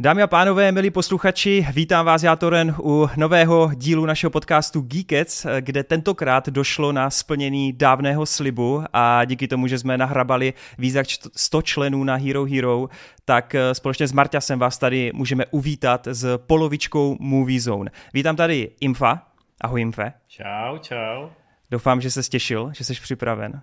Dámy 0.00 0.22
a 0.22 0.26
pánové, 0.26 0.72
milí 0.72 0.90
posluchači, 0.90 1.66
vítám 1.72 2.06
vás 2.06 2.22
já 2.22 2.36
Toren 2.36 2.74
u 2.82 3.08
nového 3.16 3.70
dílu 3.74 4.06
našeho 4.06 4.30
podcastu 4.30 4.80
Geekets, 4.80 5.46
kde 5.60 5.84
tentokrát 5.84 6.48
došlo 6.48 6.92
na 6.92 7.10
splnění 7.10 7.72
dávného 7.72 8.26
slibu 8.26 8.84
a 8.92 9.24
díky 9.24 9.48
tomu, 9.48 9.66
že 9.66 9.78
jsme 9.78 9.98
nahrabali 9.98 10.54
víc 10.78 10.94
jak 10.94 11.06
100 11.36 11.62
členů 11.62 12.04
na 12.04 12.14
Hero 12.14 12.44
Hero, 12.44 12.88
tak 13.24 13.54
eh, 13.54 13.74
společně 13.74 14.08
s 14.08 14.12
Marťasem 14.12 14.58
vás 14.58 14.78
tady 14.78 15.10
můžeme 15.14 15.46
uvítat 15.50 16.08
s 16.10 16.38
polovičkou 16.38 17.16
Movie 17.20 17.60
Zone. 17.60 17.90
Vítám 18.14 18.36
tady 18.36 18.70
Imfa. 18.80 19.22
Ahoj 19.60 19.80
Imfe. 19.80 20.12
Čau, 20.28 20.78
čau. 20.78 21.28
Doufám, 21.70 22.00
že 22.00 22.10
se 22.10 22.22
těšil, 22.22 22.70
že 22.74 22.84
jsi 22.84 22.94
připraven. 22.94 23.62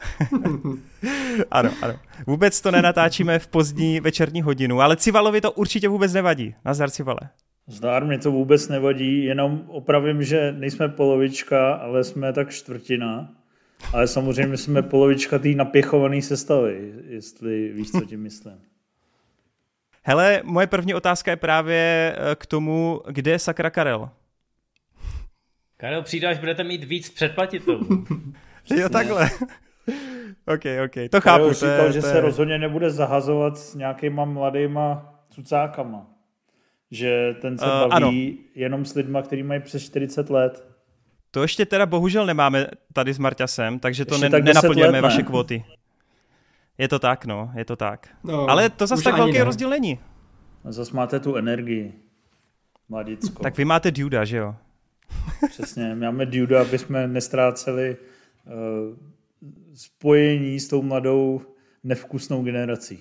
ano, 1.50 1.70
ano. 1.82 1.98
Vůbec 2.26 2.60
to 2.60 2.70
nenatáčíme 2.70 3.38
v 3.38 3.46
pozdní 3.46 4.00
večerní 4.00 4.42
hodinu, 4.42 4.80
ale 4.80 4.96
Civalovi 4.96 5.40
to 5.40 5.52
určitě 5.52 5.88
vůbec 5.88 6.12
nevadí. 6.12 6.54
Nazdar 6.64 6.90
Civale. 6.90 7.20
Zdár 7.66 8.04
mě 8.04 8.18
to 8.18 8.30
vůbec 8.30 8.68
nevadí, 8.68 9.24
jenom 9.24 9.64
opravím, 9.68 10.22
že 10.22 10.52
nejsme 10.52 10.88
polovička, 10.88 11.74
ale 11.74 12.04
jsme 12.04 12.32
tak 12.32 12.50
čtvrtina. 12.50 13.32
Ale 13.92 14.06
samozřejmě 14.06 14.56
jsme 14.56 14.82
polovička 14.82 15.38
té 15.38 15.48
napěchované 15.48 16.22
sestavy, 16.22 16.94
jestli 17.08 17.72
víš, 17.72 17.90
co 17.90 18.00
tím 18.00 18.22
myslím. 18.22 18.60
Hele, 20.02 20.40
moje 20.44 20.66
první 20.66 20.94
otázka 20.94 21.30
je 21.30 21.36
právě 21.36 22.14
eh, 22.16 22.34
k 22.34 22.46
tomu, 22.46 23.00
kde 23.10 23.30
je 23.30 23.38
sakra 23.38 23.70
Karel? 23.70 24.10
Karel 25.76 26.02
přijde, 26.02 26.28
až 26.28 26.38
budete 26.38 26.64
mít 26.64 26.84
víc 26.84 27.10
předplatitelů. 27.10 28.04
jo, 28.76 28.88
takhle. 28.88 29.30
OK, 30.54 30.64
OK, 30.84 31.10
to 31.10 31.20
chápu. 31.20 31.52
říkal, 31.52 31.76
to 31.76 31.84
je, 31.84 31.92
že 31.92 32.00
to 32.00 32.06
je... 32.06 32.12
se 32.12 32.20
rozhodně 32.20 32.58
nebude 32.58 32.90
zahazovat 32.90 33.58
s 33.58 33.74
nějakýma 33.74 34.24
mladýma 34.24 35.14
cucákama. 35.30 36.06
Že 36.90 37.34
ten 37.40 37.58
se 37.58 37.64
uh, 37.64 37.70
baví 37.70 37.90
ano. 37.90 38.12
jenom 38.54 38.84
s 38.84 38.94
lidma, 38.94 39.22
kteří 39.22 39.42
mají 39.42 39.60
přes 39.60 39.82
40 39.82 40.30
let. 40.30 40.66
To 41.30 41.42
ještě 41.42 41.66
teda 41.66 41.86
bohužel 41.86 42.26
nemáme 42.26 42.66
tady 42.92 43.14
s 43.14 43.18
Marťasem, 43.18 43.78
takže 43.78 44.04
to 44.04 44.18
ne, 44.18 44.30
tak 44.30 44.44
nenaplňujeme 44.44 44.88
let, 44.88 44.92
ne? 44.92 45.00
vaše 45.00 45.22
kvóty. 45.22 45.64
Je 46.78 46.88
to 46.88 46.98
tak, 46.98 47.24
no, 47.24 47.50
je 47.56 47.64
to 47.64 47.76
tak. 47.76 48.08
No, 48.24 48.50
Ale 48.50 48.70
to 48.70 48.86
zase 48.86 49.02
tak 49.02 49.16
velký 49.16 49.38
ne. 49.38 49.44
rozdíl 49.44 49.70
není. 49.70 49.98
A 50.64 50.72
zase 50.72 50.96
máte 50.96 51.20
tu 51.20 51.36
energii. 51.36 51.94
Mladicko. 52.88 53.42
Tak 53.42 53.56
vy 53.56 53.64
máte 53.64 53.90
Duda, 53.90 54.24
že 54.24 54.36
jo? 54.36 54.54
Přesně, 55.48 55.94
máme 55.94 56.26
Duda, 56.26 56.60
aby 56.60 56.78
jsme 56.78 57.06
nestráceli 57.08 57.96
uh, 58.46 58.96
spojení 59.74 60.60
s 60.60 60.68
tou 60.68 60.82
mladou 60.82 61.40
nevkusnou 61.84 62.42
generací. 62.42 62.98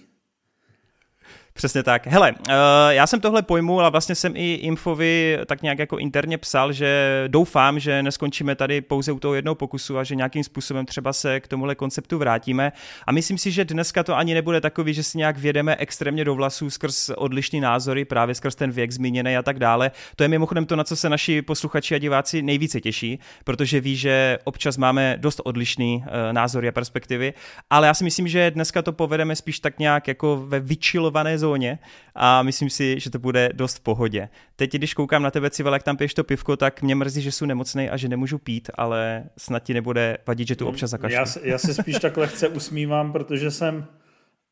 Přesně 1.57 1.83
tak. 1.83 2.07
Hele, 2.07 2.31
uh, 2.31 2.55
já 2.89 3.07
jsem 3.07 3.19
tohle 3.19 3.41
pojmu, 3.41 3.81
a 3.81 3.89
vlastně 3.89 4.15
jsem 4.15 4.33
i 4.35 4.53
Infovi 4.53 5.39
tak 5.45 5.61
nějak 5.61 5.79
jako 5.79 5.97
interně 5.97 6.37
psal, 6.37 6.71
že 6.71 7.23
doufám, 7.27 7.79
že 7.79 8.03
neskončíme 8.03 8.55
tady 8.55 8.81
pouze 8.81 9.11
u 9.11 9.19
toho 9.19 9.33
jednoho 9.33 9.55
pokusu 9.55 9.97
a 9.97 10.03
že 10.03 10.15
nějakým 10.15 10.43
způsobem 10.43 10.85
třeba 10.85 11.13
se 11.13 11.39
k 11.39 11.47
tomuhle 11.47 11.75
konceptu 11.75 12.17
vrátíme. 12.17 12.71
A 13.07 13.11
myslím 13.11 13.37
si, 13.37 13.51
že 13.51 13.65
dneska 13.65 14.03
to 14.03 14.15
ani 14.15 14.33
nebude 14.33 14.61
takový, 14.61 14.93
že 14.93 15.03
si 15.03 15.17
nějak 15.17 15.37
vědeme 15.37 15.75
extrémně 15.75 16.25
do 16.25 16.35
vlasů 16.35 16.69
skrz 16.69 17.09
odlišný 17.09 17.59
názory, 17.59 18.05
právě 18.05 18.35
skrz 18.35 18.55
ten 18.55 18.71
věk 18.71 18.91
zmíněný 18.91 19.37
a 19.37 19.43
tak 19.43 19.59
dále. 19.59 19.91
To 20.15 20.23
je 20.23 20.27
mimochodem 20.27 20.65
to, 20.65 20.75
na 20.75 20.83
co 20.83 20.95
se 20.95 21.09
naši 21.09 21.41
posluchači 21.41 21.95
a 21.95 21.97
diváci 21.97 22.41
nejvíce 22.41 22.81
těší, 22.81 23.19
protože 23.43 23.79
ví, 23.79 23.95
že 23.95 24.37
občas 24.43 24.77
máme 24.77 25.17
dost 25.17 25.41
odlišný 25.43 26.03
uh, 26.05 26.33
názory 26.33 26.67
a 26.67 26.71
perspektivy, 26.71 27.33
ale 27.69 27.87
já 27.87 27.93
si 27.93 28.03
myslím, 28.03 28.27
že 28.27 28.51
dneska 28.51 28.81
to 28.81 28.93
povedeme 28.93 29.35
spíš 29.35 29.59
tak 29.59 29.79
nějak 29.79 30.07
jako 30.07 30.43
ve 30.45 30.59
vyčilované 30.59 31.37
zóně 31.45 31.79
a 32.15 32.43
myslím 32.43 32.69
si, 32.69 32.99
že 32.99 33.09
to 33.09 33.19
bude 33.19 33.49
dost 33.53 33.77
v 33.77 33.79
pohodě. 33.79 34.29
Teď, 34.55 34.71
když 34.71 34.93
koukám 34.93 35.23
na 35.23 35.31
tebe, 35.31 35.49
Civel, 35.49 35.73
jak 35.73 35.83
tam 35.83 35.97
piješ 35.97 36.13
to 36.13 36.23
pivko, 36.23 36.57
tak 36.57 36.81
mě 36.81 36.95
mrzí, 36.95 37.21
že 37.21 37.31
jsem 37.31 37.47
nemocný 37.47 37.89
a 37.89 37.97
že 37.97 38.09
nemůžu 38.09 38.37
pít, 38.37 38.69
ale 38.75 39.23
snad 39.37 39.63
ti 39.63 39.73
nebude 39.73 40.17
vadit, 40.27 40.47
že 40.47 40.55
tu 40.55 40.67
občas 40.67 40.89
zakašlu. 40.89 41.15
Já, 41.15 41.25
já 41.43 41.57
se 41.57 41.73
spíš 41.73 41.99
tak 41.99 42.17
lehce 42.17 42.47
usmívám, 42.47 43.11
protože 43.11 43.51
jsem 43.51 43.85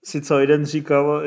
si 0.06 0.22
celý 0.22 0.48
den 0.48 0.66
říkal, 0.66 1.24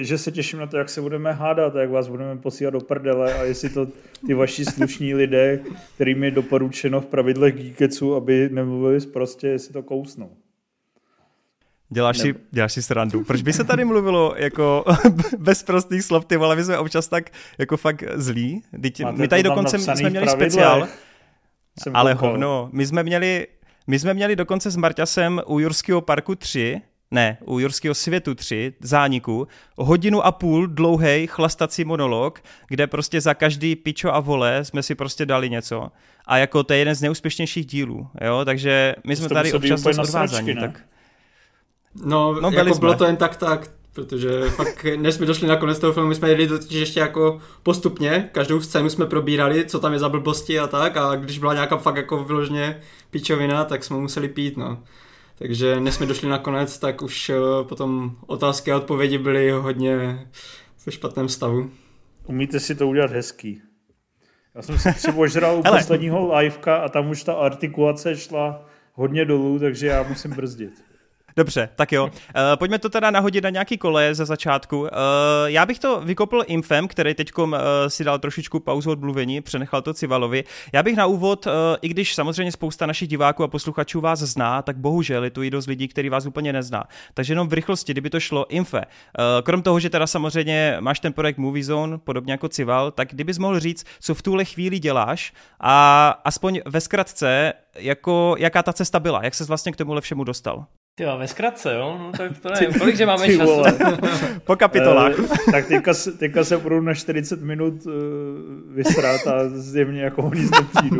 že 0.00 0.18
se 0.18 0.32
těším 0.32 0.58
na 0.58 0.66
to, 0.66 0.76
jak 0.76 0.88
se 0.88 1.00
budeme 1.00 1.32
hádat 1.32 1.74
jak 1.74 1.90
vás 1.90 2.08
budeme 2.08 2.40
posílat 2.40 2.72
do 2.72 2.80
prdele 2.80 3.34
a 3.34 3.42
jestli 3.42 3.68
to 3.68 3.86
ty 4.26 4.34
vaši 4.34 4.64
slušní 4.64 5.14
lidé, 5.14 5.60
kterým 5.94 6.24
je 6.24 6.30
doporučeno 6.30 7.00
v 7.00 7.06
pravidlech 7.06 7.54
Geeketsu, 7.54 8.14
aby 8.14 8.48
nemluvili 8.52 9.00
prostě, 9.00 9.48
jestli 9.48 9.72
to 9.72 9.82
kousnou. 9.82 10.36
Děláš 11.88 12.18
si, 12.18 12.34
děláš 12.50 12.72
si 12.72 12.82
srandu. 12.82 13.24
Proč 13.24 13.42
by 13.42 13.52
se 13.52 13.64
tady 13.64 13.84
mluvilo 13.84 14.34
jako 14.36 14.84
bez 15.38 15.62
prostých 15.62 16.02
slov, 16.02 16.24
ty 16.24 16.36
vole, 16.36 16.56
my 16.56 16.64
jsme 16.64 16.78
občas 16.78 17.08
tak 17.08 17.30
jako 17.58 17.76
fakt 17.76 18.04
zlí. 18.14 18.62
Teď, 18.82 19.02
my 19.10 19.28
tady 19.28 19.42
dokonce 19.42 19.78
jsme 19.78 20.10
měli 20.10 20.28
speciál, 20.28 20.88
ale 21.94 22.14
hovno, 22.14 22.68
my 22.72 22.86
jsme 22.86 23.02
měli, 23.02 23.46
my 23.86 23.98
jsme 23.98 24.14
měli 24.14 24.36
dokonce 24.36 24.70
s 24.70 24.76
Marťasem 24.76 25.40
u 25.46 25.58
Jurského 25.58 26.00
parku 26.00 26.34
3, 26.34 26.80
ne, 27.10 27.38
u 27.44 27.58
Jurského 27.58 27.94
světu 27.94 28.34
3, 28.34 28.72
zániku, 28.80 29.48
hodinu 29.76 30.26
a 30.26 30.32
půl 30.32 30.66
dlouhý 30.66 31.26
chlastací 31.26 31.84
monolog, 31.84 32.42
kde 32.68 32.86
prostě 32.86 33.20
za 33.20 33.34
každý 33.34 33.76
pičo 33.76 34.14
a 34.14 34.20
vole 34.20 34.64
jsme 34.64 34.82
si 34.82 34.94
prostě 34.94 35.26
dali 35.26 35.50
něco. 35.50 35.88
A 36.26 36.38
jako 36.38 36.62
to 36.62 36.72
je 36.72 36.78
jeden 36.78 36.94
z 36.94 37.02
neúspěšnějších 37.02 37.66
dílů, 37.66 38.08
jo, 38.20 38.44
takže 38.44 38.94
my 39.04 39.16
jsme 39.16 39.28
tady 39.28 39.52
občas 39.52 39.86
odvázaní. 39.86 40.54
Tak... 40.56 40.80
No, 42.04 42.40
no 42.40 42.50
jako 42.50 42.74
jsme. 42.74 42.80
bylo 42.80 42.94
to 42.94 43.04
jen 43.04 43.16
tak 43.16 43.36
tak, 43.36 43.70
protože 43.92 44.50
fakt, 44.50 44.86
než 44.96 45.14
jsme 45.14 45.26
došli 45.26 45.48
na 45.48 45.56
konec 45.56 45.78
toho 45.78 45.92
filmu, 45.92 46.08
my 46.08 46.14
jsme 46.14 46.28
jeli 46.28 46.48
totiž 46.48 46.80
ještě 46.80 47.00
jako 47.00 47.40
postupně, 47.62 48.28
každou 48.32 48.60
scénu 48.60 48.90
jsme 48.90 49.06
probírali, 49.06 49.64
co 49.64 49.78
tam 49.80 49.92
je 49.92 49.98
za 49.98 50.08
blbosti 50.08 50.58
a 50.58 50.66
tak, 50.66 50.96
a 50.96 51.14
když 51.14 51.38
byla 51.38 51.54
nějaká 51.54 51.76
fakt 51.76 51.96
jako 51.96 52.24
vyloženě 52.24 52.80
pičovina, 53.10 53.64
tak 53.64 53.84
jsme 53.84 53.96
museli 53.96 54.28
pít, 54.28 54.56
no. 54.56 54.82
Takže 55.38 55.80
než 55.80 55.94
jsme 55.94 56.06
došli 56.06 56.28
na 56.28 56.38
konec, 56.38 56.78
tak 56.78 57.02
už 57.02 57.30
eh, 57.30 57.34
potom 57.62 58.16
otázky 58.26 58.72
a 58.72 58.76
odpovědi 58.76 59.18
byly 59.18 59.50
hodně 59.50 60.26
ve 60.86 60.92
špatném 60.92 61.28
stavu. 61.28 61.70
Umíte 62.26 62.60
si 62.60 62.74
to 62.74 62.88
udělat 62.88 63.10
hezký. 63.10 63.62
Já 64.54 64.62
jsem 64.62 64.78
si 64.78 64.92
přivožral 64.92 65.58
u 65.58 65.62
posledního 65.76 66.36
liveka 66.36 66.76
a 66.76 66.88
tam 66.88 67.10
už 67.10 67.22
ta 67.22 67.32
artikulace 67.32 68.16
šla 68.16 68.64
hodně 68.92 69.24
dolů, 69.24 69.58
takže 69.58 69.86
já 69.86 70.02
musím 70.02 70.30
brzdit. 70.30 70.85
Dobře, 71.36 71.68
tak 71.76 71.92
jo. 71.92 72.04
Uh, 72.04 72.10
pojďme 72.54 72.78
to 72.78 72.88
teda 72.88 73.10
nahodit 73.10 73.44
na 73.44 73.50
nějaký 73.50 73.78
kole 73.78 74.14
ze 74.14 74.24
začátku. 74.24 74.80
Uh, 74.80 74.88
já 75.46 75.66
bych 75.66 75.78
to 75.78 76.00
vykopl 76.00 76.42
Infem, 76.46 76.88
který 76.88 77.14
teď 77.14 77.38
uh, 77.38 77.54
si 77.88 78.04
dal 78.04 78.18
trošičku 78.18 78.60
pauzu 78.60 78.90
od 78.90 79.00
mluvení, 79.00 79.40
přenechal 79.40 79.82
to 79.82 79.94
Civalovi. 79.94 80.44
Já 80.72 80.82
bych 80.82 80.96
na 80.96 81.06
úvod, 81.06 81.46
uh, 81.46 81.52
i 81.82 81.88
když 81.88 82.14
samozřejmě 82.14 82.52
spousta 82.52 82.86
našich 82.86 83.08
diváků 83.08 83.44
a 83.44 83.48
posluchačů 83.48 84.00
vás 84.00 84.18
zná, 84.18 84.62
tak 84.62 84.76
bohužel 84.76 85.24
je 85.24 85.30
tu 85.30 85.42
i 85.42 85.50
dost 85.50 85.66
lidí, 85.66 85.88
který 85.88 86.08
vás 86.08 86.26
úplně 86.26 86.52
nezná. 86.52 86.84
Takže 87.14 87.32
jenom 87.32 87.48
v 87.48 87.52
rychlosti, 87.52 87.92
kdyby 87.92 88.10
to 88.10 88.20
šlo, 88.20 88.46
Infe. 88.48 88.78
Uh, 88.78 88.84
krom 89.42 89.62
toho, 89.62 89.80
že 89.80 89.90
teda 89.90 90.06
samozřejmě 90.06 90.76
máš 90.80 91.00
ten 91.00 91.12
projekt 91.12 91.38
Movie 91.38 91.64
Zone, 91.64 91.98
podobně 91.98 92.32
jako 92.32 92.48
Cival, 92.48 92.90
tak 92.90 93.08
kdybys 93.08 93.38
mohl 93.38 93.60
říct, 93.60 93.86
co 94.00 94.14
v 94.14 94.22
tuhle 94.22 94.44
chvíli 94.44 94.78
děláš 94.78 95.32
a 95.60 96.08
aspoň 96.24 96.60
ve 96.66 96.80
zkratce, 96.80 97.52
jako, 97.74 98.34
jaká 98.38 98.62
ta 98.62 98.72
cesta 98.72 99.00
byla, 99.00 99.20
jak 99.24 99.34
se 99.34 99.44
vlastně 99.44 99.72
k 99.72 99.76
tomuhle 99.76 100.00
všemu 100.00 100.24
dostal? 100.24 100.66
Jo, 101.00 101.18
ve 101.18 101.28
zkratce, 101.28 101.74
jo? 101.74 101.98
No, 101.98 102.12
tak 102.12 102.38
to 102.38 102.48
nevím, 102.48 102.78
kolik, 102.78 102.96
že 102.96 103.06
máme 103.06 103.26
času? 103.36 103.62
po 104.44 104.56
kapitolách. 104.56 105.18
Uh, 105.18 105.36
tak 105.50 105.68
teďka, 105.68 105.92
teďka 106.18 106.44
se 106.44 106.56
budu 106.56 106.80
na 106.80 106.94
40 106.94 107.40
minut 107.40 107.86
uh, 107.86 107.92
vysrát 108.74 109.26
a 109.26 109.48
zjevně 109.48 110.02
jako 110.02 110.22
oni 110.22 110.40
nic 110.40 110.50
nepřijdu. 110.50 110.98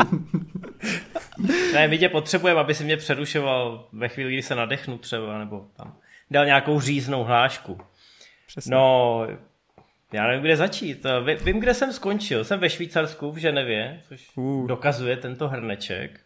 ne, 1.75 1.89
my 1.89 1.99
tě 1.99 2.09
potřebujeme, 2.09 2.61
aby 2.61 2.75
si 2.75 2.85
mě 2.85 2.97
přerušoval 2.97 3.89
ve 3.93 4.09
chvíli, 4.09 4.33
kdy 4.33 4.43
se 4.43 4.55
nadechnu 4.55 4.99
třeba, 4.99 5.39
nebo 5.39 5.67
tam 5.77 5.97
dal 6.31 6.47
nějakou 6.47 6.81
říznou 6.81 7.25
hlášku. 7.25 7.79
Přesně. 8.47 8.75
No, 8.75 9.27
já 10.13 10.27
nevím, 10.27 10.43
kde 10.43 10.57
začít. 10.57 11.07
Vím, 11.45 11.61
kde 11.61 11.75
jsem 11.75 11.93
skončil. 11.93 12.45
Jsem 12.45 12.61
ve 12.61 12.71
Švýcarsku, 12.71 13.33
v 13.33 13.37
Ženevě, 13.37 14.03
což 14.09 14.29
uh. 14.35 14.67
dokazuje 14.67 15.17
tento 15.17 15.49
hrneček. 15.49 16.21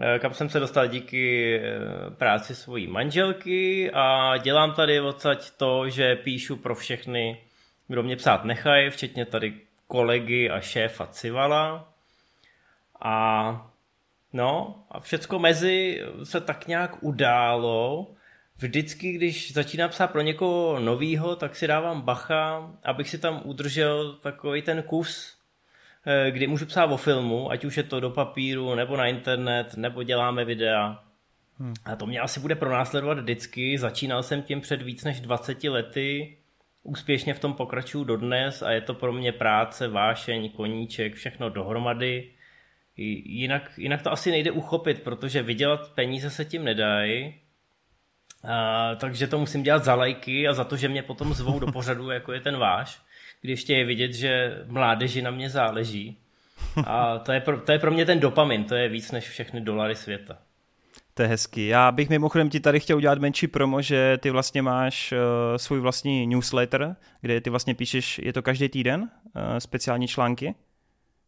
Eh, 0.00 0.18
kam 0.18 0.34
jsem 0.34 0.48
se 0.48 0.60
dostal 0.60 0.86
díky 0.86 1.56
eh, 1.56 2.10
práci 2.10 2.54
svojí 2.54 2.86
manželky 2.86 3.90
a 3.94 4.36
dělám 4.36 4.74
tady 4.74 5.00
odsaď 5.00 5.50
to, 5.50 5.88
že 5.88 6.16
píšu 6.16 6.56
pro 6.56 6.74
všechny, 6.74 7.42
kdo 7.88 8.02
mě 8.02 8.16
psát 8.16 8.44
nechají, 8.44 8.90
včetně 8.90 9.26
tady 9.26 9.54
kolegy 9.86 10.50
a 10.50 10.60
šéfa 10.60 11.06
Civala. 11.06 11.92
A 13.00 13.70
no, 14.32 14.82
a 14.90 15.00
všecko 15.00 15.38
mezi 15.38 16.02
se 16.24 16.40
tak 16.40 16.66
nějak 16.66 17.02
událo. 17.02 18.06
Vždycky, 18.56 19.12
když 19.12 19.52
začínám 19.52 19.90
psát 19.90 20.06
pro 20.06 20.20
někoho 20.20 20.80
novýho, 20.80 21.36
tak 21.36 21.56
si 21.56 21.66
dávám 21.66 22.02
bacha, 22.02 22.74
abych 22.84 23.08
si 23.08 23.18
tam 23.18 23.42
udržel 23.44 24.12
takový 24.12 24.62
ten 24.62 24.82
kus 24.82 25.37
kdy 26.30 26.46
můžu 26.46 26.66
psát 26.66 26.84
o 26.84 26.96
filmu, 26.96 27.50
ať 27.50 27.64
už 27.64 27.76
je 27.76 27.82
to 27.82 28.00
do 28.00 28.10
papíru, 28.10 28.74
nebo 28.74 28.96
na 28.96 29.06
internet, 29.06 29.76
nebo 29.76 30.02
děláme 30.02 30.44
videa. 30.44 31.04
Hmm. 31.58 31.74
A 31.84 31.96
to 31.96 32.06
mě 32.06 32.20
asi 32.20 32.40
bude 32.40 32.54
pronásledovat 32.54 33.18
vždycky. 33.18 33.78
Začínal 33.78 34.22
jsem 34.22 34.42
tím 34.42 34.60
před 34.60 34.82
víc 34.82 35.04
než 35.04 35.20
20 35.20 35.64
lety 35.64 36.38
úspěšně 36.82 37.34
v 37.34 37.38
tom 37.38 37.54
pokračuju 37.54 38.04
dodnes 38.04 38.62
a 38.62 38.70
je 38.70 38.80
to 38.80 38.94
pro 38.94 39.12
mě 39.12 39.32
práce, 39.32 39.88
vášeň, 39.88 40.50
koníček, 40.50 41.14
všechno 41.14 41.50
dohromady. 41.50 42.30
Jinak, 42.96 43.70
jinak 43.76 44.02
to 44.02 44.12
asi 44.12 44.30
nejde 44.30 44.50
uchopit, 44.50 45.02
protože 45.02 45.42
vydělat 45.42 45.94
peníze 45.94 46.30
se 46.30 46.44
tím 46.44 46.64
nedají, 46.64 47.34
a, 48.44 48.94
takže 48.94 49.26
to 49.26 49.38
musím 49.38 49.62
dělat 49.62 49.84
za 49.84 49.94
lajky 49.94 50.48
a 50.48 50.52
za 50.52 50.64
to, 50.64 50.76
že 50.76 50.88
mě 50.88 51.02
potom 51.02 51.34
zvou 51.34 51.58
do 51.58 51.66
pořadu, 51.72 52.10
jako 52.10 52.32
je 52.32 52.40
ten 52.40 52.56
váš, 52.56 53.00
když 53.40 53.50
ještě 53.50 53.74
je 53.74 53.84
vidět, 53.84 54.12
že 54.12 54.62
mládeži 54.66 55.22
na 55.22 55.30
mě 55.30 55.50
záleží. 55.50 56.18
A 56.86 57.18
to 57.18 57.32
je, 57.32 57.40
pro, 57.40 57.60
to 57.60 57.72
je 57.72 57.78
pro 57.78 57.90
mě 57.90 58.06
ten 58.06 58.20
dopamin, 58.20 58.64
to 58.64 58.74
je 58.74 58.88
víc 58.88 59.12
než 59.12 59.28
všechny 59.28 59.60
dolary 59.60 59.94
světa. 59.94 60.38
To 61.14 61.22
je 61.22 61.28
hezký. 61.28 61.66
Já 61.66 61.92
bych 61.92 62.08
mimochodem 62.08 62.50
ti 62.50 62.60
tady 62.60 62.80
chtěl 62.80 62.96
udělat 62.96 63.18
menší 63.18 63.46
promo, 63.46 63.82
že 63.82 64.18
ty 64.20 64.30
vlastně 64.30 64.62
máš 64.62 65.12
uh, 65.12 65.18
svůj 65.56 65.80
vlastní 65.80 66.26
newsletter, 66.26 66.96
kde 67.20 67.40
ty 67.40 67.50
vlastně 67.50 67.74
píšeš, 67.74 68.20
je 68.22 68.32
to 68.32 68.42
každý 68.42 68.68
týden, 68.68 69.00
uh, 69.00 69.08
speciální 69.58 70.08
články? 70.08 70.54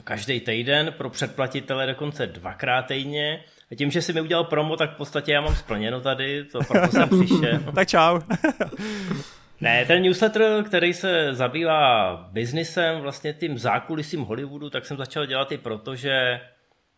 Každý 0.04 0.40
týden, 0.40 0.94
pro 0.98 1.10
předplatitele 1.10 1.86
dokonce 1.86 2.26
dvakrát 2.26 2.82
týdně. 2.82 3.44
A 3.72 3.74
tím, 3.74 3.90
že 3.90 4.02
jsi 4.02 4.12
mi 4.12 4.20
udělal 4.20 4.44
promo, 4.44 4.76
tak 4.76 4.94
v 4.94 4.96
podstatě 4.96 5.32
já 5.32 5.40
mám 5.40 5.54
splněno 5.54 6.00
tady, 6.00 6.44
to 6.44 6.58
proto 6.68 6.88
jsem 6.88 7.08
přišel. 7.24 7.60
tak 7.74 7.88
čau. 7.88 8.20
ne, 9.60 9.84
ten 9.86 10.02
newsletter, 10.02 10.64
který 10.64 10.94
se 10.94 11.34
zabývá 11.34 12.16
biznisem, 12.32 13.00
vlastně 13.00 13.32
tím 13.32 13.58
zákulisím 13.58 14.20
Hollywoodu, 14.20 14.70
tak 14.70 14.86
jsem 14.86 14.96
začal 14.96 15.26
dělat 15.26 15.52
i 15.52 15.58
proto, 15.58 15.96
že 15.96 16.40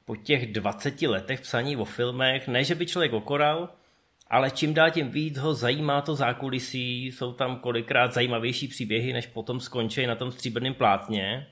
po 0.04 0.16
těch 0.16 0.52
20 0.52 1.02
letech 1.02 1.40
psaní 1.40 1.76
o 1.76 1.84
filmech, 1.84 2.48
ne, 2.48 2.64
že 2.64 2.74
by 2.74 2.86
člověk 2.86 3.12
okoral, 3.12 3.68
ale 4.30 4.50
čím 4.50 4.74
dál 4.74 4.90
tím 4.90 5.10
víc 5.10 5.38
ho 5.38 5.54
zajímá 5.54 6.00
to 6.00 6.14
zákulisí, 6.14 7.06
jsou 7.06 7.32
tam 7.32 7.56
kolikrát 7.56 8.12
zajímavější 8.12 8.68
příběhy, 8.68 9.12
než 9.12 9.26
potom 9.26 9.60
skončí 9.60 10.06
na 10.06 10.14
tom 10.14 10.32
stříbrném 10.32 10.74
plátně. 10.74 11.46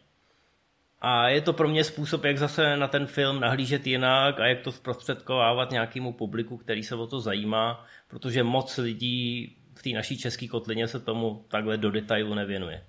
A 1.00 1.28
je 1.28 1.40
to 1.40 1.52
pro 1.52 1.68
mě 1.68 1.84
způsob, 1.84 2.24
jak 2.24 2.38
zase 2.38 2.76
na 2.76 2.88
ten 2.88 3.06
film 3.06 3.40
nahlížet 3.40 3.86
jinak 3.86 4.40
a 4.40 4.46
jak 4.46 4.60
to 4.60 4.72
zprostředkovávat 4.72 5.70
nějakému 5.70 6.12
publiku, 6.12 6.56
který 6.56 6.82
se 6.82 6.94
o 6.94 7.06
to 7.06 7.20
zajímá, 7.20 7.86
protože 8.08 8.42
moc 8.42 8.78
lidí 8.78 9.56
v 9.80 9.82
té 9.82 9.90
naší 9.90 10.18
české 10.18 10.48
kotlině 10.48 10.88
se 10.88 11.00
tomu 11.00 11.44
takhle 11.48 11.76
do 11.76 11.90
detailu 11.90 12.34
nevěnuje. 12.34 12.84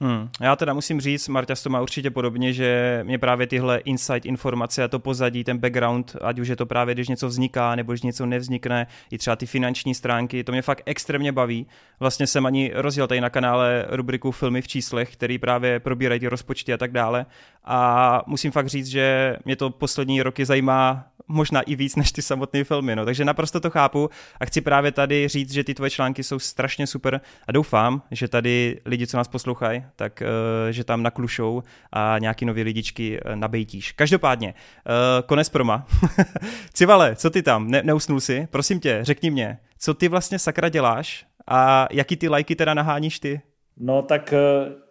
Hmm. 0.00 0.28
Já 0.40 0.56
teda 0.56 0.74
musím 0.74 1.00
říct, 1.00 1.28
Marta 1.28 1.54
to 1.62 1.70
má 1.70 1.80
určitě 1.80 2.10
podobně, 2.10 2.52
že 2.52 3.00
mě 3.06 3.18
právě 3.18 3.46
tyhle 3.46 3.78
insight 3.78 4.26
informace 4.26 4.84
a 4.84 4.88
to 4.88 4.98
pozadí, 4.98 5.44
ten 5.44 5.58
background, 5.58 6.16
ať 6.22 6.38
už 6.38 6.48
je 6.48 6.56
to 6.56 6.66
právě, 6.66 6.94
když 6.94 7.08
něco 7.08 7.28
vzniká 7.28 7.74
nebo 7.74 7.92
když 7.92 8.02
něco 8.02 8.26
nevznikne, 8.26 8.86
i 9.10 9.18
třeba 9.18 9.36
ty 9.36 9.46
finanční 9.46 9.94
stránky, 9.94 10.44
to 10.44 10.52
mě 10.52 10.62
fakt 10.62 10.82
extrémně 10.86 11.32
baví. 11.32 11.66
Vlastně 12.00 12.26
jsem 12.26 12.46
ani 12.46 12.70
rozjel 12.74 13.06
tady 13.06 13.20
na 13.20 13.30
kanále 13.30 13.86
rubriku 13.88 14.30
Filmy 14.30 14.62
v 14.62 14.68
číslech, 14.68 15.12
který 15.12 15.38
právě 15.38 15.80
probírají 15.80 16.20
ty 16.20 16.28
rozpočty 16.28 16.72
a 16.72 16.76
tak 16.76 16.92
dále. 16.92 17.26
A 17.64 18.22
musím 18.26 18.50
fakt 18.50 18.68
říct, 18.68 18.86
že 18.86 19.36
mě 19.44 19.56
to 19.56 19.70
poslední 19.70 20.22
roky 20.22 20.44
zajímá 20.44 21.06
možná 21.28 21.60
i 21.60 21.76
víc 21.76 21.96
než 21.96 22.12
ty 22.12 22.22
samotné 22.22 22.64
filmy. 22.64 22.96
No. 22.96 23.04
Takže 23.04 23.24
naprosto 23.24 23.60
to 23.60 23.70
chápu 23.70 24.10
a 24.40 24.44
chci 24.44 24.60
právě 24.60 24.92
tady 24.92 25.28
říct, 25.28 25.52
že 25.52 25.64
ty 25.64 25.74
tvoje 25.74 25.90
články 25.90 26.22
jsou 26.22 26.38
strašně 26.38 26.86
super 26.86 27.20
a 27.46 27.52
doufám, 27.52 28.02
že 28.10 28.28
tady 28.28 28.80
lidi, 28.84 29.06
co 29.06 29.16
nás 29.16 29.28
poslouchají, 29.28 29.84
tak 29.96 30.22
uh, 30.22 30.70
že 30.70 30.84
tam 30.84 31.02
naklušou 31.02 31.62
a 31.92 32.16
nějaký 32.18 32.44
nové 32.44 32.62
lidičky 32.62 33.20
uh, 33.20 33.36
nabejtíš. 33.36 33.92
Každopádně, 33.92 34.54
uh, 34.54 35.26
konec 35.26 35.48
proma. 35.48 35.86
Civale, 36.72 37.16
co 37.16 37.30
ty 37.30 37.42
tam? 37.42 37.70
Ne, 37.70 37.82
neusnul 37.82 38.20
si? 38.20 38.48
Prosím 38.50 38.80
tě, 38.80 38.98
řekni 39.02 39.30
mě, 39.30 39.58
co 39.78 39.94
ty 39.94 40.08
vlastně 40.08 40.38
sakra 40.38 40.68
děláš 40.68 41.26
a 41.46 41.88
jaký 41.90 42.16
ty 42.16 42.28
lajky 42.28 42.56
teda 42.56 42.74
naháníš 42.74 43.20
ty? 43.20 43.40
No 43.80 44.02
tak 44.02 44.34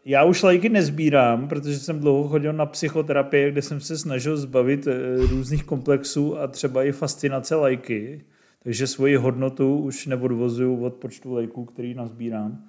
já 0.06 0.24
už 0.24 0.44
lajky 0.44 0.70
nezbírám, 0.70 1.48
protože 1.48 1.80
jsem 1.80 2.00
dlouho 2.00 2.30
chodil 2.30 2.54
na 2.54 2.66
psychoterapii, 2.66 3.52
kde 3.52 3.62
jsem 3.62 3.80
se 3.80 3.98
snažil 3.98 4.38
zbavit 4.38 4.88
různých 5.30 5.64
komplexů 5.64 6.40
a 6.40 6.48
třeba 6.48 6.84
i 6.84 6.92
fascinace 6.92 7.56
lajky. 7.56 8.26
Takže 8.64 8.88
svoji 8.88 9.16
hodnotu 9.16 9.78
už 9.78 10.06
neodvozuju 10.06 10.84
od 10.84 10.94
počtu 10.94 11.34
lajků, 11.34 11.66
který 11.66 11.94
nazbírám. 11.94 12.67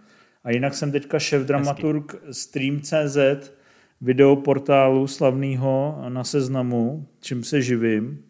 A 0.48 0.50
jinak 0.50 0.74
jsem 0.74 0.92
teďka 0.92 1.18
šéf-dramaturg 1.18 2.16
Stream.cz, 2.30 3.18
videoportálu 4.00 5.06
slavného 5.06 6.04
na 6.08 6.24
seznamu, 6.24 7.06
čím 7.20 7.44
se 7.44 7.62
živím. 7.62 8.24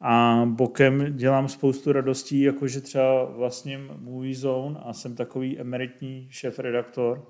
A 0.00 0.42
bokem 0.46 1.16
dělám 1.16 1.48
spoustu 1.48 1.92
radostí, 1.92 2.40
jakože 2.40 2.80
třeba 2.80 3.24
vlastním 3.24 3.90
Movie 3.98 4.34
Zone 4.34 4.80
a 4.82 4.92
jsem 4.92 5.14
takový 5.14 5.58
emeritní 5.58 6.26
šéf-redaktor, 6.30 7.24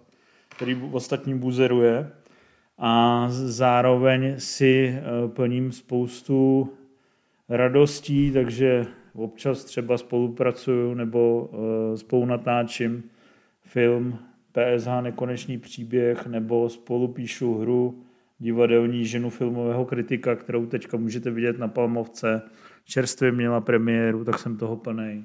který 0.48 0.82
ostatním 0.92 1.38
buzeruje. 1.38 2.10
A 2.78 3.26
zároveň 3.30 4.34
si 4.38 4.88
eh, 4.88 5.28
plním 5.28 5.72
spoustu 5.72 6.68
radostí, 7.48 8.32
takže 8.32 8.86
občas 9.14 9.64
třeba 9.64 9.98
spolupracuju 9.98 10.94
nebo 10.94 11.50
eh, 11.52 11.96
spolu 11.96 12.26
natáčím 12.26 13.10
film 13.72 14.18
PSH 14.52 14.88
Nekonečný 15.00 15.58
příběh 15.58 16.26
nebo 16.26 16.68
spolu 16.68 17.08
píšu 17.08 17.58
hru 17.58 18.04
divadelní 18.38 19.06
ženu 19.06 19.30
filmového 19.30 19.84
kritika, 19.84 20.36
kterou 20.36 20.66
teďka 20.66 20.96
můžete 20.96 21.30
vidět 21.30 21.58
na 21.58 21.68
Palmovce. 21.68 22.42
Čerstvě 22.84 23.32
měla 23.32 23.60
premiéru, 23.60 24.24
tak 24.24 24.38
jsem 24.38 24.56
toho 24.56 24.76
plnej. 24.76 25.24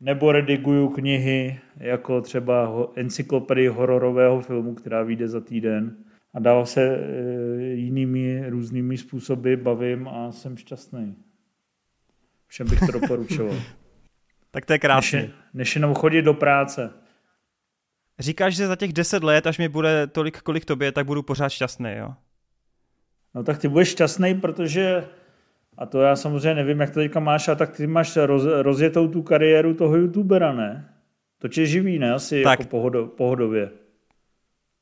Nebo 0.00 0.32
rediguju 0.32 0.88
knihy, 0.88 1.60
jako 1.76 2.20
třeba 2.20 2.72
encyklopedii 2.94 3.68
hororového 3.68 4.40
filmu, 4.40 4.74
která 4.74 5.02
vyjde 5.02 5.28
za 5.28 5.40
týden. 5.40 5.96
A 6.34 6.40
dál 6.40 6.66
se 6.66 6.82
e, 6.82 7.62
jinými 7.62 8.44
různými 8.48 8.98
způsoby 8.98 9.54
bavím 9.54 10.08
a 10.08 10.32
jsem 10.32 10.56
šťastný. 10.56 11.14
Všem 12.46 12.68
bych 12.70 12.80
to 12.80 13.00
doporučoval. 13.00 13.56
tak 14.50 14.66
to 14.66 14.72
je 14.72 14.78
krásné. 14.78 15.20
Než, 15.20 15.30
než 15.54 15.74
jenom 15.74 15.94
chodit 15.94 16.22
do 16.22 16.34
práce. 16.34 17.03
Říkáš, 18.18 18.56
že 18.56 18.66
za 18.66 18.76
těch 18.76 18.92
deset 18.92 19.24
let, 19.24 19.46
až 19.46 19.58
mi 19.58 19.68
bude 19.68 20.06
tolik, 20.06 20.40
kolik 20.40 20.64
tobě, 20.64 20.92
tak 20.92 21.06
budu 21.06 21.22
pořád 21.22 21.48
šťastný, 21.48 21.90
jo? 21.96 22.14
No 23.34 23.42
tak 23.42 23.58
ty 23.58 23.68
budeš 23.68 23.88
šťastný, 23.88 24.34
protože, 24.34 25.04
a 25.78 25.86
to 25.86 26.00
já 26.00 26.16
samozřejmě 26.16 26.54
nevím, 26.54 26.80
jak 26.80 26.90
to 26.90 27.00
teďka 27.00 27.20
máš, 27.20 27.48
a 27.48 27.54
tak 27.54 27.76
ty 27.76 27.86
máš 27.86 28.16
roz, 28.16 28.44
rozjetou 28.44 29.08
tu 29.08 29.22
kariéru 29.22 29.74
toho 29.74 29.96
youtubera, 29.96 30.52
ne? 30.52 30.88
To 31.38 31.48
tě 31.48 31.66
živí, 31.66 31.98
ne? 31.98 32.12
Asi 32.12 32.42
tak. 32.42 32.58
jako 32.58 32.70
pohodo, 32.70 33.06
pohodově. 33.06 33.70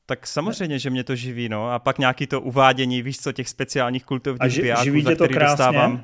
Tak 0.05 0.27
samozřejmě, 0.27 0.75
ne? 0.75 0.79
že 0.79 0.89
mě 0.89 1.03
to 1.03 1.15
živí, 1.15 1.49
no. 1.49 1.71
A 1.71 1.79
pak 1.79 1.99
nějaký 1.99 2.27
to 2.27 2.41
uvádění, 2.41 3.01
víš 3.01 3.19
co, 3.19 3.31
těch 3.31 3.49
speciálních 3.49 4.05
kultovních 4.05 4.53
ži, 4.53 4.73
živí 4.83 5.03
za 5.03 5.15
to 5.15 5.27
krásně? 5.27 5.39
dostávám 5.39 6.03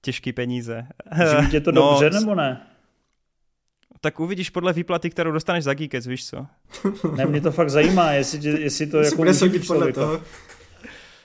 těžký 0.00 0.32
peníze. 0.32 0.86
Živí 1.30 1.50
tě 1.50 1.60
to 1.60 1.72
no, 1.72 1.90
dobře, 1.90 2.20
nebo 2.20 2.34
ne? 2.34 2.66
Tak 4.04 4.20
uvidíš 4.20 4.50
podle 4.50 4.72
výplaty, 4.72 5.10
kterou 5.10 5.32
dostaneš 5.32 5.64
za 5.64 5.74
Geekets, 5.74 6.06
víš 6.06 6.26
co? 6.26 6.46
Ne, 7.16 7.26
mě 7.26 7.40
to 7.40 7.52
fakt 7.52 7.70
zajímá, 7.70 8.12
jestli, 8.12 8.62
jestli 8.62 8.86
to 8.86 8.98
jako 8.98 9.16
bude 9.16 9.34
soudit 9.34 9.66
podle 9.66 9.92
toho. 9.92 10.20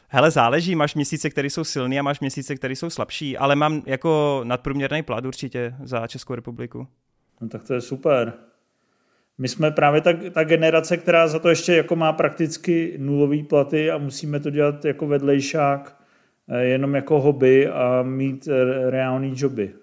Hele, 0.07 0.31
záleží, 0.31 0.75
máš 0.75 0.95
měsíce, 0.95 1.29
které 1.29 1.49
jsou 1.49 1.63
silné 1.63 1.99
a 1.99 2.01
máš 2.01 2.19
měsíce, 2.19 2.55
které 2.55 2.75
jsou 2.75 2.89
slabší, 2.89 3.37
ale 3.37 3.55
mám 3.55 3.83
jako 3.85 4.41
nadprůměrný 4.43 5.03
plat 5.03 5.25
určitě 5.25 5.75
za 5.83 6.07
Českou 6.07 6.35
republiku. 6.35 6.87
No 7.41 7.49
tak 7.49 7.63
to 7.63 7.73
je 7.73 7.81
super. 7.81 8.33
My 9.37 9.47
jsme 9.47 9.71
právě 9.71 10.01
ta, 10.01 10.13
ta 10.31 10.43
generace, 10.43 10.97
která 10.97 11.27
za 11.27 11.39
to 11.39 11.49
ještě 11.49 11.75
jako 11.75 11.95
má 11.95 12.13
prakticky 12.13 12.95
nulový 12.97 13.43
platy 13.43 13.91
a 13.91 13.97
musíme 13.97 14.39
to 14.39 14.49
dělat 14.49 14.85
jako 14.85 15.07
vedlejšák, 15.07 15.97
eh, 16.49 16.63
jenom 16.63 16.95
jako 16.95 17.21
hobby 17.21 17.67
a 17.67 18.03
mít 18.03 18.47
reální 18.89 19.33
joby. 19.35 19.73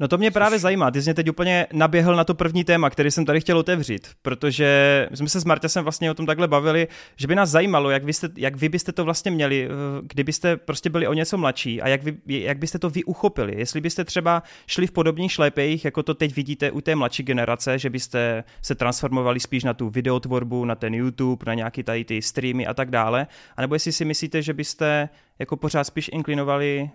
No 0.00 0.08
to 0.08 0.18
mě 0.18 0.30
právě 0.30 0.58
zajímá. 0.58 0.90
Ty 0.90 1.02
jsi 1.02 1.08
mě 1.08 1.14
teď 1.14 1.30
úplně 1.30 1.66
naběhl 1.72 2.16
na 2.16 2.24
to 2.24 2.34
první 2.34 2.64
téma, 2.64 2.90
který 2.90 3.10
jsem 3.10 3.24
tady 3.24 3.40
chtěl 3.40 3.58
otevřít, 3.58 4.08
protože 4.22 5.08
jsme 5.14 5.28
se 5.28 5.40
s 5.40 5.44
Marťasem 5.44 5.82
vlastně 5.84 6.10
o 6.10 6.14
tom 6.14 6.26
takhle 6.26 6.48
bavili, 6.48 6.88
že 7.16 7.26
by 7.26 7.34
nás 7.34 7.50
zajímalo, 7.50 7.90
jak 7.90 8.04
vy, 8.04 8.12
jste, 8.12 8.28
jak 8.36 8.56
vy 8.56 8.68
byste 8.68 8.92
to 8.92 9.04
vlastně 9.04 9.30
měli, 9.30 9.68
eh, 9.68 9.70
kdybyste 10.02 10.56
prostě 10.56 10.90
byli 10.90 11.06
o 11.06 11.12
něco 11.12 11.38
mladší 11.38 11.82
a 11.82 11.88
jak, 11.88 12.02
vy, 12.02 12.16
jak 12.26 12.58
byste 12.58 12.78
to 12.78 12.90
vy 12.90 13.04
uchopili. 13.04 13.58
Jestli 13.58 13.80
byste 13.80 14.04
třeba 14.04 14.42
šli 14.66 14.86
v 14.86 14.92
podobných 14.92 15.32
šlépejích, 15.32 15.84
jako 15.84 16.02
to 16.02 16.14
teď 16.14 16.36
vidíte 16.36 16.70
u 16.70 16.80
té 16.80 16.94
mladší 16.94 17.22
generace, 17.22 17.78
že 17.78 17.90
byste 17.90 18.44
se 18.62 18.74
transformovali 18.74 19.40
spíš 19.40 19.64
na 19.64 19.74
tu 19.74 19.90
videotvorbu, 19.90 20.64
na 20.64 20.74
ten 20.74 20.94
YouTube, 20.94 21.44
na 21.46 21.54
nějaký 21.54 21.82
tady 21.82 22.04
ty 22.04 22.22
streamy 22.22 22.66
a 22.66 22.74
tak 22.74 22.90
dále, 22.90 23.26
anebo 23.56 23.74
jestli 23.74 23.92
si 23.92 24.04
myslíte, 24.04 24.42
že 24.42 24.54
byste 24.54 25.08
jako 25.40 25.56
pořád 25.56 25.84
spíš 25.84 26.10
inklinovali 26.12 26.82
uh, 26.82 26.90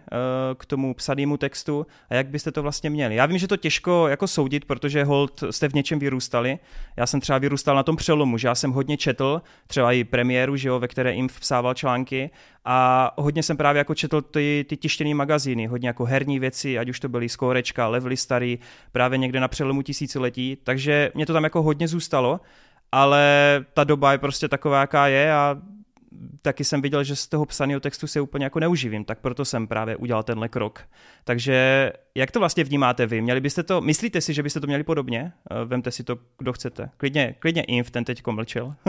k 0.57 0.65
tomu 0.65 0.93
psanému 0.93 1.37
textu 1.37 1.87
a 2.09 2.15
jak 2.15 2.27
byste 2.27 2.51
to 2.51 2.61
vlastně 2.61 2.89
měli. 2.89 3.15
Já 3.15 3.25
vím, 3.25 3.37
že 3.37 3.47
to 3.47 3.57
těžko 3.57 4.07
jako 4.07 4.27
soudit, 4.27 4.65
protože 4.65 5.03
hold 5.03 5.43
jste 5.51 5.69
v 5.69 5.73
něčem 5.73 5.99
vyrůstali. 5.99 6.59
Já 6.97 7.07
jsem 7.07 7.21
třeba 7.21 7.37
vyrůstal 7.37 7.75
na 7.75 7.83
tom 7.83 7.95
přelomu, 7.95 8.37
že 8.37 8.47
já 8.47 8.55
jsem 8.55 8.71
hodně 8.71 8.97
četl, 8.97 9.41
třeba 9.67 9.91
i 9.91 10.03
premiéru, 10.03 10.55
že 10.55 10.69
jo, 10.69 10.79
ve 10.79 10.87
které 10.87 11.13
jim 11.13 11.27
psával 11.27 11.73
články 11.73 12.29
a 12.65 13.11
hodně 13.17 13.43
jsem 13.43 13.57
právě 13.57 13.77
jako 13.77 13.95
četl 13.95 14.21
ty, 14.21 14.65
ty 14.69 14.77
tištěné 14.77 15.15
magazíny, 15.15 15.67
hodně 15.67 15.89
jako 15.89 16.05
herní 16.05 16.39
věci, 16.39 16.79
ať 16.79 16.89
už 16.89 16.99
to 16.99 17.09
byly 17.09 17.29
Skórečka, 17.29 17.87
Levely 17.87 18.17
starý, 18.17 18.59
právě 18.91 19.17
někde 19.17 19.39
na 19.39 19.47
přelomu 19.47 19.81
tisíciletí, 19.81 20.57
takže 20.63 21.11
mě 21.15 21.25
to 21.25 21.33
tam 21.33 21.43
jako 21.43 21.61
hodně 21.61 21.87
zůstalo 21.87 22.39
ale 22.91 23.65
ta 23.73 23.83
doba 23.83 24.11
je 24.11 24.17
prostě 24.17 24.47
taková, 24.47 24.79
jaká 24.79 25.07
je 25.07 25.33
a 25.33 25.57
taky 26.41 26.63
jsem 26.63 26.81
viděl, 26.81 27.03
že 27.03 27.15
z 27.15 27.27
toho 27.27 27.45
psaného 27.45 27.79
textu 27.79 28.07
se 28.07 28.21
úplně 28.21 28.45
jako 28.45 28.59
neuživím, 28.59 29.05
tak 29.05 29.19
proto 29.19 29.45
jsem 29.45 29.67
právě 29.67 29.95
udělal 29.95 30.23
tenhle 30.23 30.49
krok. 30.49 30.81
Takže 31.23 31.91
jak 32.15 32.31
to 32.31 32.39
vlastně 32.39 32.63
vnímáte 32.63 33.05
vy? 33.05 33.21
Měli 33.21 33.41
byste 33.41 33.63
to, 33.63 33.81
myslíte 33.81 34.21
si, 34.21 34.33
že 34.33 34.43
byste 34.43 34.59
to 34.59 34.67
měli 34.67 34.83
podobně? 34.83 35.31
Eh, 35.51 35.65
vemte 35.65 35.91
si 35.91 36.03
to, 36.03 36.17
kdo 36.37 36.53
chcete. 36.53 36.89
Klidně, 36.97 37.35
klidně 37.39 37.63
Inf, 37.63 37.91
ten 37.91 38.03
teď 38.05 38.27
mlčel. 38.27 38.75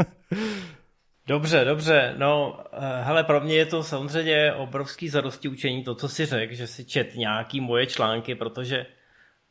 Dobře, 1.28 1.64
dobře. 1.64 2.14
No, 2.16 2.60
eh, 2.72 3.02
hele, 3.02 3.24
pro 3.24 3.40
mě 3.40 3.54
je 3.54 3.66
to 3.66 3.82
samozřejmě 3.82 4.52
obrovský 4.52 5.08
zadosti 5.08 5.48
učení, 5.48 5.84
to, 5.84 5.94
co 5.94 6.08
si 6.08 6.26
řekl, 6.26 6.54
že 6.54 6.66
si 6.66 6.84
čet 6.84 7.14
nějaký 7.14 7.60
moje 7.60 7.86
články, 7.86 8.34
protože 8.34 8.86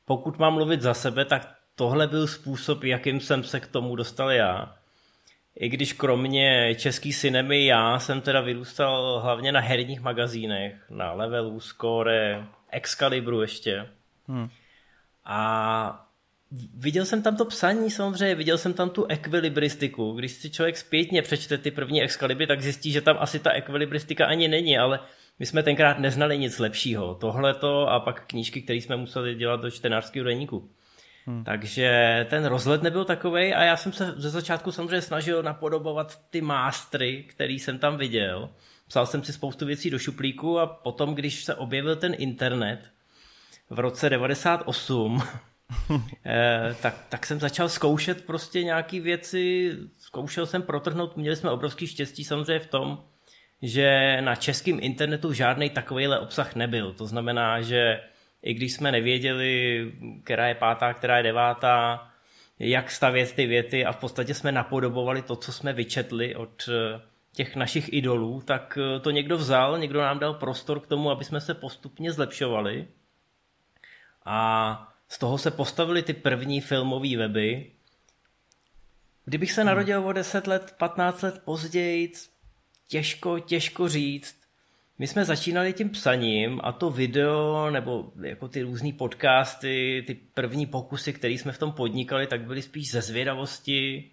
pokud 0.05 0.39
mám 0.39 0.53
mluvit 0.53 0.81
za 0.81 0.93
sebe, 0.93 1.25
tak 1.25 1.55
tohle 1.75 2.07
byl 2.07 2.27
způsob, 2.27 2.83
jakým 2.83 3.19
jsem 3.19 3.43
se 3.43 3.59
k 3.59 3.67
tomu 3.67 3.95
dostal 3.95 4.31
já. 4.31 4.75
I 5.55 5.69
když 5.69 5.93
kromě 5.93 6.75
český 6.75 7.13
cinemy 7.13 7.65
já 7.65 7.99
jsem 7.99 8.21
teda 8.21 8.41
vyrůstal 8.41 9.19
hlavně 9.19 9.51
na 9.51 9.59
herních 9.59 10.01
magazínech, 10.01 10.75
na 10.89 11.13
Levelu, 11.13 11.59
Score, 11.59 12.45
Excalibru 12.71 13.41
ještě. 13.41 13.87
Hmm. 14.27 14.49
A 15.25 16.05
Viděl 16.73 17.05
jsem 17.05 17.21
tam 17.21 17.37
to 17.37 17.45
psaní 17.45 17.91
samozřejmě, 17.91 18.35
viděl 18.35 18.57
jsem 18.57 18.73
tam 18.73 18.89
tu 18.89 19.05
ekvilibristiku. 19.05 20.11
Když 20.11 20.31
si 20.31 20.49
člověk 20.49 20.77
zpětně 20.77 21.21
přečte 21.21 21.57
ty 21.57 21.71
první 21.71 22.03
Excalibry, 22.03 22.47
tak 22.47 22.61
zjistí, 22.61 22.91
že 22.91 23.01
tam 23.01 23.17
asi 23.19 23.39
ta 23.39 23.51
ekvilibristika 23.51 24.25
ani 24.25 24.47
není, 24.47 24.77
ale 24.77 24.99
my 25.39 25.45
jsme 25.45 25.63
tenkrát 25.63 25.99
neznali 25.99 26.37
nic 26.37 26.59
lepšího. 26.59 27.15
Tohle 27.15 27.53
to 27.53 27.89
a 27.89 27.99
pak 27.99 28.25
knížky, 28.27 28.61
které 28.61 28.77
jsme 28.77 28.95
museli 28.95 29.35
dělat 29.35 29.61
do 29.61 29.71
čtenářského 29.71 30.25
deníku. 30.25 30.69
Hmm. 31.27 31.43
Takže 31.43 32.25
ten 32.29 32.45
rozhled 32.45 32.83
nebyl 32.83 33.05
takový 33.05 33.53
a 33.53 33.63
já 33.63 33.77
jsem 33.77 33.93
se 33.93 34.13
ze 34.17 34.29
začátku 34.29 34.71
samozřejmě 34.71 35.01
snažil 35.01 35.43
napodobovat 35.43 36.21
ty 36.29 36.41
mástry, 36.41 37.23
který 37.23 37.59
jsem 37.59 37.79
tam 37.79 37.97
viděl. 37.97 38.49
Psal 38.87 39.05
jsem 39.05 39.23
si 39.23 39.33
spoustu 39.33 39.65
věcí 39.65 39.89
do 39.89 39.99
šuplíku 39.99 40.59
a 40.59 40.65
potom, 40.65 41.15
když 41.15 41.43
se 41.43 41.55
objevil 41.55 41.95
ten 41.95 42.15
internet 42.17 42.91
v 43.69 43.79
roce 43.79 44.09
98, 44.09 45.23
eh, 46.25 46.75
tak, 46.81 47.05
tak 47.09 47.25
jsem 47.25 47.39
začal 47.39 47.69
zkoušet 47.69 48.25
prostě 48.25 48.63
nějaké 48.63 48.99
věci, 48.99 49.71
zkoušel 49.97 50.45
jsem 50.45 50.61
protrhnout, 50.61 51.17
měli 51.17 51.35
jsme 51.35 51.49
obrovský 51.49 51.87
štěstí 51.87 52.23
samozřejmě 52.23 52.59
v 52.59 52.67
tom, 52.67 53.03
že 53.61 54.17
na 54.21 54.35
českém 54.35 54.79
internetu 54.81 55.33
žádný 55.33 55.69
takovýhle 55.69 56.19
obsah 56.19 56.55
nebyl. 56.55 56.93
To 56.93 57.07
znamená, 57.07 57.61
že 57.61 57.99
i 58.45 58.53
když 58.53 58.73
jsme 58.73 58.91
nevěděli, 58.91 59.91
která 60.23 60.47
je 60.47 60.55
pátá, 60.55 60.93
která 60.93 61.17
je 61.17 61.23
devátá, 61.23 62.07
jak 62.59 62.91
stavět 62.91 63.33
ty 63.33 63.45
věty 63.45 63.85
a 63.85 63.91
v 63.91 63.97
podstatě 63.97 64.33
jsme 64.33 64.51
napodobovali 64.51 65.21
to, 65.21 65.35
co 65.35 65.53
jsme 65.53 65.73
vyčetli 65.73 66.35
od 66.35 66.69
eh, 66.69 67.01
těch 67.31 67.55
našich 67.55 67.93
idolů, 67.93 68.41
tak 68.41 68.77
eh, 68.81 68.99
to 68.99 69.11
někdo 69.11 69.37
vzal, 69.37 69.79
někdo 69.79 70.01
nám 70.01 70.19
dal 70.19 70.33
prostor 70.33 70.79
k 70.79 70.87
tomu, 70.87 71.11
aby 71.11 71.25
jsme 71.25 71.41
se 71.41 71.53
postupně 71.53 72.11
zlepšovali. 72.11 72.87
A 74.25 74.93
z 75.07 75.17
toho 75.17 75.37
se 75.37 75.51
postavily 75.51 76.03
ty 76.03 76.13
první 76.13 76.61
filmové 76.61 77.17
weby. 77.17 77.71
Kdybych 79.25 79.51
se 79.51 79.63
narodil 79.63 80.07
o 80.07 80.13
10 80.13 80.47
let, 80.47 80.75
15 80.77 81.21
let 81.21 81.41
později, 81.45 82.11
těžko, 82.87 83.39
těžko 83.39 83.89
říct. 83.89 84.44
My 84.99 85.07
jsme 85.07 85.25
začínali 85.25 85.73
tím 85.73 85.89
psaním 85.89 86.59
a 86.63 86.71
to 86.71 86.89
video 86.89 87.69
nebo 87.69 88.11
jako 88.21 88.47
ty 88.47 88.61
různé 88.61 88.93
podcasty, 88.93 90.03
ty 90.07 90.13
první 90.13 90.65
pokusy, 90.65 91.13
které 91.13 91.33
jsme 91.33 91.51
v 91.51 91.57
tom 91.57 91.71
podnikali, 91.71 92.27
tak 92.27 92.41
byly 92.41 92.61
spíš 92.61 92.91
ze 92.91 93.01
zvědavosti 93.01 94.11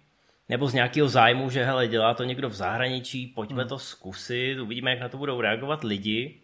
nebo 0.49 0.67
z 0.67 0.73
nějakého 0.73 1.07
zájmu, 1.07 1.49
že 1.49 1.65
hele, 1.65 1.87
dělá 1.87 2.13
to 2.13 2.23
někdo 2.23 2.49
v 2.49 2.53
zahraničí, 2.53 3.27
pojďme 3.27 3.61
hmm. 3.61 3.69
to 3.69 3.79
zkusit, 3.79 4.59
uvidíme, 4.59 4.91
jak 4.91 4.99
na 4.99 5.09
to 5.09 5.17
budou 5.17 5.41
reagovat 5.41 5.83
lidi. 5.83 6.41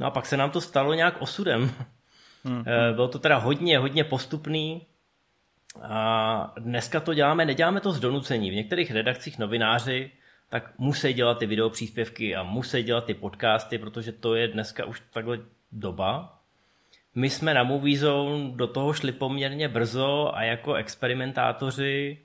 No 0.00 0.06
a 0.06 0.10
pak 0.10 0.26
se 0.26 0.36
nám 0.36 0.50
to 0.50 0.60
stalo 0.60 0.94
nějak 0.94 1.22
osudem. 1.22 1.70
Hmm. 2.44 2.64
Eh, 2.66 2.92
bylo 2.92 3.08
to 3.08 3.18
teda 3.18 3.36
hodně, 3.36 3.78
hodně 3.78 4.04
postupný 4.04 4.86
a 5.82 6.54
dneska 6.58 7.00
to 7.00 7.14
děláme, 7.14 7.44
neděláme 7.44 7.80
to 7.80 7.92
z 7.92 8.00
donucení. 8.00 8.50
V 8.50 8.54
některých 8.54 8.90
redakcích 8.90 9.38
novináři 9.38 10.10
tak 10.54 10.78
musí 10.78 11.12
dělat 11.12 11.38
ty 11.38 11.46
videopříspěvky 11.46 12.36
a 12.36 12.42
musí 12.42 12.82
dělat 12.82 13.04
ty 13.04 13.14
podcasty, 13.14 13.78
protože 13.78 14.12
to 14.12 14.34
je 14.34 14.48
dneska 14.48 14.84
už 14.84 15.02
takhle 15.10 15.38
doba. 15.72 16.38
My 17.14 17.30
jsme 17.30 17.54
na 17.54 17.62
Movie 17.62 17.98
Zone 17.98 18.50
do 18.50 18.66
toho 18.66 18.92
šli 18.92 19.12
poměrně 19.12 19.68
brzo 19.68 20.36
a 20.36 20.42
jako 20.42 20.74
experimentátoři, 20.74 22.18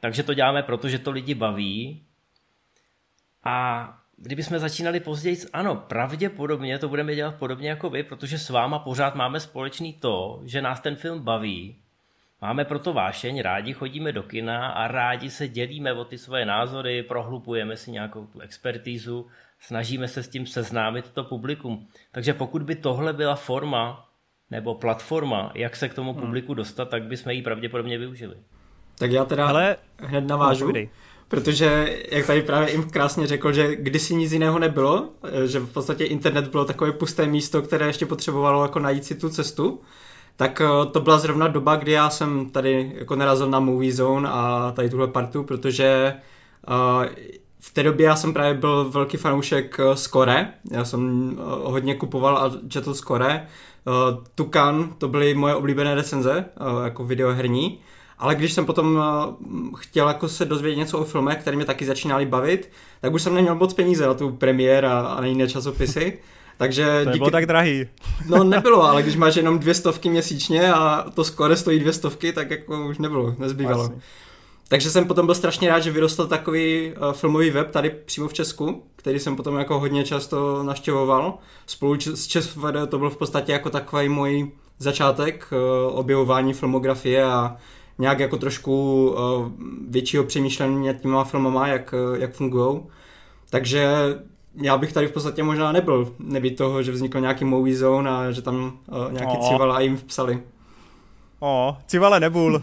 takže 0.00 0.22
to 0.22 0.34
děláme, 0.34 0.62
protože 0.62 0.98
to 0.98 1.10
lidi 1.10 1.34
baví. 1.34 2.02
A 3.44 3.88
kdybychom 4.16 4.58
začínali 4.58 5.00
později, 5.00 5.36
ano, 5.52 5.76
pravděpodobně 5.76 6.78
to 6.78 6.88
budeme 6.88 7.14
dělat 7.14 7.34
podobně 7.34 7.68
jako 7.68 7.90
vy, 7.90 8.02
protože 8.02 8.38
s 8.38 8.50
váma 8.50 8.78
pořád 8.78 9.14
máme 9.14 9.40
společný 9.40 9.92
to, 9.92 10.40
že 10.44 10.62
nás 10.62 10.80
ten 10.80 10.96
film 10.96 11.20
baví 11.22 11.83
Máme 12.44 12.64
proto 12.64 12.92
vášeň, 12.92 13.40
rádi 13.40 13.72
chodíme 13.72 14.12
do 14.12 14.22
kina 14.22 14.68
a 14.68 14.88
rádi 14.88 15.30
se 15.30 15.48
dělíme 15.48 15.92
o 15.92 16.04
ty 16.04 16.18
svoje 16.18 16.46
názory, 16.46 17.02
prohlupujeme 17.02 17.76
si 17.76 17.90
nějakou 17.90 18.26
tu 18.26 18.40
expertízu, 18.40 19.26
snažíme 19.60 20.08
se 20.08 20.22
s 20.22 20.28
tím 20.28 20.46
seznámit 20.46 21.10
to 21.10 21.24
publikum. 21.24 21.86
Takže 22.12 22.34
pokud 22.34 22.62
by 22.62 22.74
tohle 22.74 23.12
byla 23.12 23.34
forma 23.34 24.08
nebo 24.50 24.74
platforma, 24.74 25.52
jak 25.54 25.76
se 25.76 25.88
k 25.88 25.94
tomu 25.94 26.12
hmm. 26.12 26.20
publiku 26.20 26.54
dostat, 26.54 26.88
tak 26.88 27.02
bychom 27.02 27.32
ji 27.32 27.42
pravděpodobně 27.42 27.98
využili. 27.98 28.34
Tak 28.98 29.10
já 29.10 29.24
teda 29.24 29.46
Ale... 29.46 29.76
hned 29.98 30.26
navážu. 30.26 30.72
No, 30.72 30.80
protože, 31.28 31.96
jak 32.10 32.26
tady 32.26 32.42
právě 32.42 32.70
jim 32.70 32.90
krásně 32.90 33.26
řekl, 33.26 33.52
že 33.52 33.76
kdysi 33.76 34.14
nic 34.14 34.32
jiného 34.32 34.58
nebylo, 34.58 35.08
že 35.46 35.58
v 35.58 35.72
podstatě 35.72 36.04
internet 36.04 36.48
bylo 36.48 36.64
takové 36.64 36.92
pusté 36.92 37.26
místo, 37.26 37.62
které 37.62 37.86
ještě 37.86 38.06
potřebovalo 38.06 38.62
jako 38.62 38.78
najít 38.78 39.04
si 39.04 39.14
tu 39.14 39.28
cestu, 39.28 39.80
tak 40.36 40.60
eh, 40.60 40.86
to 40.92 41.00
byla 41.00 41.18
zrovna 41.18 41.48
doba, 41.48 41.76
kdy 41.76 41.92
já 41.92 42.10
jsem 42.10 42.50
tady 42.50 42.92
jako 42.98 43.16
narazil 43.16 43.50
na 43.50 43.60
Movie 43.60 43.92
Zone 43.92 44.28
a 44.28 44.72
tady 44.76 44.90
tuhle 44.90 45.06
partu, 45.06 45.42
protože 45.42 46.14
uh, 46.68 47.06
v 47.60 47.74
té 47.74 47.82
době 47.82 48.06
já 48.06 48.16
jsem 48.16 48.32
právě 48.32 48.54
byl 48.54 48.90
velký 48.90 49.16
fanoušek 49.16 49.80
eh, 49.80 49.96
Score, 49.96 50.48
já 50.70 50.84
jsem 50.84 51.34
hodně 51.62 51.94
kupoval 51.94 52.38
a 52.38 52.52
četl 52.68 52.94
Score. 52.94 53.46
Uh, 53.86 54.24
Tukan, 54.34 54.94
to 54.98 55.08
byly 55.08 55.34
moje 55.34 55.54
oblíbené 55.54 55.94
recenze, 55.94 56.44
jako 56.84 57.04
videoherní. 57.04 57.78
Ale 58.18 58.34
když 58.34 58.52
jsem 58.52 58.66
potom 58.66 59.02
chtěl 59.76 60.08
jako 60.08 60.28
se 60.28 60.44
dozvědět 60.44 60.76
něco 60.76 60.98
o 60.98 61.04
filmech, 61.04 61.38
které 61.38 61.56
mě 61.56 61.64
taky 61.64 61.84
začínaly 61.86 62.26
bavit, 62.26 62.70
tak 63.00 63.14
už 63.14 63.22
jsem 63.22 63.34
neměl 63.34 63.54
moc 63.54 63.74
peníze 63.74 64.06
na 64.06 64.14
tu 64.14 64.30
premiér 64.30 64.86
a, 64.86 65.00
a 65.00 65.20
na 65.20 65.26
jiné 65.26 65.48
časopisy. 65.48 66.18
Takže 66.56 67.00
to 67.04 67.10
díky... 67.10 67.30
tak 67.30 67.46
drahý. 67.46 67.86
No 68.28 68.44
nebylo, 68.44 68.82
ale 68.82 69.02
když 69.02 69.16
máš 69.16 69.36
jenom 69.36 69.58
dvě 69.58 69.74
stovky 69.74 70.08
měsíčně 70.08 70.72
a 70.72 71.06
to 71.14 71.24
skore 71.24 71.56
stojí 71.56 71.78
dvě 71.78 71.92
stovky, 71.92 72.32
tak 72.32 72.50
jako 72.50 72.86
už 72.86 72.98
nebylo, 72.98 73.34
nezbývalo. 73.38 73.84
Asi. 73.84 73.92
Takže 74.68 74.90
jsem 74.90 75.04
potom 75.04 75.26
byl 75.26 75.34
strašně 75.34 75.68
rád, 75.68 75.80
že 75.80 75.90
vyrostl 75.90 76.26
takový 76.26 76.92
uh, 76.92 77.12
filmový 77.12 77.50
web 77.50 77.70
tady 77.70 77.90
přímo 77.90 78.28
v 78.28 78.32
Česku, 78.32 78.82
který 78.96 79.18
jsem 79.18 79.36
potom 79.36 79.58
jako 79.58 79.78
hodně 79.78 80.04
často 80.04 80.62
naštěvoval. 80.62 81.38
Spolu 81.66 82.00
s 82.00 82.26
ČSFD 82.26 82.88
to 82.88 82.98
byl 82.98 83.10
v 83.10 83.16
podstatě 83.16 83.52
jako 83.52 83.70
takový 83.70 84.08
můj 84.08 84.50
začátek 84.78 85.48
uh, 85.52 85.98
objevování 85.98 86.52
filmografie 86.52 87.24
a 87.24 87.56
nějak 87.98 88.18
jako 88.18 88.36
trošku 88.36 89.08
uh, 89.08 89.52
většího 89.88 90.24
přemýšlení 90.24 90.86
nad 90.86 90.92
těma 90.92 91.24
filmama, 91.24 91.68
jak, 91.68 91.94
jak 92.18 92.32
fungují. 92.34 92.80
Takže 93.50 93.88
já 94.62 94.78
bych 94.78 94.92
tady 94.92 95.06
v 95.06 95.12
podstatě 95.12 95.42
možná 95.42 95.72
nebyl, 95.72 96.14
nebýt 96.18 96.56
toho, 96.56 96.82
že 96.82 96.92
vznikl 96.92 97.20
nějaký 97.20 97.44
movie 97.44 97.76
zone 97.76 98.10
a 98.10 98.30
že 98.30 98.42
tam 98.42 98.78
uh, 98.86 99.12
nějaký 99.12 99.36
oh. 99.38 99.48
civala 99.48 99.80
jim 99.80 99.96
vpsali. 99.96 100.42
O, 101.40 101.76
civale 101.86 102.20
nebul. 102.20 102.62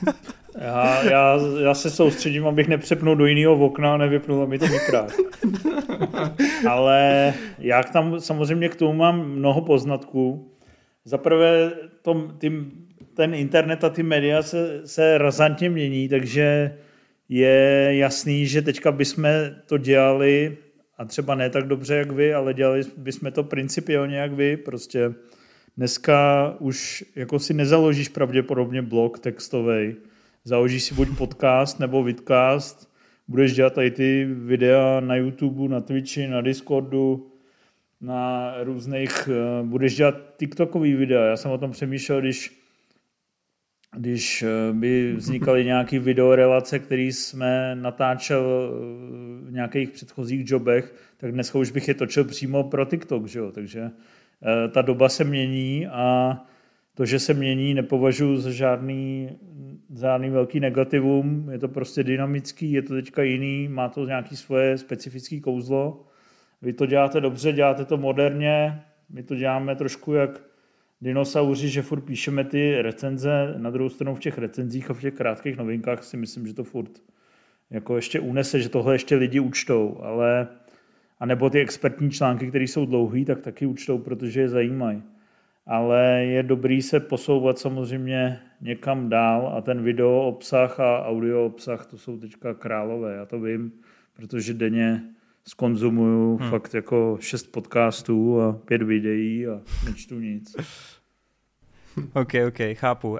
já, 0.58 1.04
já, 1.04 1.38
já 1.60 1.74
se 1.74 1.90
soustředím, 1.90 2.46
abych 2.46 2.68
nepřepnul 2.68 3.16
do 3.16 3.26
jiného 3.26 3.54
okna 3.54 3.94
a 3.94 3.96
nevypnul 3.96 4.46
mi 4.46 4.58
to 4.58 4.66
mikrát. 4.66 5.12
Ale 6.68 7.34
já 7.58 7.82
tam 7.82 8.20
samozřejmě 8.20 8.68
k 8.68 8.76
tomu 8.76 8.92
mám 8.92 9.28
mnoho 9.28 9.60
poznatků. 9.60 10.52
Za 11.04 11.18
prvé, 11.18 11.72
tom, 12.02 12.34
tím, 12.38 12.72
ten 13.14 13.34
internet 13.34 13.84
a 13.84 13.90
ty 13.90 14.02
média 14.02 14.42
se, 14.42 14.80
se 14.84 15.18
razantně 15.18 15.70
mění, 15.70 16.08
takže 16.08 16.74
je 17.28 17.88
jasný, 17.90 18.46
že 18.46 18.62
teďka 18.62 18.92
bychom 18.92 19.24
to 19.66 19.78
dělali 19.78 20.56
a 20.98 21.04
třeba 21.04 21.34
ne 21.34 21.50
tak 21.50 21.66
dobře 21.66 21.94
jak 21.94 22.10
vy, 22.10 22.34
ale 22.34 22.54
dělali 22.54 22.82
bychom 22.96 23.32
to 23.32 23.44
principiálně 23.44 24.16
jak 24.16 24.32
vy, 24.32 24.56
prostě 24.56 25.14
dneska 25.76 26.54
už 26.58 27.04
jako 27.16 27.38
si 27.38 27.54
nezaložíš 27.54 28.08
pravděpodobně 28.08 28.82
blog 28.82 29.18
textový, 29.18 29.96
založíš 30.44 30.84
si 30.84 30.94
buď 30.94 31.08
podcast 31.18 31.80
nebo 31.80 32.02
vidcast, 32.02 32.92
budeš 33.28 33.54
dělat 33.54 33.74
tady 33.74 33.90
ty 33.90 34.24
videa 34.24 35.00
na 35.00 35.16
YouTube, 35.16 35.68
na 35.68 35.80
Twitchi, 35.80 36.26
na 36.26 36.40
Discordu, 36.40 37.32
na 38.00 38.54
různých, 38.62 39.28
eh, 39.28 39.62
budeš 39.62 39.96
dělat 39.96 40.14
TikTokový 40.36 40.94
videa. 40.94 41.24
Já 41.24 41.36
jsem 41.36 41.50
o 41.50 41.58
tom 41.58 41.70
přemýšlel, 41.70 42.20
když 42.20 42.57
když 43.96 44.42
eh, 44.42 44.72
by 44.72 45.12
vznikaly 45.16 45.64
nějaké 45.64 45.98
videorelace, 45.98 46.78
které 46.78 47.02
jsme 47.02 47.74
natáčel 47.74 48.72
v 49.42 49.52
nějakých 49.52 49.90
předchozích 49.90 50.50
jobech, 50.50 50.94
tak 51.16 51.32
dneska 51.32 51.58
už 51.58 51.70
bych 51.70 51.88
je 51.88 51.94
točil 51.94 52.24
přímo 52.24 52.64
pro 52.64 52.84
TikTok, 52.84 53.26
že 53.26 53.38
jo? 53.38 53.52
takže 53.52 53.90
ta 54.72 54.82
doba 54.82 55.08
se 55.08 55.24
mění 55.24 55.86
a 55.86 56.38
to, 56.98 57.06
že 57.06 57.18
se 57.18 57.34
mění, 57.34 57.74
nepovažuji 57.74 58.36
za 58.36 58.50
žádný, 58.50 59.30
žádný 60.00 60.30
velký 60.30 60.60
negativum, 60.60 61.48
je 61.50 61.58
to 61.58 61.68
prostě 61.68 62.04
dynamický, 62.04 62.72
je 62.72 62.82
to 62.82 62.94
teďka 62.94 63.22
jiný, 63.22 63.68
má 63.68 63.88
to 63.88 64.06
nějaké 64.06 64.36
svoje 64.36 64.78
specifické 64.78 65.40
kouzlo. 65.40 66.06
Vy 66.62 66.72
to 66.72 66.86
děláte 66.86 67.20
dobře, 67.20 67.52
děláte 67.52 67.84
to 67.84 67.96
moderně, 67.96 68.82
my 69.10 69.22
to 69.22 69.34
děláme 69.34 69.76
trošku 69.76 70.14
jak 70.14 70.40
dinosauři, 71.00 71.68
že 71.68 71.82
furt 71.82 72.00
píšeme 72.00 72.44
ty 72.44 72.82
recenze, 72.82 73.54
na 73.56 73.70
druhou 73.70 73.88
stranu 73.88 74.14
v 74.14 74.20
těch 74.20 74.38
recenzích 74.38 74.90
a 74.90 74.94
v 74.94 75.00
těch 75.00 75.14
krátkých 75.14 75.56
novinkách 75.56 76.04
si 76.04 76.16
myslím, 76.16 76.46
že 76.46 76.54
to 76.54 76.64
furt 76.64 76.90
jako 77.70 77.96
ještě 77.96 78.20
unese, 78.20 78.60
že 78.60 78.68
tohle 78.68 78.94
ještě 78.94 79.16
lidi 79.16 79.40
učtou, 79.40 80.00
ale 80.02 80.48
a 81.20 81.26
nebo 81.26 81.50
ty 81.50 81.60
expertní 81.60 82.10
články, 82.10 82.48
které 82.48 82.64
jsou 82.64 82.86
dlouhé, 82.86 83.24
tak 83.24 83.40
taky 83.40 83.66
učtou, 83.66 83.98
protože 83.98 84.40
je 84.40 84.48
zajímají. 84.48 85.02
Ale 85.66 86.24
je 86.24 86.42
dobrý 86.42 86.82
se 86.82 87.00
posouvat 87.00 87.58
samozřejmě 87.58 88.40
někam 88.60 89.08
dál 89.08 89.52
a 89.56 89.60
ten 89.60 89.82
video 89.82 90.20
obsah 90.20 90.80
a 90.80 91.06
audio 91.06 91.46
obsah 91.46 91.86
to 91.86 91.98
jsou 91.98 92.18
teďka 92.18 92.54
králové, 92.54 93.14
já 93.14 93.26
to 93.26 93.40
vím, 93.40 93.72
protože 94.16 94.54
denně 94.54 95.02
skonzumuju 95.48 96.36
hmm. 96.36 96.50
fakt 96.50 96.74
jako 96.74 97.18
šest 97.20 97.52
podcastů 97.52 98.40
a 98.40 98.52
pět 98.52 98.82
videí 98.82 99.46
a 99.46 99.60
nečtu 99.84 100.20
nic. 100.20 100.56
OK, 102.14 102.32
OK, 102.48 102.58
chápu. 102.72 103.10
Uh, 103.10 103.18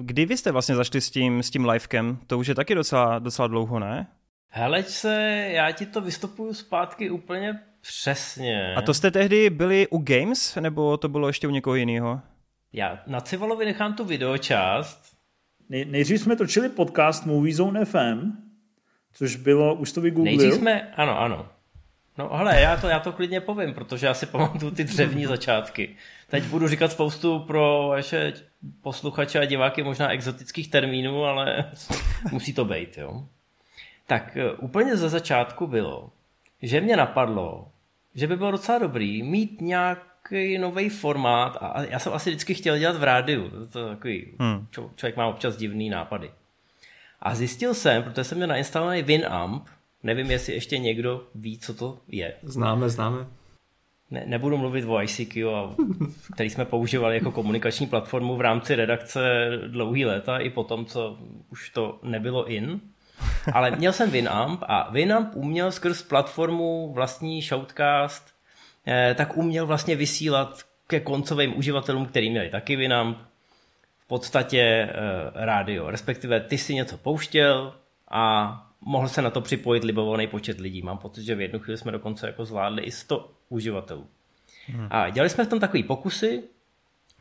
kdy 0.00 0.26
vy 0.26 0.36
jste 0.36 0.52
vlastně 0.52 0.74
zašli 0.74 1.00
s 1.00 1.10
tím, 1.10 1.42
s 1.42 1.50
tím 1.50 1.64
livekem? 1.68 2.18
To 2.26 2.38
už 2.38 2.46
je 2.46 2.54
taky 2.54 2.74
docela, 2.74 3.18
docela 3.18 3.48
dlouho, 3.48 3.78
ne? 3.78 4.06
Hele 4.48 4.82
se, 4.82 5.46
já 5.52 5.70
ti 5.72 5.86
to 5.86 6.00
vystupuju 6.00 6.54
zpátky 6.54 7.10
úplně 7.10 7.60
Přesně. 7.80 8.74
A 8.74 8.82
to 8.82 8.94
jste 8.94 9.10
tehdy 9.10 9.50
byli 9.50 9.88
u 9.88 9.98
Games, 9.98 10.56
nebo 10.60 10.96
to 10.96 11.08
bylo 11.08 11.26
ještě 11.26 11.48
u 11.48 11.50
někoho 11.50 11.76
jiného? 11.76 12.20
Já 12.72 13.02
na 13.06 13.20
Civalovi 13.20 13.64
nechám 13.64 13.94
tu 13.94 14.04
videočást. 14.04 15.16
Nej, 15.68 15.84
nejdřív 15.84 16.20
jsme 16.20 16.36
točili 16.36 16.68
podcast 16.68 17.26
Movie 17.26 17.54
Zone 17.54 17.84
FM, 17.84 18.32
což 19.12 19.36
bylo, 19.36 19.74
už 19.74 19.92
to 19.92 20.00
vygooglil? 20.00 20.36
Nejdřív 20.36 20.60
jsme, 20.60 20.92
ano, 20.96 21.20
ano. 21.20 21.48
No 22.18 22.30
hele, 22.36 22.60
já 22.60 22.76
to, 22.76 22.88
já 22.88 23.00
to 23.00 23.12
klidně 23.12 23.40
povím, 23.40 23.74
protože 23.74 24.06
já 24.06 24.14
si 24.14 24.26
pamatuju 24.26 24.70
ty 24.70 24.84
dřevní 24.84 25.26
začátky. 25.26 25.96
Teď 26.28 26.44
budu 26.44 26.68
říkat 26.68 26.92
spoustu 26.92 27.38
pro 27.38 27.86
vaše 27.88 28.32
posluchače 28.82 29.38
a 29.38 29.44
diváky 29.44 29.82
možná 29.82 30.10
exotických 30.10 30.70
termínů, 30.70 31.24
ale 31.24 31.70
musí 32.32 32.52
to 32.52 32.64
být, 32.64 32.98
jo. 32.98 33.24
Tak 34.06 34.36
eh, 34.36 34.52
úplně 34.52 34.96
ze 34.96 35.08
začátku 35.08 35.66
bylo, 35.66 36.10
že 36.62 36.80
mě 36.80 36.96
napadlo, 36.96 37.68
že 38.14 38.26
by 38.26 38.36
bylo 38.36 38.50
docela 38.50 38.78
dobrý 38.78 39.22
mít 39.22 39.60
nějaký 39.60 40.58
nový 40.58 40.88
formát 40.88 41.58
a 41.60 41.82
já 41.82 41.98
jsem 41.98 42.12
asi 42.12 42.30
vždycky 42.30 42.54
chtěl 42.54 42.78
dělat 42.78 42.96
v 42.96 43.04
rádiu. 43.04 43.50
To 43.72 43.78
je 43.78 43.88
takový, 43.88 44.34
hmm. 44.40 44.66
člověk 44.96 45.16
má 45.16 45.26
občas 45.26 45.56
divný 45.56 45.90
nápady. 45.90 46.30
A 47.22 47.34
zjistil 47.34 47.74
jsem, 47.74 48.02
protože 48.02 48.24
jsem 48.24 48.38
měl 48.38 48.48
nainstalovaný 48.48 49.02
Winamp, 49.02 49.68
nevím, 50.02 50.30
jestli 50.30 50.52
ještě 50.52 50.78
někdo 50.78 51.24
ví, 51.34 51.58
co 51.58 51.74
to 51.74 51.98
je. 52.08 52.34
Známe, 52.42 52.88
známe. 52.88 53.26
Ne, 54.10 54.22
nebudu 54.26 54.56
mluvit 54.56 54.84
o 54.84 55.02
ICQ, 55.02 55.54
a, 55.54 55.74
který 56.34 56.50
jsme 56.50 56.64
používali 56.64 57.14
jako 57.14 57.32
komunikační 57.32 57.86
platformu 57.86 58.36
v 58.36 58.40
rámci 58.40 58.74
redakce 58.74 59.50
dlouhý 59.66 60.04
léta, 60.04 60.38
i 60.38 60.50
potom, 60.50 60.86
co 60.86 61.18
už 61.50 61.70
to 61.70 61.98
nebylo 62.02 62.46
in. 62.46 62.80
Ale 63.52 63.70
měl 63.70 63.92
jsem 63.92 64.10
Winamp 64.10 64.62
a 64.62 64.90
Winamp 64.90 65.30
uměl 65.34 65.72
skrz 65.72 66.02
platformu 66.02 66.92
vlastní 66.92 67.42
Shoutcast, 67.42 68.28
eh, 68.86 69.14
tak 69.14 69.36
uměl 69.36 69.66
vlastně 69.66 69.96
vysílat 69.96 70.62
ke 70.86 71.00
koncovým 71.00 71.58
uživatelům, 71.58 72.06
který 72.06 72.30
měli 72.30 72.50
taky 72.50 72.76
Winamp, 72.76 73.18
podstatě 74.10 74.60
eh, 74.60 74.90
rádio. 75.34 75.90
Respektive 75.90 76.40
ty 76.40 76.58
si 76.58 76.74
něco 76.74 76.98
pouštěl 76.98 77.74
a 78.10 78.22
mohl 78.80 79.08
se 79.08 79.22
na 79.22 79.30
to 79.30 79.40
připojit 79.40 79.84
libovolný 79.84 80.26
počet 80.26 80.60
lidí. 80.60 80.82
Mám 80.82 80.98
pocit, 80.98 81.24
že 81.24 81.34
v 81.34 81.40
jednu 81.40 81.58
chvíli 81.58 81.78
jsme 81.78 81.92
dokonce 81.92 82.26
jako 82.26 82.44
zvládli 82.44 82.82
i 82.82 82.90
100 82.90 83.32
uživatelů. 83.48 84.06
Hmm. 84.66 84.86
A 84.90 85.10
dělali 85.10 85.30
jsme 85.30 85.44
v 85.44 85.48
tom 85.48 85.60
takový 85.60 85.82
pokusy, 85.82 86.42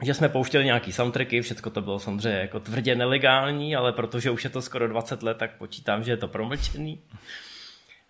že 0.04 0.14
jsme 0.14 0.30
pouštěli 0.30 0.66
nějaký 0.66 0.92
soundtracky, 0.92 1.42
všechno 1.42 1.72
to 1.72 1.82
bylo 1.82 2.00
samozřejmě 2.00 2.40
jako 2.40 2.60
tvrdě 2.60 2.96
nelegální, 2.96 3.76
ale 3.76 3.94
protože 3.94 4.32
už 4.32 4.44
je 4.44 4.50
to 4.50 4.62
skoro 4.62 4.88
20 4.88 5.24
let, 5.24 5.38
tak 5.38 5.58
počítám, 5.58 6.04
že 6.04 6.12
je 6.12 6.18
to 6.18 6.28
promlčený. 6.28 7.00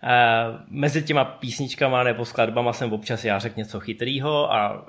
E, 0.02 0.16
mezi 0.68 1.02
těma 1.02 1.24
písničkama 1.24 2.02
nebo 2.02 2.24
skladbama 2.24 2.72
jsem 2.72 2.92
občas 2.92 3.24
já 3.24 3.38
řekl 3.38 3.58
něco 3.58 3.80
chytrýho 3.80 4.52
a 4.52 4.86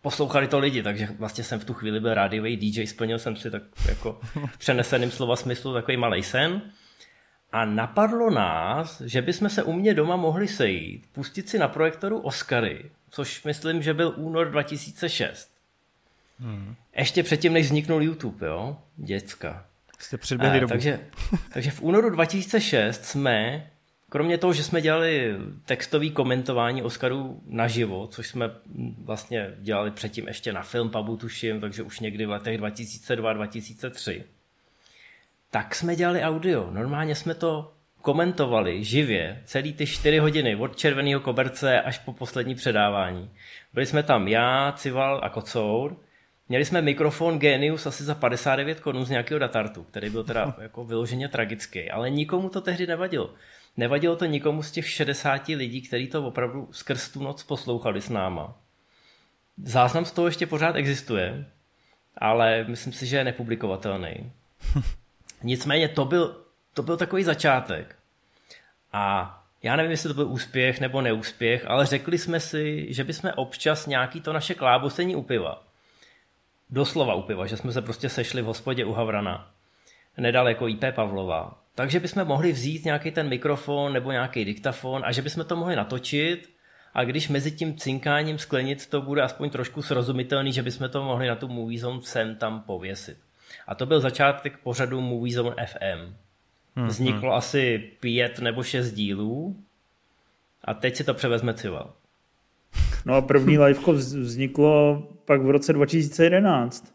poslouchali 0.00 0.48
to 0.48 0.58
lidi, 0.58 0.82
takže 0.82 1.08
vlastně 1.18 1.44
jsem 1.44 1.60
v 1.60 1.64
tu 1.64 1.74
chvíli 1.74 2.00
byl 2.00 2.14
rádiový 2.14 2.56
DJ, 2.56 2.86
splnil 2.86 3.18
jsem 3.18 3.36
si 3.36 3.50
tak 3.50 3.62
jako 3.88 4.20
v 4.50 4.58
přeneseném 4.58 5.10
slova 5.10 5.36
smyslu 5.36 5.74
takový 5.74 5.96
malý 5.96 6.22
sen. 6.22 6.62
A 7.52 7.64
napadlo 7.64 8.30
nás, 8.30 9.00
že 9.00 9.22
bychom 9.22 9.48
se 9.48 9.62
u 9.62 9.72
mě 9.72 9.94
doma 9.94 10.16
mohli 10.16 10.48
sejít, 10.48 11.06
pustit 11.12 11.48
si 11.48 11.58
na 11.58 11.68
projektoru 11.68 12.20
Oscary, 12.20 12.90
což 13.10 13.44
myslím, 13.44 13.82
že 13.82 13.94
byl 13.94 14.14
únor 14.16 14.50
2006. 14.50 15.50
Hmm. 16.40 16.74
Ještě 16.96 17.22
předtím, 17.22 17.52
než 17.52 17.66
vzniknul 17.66 18.02
YouTube, 18.02 18.46
jo? 18.46 18.76
Děcka. 18.96 19.66
Jste 19.98 20.18
předběhli 20.18 20.60
dobu. 20.60 20.70
Takže, 20.70 21.00
takže 21.52 21.70
v 21.70 21.82
únoru 21.82 22.10
2006 22.10 23.04
jsme, 23.04 23.70
kromě 24.08 24.38
toho, 24.38 24.52
že 24.52 24.64
jsme 24.64 24.80
dělali 24.80 25.36
textový 25.64 26.10
komentování 26.10 26.82
Oscarů 26.82 27.42
naživo, 27.46 28.06
což 28.06 28.28
jsme 28.28 28.50
vlastně 29.04 29.54
dělali 29.58 29.90
předtím 29.90 30.28
ještě 30.28 30.52
na 30.52 30.62
film 30.62 30.90
Pabu 30.90 31.16
tuším, 31.16 31.60
takže 31.60 31.82
už 31.82 32.00
někdy 32.00 32.26
v 32.26 32.30
letech 32.30 32.60
2002-2003, 32.60 34.22
tak 35.50 35.74
jsme 35.74 35.96
dělali 35.96 36.22
audio. 36.22 36.70
Normálně 36.70 37.14
jsme 37.14 37.34
to 37.34 37.72
komentovali 38.02 38.84
živě 38.84 39.42
celý 39.44 39.72
ty 39.72 39.86
čtyři 39.86 40.18
hodiny 40.18 40.56
od 40.56 40.76
červeného 40.76 41.20
koberce 41.20 41.80
až 41.80 41.98
po 41.98 42.12
poslední 42.12 42.54
předávání. 42.54 43.30
Byli 43.74 43.86
jsme 43.86 44.02
tam 44.02 44.28
já, 44.28 44.72
Cival 44.72 45.20
a 45.22 45.28
Kocour 45.28 45.96
Měli 46.48 46.64
jsme 46.64 46.82
mikrofon 46.82 47.38
Genius 47.38 47.86
asi 47.86 48.04
za 48.04 48.14
59 48.14 48.80
korun 48.80 49.04
z 49.04 49.10
nějakého 49.10 49.38
datartu, 49.38 49.82
který 49.82 50.10
byl 50.10 50.24
teda 50.24 50.54
jako 50.62 50.84
vyloženě 50.84 51.28
tragický, 51.28 51.90
ale 51.90 52.10
nikomu 52.10 52.48
to 52.48 52.60
tehdy 52.60 52.86
nevadilo. 52.86 53.34
Nevadilo 53.76 54.16
to 54.16 54.24
nikomu 54.24 54.62
z 54.62 54.70
těch 54.70 54.88
60 54.88 55.48
lidí, 55.48 55.82
kteří 55.82 56.06
to 56.06 56.26
opravdu 56.26 56.68
skrz 56.72 57.08
tu 57.08 57.22
noc 57.22 57.42
poslouchali 57.42 58.00
s 58.00 58.08
náma. 58.08 58.54
Záznam 59.62 60.04
z 60.04 60.12
toho 60.12 60.26
ještě 60.26 60.46
pořád 60.46 60.76
existuje, 60.76 61.46
ale 62.18 62.64
myslím 62.68 62.92
si, 62.92 63.06
že 63.06 63.16
je 63.16 63.24
nepublikovatelný. 63.24 64.32
Nicméně 65.42 65.88
to 65.88 66.04
byl, 66.04 66.44
to 66.74 66.82
byl 66.82 66.96
takový 66.96 67.24
začátek. 67.24 67.96
A 68.92 69.32
já 69.62 69.76
nevím, 69.76 69.90
jestli 69.90 70.08
to 70.08 70.14
byl 70.14 70.28
úspěch 70.28 70.80
nebo 70.80 71.00
neúspěch, 71.00 71.64
ale 71.66 71.86
řekli 71.86 72.18
jsme 72.18 72.40
si, 72.40 72.86
že 72.94 73.04
bychom 73.04 73.32
občas 73.36 73.86
nějaký 73.86 74.20
to 74.20 74.32
naše 74.32 74.54
klábosení 74.54 75.16
u 75.16 75.22
piva 75.22 75.66
doslova 76.70 77.14
u 77.14 77.22
piva, 77.22 77.46
že 77.46 77.56
jsme 77.56 77.72
se 77.72 77.82
prostě 77.82 78.08
sešli 78.08 78.42
v 78.42 78.46
hospodě 78.46 78.84
u 78.84 78.92
Havrana, 78.92 79.50
nedaleko 80.16 80.68
IP 80.68 80.84
Pavlova. 80.94 81.58
Takže 81.76 82.00
bychom 82.00 82.24
mohli 82.24 82.52
vzít 82.52 82.84
nějaký 82.84 83.10
ten 83.10 83.28
mikrofon 83.28 83.92
nebo 83.92 84.12
nějaký 84.12 84.44
diktafon 84.44 85.02
a 85.04 85.12
že 85.12 85.22
bychom 85.22 85.44
to 85.44 85.56
mohli 85.56 85.76
natočit 85.76 86.50
a 86.94 87.04
když 87.04 87.28
mezi 87.28 87.50
tím 87.50 87.76
cinkáním 87.76 88.38
sklenic 88.38 88.86
to 88.86 89.02
bude 89.02 89.22
aspoň 89.22 89.50
trošku 89.50 89.82
srozumitelný, 89.82 90.52
že 90.52 90.62
bychom 90.62 90.88
to 90.88 91.04
mohli 91.04 91.28
na 91.28 91.36
tu 91.36 91.48
Movie 91.48 91.80
Zone 91.80 92.00
sem 92.02 92.36
tam 92.36 92.60
pověsit. 92.60 93.16
A 93.66 93.74
to 93.74 93.86
byl 93.86 94.00
začátek 94.00 94.58
pořadu 94.58 95.00
Movie 95.00 95.34
Zone 95.34 95.66
FM. 95.66 96.14
Hmm, 96.76 96.88
Vzniklo 96.88 97.28
hmm. 97.28 97.38
asi 97.38 97.90
pět 98.00 98.38
nebo 98.38 98.62
šest 98.62 98.92
dílů 98.92 99.56
a 100.64 100.74
teď 100.74 100.96
si 100.96 101.04
to 101.04 101.14
převezme 101.14 101.54
Cival. 101.54 101.92
No 103.04 103.14
a 103.14 103.20
první 103.20 103.58
liveko 103.64 103.92
vzniklo 103.92 105.02
pak 105.24 105.42
v 105.42 105.50
roce 105.50 105.72
2011. 105.72 106.94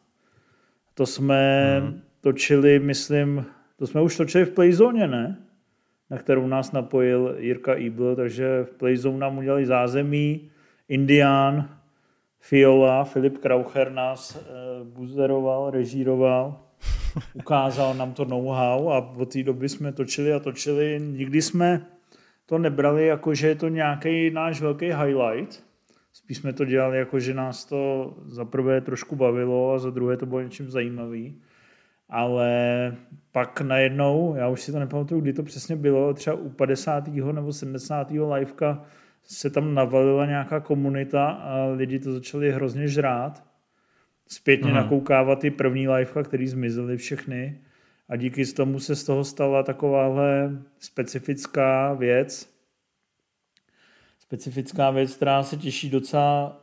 To 0.94 1.06
jsme 1.06 1.80
hmm. 1.80 2.02
točili, 2.22 2.80
myslím, 2.80 3.46
to 3.82 3.88
jsme 3.88 4.02
už 4.02 4.17
točili 4.17 4.46
v 4.46 4.52
Playzone, 4.52 5.08
ne? 5.08 5.38
Na 6.10 6.17
kterou 6.17 6.48
nás 6.48 6.72
napojil 6.72 7.36
Jirka 7.38 7.74
Ibl, 7.74 8.15
takže 8.15 8.63
v 8.63 8.74
Playzone 8.74 9.17
nám 9.17 9.38
udělali 9.38 9.65
zázemí, 9.65 10.52
Indián, 10.89 11.70
Fiola, 12.39 13.04
Filip 13.04 13.38
Kraucher 13.38 13.91
nás 13.91 14.36
e, 14.36 14.39
buzeroval, 14.84 15.72
režíroval, 15.72 16.60
ukázal 17.34 17.94
nám 17.94 18.13
to 18.13 18.26
know-how 18.26 18.89
a 18.89 19.15
od 19.17 19.34
té 19.34 19.44
doby 19.44 19.70
jsme 19.70 19.91
točili 19.91 20.34
a 20.34 20.39
točili. 20.39 21.00
Nikdy 21.02 21.41
jsme 21.41 21.86
to 22.46 22.58
nebrali 22.58 23.08
jako, 23.08 23.34
že 23.36 23.48
je 23.48 23.56
to 23.56 23.67
nějaký 23.67 24.30
náš 24.30 24.62
velký 24.62 24.86
highlight, 24.86 25.63
Spíš 26.13 26.38
jsme 26.38 26.54
to 26.54 26.65
dělali 26.65 26.98
jako, 26.98 27.20
že 27.20 27.34
nás 27.34 27.65
to 27.65 28.13
za 28.26 28.46
prvé 28.46 28.82
trošku 28.82 29.15
bavilo 29.15 29.74
a 29.74 29.80
za 29.80 29.89
druhé 29.89 30.17
to 30.17 30.26
bylo 30.26 30.41
něčím 30.41 30.70
zajímavý. 30.70 31.41
Ale 32.12 32.52
pak 33.32 33.62
najednou, 33.62 34.36
já 34.36 34.47
už 34.47 34.62
si 34.62 34.71
to 34.71 34.80
nepamatuju, 34.80 35.21
kdy 35.21 35.34
to 35.34 35.43
přesně 35.43 35.76
bylo, 35.76 36.13
třeba 36.13 36.36
u 36.36 36.50
50. 36.50 37.08
nebo 37.08 37.54
70. 37.54 38.12
liveka 38.12 38.86
se 39.24 39.50
tam 39.50 39.74
navalila 39.74 40.26
nějaká 40.26 40.60
komunita 40.60 41.26
a 41.26 41.65
lidi 41.65 42.00
to 42.00 42.12
začali 42.12 42.52
hrozně 42.52 42.88
žrát. 42.88 43.43
Zpětně 44.28 44.69
mm. 44.69 44.76
nakoukávat 44.76 45.39
ty 45.39 45.52
první 45.52 45.88
liveka, 45.88 46.24
který 46.24 46.47
zmizely 46.47 46.97
všechny 46.97 47.62
a 48.10 48.15
díky 48.15 48.45
tomu 48.45 48.80
se 48.80 48.95
z 48.95 49.04
toho 49.04 49.24
stala 49.24 49.63
takováhle 49.63 50.52
specifická 50.80 51.93
věc. 51.93 52.50
Specifická 54.19 54.91
věc, 54.91 55.15
která 55.15 55.43
se 55.43 55.58
těší 55.58 55.89
docela 55.89 56.62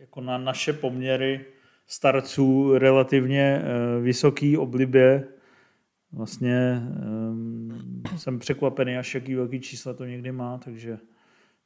jako 0.00 0.20
na 0.20 0.38
naše 0.38 0.72
poměry 0.72 1.44
starců 1.92 2.78
relativně 2.78 3.62
eh, 3.62 4.00
vysoký 4.00 4.56
oblibě. 4.56 5.28
Vlastně 6.12 6.82
um, 7.30 8.02
jsem 8.16 8.38
překvapený, 8.38 8.96
až 8.96 9.14
jaký 9.14 9.34
velký 9.34 9.60
čísla 9.60 9.94
to 9.94 10.04
někdy 10.04 10.32
má, 10.32 10.58
takže, 10.58 10.98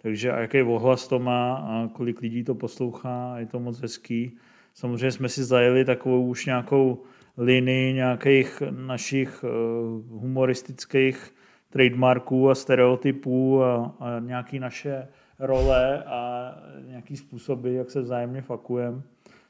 takže 0.02 0.32
a 0.32 0.40
jaký 0.40 0.62
ohlas 0.62 1.08
to 1.08 1.18
má 1.18 1.54
a 1.54 1.88
kolik 1.92 2.20
lidí 2.20 2.44
to 2.44 2.54
poslouchá, 2.54 3.38
je 3.38 3.46
to 3.46 3.60
moc 3.60 3.80
hezký. 3.80 4.36
Samozřejmě 4.74 5.12
jsme 5.12 5.28
si 5.28 5.44
zajeli 5.44 5.84
takovou 5.84 6.26
už 6.26 6.46
nějakou 6.46 7.02
linii 7.36 7.92
nějakých 7.92 8.62
našich 8.70 9.44
uh, 9.44 10.20
humoristických 10.20 11.34
trademarků 11.70 12.50
a 12.50 12.54
stereotypů 12.54 13.62
a, 13.62 13.96
a 14.00 14.18
nějaký 14.20 14.58
naše 14.58 15.08
role 15.38 16.04
a 16.04 16.52
nějaký 16.86 17.16
způsoby, 17.16 17.76
jak 17.76 17.90
se 17.90 18.00
vzájemně 18.00 18.42
fakujeme. 18.42 19.02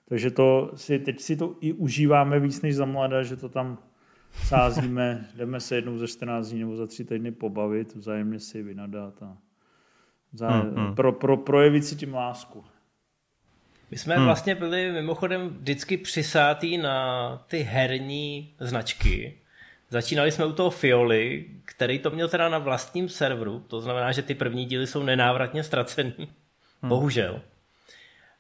Takže 0.09 0.31
to 0.31 0.71
si, 0.75 0.99
teď 0.99 1.21
si 1.21 1.37
to 1.37 1.57
i 1.61 1.73
užíváme 1.73 2.41
víc 2.41 2.63
než 2.63 2.77
za 2.77 2.85
mladá, 2.85 3.23
že 3.23 3.37
to 3.37 3.49
tam 3.49 3.79
sázíme, 4.33 5.29
jdeme 5.37 5.61
se 5.61 5.75
jednou 5.75 5.99
za 5.99 6.07
14 6.07 6.49
dní 6.49 6.61
nebo 6.61 6.77
za 6.77 6.87
3 6.87 7.05
týdny 7.05 7.33
pobavit, 7.33 7.95
vzájemně 7.95 8.41
si 8.41 8.63
vynadat 8.63 9.23
a 9.23 9.37
vzájem, 10.33 10.61
hmm, 10.61 10.85
hmm. 10.85 10.95
Pro, 10.95 11.13
pro, 11.13 11.37
projevit 11.37 11.85
si 11.85 11.97
tím 11.97 12.15
lásku. 12.15 12.65
My 13.91 13.99
jsme 13.99 14.17
hmm. 14.17 14.25
vlastně 14.25 14.55
byli 14.55 14.93
mimochodem 14.93 15.49
vždycky 15.49 15.97
přisátý 15.97 16.79
na 16.79 17.37
ty 17.49 17.59
herní 17.59 18.55
značky. 18.61 19.39
Začínali 19.91 20.33
jsme 20.33 20.47
u 20.47 20.53
toho 20.53 20.71
Fioli, 20.71 21.47
který 21.65 21.99
to 21.99 22.11
měl 22.11 22.29
teda 22.29 22.49
na 22.49 22.59
vlastním 22.59 23.09
serveru, 23.09 23.61
to 23.61 23.81
znamená, 23.81 24.13
že 24.13 24.23
ty 24.23 24.35
první 24.35 24.65
díly 24.65 24.87
jsou 24.87 25.03
nenávratně 25.03 25.65
ztracený. 25.65 26.15
Hmm. 26.19 26.89
Bohužel. 26.89 27.41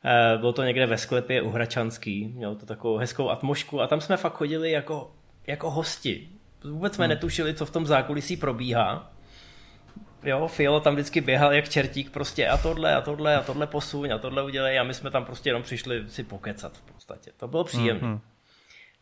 Eh, 0.04 0.38
bylo 0.38 0.52
to 0.52 0.62
někde 0.62 0.87
ve 0.87 0.98
sklepě 0.98 1.42
u 1.42 1.50
Hračanský, 1.50 2.28
mělo 2.28 2.54
to 2.54 2.66
takovou 2.66 2.96
hezkou 2.96 3.30
atmošku 3.30 3.80
a 3.80 3.87
tam 3.87 4.00
jsme 4.00 4.16
fakt 4.16 4.35
chodili 4.35 4.70
jako, 4.70 5.14
jako 5.46 5.70
hosti. 5.70 6.28
Vůbec 6.64 6.94
jsme 6.94 7.04
hmm. 7.04 7.11
netušili, 7.11 7.54
co 7.54 7.66
v 7.66 7.70
tom 7.70 7.87
zákulisí 7.87 8.37
probíhá. 8.37 9.12
Jo, 10.22 10.48
Fiolo 10.48 10.80
tam 10.80 10.94
vždycky 10.94 11.20
běhal 11.20 11.52
jak 11.52 11.68
čertík 11.68 12.11
prostě 12.11 12.48
a 12.48 12.56
tohle 12.56 12.94
a 12.94 13.00
tohle 13.00 13.37
a 13.37 13.42
tohle 13.42 13.66
posuň 13.66 14.11
a 14.12 14.18
tohle 14.18 14.42
udělej 14.42 14.78
a 14.78 14.85
my 14.85 14.94
jsme 14.94 15.11
tam 15.11 15.24
prostě 15.24 15.48
jenom 15.48 15.62
přišli 15.62 16.04
si 16.09 16.24
pokecat 16.24 16.76
v 16.76 16.92
podstatě. 16.92 17.32
To 17.37 17.48
bylo 17.48 17.64
příjemné. 17.64 18.09
Hmm. 18.09 18.20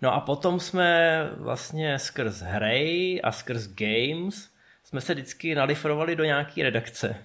No 0.02 0.14
a 0.14 0.20
potom 0.20 0.60
jsme 0.60 1.20
vlastně 1.36 1.98
skrz 1.98 2.40
hry 2.40 3.20
a 3.22 3.32
skrz 3.32 3.66
games 3.66 4.50
jsme 4.84 5.00
se 5.00 5.14
vždycky 5.14 5.54
nalifrovali 5.54 6.16
do 6.16 6.24
nějaké 6.24 6.62
redakce, 6.62 7.16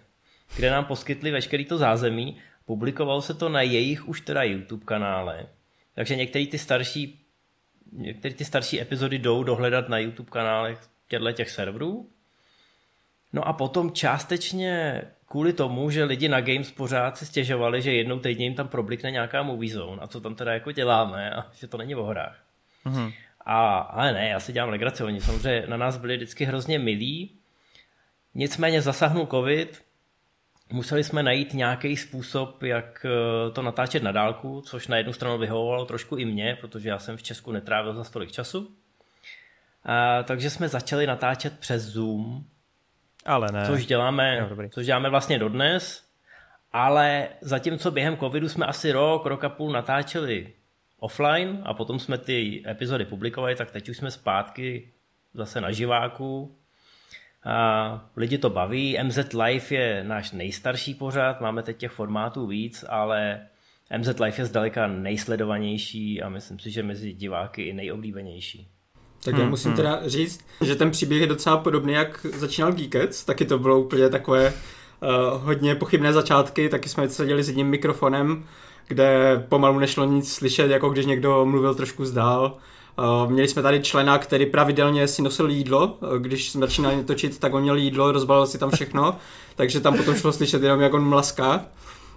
kde 0.55 0.71
nám 0.71 0.86
poskytli 0.86 1.32
veškerý 1.32 1.65
to 1.65 1.77
zázemí 1.77 2.38
Publikovalo 2.69 3.21
se 3.21 3.34
to 3.34 3.49
na 3.49 3.62
jejich 3.62 4.08
už 4.08 4.21
teda 4.21 4.43
YouTube 4.43 4.86
kanále, 4.86 5.47
takže 5.95 6.15
některé 6.15 6.45
ty 6.47 6.58
starší 6.58 7.25
některé 7.91 8.34
ty 8.34 8.45
starší 8.45 8.82
epizody 8.82 9.19
jdou 9.19 9.43
dohledat 9.43 9.89
na 9.89 9.97
YouTube 9.97 10.29
kanálech 10.29 10.79
těchto 11.08 11.32
těch 11.32 11.49
serverů. 11.49 12.10
No 13.34 13.47
a 13.47 13.53
potom 13.53 13.91
částečně 13.91 15.01
kvůli 15.25 15.53
tomu, 15.53 15.89
že 15.89 16.03
lidi 16.03 16.29
na 16.29 16.41
Games 16.41 16.71
pořád 16.71 17.17
se 17.17 17.25
stěžovali, 17.25 17.82
že 17.82 17.93
jednou 17.93 18.19
týdně 18.19 18.45
jim 18.45 18.55
tam 18.55 18.67
problikne 18.67 19.12
nějaká 19.12 19.43
movie 19.43 19.73
zone 19.73 20.01
a 20.01 20.08
co 20.08 20.21
tam 20.21 20.36
teda 20.36 20.53
jako 20.53 20.71
děláme 20.71 21.32
a 21.32 21.51
že 21.53 21.67
to 21.67 21.77
není 21.77 21.95
o 21.95 22.03
hrách. 22.03 22.43
Mm-hmm. 22.86 23.13
A, 23.45 23.77
ale 23.77 24.13
ne, 24.13 24.29
já 24.29 24.39
si 24.39 24.53
dělám 24.53 24.69
legraci, 24.69 25.03
oni 25.03 25.21
samozřejmě 25.21 25.63
na 25.67 25.77
nás 25.77 25.97
byli 25.97 26.17
vždycky 26.17 26.45
hrozně 26.45 26.79
milí, 26.79 27.32
nicméně 28.36 28.82
zasahnul 28.82 29.27
covid, 29.27 29.88
museli 30.71 31.03
jsme 31.03 31.23
najít 31.23 31.53
nějaký 31.53 31.97
způsob, 31.97 32.63
jak 32.63 33.05
eh, 33.05 33.51
to 33.51 33.62
natáčet 33.62 34.03
na 34.03 34.12
dálku, 34.12 34.62
což 34.62 34.88
na 34.88 34.97
jednu 34.97 35.13
stranu 35.13 35.38
vyhovovalo 35.38 35.86
trošku 35.86 36.15
i 36.15 36.25
mě, 36.25 36.58
protože 36.62 36.89
já 36.89 36.99
jsem 36.99 37.17
v 37.17 37.23
Česku 37.23 37.51
netrávil 37.51 37.93
za 37.93 38.03
tolik 38.03 38.32
času. 38.32 38.71
A, 39.84 40.23
takže 40.23 40.49
jsme 40.49 40.69
začali 40.69 41.08
natáčet 41.08 41.60
přes 41.60 41.84
Zoom, 41.84 42.43
ale 43.25 43.47
ne. 43.51 43.65
Což 43.65 43.86
děláme, 43.86 44.38
jo, 44.38 44.69
což 44.69 44.86
děláme 44.86 45.10
vlastně 45.10 45.39
dodnes, 45.39 46.03
ale 46.71 47.27
zatímco 47.41 47.91
během 47.91 48.17
covidu 48.17 48.49
jsme 48.49 48.65
asi 48.65 48.91
rok, 48.91 49.25
rok 49.25 49.43
a 49.43 49.49
půl 49.49 49.71
natáčeli 49.71 50.53
offline 50.99 51.62
a 51.65 51.73
potom 51.73 51.99
jsme 51.99 52.17
ty 52.17 52.63
epizody 52.67 53.05
publikovali, 53.05 53.55
tak 53.55 53.71
teď 53.71 53.89
už 53.89 53.97
jsme 53.97 54.12
zpátky 54.12 54.91
zase 55.34 55.62
na 55.62 55.71
živáku 55.71 56.59
a 57.45 58.10
lidi 58.15 58.38
to 58.38 58.49
baví. 58.49 58.97
MZ 59.04 59.34
Live 59.34 59.65
je 59.69 60.04
náš 60.04 60.32
nejstarší 60.32 60.93
pořad, 60.93 61.41
máme 61.41 61.63
teď 61.63 61.78
těch 61.78 61.91
formátů 61.91 62.47
víc, 62.47 62.86
ale 62.89 63.39
MZ 63.97 64.08
Live 64.08 64.38
je 64.38 64.45
zdaleka 64.45 64.88
nejsledovanější 64.88 66.21
a 66.21 66.30
myslím 66.30 66.60
si, 66.60 66.71
že 66.71 66.84
mezi 66.84 67.13
diváky 67.13 67.63
i 67.63 67.73
nejoblíbenější. 67.73 68.67
Tak 69.23 69.34
já 69.34 69.41
hmm, 69.41 69.49
musím 69.49 69.71
hmm. 69.71 69.75
teda 69.75 70.02
říct, 70.06 70.45
že 70.62 70.75
ten 70.75 70.91
příběh 70.91 71.21
je 71.21 71.28
docela 71.28 71.58
podobný, 71.58 71.93
jak 71.93 72.25
začínal 72.25 72.71
Geekets, 72.71 73.25
taky 73.25 73.45
to 73.45 73.60
bylo 73.60 73.80
úplně 73.80 74.10
takové 74.10 74.54
uh, 74.54 75.43
hodně 75.43 75.75
pochybné 75.75 76.13
začátky, 76.13 76.69
taky 76.69 76.89
jsme 76.89 77.10
seděli 77.10 77.43
s 77.43 77.47
jedním 77.47 77.67
mikrofonem, 77.67 78.45
kde 78.88 79.43
pomalu 79.49 79.80
nešlo 79.80 80.06
nic 80.06 80.34
slyšet, 80.34 80.71
jako 80.71 80.89
když 80.89 81.06
někdo 81.06 81.45
mluvil 81.45 81.75
trošku 81.75 82.06
zdál 82.06 82.58
měli 83.27 83.47
jsme 83.47 83.62
tady 83.62 83.81
člena, 83.81 84.17
který 84.17 84.45
pravidelně 84.45 85.07
si 85.07 85.21
nosil 85.21 85.49
jídlo, 85.49 85.88
uh, 85.88 86.17
když 86.17 86.51
jsme 86.51 86.62
začínali 86.62 87.03
točit, 87.03 87.39
tak 87.39 87.53
on 87.53 87.62
měl 87.62 87.75
jídlo, 87.75 88.12
rozbalil 88.12 88.45
si 88.45 88.57
tam 88.57 88.71
všechno, 88.71 89.17
takže 89.55 89.79
tam 89.79 89.97
potom 89.97 90.15
šlo 90.15 90.31
slyšet 90.31 90.63
jenom, 90.63 90.81
jak 90.81 90.93
on 90.93 91.09
mlaská. 91.09 91.65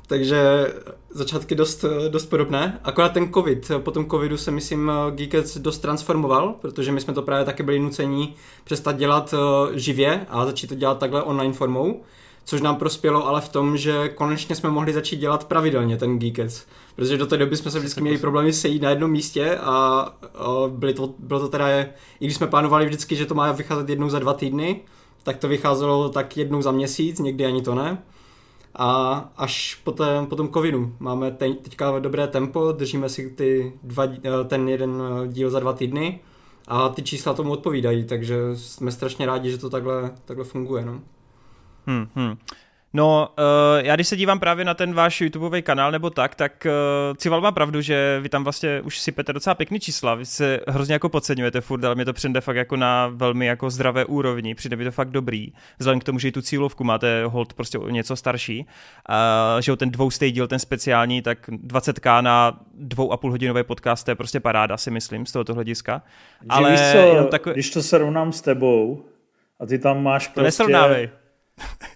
Takže 0.06 0.72
začátky 1.10 1.54
dost, 1.54 1.84
dost 2.08 2.26
podobné. 2.26 2.80
Akorát 2.84 3.12
ten 3.12 3.32
covid, 3.32 3.70
po 3.78 3.90
tom 3.90 4.10
covidu 4.10 4.36
se 4.36 4.50
myslím 4.50 4.92
Geekets 5.10 5.58
dost 5.58 5.78
transformoval, 5.78 6.54
protože 6.60 6.92
my 6.92 7.00
jsme 7.00 7.14
to 7.14 7.22
právě 7.22 7.44
taky 7.44 7.62
byli 7.62 7.78
nucení 7.78 8.34
přestat 8.64 8.96
dělat 8.96 9.34
živě 9.72 10.26
a 10.28 10.46
začít 10.46 10.66
to 10.66 10.74
dělat 10.74 10.98
takhle 10.98 11.22
online 11.22 11.54
formou 11.54 12.02
což 12.44 12.60
nám 12.60 12.76
prospělo 12.76 13.26
ale 13.26 13.40
v 13.40 13.48
tom, 13.48 13.76
že 13.76 14.08
konečně 14.08 14.56
jsme 14.56 14.70
mohli 14.70 14.92
začít 14.92 15.16
dělat 15.16 15.44
pravidelně 15.44 15.96
ten 15.96 16.18
Geekets. 16.18 16.66
Protože 16.96 17.18
do 17.18 17.26
té 17.26 17.36
doby 17.36 17.56
jsme 17.56 17.70
se 17.70 17.78
vždycky 17.78 18.00
měli 18.00 18.18
problémy 18.18 18.52
sejít 18.52 18.82
na 18.82 18.90
jednom 18.90 19.10
místě 19.10 19.56
a, 19.56 19.72
a 20.34 20.48
byly 20.68 20.94
to, 20.94 21.14
bylo 21.18 21.40
to 21.40 21.48
teda, 21.48 21.80
i 21.80 21.86
když 22.20 22.36
jsme 22.36 22.46
plánovali 22.46 22.86
vždycky, 22.86 23.16
že 23.16 23.26
to 23.26 23.34
má 23.34 23.52
vycházet 23.52 23.88
jednou 23.88 24.08
za 24.08 24.18
dva 24.18 24.34
týdny, 24.34 24.80
tak 25.22 25.36
to 25.36 25.48
vycházelo 25.48 26.08
tak 26.08 26.36
jednou 26.36 26.62
za 26.62 26.70
měsíc, 26.70 27.18
někdy 27.18 27.46
ani 27.46 27.62
to 27.62 27.74
ne. 27.74 28.02
A 28.74 29.12
až 29.36 29.80
po, 29.84 29.92
té, 29.92 30.26
po 30.28 30.36
tom 30.36 30.48
covidu 30.52 30.92
máme 30.98 31.30
te, 31.30 31.52
teďka 31.52 31.98
dobré 31.98 32.26
tempo, 32.26 32.72
držíme 32.72 33.08
si 33.08 33.30
ty 33.30 33.72
dva, 33.82 34.06
ten 34.46 34.68
jeden 34.68 35.02
díl 35.26 35.50
za 35.50 35.60
dva 35.60 35.72
týdny 35.72 36.20
a 36.68 36.88
ty 36.88 37.02
čísla 37.02 37.34
tomu 37.34 37.52
odpovídají, 37.52 38.04
takže 38.04 38.36
jsme 38.54 38.92
strašně 38.92 39.26
rádi, 39.26 39.50
že 39.50 39.58
to 39.58 39.70
takhle, 39.70 40.10
takhle 40.24 40.44
funguje. 40.44 40.84
No. 40.84 41.00
Hmm, 41.86 42.08
hmm. 42.14 42.36
No, 42.94 43.28
uh, 43.38 43.86
já 43.86 43.94
když 43.94 44.08
se 44.08 44.16
dívám 44.16 44.40
právě 44.40 44.64
na 44.64 44.74
ten 44.74 44.94
váš 44.94 45.20
YouTubeový 45.20 45.62
kanál 45.62 45.92
nebo 45.92 46.10
tak, 46.10 46.34
tak 46.34 46.66
uh, 46.66 47.16
Cival 47.16 47.40
má 47.40 47.52
pravdu, 47.52 47.80
že 47.80 48.18
vy 48.22 48.28
tam 48.28 48.44
vlastně 48.44 48.80
už 48.80 48.98
sypete 48.98 49.32
docela 49.32 49.54
pěkný 49.54 49.80
čísla, 49.80 50.14
vy 50.14 50.26
se 50.26 50.60
hrozně 50.68 50.92
jako 50.92 51.08
podceňujete 51.08 51.60
furt, 51.60 51.84
ale 51.84 51.94
mě 51.94 52.04
to 52.04 52.12
přijde 52.12 52.40
fakt 52.40 52.56
jako 52.56 52.76
na 52.76 53.10
velmi 53.14 53.46
jako 53.46 53.70
zdravé 53.70 54.04
úrovni, 54.04 54.54
přijde 54.54 54.76
mi 54.76 54.84
to 54.84 54.90
fakt 54.90 55.10
dobrý, 55.10 55.52
vzhledem 55.78 56.00
k 56.00 56.04
tomu, 56.04 56.18
že 56.18 56.28
i 56.28 56.32
tu 56.32 56.42
cílovku 56.42 56.84
máte 56.84 57.24
hold 57.24 57.54
prostě 57.54 57.78
o 57.78 57.88
něco 57.88 58.16
starší, 58.16 58.66
uh, 59.08 59.60
že 59.60 59.76
ten 59.76 59.90
dvoustej 59.90 60.32
díl, 60.32 60.46
ten 60.46 60.58
speciální, 60.58 61.22
tak 61.22 61.48
20k 61.48 62.22
na 62.22 62.60
dvou 62.74 63.12
a 63.12 63.16
půl 63.16 63.30
hodinové 63.30 63.64
podcast, 63.64 64.04
to 64.04 64.10
je 64.10 64.14
prostě 64.14 64.40
paráda, 64.40 64.76
si 64.76 64.90
myslím, 64.90 65.26
z 65.26 65.32
tohoto 65.32 65.54
hlediska. 65.54 66.02
Ale 66.48 66.70
víš 66.70 66.80
co, 66.92 67.24
takový... 67.24 67.52
když 67.52 67.70
to 67.70 67.82
srovnám 67.82 68.32
s 68.32 68.40
tebou 68.40 69.04
a 69.60 69.66
ty 69.66 69.78
tam 69.78 70.02
máš 70.02 70.28
prostě... 70.28 70.40
To 70.40 70.44
nesrovnávej 70.44 71.08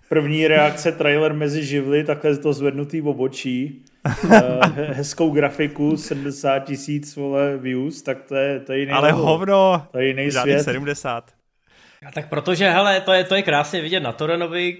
První 0.08 0.48
reakce, 0.48 0.92
trailer 0.92 1.34
mezi 1.34 1.64
živly, 1.64 2.04
takhle 2.04 2.36
to 2.36 2.52
zvednutý 2.52 3.00
v 3.00 3.08
obočí, 3.08 3.84
eh, 4.32 4.60
hezkou 4.92 5.30
grafiku, 5.30 5.96
70 5.96 6.58
tisíc 6.58 7.18
views, 7.58 8.02
tak 8.02 8.22
to 8.22 8.34
je, 8.34 8.60
to 8.60 8.72
je 8.72 8.78
jiný 8.78 8.92
Ale 8.92 9.12
hovno, 9.12 9.86
to 9.92 9.98
je 9.98 10.06
jiný 10.06 10.30
svět. 10.30 10.62
70. 10.62 11.30
A 12.06 12.12
tak 12.12 12.28
protože, 12.28 12.70
hele, 12.70 13.00
to 13.00 13.12
je, 13.12 13.24
to 13.24 13.34
je 13.34 13.42
krásně 13.42 13.80
vidět 13.80 14.00
na 14.00 14.12
Torenovi, 14.12 14.78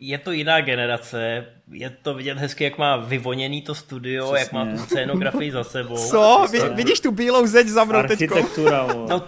je 0.00 0.18
to 0.18 0.32
jiná 0.32 0.60
generace, 0.60 1.46
je 1.72 1.90
to 1.90 2.14
vidět 2.14 2.38
hezky, 2.38 2.64
jak 2.64 2.78
má 2.78 2.96
vyvoněný 2.96 3.62
to 3.62 3.74
studio, 3.74 4.32
Přesně. 4.32 4.38
jak 4.40 4.52
má 4.52 4.76
tu 4.76 4.78
scénografii 4.78 5.50
za 5.52 5.64
sebou. 5.64 5.96
Co? 5.96 6.46
Vy, 6.52 6.60
vidíš 6.74 7.00
tu 7.00 7.10
bílou 7.10 7.46
zeď 7.46 7.66
za 7.66 7.84
mnou 7.84 7.98
Architektura, 7.98 8.86
No, 9.08 9.22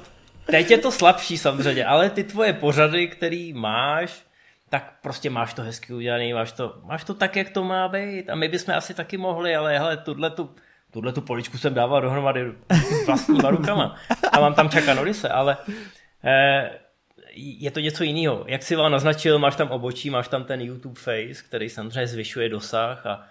teď 0.46 0.70
je 0.70 0.78
to 0.78 0.92
slabší 0.92 1.38
samozřejmě, 1.38 1.84
ale 1.84 2.10
ty 2.10 2.24
tvoje 2.24 2.52
pořady, 2.52 3.08
který 3.08 3.52
máš, 3.52 4.25
tak 4.76 4.92
prostě 5.02 5.30
máš 5.30 5.54
to 5.54 5.62
hezky 5.62 5.94
udělaný, 5.94 6.32
máš 6.32 6.52
to, 6.52 6.80
máš 6.84 7.04
to 7.04 7.14
tak, 7.14 7.36
jak 7.36 7.50
to 7.50 7.64
má 7.64 7.88
být 7.88 8.30
a 8.30 8.34
my 8.34 8.48
bychom 8.48 8.74
asi 8.74 8.94
taky 8.94 9.16
mohli, 9.16 9.56
ale 9.56 9.78
hele, 9.78 9.96
tuhle 9.96 10.30
tu, 10.30 10.54
tuhle 10.90 11.12
tu 11.12 11.20
poličku 11.20 11.58
jsem 11.58 11.74
dával 11.74 12.00
dohromady 12.00 12.52
vlastníma 13.06 13.50
rukama 13.50 13.96
a 14.32 14.40
mám 14.40 14.54
tam 14.54 14.68
Čaka 14.68 14.94
Norise, 14.94 15.28
ale 15.28 15.56
eh, 16.24 16.70
je 17.36 17.70
to 17.70 17.80
něco 17.80 18.04
jiného. 18.04 18.44
Jak 18.48 18.62
si 18.62 18.76
vám 18.76 18.92
naznačil, 18.92 19.38
máš 19.38 19.56
tam 19.56 19.70
obočí, 19.70 20.10
máš 20.10 20.28
tam 20.28 20.44
ten 20.44 20.60
YouTube 20.60 21.00
face, 21.00 21.42
který 21.48 21.70
samozřejmě 21.70 22.06
zvyšuje 22.06 22.48
dosah 22.48 23.06
a 23.06 23.26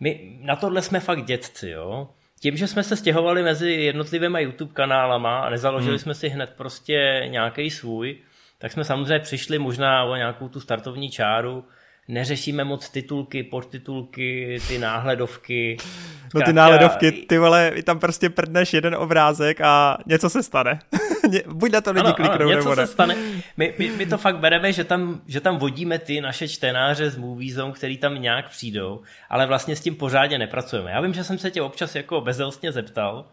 my 0.00 0.38
na 0.40 0.56
tohle 0.56 0.82
jsme 0.82 1.00
fakt 1.00 1.24
dětci, 1.24 1.68
jo. 1.68 2.08
Tím, 2.40 2.56
že 2.56 2.68
jsme 2.68 2.82
se 2.82 2.96
stěhovali 2.96 3.42
mezi 3.42 3.70
jednotlivými 3.72 4.42
YouTube 4.42 4.72
kanálama 4.74 5.40
a 5.40 5.50
nezaložili 5.50 5.92
hmm. 5.92 5.98
jsme 5.98 6.14
si 6.14 6.28
hned 6.28 6.50
prostě 6.56 7.24
nějaký 7.26 7.70
svůj, 7.70 8.18
tak 8.62 8.72
jsme 8.72 8.84
samozřejmě 8.84 9.18
přišli 9.18 9.58
možná 9.58 10.04
o 10.04 10.16
nějakou 10.16 10.48
tu 10.48 10.60
startovní 10.60 11.10
čáru, 11.10 11.64
neřešíme 12.08 12.64
moc 12.64 12.88
titulky, 12.88 13.42
podtitulky, 13.42 14.58
ty 14.68 14.78
náhledovky. 14.78 15.76
Zkrátka, 15.80 16.38
no 16.38 16.42
ty 16.42 16.52
náhledovky, 16.52 17.12
ty 17.12 17.38
vole, 17.38 17.72
tam 17.84 17.98
prostě 17.98 18.30
prdneš 18.30 18.74
jeden 18.74 18.94
obrázek 18.94 19.60
a 19.60 19.98
něco 20.06 20.30
se 20.30 20.42
stane. 20.42 20.78
Buď 21.46 21.72
na 21.72 21.80
to 21.80 21.92
lidi 21.92 22.04
ano, 22.06 22.14
kliknou, 22.14 22.34
ano, 22.34 22.48
něco 22.48 22.68
nebo 22.68 22.76
se 22.76 22.86
stane. 22.86 23.16
My, 23.56 23.74
my, 23.78 23.90
my, 23.90 24.06
to 24.06 24.18
fakt 24.18 24.38
bereme, 24.38 24.72
že 24.72 24.84
tam, 24.84 25.20
že 25.26 25.40
tam 25.40 25.58
vodíme 25.58 25.98
ty 25.98 26.20
naše 26.20 26.48
čtenáře 26.48 27.10
z 27.10 27.16
Moviezone, 27.16 27.72
který 27.72 27.98
tam 27.98 28.22
nějak 28.22 28.50
přijdou, 28.50 29.00
ale 29.30 29.46
vlastně 29.46 29.76
s 29.76 29.80
tím 29.80 29.94
pořádně 29.94 30.38
nepracujeme. 30.38 30.90
Já 30.90 31.00
vím, 31.00 31.14
že 31.14 31.24
jsem 31.24 31.38
se 31.38 31.50
tě 31.50 31.62
občas 31.62 31.94
jako 31.94 32.20
bezelstně 32.20 32.72
zeptal, 32.72 33.24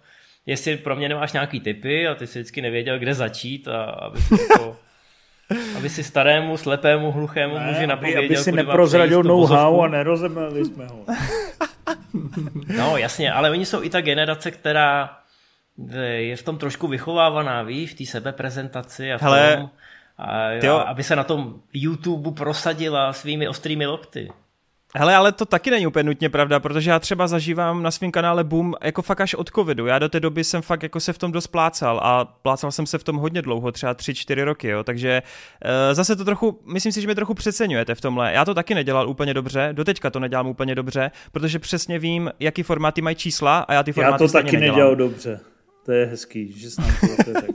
jestli 0.45 0.77
pro 0.77 0.95
mě 0.95 1.09
nemáš 1.09 1.33
nějaký 1.33 1.59
typy 1.59 2.07
a 2.07 2.15
ty 2.15 2.27
si 2.27 2.39
vždycky 2.39 2.61
nevěděl, 2.61 2.99
kde 2.99 3.13
začít 3.13 3.67
a 3.67 3.83
aby 3.83 4.21
si 4.21 4.33
jako 4.41 4.77
aby 5.77 5.89
si 5.89 6.03
starému, 6.03 6.57
slepému, 6.57 7.11
hluchému 7.11 7.57
ne, 7.57 7.65
muži 7.65 7.87
napověděl, 7.87 8.25
aby 8.25 8.37
si 8.37 8.51
neprozradil 8.51 9.23
know-how 9.23 9.81
a 9.81 9.87
nerozemeli 9.87 10.65
jsme 10.65 10.87
ho. 10.87 11.05
no 12.77 12.97
jasně, 12.97 13.31
ale 13.31 13.51
oni 13.51 13.65
jsou 13.65 13.83
i 13.83 13.89
ta 13.89 14.01
generace, 14.01 14.51
která 14.51 15.09
je 16.15 16.35
v 16.35 16.43
tom 16.43 16.57
trošku 16.57 16.87
vychovávaná, 16.87 17.63
víš, 17.63 17.93
v 17.93 17.97
té 17.97 18.05
sebeprezentaci 18.05 19.13
a 19.13 19.17
v 19.17 19.21
Hele, 19.21 19.57
tom, 19.57 19.69
a, 20.17 20.49
a, 20.49 20.81
aby 20.81 21.03
se 21.03 21.15
na 21.15 21.23
tom 21.23 21.61
YouTube 21.73 22.31
prosadila 22.31 23.13
svými 23.13 23.47
ostrými 23.47 23.85
lokty. 23.85 24.29
Hele, 24.95 25.15
ale 25.15 25.31
to 25.31 25.45
taky 25.45 25.71
není 25.71 25.87
úplně 25.87 26.03
nutně 26.03 26.29
pravda, 26.29 26.59
protože 26.59 26.89
já 26.89 26.99
třeba 26.99 27.27
zažívám 27.27 27.83
na 27.83 27.91
svém 27.91 28.11
kanále 28.11 28.43
boom 28.43 28.75
jako 28.83 29.01
fakt 29.01 29.21
až 29.21 29.33
od 29.33 29.49
covidu. 29.49 29.85
Já 29.85 29.99
do 29.99 30.09
té 30.09 30.19
doby 30.19 30.43
jsem 30.43 30.61
fakt 30.61 30.83
jako 30.83 30.99
se 30.99 31.13
v 31.13 31.17
tom 31.17 31.31
dost 31.31 31.47
plácal 31.47 31.99
a 32.03 32.25
plácal 32.25 32.71
jsem 32.71 32.85
se 32.85 32.97
v 32.97 33.03
tom 33.03 33.15
hodně 33.15 33.41
dlouho, 33.41 33.71
třeba 33.71 33.95
3-4 33.95 34.43
roky, 34.43 34.67
jo. 34.67 34.83
takže 34.83 35.21
e, 35.61 35.95
zase 35.95 36.15
to 36.15 36.25
trochu, 36.25 36.59
myslím 36.65 36.91
si, 36.91 37.01
že 37.01 37.07
mě 37.07 37.15
trochu 37.15 37.33
přeceňujete 37.33 37.95
v 37.95 38.01
tomhle. 38.01 38.33
Já 38.33 38.45
to 38.45 38.53
taky 38.53 38.75
nedělal 38.75 39.09
úplně 39.09 39.33
dobře, 39.33 39.69
doteďka 39.71 40.09
to 40.09 40.19
nedělám 40.19 40.47
úplně 40.47 40.75
dobře, 40.75 41.11
protože 41.31 41.59
přesně 41.59 41.99
vím, 41.99 42.31
jaký 42.39 42.63
formáty 42.63 43.01
mají 43.01 43.15
čísla 43.15 43.59
a 43.59 43.73
já 43.73 43.83
ty 43.83 43.91
formáty 43.91 44.23
Já 44.23 44.27
to 44.27 44.33
taky 44.33 44.45
nedělám. 44.45 44.75
nedělal 44.75 44.95
dobře. 44.95 45.39
To 45.85 45.91
je 45.91 46.05
hezký, 46.05 46.59
že 46.59 46.67
nám 46.79 46.95
to 47.25 47.33
tak. 47.33 47.45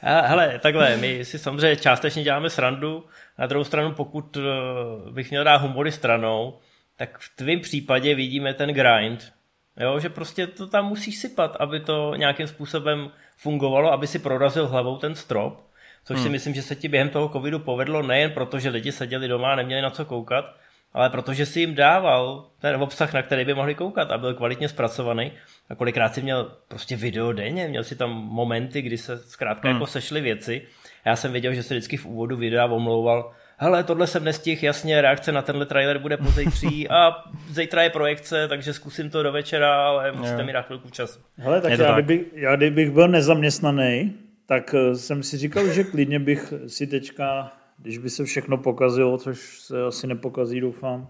Hele, 0.02 0.58
takhle, 0.62 0.96
my 0.96 1.24
si 1.24 1.38
samozřejmě 1.38 1.76
částečně 1.76 2.22
děláme 2.22 2.50
srandu, 2.50 3.04
na 3.38 3.46
druhou 3.46 3.64
stranu, 3.64 3.92
pokud 3.92 4.36
eh, 4.36 5.10
bych 5.10 5.30
měl 5.30 5.44
dát 5.44 5.56
humory 5.56 5.92
stranou, 5.92 6.58
tak 7.00 7.18
v 7.18 7.36
tvém 7.36 7.60
případě 7.60 8.14
vidíme 8.14 8.54
ten 8.54 8.70
grind, 8.70 9.32
jo, 9.76 10.00
že 10.00 10.08
prostě 10.08 10.46
to 10.46 10.66
tam 10.66 10.86
musíš 10.86 11.18
sypat, 11.18 11.56
aby 11.60 11.80
to 11.80 12.14
nějakým 12.16 12.46
způsobem 12.46 13.10
fungovalo, 13.36 13.92
aby 13.92 14.06
si 14.06 14.18
prorazil 14.18 14.68
hlavou 14.68 14.96
ten 14.96 15.14
strop, 15.14 15.60
což 16.04 16.16
hmm. 16.16 16.24
si 16.24 16.28
myslím, 16.28 16.54
že 16.54 16.62
se 16.62 16.76
ti 16.76 16.88
během 16.88 17.08
toho 17.08 17.28
covidu 17.28 17.58
povedlo 17.58 18.02
nejen 18.02 18.30
proto, 18.30 18.58
že 18.58 18.68
lidi 18.68 18.92
seděli 18.92 19.28
doma 19.28 19.52
a 19.52 19.56
neměli 19.56 19.82
na 19.82 19.90
co 19.90 20.04
koukat, 20.04 20.44
ale 20.92 21.10
protože 21.10 21.46
si 21.46 21.60
jim 21.60 21.74
dával 21.74 22.46
ten 22.58 22.82
obsah, 22.82 23.12
na 23.12 23.22
který 23.22 23.44
by 23.44 23.54
mohli 23.54 23.74
koukat 23.74 24.10
a 24.10 24.18
byl 24.18 24.34
kvalitně 24.34 24.68
zpracovaný. 24.68 25.32
A 25.70 25.74
kolikrát 25.74 26.14
si 26.14 26.22
měl 26.22 26.52
prostě 26.68 26.96
video 26.96 27.32
denně, 27.32 27.68
měl 27.68 27.84
si 27.84 27.96
tam 27.96 28.10
momenty, 28.10 28.82
kdy 28.82 28.98
se 28.98 29.18
zkrátka 29.18 29.68
hmm. 29.68 29.76
jako 29.76 29.86
sešly 29.86 30.20
věci. 30.20 30.62
Já 31.04 31.16
jsem 31.16 31.32
věděl, 31.32 31.54
že 31.54 31.62
se 31.62 31.74
vždycky 31.74 31.96
v 31.96 32.06
úvodu 32.06 32.36
videa 32.36 32.64
omlouval, 32.64 33.32
hele, 33.60 33.84
tohle 33.84 34.06
jsem 34.06 34.24
nestihl, 34.24 34.64
jasně, 34.64 35.00
reakce 35.00 35.32
na 35.32 35.42
tenhle 35.42 35.66
trailer 35.66 35.98
bude 35.98 36.16
po 36.16 36.30
zítří 36.30 36.88
a 36.90 37.24
zítra 37.50 37.82
je 37.82 37.90
projekce, 37.90 38.48
takže 38.48 38.72
zkusím 38.72 39.10
to 39.10 39.22
do 39.22 39.32
večera, 39.32 39.74
ale 39.74 40.12
musíte 40.12 40.42
mi 40.42 40.52
dát 40.52 40.62
chvilku 40.66 40.90
času. 40.90 41.20
Hele, 41.36 41.60
tak, 41.60 41.70
já, 41.70 41.76
tak. 41.76 42.04
Kdybych, 42.04 42.26
já 42.34 42.56
kdybych 42.56 42.90
byl 42.90 43.08
nezaměstnaný, 43.08 44.12
tak 44.46 44.74
eh, 44.74 44.94
jsem 44.94 45.22
si 45.22 45.36
říkal, 45.36 45.68
že 45.68 45.84
klidně 45.84 46.18
bych 46.18 46.54
si 46.66 46.86
teďka, 46.86 47.52
když 47.78 47.98
by 47.98 48.10
se 48.10 48.24
všechno 48.24 48.58
pokazilo, 48.58 49.18
což 49.18 49.60
se 49.60 49.82
asi 49.82 50.06
nepokazí, 50.06 50.60
doufám, 50.60 51.08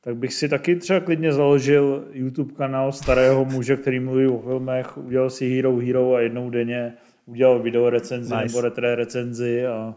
tak 0.00 0.16
bych 0.16 0.34
si 0.34 0.48
taky 0.48 0.76
třeba 0.76 1.00
klidně 1.00 1.32
založil 1.32 2.04
YouTube 2.12 2.54
kanál 2.54 2.92
starého 2.92 3.44
muže, 3.44 3.76
který 3.76 4.00
mluví 4.00 4.26
o 4.26 4.38
filmech, 4.38 4.98
udělal 4.98 5.30
si 5.30 5.56
Hero 5.56 5.76
Hero 5.76 6.14
a 6.14 6.20
jednou 6.20 6.50
denně 6.50 6.92
udělal 7.26 7.58
video 7.58 7.90
recenzi 7.90 8.34
nice. 8.34 8.46
nebo 8.46 8.60
retré 8.60 8.94
recenzi 8.94 9.66
a 9.66 9.94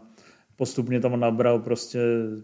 postupně 0.56 1.00
tam 1.00 1.20
nabral 1.20 1.58
prostě 1.58 1.98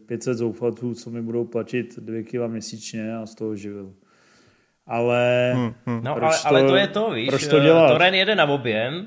500 0.07 0.37
zoufalců, 0.37 0.95
co 0.95 1.11
mi 1.11 1.23
budou 1.23 1.45
platit 1.45 1.99
2 1.99 2.23
kg 2.23 2.51
měsíčně 2.53 3.17
a 3.17 3.27
z 3.27 3.35
toho 3.35 3.57
živil. 3.57 3.93
Ale 4.87 5.53
hmm, 5.55 5.75
hmm. 5.87 6.05
No, 6.05 6.13
ale, 6.13 6.21
to, 6.21 6.49
ale 6.49 6.63
to 6.63 6.77
je 6.77 6.89
to, 6.89 7.11
víš, 7.11 7.29
proč 7.29 7.47
to 7.47 7.61
dělat? 7.61 7.93
Toren 7.93 8.15
jede 8.15 8.35
na 8.35 8.45
objem, 8.45 9.07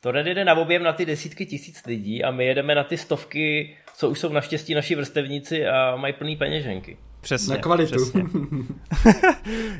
Toren 0.00 0.26
jede 0.26 0.44
na 0.44 0.54
objem 0.54 0.82
na 0.82 0.92
ty 0.92 1.06
desítky 1.06 1.46
tisíc 1.46 1.86
lidí 1.86 2.24
a 2.24 2.30
my 2.30 2.46
jedeme 2.46 2.74
na 2.74 2.84
ty 2.84 2.96
stovky, 2.96 3.76
co 3.96 4.10
už 4.10 4.18
jsou 4.18 4.32
naštěstí 4.32 4.74
naši 4.74 4.94
vrstevníci 4.94 5.66
a 5.66 5.96
mají 5.96 6.12
plný 6.12 6.36
peněženky. 6.36 6.96
Přesně. 7.20 7.54
Na 7.54 7.60
kvalitu. 7.60 7.94
Přesně. 7.94 8.22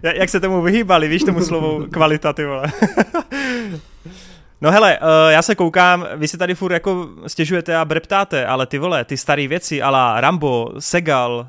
Jak 0.14 0.28
se 0.28 0.40
tomu 0.40 0.62
vyhýbali, 0.62 1.08
víš 1.08 1.22
tomu 1.22 1.40
slovu 1.40 1.86
kvalita, 1.90 2.32
ty 2.32 2.44
vole. 2.44 2.66
No 4.62 4.70
hele, 4.70 4.98
uh, 4.98 5.06
já 5.30 5.42
se 5.42 5.54
koukám, 5.54 6.06
vy 6.16 6.28
si 6.28 6.38
tady 6.38 6.54
furt 6.54 6.72
jako 6.72 7.08
stěžujete 7.26 7.76
a 7.76 7.84
breptáte, 7.84 8.46
ale 8.46 8.66
ty 8.66 8.78
vole, 8.78 9.04
ty 9.04 9.16
staré 9.16 9.48
věci, 9.48 9.82
ala 9.82 10.20
Rambo, 10.20 10.72
Segal, 10.78 11.32
uh, 11.34 11.48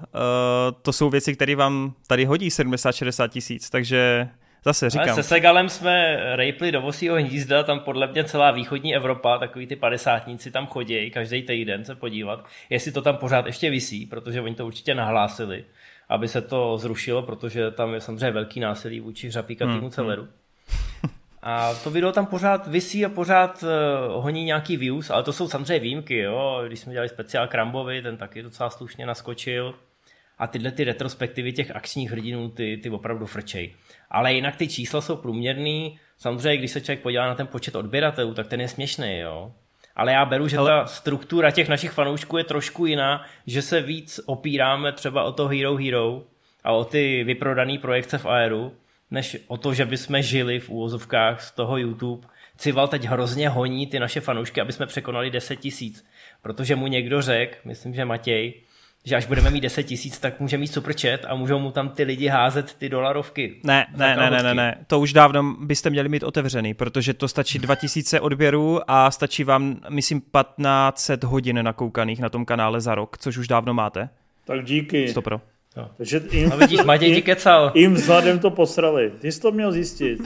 to 0.81 0.93
jsou 0.93 1.09
věci, 1.09 1.35
které 1.35 1.55
vám 1.55 1.93
tady 2.07 2.25
hodí 2.25 2.49
70-60 2.49 3.29
tisíc, 3.29 3.69
takže 3.69 4.29
zase 4.65 4.89
říkám. 4.89 5.07
Ale 5.07 5.15
se 5.15 5.23
Segalem 5.23 5.69
jsme 5.69 6.17
rejpli 6.35 6.71
do 6.71 6.81
Vosího 6.81 7.15
hnízda, 7.15 7.63
tam 7.63 7.79
podle 7.79 8.07
mě 8.07 8.23
celá 8.23 8.51
východní 8.51 8.95
Evropa, 8.95 9.37
takový 9.37 9.67
ty 9.67 9.75
padesátníci 9.75 10.51
tam 10.51 10.67
chodí 10.67 11.11
každý 11.11 11.41
týden 11.41 11.85
se 11.85 11.95
podívat, 11.95 12.45
jestli 12.69 12.91
to 12.91 13.01
tam 13.01 13.17
pořád 13.17 13.45
ještě 13.45 13.69
visí, 13.69 14.05
protože 14.05 14.41
oni 14.41 14.55
to 14.55 14.65
určitě 14.65 14.95
nahlásili, 14.95 15.65
aby 16.09 16.27
se 16.27 16.41
to 16.41 16.77
zrušilo, 16.77 17.21
protože 17.21 17.71
tam 17.71 17.93
je 17.93 18.01
samozřejmě 18.01 18.31
velký 18.31 18.59
násilí 18.59 18.99
vůči 18.99 19.27
hřapíkatýmu 19.27 19.79
hmm, 19.79 19.91
celeru. 19.91 20.27
A 21.45 21.73
to 21.83 21.91
video 21.91 22.11
tam 22.11 22.25
pořád 22.25 22.67
visí 22.67 23.05
a 23.05 23.09
pořád 23.09 23.63
uh, 23.63 24.23
honí 24.23 24.43
nějaký 24.43 24.77
views, 24.77 25.09
ale 25.09 25.23
to 25.23 25.33
jsou 25.33 25.47
samozřejmě 25.47 25.79
výjimky, 25.79 26.17
jo. 26.17 26.63
Když 26.67 26.79
jsme 26.79 26.93
dělali 26.93 27.09
speciál 27.09 27.47
Krambovi, 27.47 28.01
ten 28.01 28.17
taky 28.17 28.41
docela 28.41 28.69
slušně 28.69 29.05
naskočil. 29.05 29.75
A 30.37 30.47
tyhle 30.47 30.71
ty 30.71 30.83
retrospektivy 30.83 31.53
těch 31.53 31.75
akčních 31.75 32.11
hrdinů, 32.11 32.49
ty, 32.49 32.79
ty 32.83 32.89
opravdu 32.89 33.25
frčej. 33.25 33.73
Ale 34.11 34.33
jinak 34.33 34.55
ty 34.55 34.67
čísla 34.67 35.01
jsou 35.01 35.15
průměrný. 35.15 35.99
Samozřejmě, 36.17 36.57
když 36.57 36.71
se 36.71 36.81
člověk 36.81 37.01
podívá 37.01 37.27
na 37.27 37.35
ten 37.35 37.47
počet 37.47 37.75
odběratelů, 37.75 38.33
tak 38.33 38.47
ten 38.47 38.61
je 38.61 38.67
směšný, 38.67 39.19
jo. 39.19 39.51
Ale 39.95 40.11
já 40.11 40.25
beru, 40.25 40.47
že 40.47 40.57
ta 40.57 40.85
struktura 40.85 41.51
těch 41.51 41.69
našich 41.69 41.91
fanoušků 41.91 42.37
je 42.37 42.43
trošku 42.43 42.85
jiná, 42.85 43.25
že 43.47 43.61
se 43.61 43.81
víc 43.81 44.19
opíráme 44.25 44.91
třeba 44.91 45.23
o 45.23 45.31
to 45.31 45.47
Hero 45.47 45.75
Hero 45.75 46.23
a 46.63 46.71
o 46.71 46.85
ty 46.85 47.23
vyprodané 47.23 47.77
projekce 47.77 48.17
v 48.17 48.25
Aeru, 48.25 48.71
než 49.13 49.37
o 49.47 49.57
to, 49.57 49.73
že 49.73 49.85
bychom 49.85 50.21
žili 50.21 50.59
v 50.59 50.69
úvozovkách 50.69 51.41
z 51.41 51.51
toho 51.51 51.77
YouTube. 51.77 52.27
Cival 52.57 52.87
teď 52.87 53.05
hrozně 53.05 53.49
honí 53.49 53.87
ty 53.87 53.99
naše 53.99 54.21
fanoušky, 54.21 54.61
aby 54.61 54.73
jsme 54.73 54.85
překonali 54.85 55.31
10 55.31 55.55
tisíc, 55.55 56.05
protože 56.41 56.75
mu 56.75 56.87
někdo 56.87 57.21
řekl, 57.21 57.55
myslím, 57.65 57.93
že 57.93 58.05
Matěj, 58.05 58.53
že 59.05 59.15
až 59.15 59.25
budeme 59.25 59.49
mít 59.49 59.61
10 59.61 59.83
tisíc, 59.83 60.19
tak 60.19 60.39
může 60.39 60.57
mít 60.57 60.67
super 60.67 60.93
chat 61.01 61.19
a 61.27 61.35
můžou 61.35 61.59
mu 61.59 61.71
tam 61.71 61.89
ty 61.89 62.03
lidi 62.03 62.27
házet 62.27 62.73
ty 62.73 62.89
dolarovky. 62.89 63.59
Ne, 63.63 63.85
ne, 63.95 64.15
ne, 64.15 64.29
ne, 64.29 64.43
ne, 64.43 64.53
ne, 64.53 64.75
to 64.87 64.99
už 64.99 65.13
dávno 65.13 65.55
byste 65.59 65.89
měli 65.89 66.09
mít 66.09 66.23
otevřený, 66.23 66.73
protože 66.73 67.13
to 67.13 67.27
stačí 67.27 67.59
2000 67.59 68.19
odběrů 68.19 68.91
a 68.91 69.11
stačí 69.11 69.43
vám, 69.43 69.79
myslím, 69.89 70.21
1500 70.21 71.23
hodin 71.23 71.63
nakoukaných 71.63 72.19
na 72.19 72.29
tom 72.29 72.45
kanále 72.45 72.81
za 72.81 72.95
rok, 72.95 73.17
což 73.17 73.37
už 73.37 73.47
dávno 73.47 73.73
máte. 73.73 74.09
Tak 74.45 74.65
díky. 74.65 75.07
Stopro. 75.07 75.41
No. 75.77 75.89
Takže 75.97 76.21
jim, 76.31 76.51
a 76.53 76.55
vidíš, 76.55 76.83
Matěj 76.83 77.15
ti 77.15 77.21
kecal. 77.21 77.71
Jim 77.75 77.93
vzhledem 77.93 78.39
to 78.39 78.49
posrali. 78.49 79.11
Ty 79.19 79.31
jsi 79.31 79.41
to 79.41 79.51
měl 79.51 79.71
zjistit. 79.71 80.19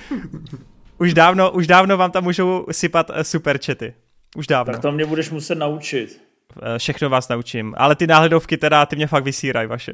už, 0.98 1.14
dávno, 1.14 1.50
už 1.50 1.66
dávno 1.66 1.96
vám 1.96 2.10
tam 2.10 2.24
můžou 2.24 2.66
sypat 2.70 3.10
eh, 3.14 3.24
super 3.24 3.58
chaty. 3.66 3.94
Už 4.36 4.46
dávno. 4.46 4.72
Tak 4.72 4.82
to 4.82 4.92
mě 4.92 5.06
budeš 5.06 5.30
muset 5.30 5.54
naučit. 5.54 6.20
eh, 6.62 6.78
všechno 6.78 7.08
vás 7.08 7.28
naučím. 7.28 7.74
Ale 7.76 7.96
ty 7.96 8.06
náhledovky 8.06 8.56
teda, 8.56 8.86
ty 8.86 8.96
mě 8.96 9.06
fakt 9.06 9.24
vysírají 9.24 9.68
vaše. 9.68 9.92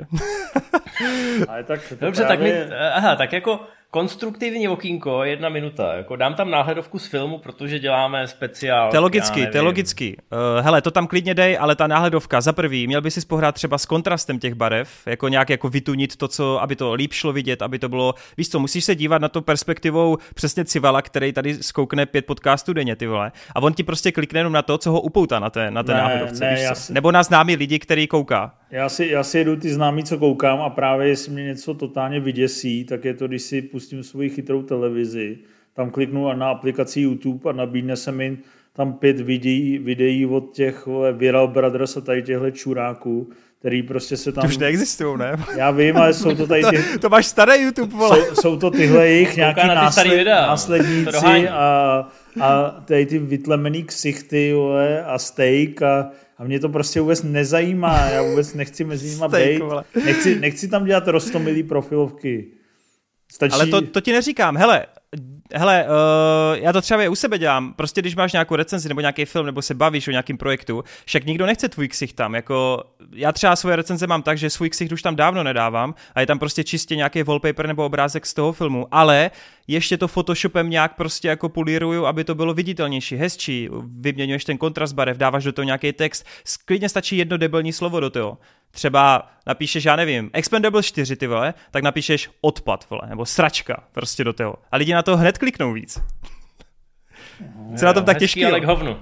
Ale 1.49 1.65
tak 1.65 1.81
Dobře, 2.01 2.25
právě... 2.25 2.61
tak 2.61 2.69
mi, 2.71 2.77
aha, 2.77 3.17
tak 3.17 3.33
jako 3.33 3.61
konstruktivní 3.95 4.69
okýnko, 4.69 5.25
jedna 5.25 5.49
minuta. 5.49 5.95
Jako 5.95 6.17
dám 6.17 6.35
tam 6.35 6.51
náhledovku 6.51 6.99
z 6.99 7.07
filmu, 7.07 7.39
protože 7.39 7.79
děláme 7.79 8.29
speciál. 8.29 8.91
To 8.91 8.97
je 8.97 9.01
logický, 9.01 9.47
to 9.47 9.57
je 9.57 9.61
logický. 9.61 10.17
Uh, 10.17 10.65
hele, 10.65 10.83
to 10.83 10.91
tam 10.91 11.07
klidně 11.07 11.35
dej, 11.35 11.59
ale 11.61 11.77
ta 11.77 11.87
náhledovka, 11.87 12.41
za 12.41 12.53
prvý, 12.53 12.87
měl 12.87 13.01
by 13.01 13.11
si 13.11 13.27
pohrát 13.27 13.55
třeba 13.55 13.79
s 13.79 13.87
kontrastem 13.87 14.39
těch 14.39 14.55
barev, 14.55 14.91
jako 15.07 15.29
nějak 15.29 15.51
jako 15.51 15.69
vytunit 15.69 16.17
to, 16.17 16.29
co, 16.29 16.63
aby 16.63 16.77
to 16.77 16.95
líp 16.95 17.13
šlo 17.13 17.33
vidět, 17.33 17.63
aby 17.63 17.79
to 17.79 17.89
bylo, 17.89 18.15
víš 18.37 18.49
co, 18.49 18.59
musíš 18.59 18.85
se 18.85 18.95
dívat 18.95 19.23
na 19.23 19.29
to 19.29 19.43
perspektivou 19.43 20.19
přesně 20.35 20.65
Civala, 20.65 21.03
který 21.03 21.33
tady 21.33 21.55
zkoukne 21.55 22.07
pět 22.07 22.27
podcastů 22.27 22.73
denně, 22.73 22.97
ty 22.97 23.07
vole. 23.07 23.33
A 23.55 23.63
on 23.63 23.75
ti 23.75 23.83
prostě 23.83 24.13
klikne 24.13 24.41
jenom 24.41 24.53
na 24.53 24.63
to, 24.63 24.79
co 24.79 24.91
ho 24.91 25.01
upoutá 25.01 25.39
na 25.39 25.51
té, 25.51 25.71
na 25.71 25.83
té 25.83 25.93
ne, 25.93 25.99
náhledovce, 25.99 26.45
ne, 26.45 26.55
víš 26.55 26.69
co? 26.69 26.75
Si... 26.75 26.93
Nebo 26.93 27.13
na 27.13 27.23
známý 27.23 27.57
lidi, 27.57 27.79
který 27.79 28.07
kouká. 28.07 28.55
Já 28.71 28.89
si, 28.89 29.07
já 29.07 29.23
si 29.23 29.39
jedu 29.39 29.57
ty 29.57 29.73
známý, 29.73 30.05
co 30.05 30.19
koukám 30.19 30.61
a 30.61 30.71
právě 30.71 31.09
jestli 31.09 31.33
mě 31.33 31.45
něco 31.45 31.75
totálně 31.75 32.21
vyděsí, 32.21 32.85
tak 32.85 33.05
je 33.05 33.15
to, 33.15 33.29
když 33.29 33.43
si 33.43 33.63
pustím 33.83 34.03
svoji 34.03 34.31
chytrou 34.31 34.63
televizi, 34.63 35.39
tam 35.75 35.91
kliknu 35.91 36.33
na 36.33 36.51
aplikaci 36.51 37.01
YouTube 37.01 37.51
a 37.51 37.53
nabídne 37.53 37.97
se 37.97 38.13
mi 38.13 38.39
tam 38.73 38.93
pět 38.93 39.21
videí, 39.21 39.79
videí 39.79 40.27
od 40.27 40.55
těch 40.55 40.87
vole, 40.87 41.13
Viral 41.13 41.49
Brothers 41.49 41.97
a 41.97 42.01
tady 42.01 42.23
těchto 42.23 42.51
čuráků, 42.51 43.31
který 43.59 43.83
prostě 43.83 44.17
se 44.17 44.33
tam... 44.33 44.43
Ty 44.43 44.49
už 44.49 44.59
neexistují, 44.59 45.19
ne? 45.19 45.37
Já 45.57 45.71
vím, 45.71 45.97
ale 45.97 46.15
jsou 46.15 46.35
to 46.35 46.47
tady... 46.47 46.63
Ty... 46.63 46.83
to, 46.93 46.99
to 46.99 47.09
máš 47.09 47.27
starý 47.27 47.63
YouTube, 47.63 47.97
vole. 47.97 48.27
Jsou, 48.27 48.35
jsou 48.35 48.57
to 48.57 48.71
tyhle 48.71 49.09
jejich 49.09 49.37
nějaký 49.37 49.67
na 49.67 49.75
násled, 49.75 50.27
následníci 50.27 51.49
a, 51.49 52.09
a 52.41 52.71
tady 52.85 53.07
ty 53.07 53.19
vytlemený 53.19 53.83
ksichty, 53.83 54.53
vole, 54.53 55.05
a 55.05 55.19
steak 55.19 55.83
a 55.83 56.11
a 56.39 56.45
mě 56.45 56.61
to 56.61 56.69
prostě 56.69 57.01
vůbec 57.01 57.23
nezajímá, 57.23 58.09
já 58.11 58.23
vůbec 58.23 58.55
nechci 58.55 58.85
mezi 58.85 59.09
nimi 59.09 59.29
být. 59.29 59.63
Nechci, 60.05 60.41
nechci 60.41 60.69
tam 60.69 60.85
dělat 60.85 61.09
rostomilý 61.09 61.63
profilovky. 61.63 62.62
Stačí... 63.33 63.53
Ale 63.55 63.67
to, 63.67 63.83
to 63.87 64.01
ti 64.01 64.13
neříkám, 64.13 64.57
hele, 64.57 64.87
hele, 65.55 65.85
uh, 65.85 66.59
já 66.59 66.73
to 66.73 66.81
třeba 66.81 67.11
u 67.11 67.15
sebe 67.15 67.39
dělám, 67.39 67.75
prostě 67.75 68.01
když 68.01 68.17
máš 68.17 68.33
nějakou 68.33 68.57
recenzi 68.57 68.89
nebo 68.89 69.01
nějaký 69.01 69.25
film, 69.25 69.47
nebo 69.47 69.63
se 69.63 69.75
bavíš 69.75 70.09
o 70.09 70.11
nějakém 70.11 70.37
projektu, 70.37 70.85
však 71.05 71.25
nikdo 71.25 71.47
nechce 71.47 71.69
tvůj 71.69 71.89
ksich 71.89 72.13
tam, 72.13 72.35
jako 72.35 72.85
já 73.13 73.33
třeba 73.33 73.57
svoje 73.57 73.77
recenze 73.77 74.07
mám 74.07 74.23
tak, 74.23 74.39
že 74.39 74.51
svůj 74.51 74.71
ksich 74.71 74.93
už 74.93 75.03
tam 75.03 75.17
dávno 75.17 75.43
nedávám 75.43 75.95
a 76.15 76.21
je 76.21 76.27
tam 76.27 76.39
prostě 76.39 76.65
čistě 76.65 76.97
nějaký 76.97 77.23
wallpaper 77.23 77.67
nebo 77.67 77.85
obrázek 77.85 78.27
z 78.27 78.35
toho 78.35 78.53
filmu, 78.53 78.87
ale 78.91 79.31
ještě 79.67 79.97
to 79.97 80.09
Photoshopem 80.09 80.71
nějak 80.71 80.97
prostě 80.97 81.29
jako 81.29 81.49
políruju, 81.49 82.07
aby 82.07 82.25
to 82.25 82.35
bylo 82.35 82.55
viditelnější, 82.55 83.17
hezčí, 83.17 83.69
vyměňuješ 84.01 84.45
ten 84.45 84.59
kontrast 84.59 84.95
barev, 84.95 85.17
dáváš 85.17 85.45
do 85.45 85.53
toho 85.53 85.65
nějaký 85.65 85.93
text, 85.93 86.27
klidně 86.65 86.89
stačí 86.89 87.17
jedno 87.17 87.37
debilní 87.37 87.73
slovo 87.73 88.01
do 88.01 88.11
toho. 88.11 88.39
Třeba 88.71 89.31
napíšeš, 89.47 89.85
já 89.85 89.97
nevím, 89.97 90.31
Expendable 90.33 90.83
4, 90.83 91.17
ty 91.17 91.27
vole, 91.27 91.55
tak 91.71 91.83
napíšeš 91.83 92.31
odpad, 92.41 92.87
vole, 92.91 93.03
nebo 93.09 93.27
sračka 93.27 93.85
prostě 93.93 94.25
do 94.25 94.33
toho. 94.33 94.57
A 94.71 94.77
lidi 94.77 94.95
na 94.95 95.03
to 95.03 95.17
hned 95.17 95.39
kliknou 95.43 95.73
víc. 95.73 96.01
Co 97.79 97.85
na 97.85 97.93
tom 97.93 98.05
tak 98.05 98.19
těžký, 98.19 98.45
ale 98.45 98.61
k 98.61 98.65
hovnu. 98.65 98.97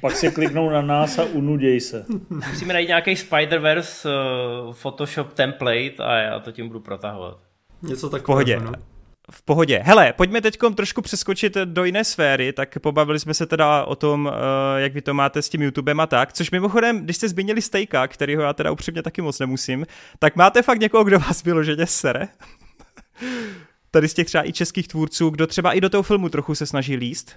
Pak 0.00 0.16
si 0.16 0.30
kliknou 0.30 0.70
na 0.70 0.82
nás 0.82 1.18
a 1.18 1.24
unuděj 1.24 1.80
se. 1.80 2.04
Musíme 2.28 2.74
najít 2.74 2.88
nějaký 2.88 3.14
Spider-Verse 3.14 4.08
uh, 4.08 4.74
Photoshop 4.74 5.32
template 5.32 5.96
a 5.98 6.14
já 6.14 6.40
to 6.40 6.52
tím 6.52 6.68
budu 6.68 6.80
protahovat. 6.80 7.38
Něco 7.82 8.10
tak 8.10 8.22
v 8.22 8.24
pohodě. 8.24 8.60
No 8.60 8.72
v 9.30 9.42
pohodě. 9.42 9.80
Hele, 9.84 10.12
pojďme 10.12 10.40
teď 10.40 10.58
trošku 10.74 11.02
přeskočit 11.02 11.54
do 11.54 11.84
jiné 11.84 12.04
sféry, 12.04 12.52
tak 12.52 12.78
pobavili 12.78 13.20
jsme 13.20 13.34
se 13.34 13.46
teda 13.46 13.84
o 13.84 13.96
tom, 13.96 14.32
eh, 14.32 14.80
jak 14.80 14.92
vy 14.92 15.02
to 15.02 15.14
máte 15.14 15.42
s 15.42 15.48
tím 15.48 15.62
YouTubem 15.62 16.00
a 16.00 16.06
tak, 16.06 16.32
což 16.32 16.50
mimochodem, 16.50 17.00
když 17.00 17.16
jste 17.16 17.28
zmínili 17.28 17.62
Stejka, 17.62 18.08
kterýho 18.08 18.42
já 18.42 18.52
teda 18.52 18.70
upřímně 18.70 19.02
taky 19.02 19.22
moc 19.22 19.38
nemusím, 19.38 19.86
tak 20.18 20.36
máte 20.36 20.62
fakt 20.62 20.80
někoho, 20.80 21.04
kdo 21.04 21.18
vás 21.18 21.42
vyloženě 21.42 21.86
sere? 21.86 22.28
Tady 23.94 24.08
z 24.08 24.14
těch 24.14 24.26
třeba 24.26 24.48
i 24.48 24.52
českých 24.52 24.88
tvůrců, 24.88 25.30
kdo 25.30 25.46
třeba 25.46 25.72
i 25.72 25.80
do 25.80 25.90
toho 25.90 26.02
filmu 26.02 26.28
trochu 26.28 26.54
se 26.54 26.66
snaží 26.66 26.96
líst? 26.96 27.36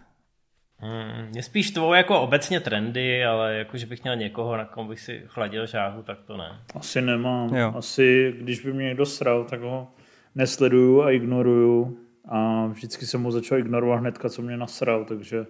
Hmm, 0.77 1.29
mě 1.29 1.43
spíš 1.43 1.71
tvou 1.71 1.93
jako 1.93 2.21
obecně 2.21 2.59
trendy, 2.59 3.25
ale 3.25 3.55
jako, 3.55 3.77
že 3.77 3.85
bych 3.85 4.03
měl 4.03 4.15
někoho, 4.15 4.57
na 4.57 4.65
kom 4.65 4.87
bych 4.87 4.99
si 4.99 5.23
chladil 5.27 5.65
žáhu, 5.65 6.03
tak 6.03 6.17
to 6.27 6.37
ne. 6.37 6.59
Asi 6.75 7.01
nemám. 7.01 7.55
Jo. 7.55 7.73
Asi, 7.75 8.33
když 8.41 8.59
by 8.59 8.73
mě 8.73 8.85
někdo 8.85 9.05
sral, 9.05 9.43
tak 9.43 9.61
ho 9.61 9.87
nesleduju 10.35 11.03
a 11.03 11.11
ignoruju 11.11 11.97
a 12.29 12.65
vždycky 12.65 13.05
jsem 13.05 13.21
mu 13.21 13.31
začal 13.31 13.57
ignorovat 13.57 13.99
hnedka, 13.99 14.29
co 14.29 14.41
mě 14.41 14.57
nasral, 14.57 15.05
takže 15.05 15.45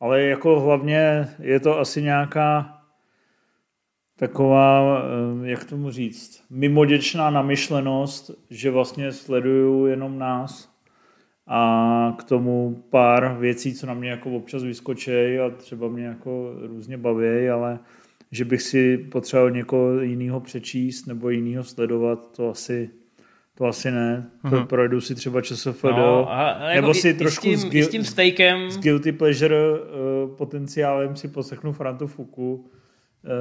ale 0.00 0.22
jako 0.22 0.60
hlavně 0.60 1.28
je 1.38 1.60
to 1.60 1.78
asi 1.78 2.02
nějaká 2.02 2.75
taková, 4.16 5.02
eh, 5.02 5.48
jak 5.48 5.64
tomu 5.64 5.90
říct, 5.90 6.44
mimoděčná 6.50 7.30
namyšlenost, 7.30 8.30
že 8.50 8.70
vlastně 8.70 9.12
sleduju 9.12 9.86
jenom 9.86 10.18
nás 10.18 10.76
a 11.46 12.14
k 12.18 12.24
tomu 12.24 12.82
pár 12.90 13.36
věcí, 13.40 13.74
co 13.74 13.86
na 13.86 13.94
mě 13.94 14.10
jako 14.10 14.30
občas 14.30 14.62
vyskočí 14.62 15.38
a 15.38 15.50
třeba 15.56 15.88
mě 15.88 16.04
jako 16.04 16.54
různě 16.60 16.98
baví, 16.98 17.48
ale 17.48 17.78
že 18.30 18.44
bych 18.44 18.62
si 18.62 18.98
potřeboval 18.98 19.50
někoho 19.50 20.00
jiného 20.00 20.40
přečíst 20.40 21.06
nebo 21.06 21.30
jiného 21.30 21.64
sledovat, 21.64 22.36
to 22.36 22.50
asi 22.50 22.90
to 23.58 23.64
asi 23.64 23.90
ne. 23.90 24.30
To 24.42 24.48
mm-hmm. 24.48 24.66
projdu 24.66 25.00
si 25.00 25.14
třeba 25.14 25.40
ČSFD. 25.40 25.84
No, 25.84 26.32
a, 26.32 26.74
nebo 26.74 26.94
si 26.94 27.08
i, 27.08 27.14
trošku 27.14 27.46
i 27.46 27.56
s, 27.56 27.64
tím, 27.64 27.84
s, 27.84 27.88
tím 27.88 28.04
steakem. 28.04 28.70
s 28.70 28.78
guilty 28.78 29.12
pleasure 29.12 29.56
uh, 29.70 30.36
potenciálem 30.36 31.16
si 31.16 31.28
poslechnu 31.28 31.72
Frantu 31.72 32.06
Fuku 32.06 32.70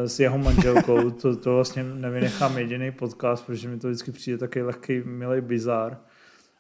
s 0.06 0.20
jeho 0.20 0.38
manželkou. 0.38 1.10
to, 1.22 1.36
to 1.36 1.56
vlastně 1.56 1.84
nevynechám 1.84 2.58
jediný 2.58 2.92
podcast, 2.92 3.46
protože 3.46 3.68
mi 3.68 3.80
to 3.80 3.88
vždycky 3.88 4.12
přijde 4.12 4.38
taky 4.38 4.62
lehký, 4.62 5.02
milý 5.06 5.42
bizar. 5.42 5.98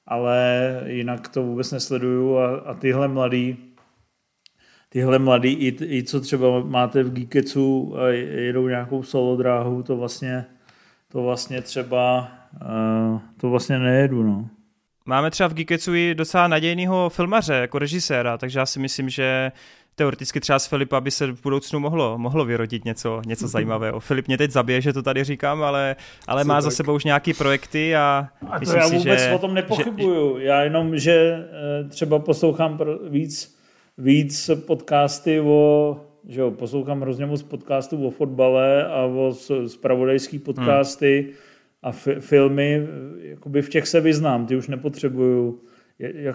Ale 0.07 0.81
jinak 0.85 1.27
to 1.27 1.43
vůbec 1.43 1.71
nesleduju 1.71 2.37
a, 2.37 2.57
a 2.57 2.73
tyhle 2.73 3.07
mladý 3.07 3.57
tyhle 4.95 5.19
mladý, 5.19 5.53
i, 5.53 5.97
i 5.97 6.03
co 6.03 6.21
třeba 6.21 6.59
máte 6.59 7.03
v 7.03 7.13
Geeketsu 7.13 7.95
a 7.97 8.07
jedou 8.07 8.67
nějakou 8.67 9.03
solo 9.03 9.35
dráhu, 9.35 9.83
to 9.83 9.97
vlastně, 9.97 10.45
to 11.11 11.23
vlastně 11.23 11.61
třeba 11.61 12.31
uh, 12.61 13.19
to 13.37 13.49
vlastně 13.49 13.79
nejedu, 13.79 14.23
no. 14.23 14.49
Máme 15.05 15.31
třeba 15.31 15.49
v 15.49 15.53
Geeketsu 15.53 15.93
i 15.93 16.15
docela 16.15 16.47
nadějného 16.47 17.09
filmaře 17.09 17.53
jako 17.53 17.79
režiséra, 17.79 18.37
takže 18.37 18.59
já 18.59 18.65
si 18.65 18.79
myslím, 18.79 19.09
že 19.09 19.51
teoreticky 19.95 20.39
třeba 20.39 20.59
z 20.59 20.67
Filipa 20.67 21.01
by 21.01 21.11
se 21.11 21.31
v 21.31 21.41
budoucnu 21.43 21.79
mohlo, 21.79 22.17
mohlo 22.17 22.45
vyrodit 22.45 22.85
něco, 22.85 23.21
něco 23.25 23.47
zajímavého. 23.47 23.99
Filip 23.99 24.27
mě 24.27 24.37
teď 24.37 24.51
zabije, 24.51 24.81
že 24.81 24.93
to 24.93 25.01
tady 25.01 25.23
říkám, 25.23 25.63
ale, 25.63 25.95
ale 26.27 26.43
má 26.43 26.53
tak. 26.53 26.63
za 26.63 26.71
sebou 26.71 26.95
už 26.95 27.03
nějaký 27.03 27.33
projekty 27.33 27.95
a, 27.95 28.27
a 28.49 28.59
to 28.59 28.77
já 28.77 28.87
vůbec 28.87 29.19
si, 29.19 29.27
že, 29.27 29.35
o 29.35 29.39
tom 29.39 29.53
nepochybuju. 29.53 30.39
Že, 30.39 30.45
já 30.45 30.63
jenom, 30.63 30.97
že 30.97 31.13
eh, 31.13 31.89
třeba 31.89 32.19
poslouchám 32.19 32.79
víc, 33.09 33.57
víc 33.97 34.49
podcasty 34.67 35.39
o 35.39 35.97
že 36.27 36.41
jo, 36.41 36.51
poslouchám 36.51 37.01
hrozně 37.01 37.25
moc 37.25 37.43
podcastů 37.43 38.07
o 38.07 38.11
fotbale 38.11 38.87
a 38.87 39.05
o 39.05 39.33
spravodajský 39.67 40.39
podcasty, 40.39 41.21
hmm 41.27 41.35
a 41.85 41.89
f- 41.89 42.17
filmy, 42.19 42.87
jakoby 43.17 43.61
v 43.61 43.69
těch 43.69 43.87
se 43.87 44.01
vyznám, 44.01 44.45
ty 44.45 44.55
už 44.55 44.67
nepotřebuju. 44.67 45.59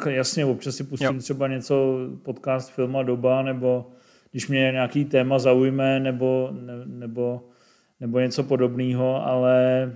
Jasně, 0.07 0.44
občas 0.44 0.77
si 0.77 0.85
pustím 0.85 1.14
jo. 1.14 1.18
třeba 1.18 1.49
něco, 1.49 1.99
podcast 2.23 2.73
Filma 2.73 3.03
doba, 3.03 3.42
nebo 3.42 3.90
když 4.31 4.49
mě 4.49 4.59
nějaký 4.59 5.05
téma 5.05 5.38
zaujme, 5.38 6.01
nebo, 6.01 6.51
ne, 6.53 6.73
nebo, 6.87 7.49
nebo 8.01 8.20
něco 8.20 8.42
podobného, 8.42 9.27
ale 9.27 9.92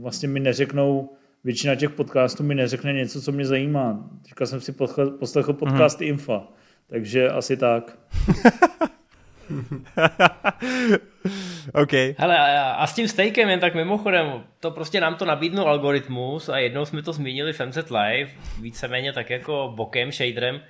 vlastně 0.00 0.28
mi 0.28 0.40
neřeknou, 0.40 1.10
většina 1.44 1.74
těch 1.74 1.90
podcastů 1.90 2.42
mi 2.42 2.54
neřekne 2.54 2.92
něco, 2.92 3.22
co 3.22 3.32
mě 3.32 3.46
zajímá. 3.46 4.10
Teďka 4.22 4.46
jsem 4.46 4.60
si 4.60 4.72
poslechl 5.18 5.52
podcast 5.52 6.00
mm-hmm. 6.00 6.06
Infa, 6.06 6.48
takže 6.86 7.28
asi 7.28 7.56
tak. 7.56 7.98
OK. 11.74 11.92
Hele, 12.18 12.60
a 12.60 12.86
s 12.86 12.94
tím 12.94 13.08
stejkem 13.08 13.48
jen 13.48 13.60
tak 13.60 13.74
mimochodem, 13.74 14.44
to 14.60 14.70
prostě 14.70 15.00
nám 15.00 15.14
to 15.14 15.24
nabídnul 15.24 15.68
algoritmus 15.68 16.48
a 16.48 16.58
jednou 16.58 16.84
jsme 16.84 17.02
to 17.02 17.12
zmínili 17.12 17.52
v 17.52 17.60
MZ 17.60 17.76
Live, 17.76 18.30
víceméně 18.60 19.12
tak 19.12 19.30
jako 19.30 19.72
bokem, 19.76 20.12
shaderem, 20.12 20.60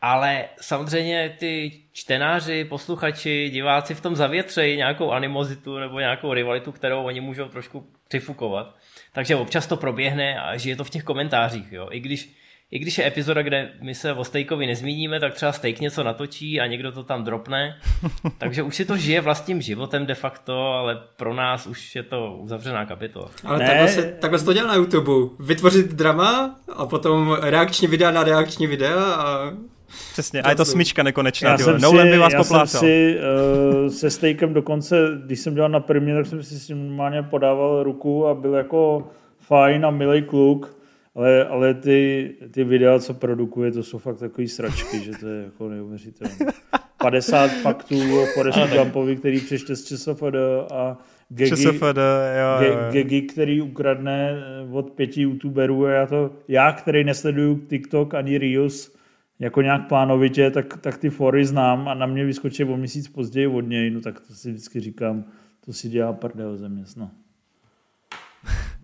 ale 0.00 0.44
samozřejmě 0.60 1.36
ty 1.38 1.72
čtenáři, 1.92 2.64
posluchači, 2.64 3.50
diváci 3.52 3.94
v 3.94 4.00
tom 4.00 4.16
zavětřejí 4.16 4.76
nějakou 4.76 5.10
animozitu 5.10 5.78
nebo 5.78 6.00
nějakou 6.00 6.34
rivalitu, 6.34 6.72
kterou 6.72 7.02
oni 7.02 7.20
můžou 7.20 7.48
trošku 7.48 7.86
přifukovat. 8.08 8.76
Takže 9.12 9.36
občas 9.36 9.66
to 9.66 9.76
proběhne 9.76 10.40
a 10.40 10.56
žije 10.56 10.76
to 10.76 10.84
v 10.84 10.90
těch 10.90 11.04
komentářích. 11.04 11.72
Jo? 11.72 11.88
I 11.90 12.00
když 12.00 12.41
i 12.72 12.78
když 12.78 12.98
je 12.98 13.06
epizoda, 13.06 13.42
kde 13.42 13.68
my 13.80 13.94
se 13.94 14.12
o 14.12 14.24
Stejkovi 14.24 14.66
nezmíníme, 14.66 15.20
tak 15.20 15.34
třeba 15.34 15.52
Stejk 15.52 15.80
něco 15.80 16.04
natočí 16.04 16.60
a 16.60 16.66
někdo 16.66 16.92
to 16.92 17.04
tam 17.04 17.24
dropne. 17.24 17.76
Takže 18.38 18.62
už 18.62 18.76
si 18.76 18.84
to 18.84 18.96
žije 18.96 19.20
vlastním 19.20 19.62
životem 19.62 20.06
de 20.06 20.14
facto, 20.14 20.72
ale 20.72 21.00
pro 21.16 21.34
nás 21.34 21.66
už 21.66 21.96
je 21.96 22.02
to 22.02 22.36
uzavřená 22.40 22.86
kapitola. 22.86 23.30
Ale 23.44 23.58
takhle 23.66 23.88
se, 23.88 24.02
takhle 24.02 24.38
se 24.38 24.44
to 24.44 24.52
dělá 24.52 24.66
na 24.68 24.74
YouTube. 24.74 25.34
Vytvořit 25.40 25.86
drama 25.86 26.56
a 26.68 26.86
potom 26.86 27.36
reakční 27.40 27.88
videa 27.88 28.10
na 28.10 28.24
reakční 28.24 28.66
videa 28.66 29.04
a 29.04 29.52
Přesně, 30.12 30.42
a 30.42 30.50
je 30.50 30.56
to 30.56 30.64
smyčka 30.64 31.02
nekonečná. 31.02 31.50
Já 31.50 31.58
jsem 31.58 31.80
Nolan 31.80 32.10
by 32.10 32.18
vás 32.18 32.32
já 32.32 32.44
jsem 32.44 32.66
si 32.66 33.18
uh, 33.84 33.88
se 33.88 34.10
stejkem 34.10 34.54
dokonce, 34.54 34.96
když 35.24 35.40
jsem 35.40 35.54
dělal 35.54 35.70
na 35.70 35.80
první, 35.80 36.14
tak 36.14 36.26
jsem 36.26 36.42
si 36.42 36.54
s 36.54 36.68
ním 36.68 36.88
normálně 36.88 37.22
podával 37.22 37.82
ruku 37.82 38.26
a 38.26 38.34
byl 38.34 38.54
jako 38.54 39.08
fajn 39.40 39.86
a 39.86 39.90
milý 39.90 40.22
kluk, 40.22 40.81
ale, 41.14 41.44
ale 41.44 41.74
ty, 41.74 42.30
ty 42.50 42.64
videa, 42.64 42.98
co 42.98 43.14
produkuje, 43.14 43.72
to 43.72 43.82
jsou 43.82 43.98
fakt 43.98 44.18
takový 44.18 44.48
sračky, 44.48 45.00
že 45.00 45.12
to 45.20 45.28
je 45.28 45.44
jako 45.44 45.68
neuvěřitelné. 45.68 46.36
50 47.02 47.48
faktů 47.48 48.20
o 48.22 48.26
Forrestu 48.34 48.76
Gumpovi, 48.76 49.16
který 49.16 49.40
přečte 49.40 49.76
z 49.76 49.84
ČSFD 49.84 50.34
a 50.72 50.98
gegy, 51.28 51.50
ČSFD, 51.50 51.96
jo, 52.36 52.66
jo, 52.66 52.72
jo. 52.72 52.92
gegy, 52.92 53.22
který 53.22 53.62
ukradne 53.62 54.30
eh, 54.30 54.72
od 54.72 54.90
pěti 54.90 55.22
youtuberů 55.22 55.86
a 55.86 55.90
já 55.90 56.06
to, 56.06 56.30
já, 56.48 56.72
který 56.72 57.04
nesleduju 57.04 57.56
TikTok 57.56 58.14
ani 58.14 58.38
Reels 58.38 58.92
jako 59.38 59.62
nějak 59.62 59.88
plánovitě, 59.88 60.50
tak, 60.50 60.76
tak 60.80 60.98
ty 60.98 61.10
fory 61.10 61.44
znám 61.44 61.88
a 61.88 61.94
na 61.94 62.06
mě 62.06 62.24
vyskočí 62.24 62.64
o 62.64 62.76
měsíc 62.76 63.08
později 63.08 63.46
od 63.46 63.60
něj, 63.60 63.90
no 63.90 64.00
tak 64.00 64.20
to 64.20 64.34
si 64.34 64.50
vždycky 64.50 64.80
říkám, 64.80 65.24
to 65.64 65.72
si 65.72 65.88
dělá 65.88 66.12
prdel 66.12 66.56
ze 66.56 66.68
mě, 66.68 66.84
no. 66.96 67.10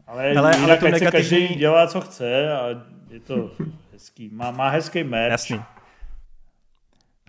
Ale, 0.08 0.32
Hele, 0.32 0.56
ale 0.56 0.76
to 0.76 0.88
negativní... 0.88 1.12
každý 1.12 1.54
dělá, 1.54 1.86
co 1.86 2.00
chce 2.00 2.52
a 2.52 2.68
je 3.10 3.20
to 3.20 3.50
hezký. 3.92 4.30
Má, 4.32 4.50
má 4.50 4.68
hezký 4.68 5.04
merch. 5.04 5.30
Jasný. 5.30 5.60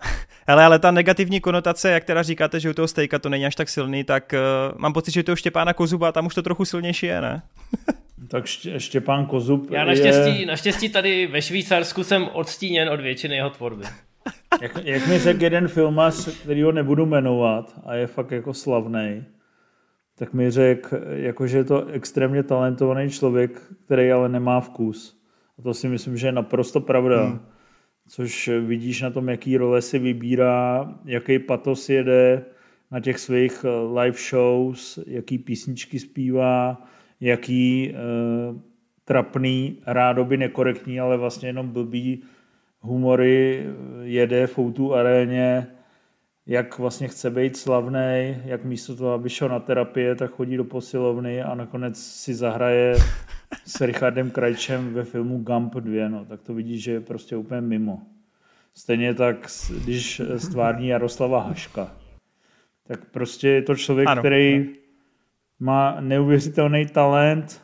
Hele, 0.46 0.64
ale 0.64 0.78
ta 0.78 0.90
negativní 0.90 1.40
konotace, 1.40 1.90
jak 1.90 2.04
teda 2.04 2.22
říkáte, 2.22 2.60
že 2.60 2.70
u 2.70 2.72
toho 2.72 2.88
stejka 2.88 3.18
to 3.18 3.28
není 3.28 3.46
až 3.46 3.54
tak 3.54 3.68
silný, 3.68 4.04
tak 4.04 4.34
uh, 4.72 4.78
mám 4.78 4.92
pocit, 4.92 5.10
že 5.10 5.22
to 5.22 5.36
Štěpána 5.36 5.72
Kozuba 5.72 6.12
tam 6.12 6.26
už 6.26 6.34
to 6.34 6.42
trochu 6.42 6.64
silnější 6.64 7.06
je, 7.06 7.20
ne? 7.20 7.42
tak 8.28 8.46
Ště, 8.46 8.80
Štěpán 8.80 9.26
Kozub 9.26 9.70
Já 9.70 9.84
naštěstí, 9.84 10.40
je... 10.40 10.46
naštěstí 10.46 10.88
tady 10.88 11.26
ve 11.26 11.42
Švýcarsku 11.42 12.04
jsem 12.04 12.28
odstíněn 12.32 12.88
od 12.88 13.00
většiny 13.00 13.36
jeho 13.36 13.50
tvorby. 13.50 13.84
jak, 14.62 14.72
jak 14.84 15.06
mi 15.06 15.18
řekl 15.18 15.42
jeden 15.42 15.68
filmař, 15.68 16.28
který 16.42 16.62
ho 16.62 16.72
nebudu 16.72 17.06
jmenovat 17.06 17.74
a 17.86 17.94
je 17.94 18.06
fakt 18.06 18.30
jako 18.30 18.54
slavný, 18.54 19.24
tak 20.20 20.34
mi 20.34 20.50
řekl, 20.50 20.96
jako, 21.10 21.46
že 21.46 21.58
je 21.58 21.64
to 21.64 21.86
extrémně 21.86 22.42
talentovaný 22.42 23.10
člověk, 23.10 23.62
který 23.84 24.12
ale 24.12 24.28
nemá 24.28 24.60
vkus. 24.60 25.22
A 25.58 25.62
to 25.62 25.74
si 25.74 25.88
myslím, 25.88 26.16
že 26.16 26.26
je 26.26 26.32
naprosto 26.32 26.80
pravda. 26.80 27.24
Hmm. 27.24 27.40
Což 28.08 28.50
vidíš 28.66 29.02
na 29.02 29.10
tom, 29.10 29.28
jaký 29.28 29.56
role 29.56 29.82
si 29.82 29.98
vybírá, 29.98 30.94
jaký 31.04 31.38
patos 31.38 31.88
jede 31.88 32.44
na 32.90 33.00
těch 33.00 33.18
svých 33.18 33.64
eh, 33.64 34.00
live 34.00 34.16
shows, 34.30 34.98
jaký 35.06 35.38
písničky 35.38 35.98
zpívá, 35.98 36.82
jaký 37.20 37.92
uh, 37.92 38.60
trapný, 39.04 39.78
rádoby 39.86 40.36
nekorektní, 40.36 41.00
ale 41.00 41.16
vlastně 41.16 41.48
jenom 41.48 41.68
blbý 41.68 42.22
humory 42.80 43.66
jede 44.02 44.46
v 44.46 44.58
Outu 44.58 44.94
aréně, 44.94 45.66
jak 46.46 46.78
vlastně 46.78 47.08
chce 47.08 47.30
být 47.30 47.56
slavný, 47.56 48.36
jak 48.44 48.64
místo 48.64 48.96
toho, 48.96 49.12
aby 49.12 49.30
šel 49.30 49.48
na 49.48 49.60
terapie, 49.60 50.14
tak 50.14 50.30
chodí 50.30 50.56
do 50.56 50.64
posilovny 50.64 51.42
a 51.42 51.54
nakonec 51.54 52.02
si 52.02 52.34
zahraje 52.34 52.94
s 53.66 53.80
Richardem 53.80 54.30
Krajčem 54.30 54.94
ve 54.94 55.04
filmu 55.04 55.38
Gump 55.38 55.74
2, 55.74 56.08
no, 56.08 56.24
tak 56.24 56.42
to 56.42 56.54
vidíš, 56.54 56.82
že 56.82 56.92
je 56.92 57.00
prostě 57.00 57.36
úplně 57.36 57.60
mimo. 57.60 58.02
Stejně 58.74 59.14
tak, 59.14 59.46
když 59.84 60.22
stvární 60.36 60.88
Jaroslava 60.88 61.42
Haška. 61.42 61.96
Tak 62.86 63.04
prostě 63.04 63.48
je 63.48 63.62
to 63.62 63.76
člověk, 63.76 64.08
ano. 64.08 64.22
který 64.22 64.68
má 65.60 66.00
neuvěřitelný 66.00 66.86
talent 66.86 67.62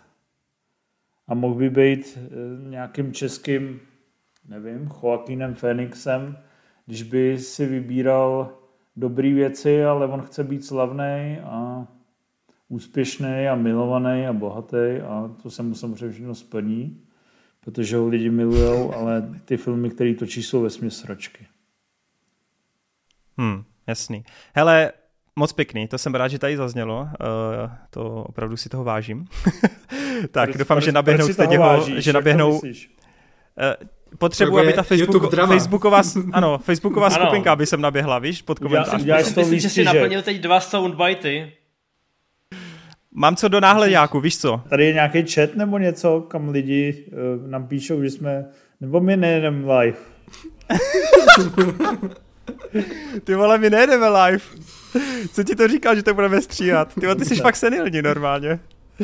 a 1.29 1.35
mohl 1.35 1.55
by 1.55 1.70
být 1.70 2.18
eh, 2.18 2.70
nějakým 2.70 3.12
českým, 3.12 3.81
nevím, 4.49 4.91
Joaquinem 5.03 5.55
Fénixem, 5.55 6.39
když 6.87 7.03
by 7.03 7.39
si 7.39 7.66
vybíral 7.66 8.59
dobré 8.97 9.35
věci, 9.35 9.85
ale 9.85 10.07
on 10.07 10.23
chce 10.23 10.45
být 10.45 10.65
slavný 10.65 11.39
a 11.45 11.87
úspěšný 12.69 13.49
a 13.49 13.55
milovaný 13.55 14.27
a 14.27 14.33
bohatý 14.33 15.01
a 15.09 15.31
to 15.43 15.51
se 15.51 15.63
mu 15.63 15.75
samozřejmě 15.75 16.11
všechno 16.11 16.35
splní, 16.35 17.01
protože 17.61 17.97
ho 17.97 18.09
lidi 18.09 18.31
milujou, 18.31 18.95
ale 18.95 19.31
ty 19.45 19.57
filmy, 19.57 19.91
které 19.91 20.15
točí, 20.15 20.43
jsou 20.43 20.63
ve 20.63 20.91
sračky. 20.91 21.47
Hmm, 23.39 23.65
jasný. 23.87 24.25
Hele, 24.55 24.93
moc 25.37 25.53
pěkný, 25.53 25.89
to 25.89 25.99
jsem 25.99 26.15
rád, 26.15 26.29
že 26.29 26.39
tady 26.39 26.57
zaznělo, 26.57 27.01
uh, 27.01 27.09
to 27.91 28.25
opravdu 28.25 28.57
si 28.57 28.69
toho 28.69 28.85
vážím. 28.85 29.25
tak, 30.31 30.49
proč, 30.49 30.57
doufám, 30.57 30.77
proč, 30.77 30.85
že 30.85 30.93
naběhnou 30.93 31.27
teď 31.27 31.51
že 31.97 32.13
naběhnou, 32.13 32.61
potřebuji, 34.19 34.59
aby 34.59 34.73
ta 34.73 34.83
Facebook, 34.83 35.35
Facebooková, 35.47 36.03
ano, 36.33 36.59
Facebooková 36.59 37.11
skupinka, 37.11 37.53
aby 37.53 37.67
jsem 37.67 37.81
naběhla, 37.81 38.19
víš, 38.19 38.43
pod 38.43 38.59
komentář. 38.59 39.05
Já, 39.05 39.19
já 39.19 39.25
Myslím, 39.37 39.59
že 39.59 39.71
si 39.71 39.85
naplnil 39.85 40.23
teď 40.23 40.41
dva 40.41 40.61
soundbitey. 40.61 41.53
Mám 43.19 43.37
co 43.37 43.49
do 43.49 43.61
náhledáku, 43.61 44.21
víš 44.21 44.39
co? 44.39 44.61
Tady 44.69 44.87
je 44.87 44.93
nějaký 44.93 45.27
chat 45.27 45.55
nebo 45.55 45.79
něco, 45.79 46.21
kam 46.21 46.49
lidi 46.49 47.05
uh, 47.13 47.51
nám 47.51 47.67
píšou, 47.67 48.03
že 48.03 48.11
jsme, 48.11 48.45
nebo 48.81 49.01
my 49.01 49.17
nejedeme 49.17 49.75
live. 49.79 49.97
ty 53.25 53.35
vole, 53.35 53.59
my 53.59 53.71
nejedeme 53.71 54.09
live. 54.09 54.45
Co 55.33 55.45
ti 55.45 55.57
to 55.57 55.69
říkal, 55.69 55.97
že 55.97 56.03
to 56.03 56.15
budeme 56.15 56.43
stříhat? 56.43 56.95
Ty, 56.95 57.07
ty 57.19 57.25
jsi 57.25 57.37
fakt 57.37 57.57
senilní 57.57 58.03
normálně. 58.03 58.59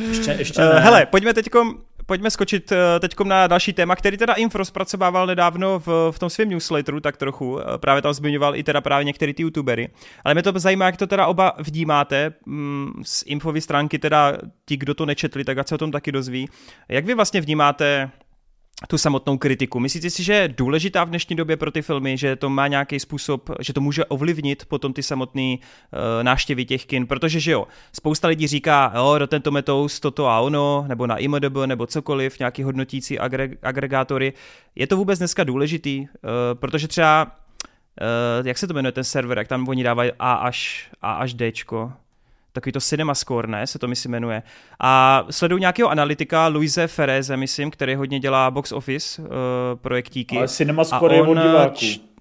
Ještě, 0.08 0.30
ještě 0.30 0.62
uh, 0.62 0.76
Hele, 0.76 1.06
pojďme 1.06 1.34
teďkom, 1.34 1.78
pojďme 2.06 2.30
skočit 2.30 2.72
eh, 2.72 3.00
teď 3.00 3.20
na 3.24 3.46
další 3.46 3.72
téma, 3.72 3.96
který 3.96 4.16
teda 4.16 4.34
Infro 4.34 4.64
zpracovával 4.64 5.26
nedávno 5.26 5.78
v, 5.78 6.10
v 6.10 6.18
tom 6.18 6.30
svém 6.30 6.48
newsletteru, 6.48 7.00
tak 7.00 7.16
trochu. 7.16 7.60
Eh, 7.60 7.78
právě 7.78 8.02
tam 8.02 8.12
zmiňoval 8.12 8.56
i 8.56 8.62
teda 8.62 8.80
právě 8.80 9.04
některý 9.04 9.34
ty 9.34 9.42
youtubery. 9.42 9.88
Ale 10.24 10.34
mě 10.34 10.42
to 10.42 10.52
zajímá, 10.56 10.84
jak 10.86 10.96
to 10.96 11.06
teda 11.06 11.26
oba 11.26 11.52
vnímáte 11.58 12.32
mm, 12.46 13.02
z 13.02 13.24
infový 13.26 13.60
stránky, 13.60 13.98
teda 13.98 14.32
ti, 14.64 14.76
kdo 14.76 14.94
to 14.94 15.06
nečetli, 15.06 15.44
tak 15.44 15.58
ať 15.58 15.68
se 15.68 15.74
o 15.74 15.78
tom 15.78 15.90
taky 15.90 16.12
dozví. 16.12 16.48
Jak 16.88 17.04
vy 17.04 17.14
vlastně 17.14 17.40
vnímáte 17.40 18.10
tu 18.88 18.98
samotnou 18.98 19.38
kritiku. 19.38 19.80
Myslíte 19.80 20.10
si, 20.10 20.22
že 20.22 20.32
je 20.32 20.48
důležitá 20.48 21.04
v 21.04 21.08
dnešní 21.08 21.36
době 21.36 21.56
pro 21.56 21.70
ty 21.70 21.82
filmy, 21.82 22.16
že 22.16 22.36
to 22.36 22.50
má 22.50 22.68
nějaký 22.68 23.00
způsob, 23.00 23.50
že 23.60 23.72
to 23.72 23.80
může 23.80 24.04
ovlivnit 24.04 24.64
potom 24.64 24.92
ty 24.92 25.02
samotné 25.02 25.56
uh, 25.56 26.22
náštěvy 26.22 26.64
těch 26.64 26.86
kin, 26.86 27.06
protože 27.06 27.40
že 27.40 27.52
jo, 27.52 27.66
spousta 27.92 28.28
lidí 28.28 28.46
říká, 28.46 28.92
jo, 28.96 29.18
do 29.18 29.26
tento 29.26 29.44
Tomatoes 29.44 30.00
toto 30.00 30.26
a 30.26 30.40
ono, 30.40 30.84
nebo 30.88 31.06
na 31.06 31.16
IMDb, 31.16 31.56
nebo 31.66 31.86
cokoliv, 31.86 32.38
nějaký 32.38 32.62
hodnotící 32.62 33.18
agreg- 33.18 33.56
agregátory. 33.62 34.32
Je 34.74 34.86
to 34.86 34.96
vůbec 34.96 35.18
dneska 35.18 35.44
důležitý, 35.44 36.00
uh, 36.00 36.08
protože 36.54 36.88
třeba, 36.88 37.24
uh, 38.40 38.46
jak 38.46 38.58
se 38.58 38.66
to 38.66 38.74
jmenuje 38.74 38.92
ten 38.92 39.04
server, 39.04 39.38
jak 39.38 39.48
tam 39.48 39.68
oni 39.68 39.82
dávají 39.82 40.10
A 40.18 40.32
až, 40.32 40.90
A 41.02 41.12
až 41.12 41.34
Dčko, 41.34 41.92
takový 42.52 42.72
to 42.72 42.80
Cinema 42.80 43.14
Score, 43.14 43.48
ne, 43.48 43.66
se 43.66 43.78
to 43.78 43.88
myslím 43.88 44.12
jmenuje. 44.12 44.42
A 44.80 45.24
sleduju 45.30 45.58
nějakého 45.58 45.88
analytika, 45.88 46.46
Luise 46.48 46.86
Fereze, 46.86 47.36
myslím, 47.36 47.70
který 47.70 47.94
hodně 47.94 48.20
dělá 48.20 48.50
box 48.50 48.72
office 48.72 49.22
uh, 49.22 49.28
projektíky. 49.80 50.36
Ale 50.38 50.48
Cinema 50.48 50.84
Score 50.84 51.14
je 51.16 51.22
od 51.22 51.38
diváků. 51.38 51.74
Č- 51.74 52.11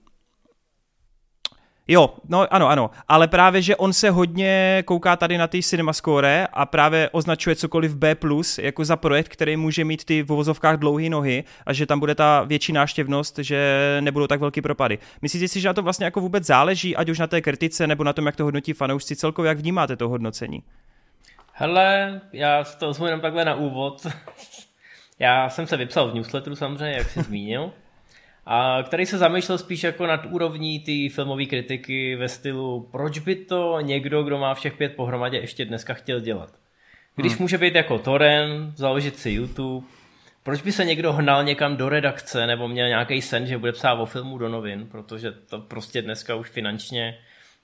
Jo, 1.87 2.13
no 2.29 2.53
ano, 2.53 2.69
ano, 2.69 2.89
ale 3.07 3.27
právě, 3.27 3.61
že 3.61 3.75
on 3.75 3.93
se 3.93 4.09
hodně 4.09 4.83
kouká 4.85 5.15
tady 5.15 5.37
na 5.37 5.47
ty 5.47 5.63
CinemaScore 5.63 6.47
a 6.53 6.65
právě 6.65 7.09
označuje 7.11 7.55
cokoliv 7.55 7.95
B+, 7.95 8.15
jako 8.61 8.85
za 8.85 8.95
projekt, 8.95 9.27
který 9.27 9.57
může 9.57 9.85
mít 9.85 10.05
ty 10.05 10.23
v 10.23 10.27
vozovkách 10.27 10.77
dlouhé 10.77 11.09
nohy 11.09 11.43
a 11.65 11.73
že 11.73 11.85
tam 11.85 11.99
bude 11.99 12.15
ta 12.15 12.43
větší 12.43 12.73
náštěvnost, 12.73 13.39
že 13.39 13.97
nebudou 14.01 14.27
tak 14.27 14.39
velký 14.39 14.61
propady. 14.61 14.97
Myslíte 15.21 15.47
si, 15.47 15.61
že 15.61 15.67
na 15.67 15.73
to 15.73 15.83
vlastně 15.83 16.05
jako 16.05 16.21
vůbec 16.21 16.45
záleží, 16.45 16.95
ať 16.95 17.09
už 17.09 17.19
na 17.19 17.27
té 17.27 17.41
kritice 17.41 17.87
nebo 17.87 18.03
na 18.03 18.13
tom, 18.13 18.25
jak 18.25 18.35
to 18.35 18.43
hodnotí 18.43 18.73
fanoušci 18.73 19.15
celkově, 19.15 19.49
jak 19.49 19.57
vnímáte 19.57 19.95
to 19.95 20.09
hodnocení? 20.09 20.63
Hele, 21.53 22.21
já 22.33 22.63
to 22.63 22.87
vezmu 22.87 23.07
takhle 23.21 23.45
na 23.45 23.55
úvod. 23.55 24.07
já 25.19 25.49
jsem 25.49 25.67
se 25.67 25.77
vypsal 25.77 26.11
v 26.11 26.15
newsletteru 26.15 26.55
samozřejmě, 26.55 26.97
jak 26.97 27.09
jsi 27.09 27.21
zmínil 27.21 27.71
a 28.45 28.83
který 28.83 29.05
se 29.05 29.17
zamýšlel 29.17 29.57
spíš 29.57 29.83
jako 29.83 30.07
nad 30.07 30.25
úrovní 30.25 30.79
té 30.79 31.15
filmové 31.15 31.45
kritiky 31.45 32.15
ve 32.15 32.29
stylu, 32.29 32.89
proč 32.91 33.19
by 33.19 33.35
to 33.35 33.77
někdo, 33.81 34.23
kdo 34.23 34.37
má 34.37 34.53
všech 34.53 34.73
pět 34.73 34.95
pohromadě, 34.95 35.37
ještě 35.37 35.65
dneska 35.65 35.93
chtěl 35.93 36.19
dělat. 36.19 36.49
Když 37.15 37.33
hmm. 37.33 37.41
může 37.41 37.57
být 37.57 37.75
jako 37.75 37.99
Toren, 37.99 38.73
založit 38.75 39.17
si 39.17 39.29
YouTube, 39.29 39.87
proč 40.43 40.61
by 40.61 40.71
se 40.71 40.85
někdo 40.85 41.13
hnal 41.13 41.43
někam 41.43 41.77
do 41.77 41.89
redakce 41.89 42.47
nebo 42.47 42.67
měl 42.67 42.87
nějaký 42.87 43.21
sen, 43.21 43.47
že 43.47 43.57
bude 43.57 43.71
psát 43.71 43.93
o 43.93 44.05
filmu 44.05 44.37
do 44.37 44.49
novin, 44.49 44.87
protože 44.91 45.31
to 45.31 45.59
prostě 45.59 46.01
dneska 46.01 46.35
už 46.35 46.49
finančně 46.49 47.17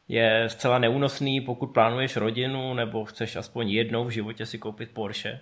je 0.08 0.44
zcela 0.48 0.80
neúnosný, 0.80 1.42
pokud 1.42 1.68
plánuješ 1.68 2.16
rodinu 2.16 2.74
nebo 2.74 3.06
chceš 3.06 3.36
aspoň 3.36 3.70
jednou 3.70 4.06
v 4.06 4.10
životě 4.10 4.46
si 4.46 4.58
koupit 4.58 4.92
Porsche 4.94 5.40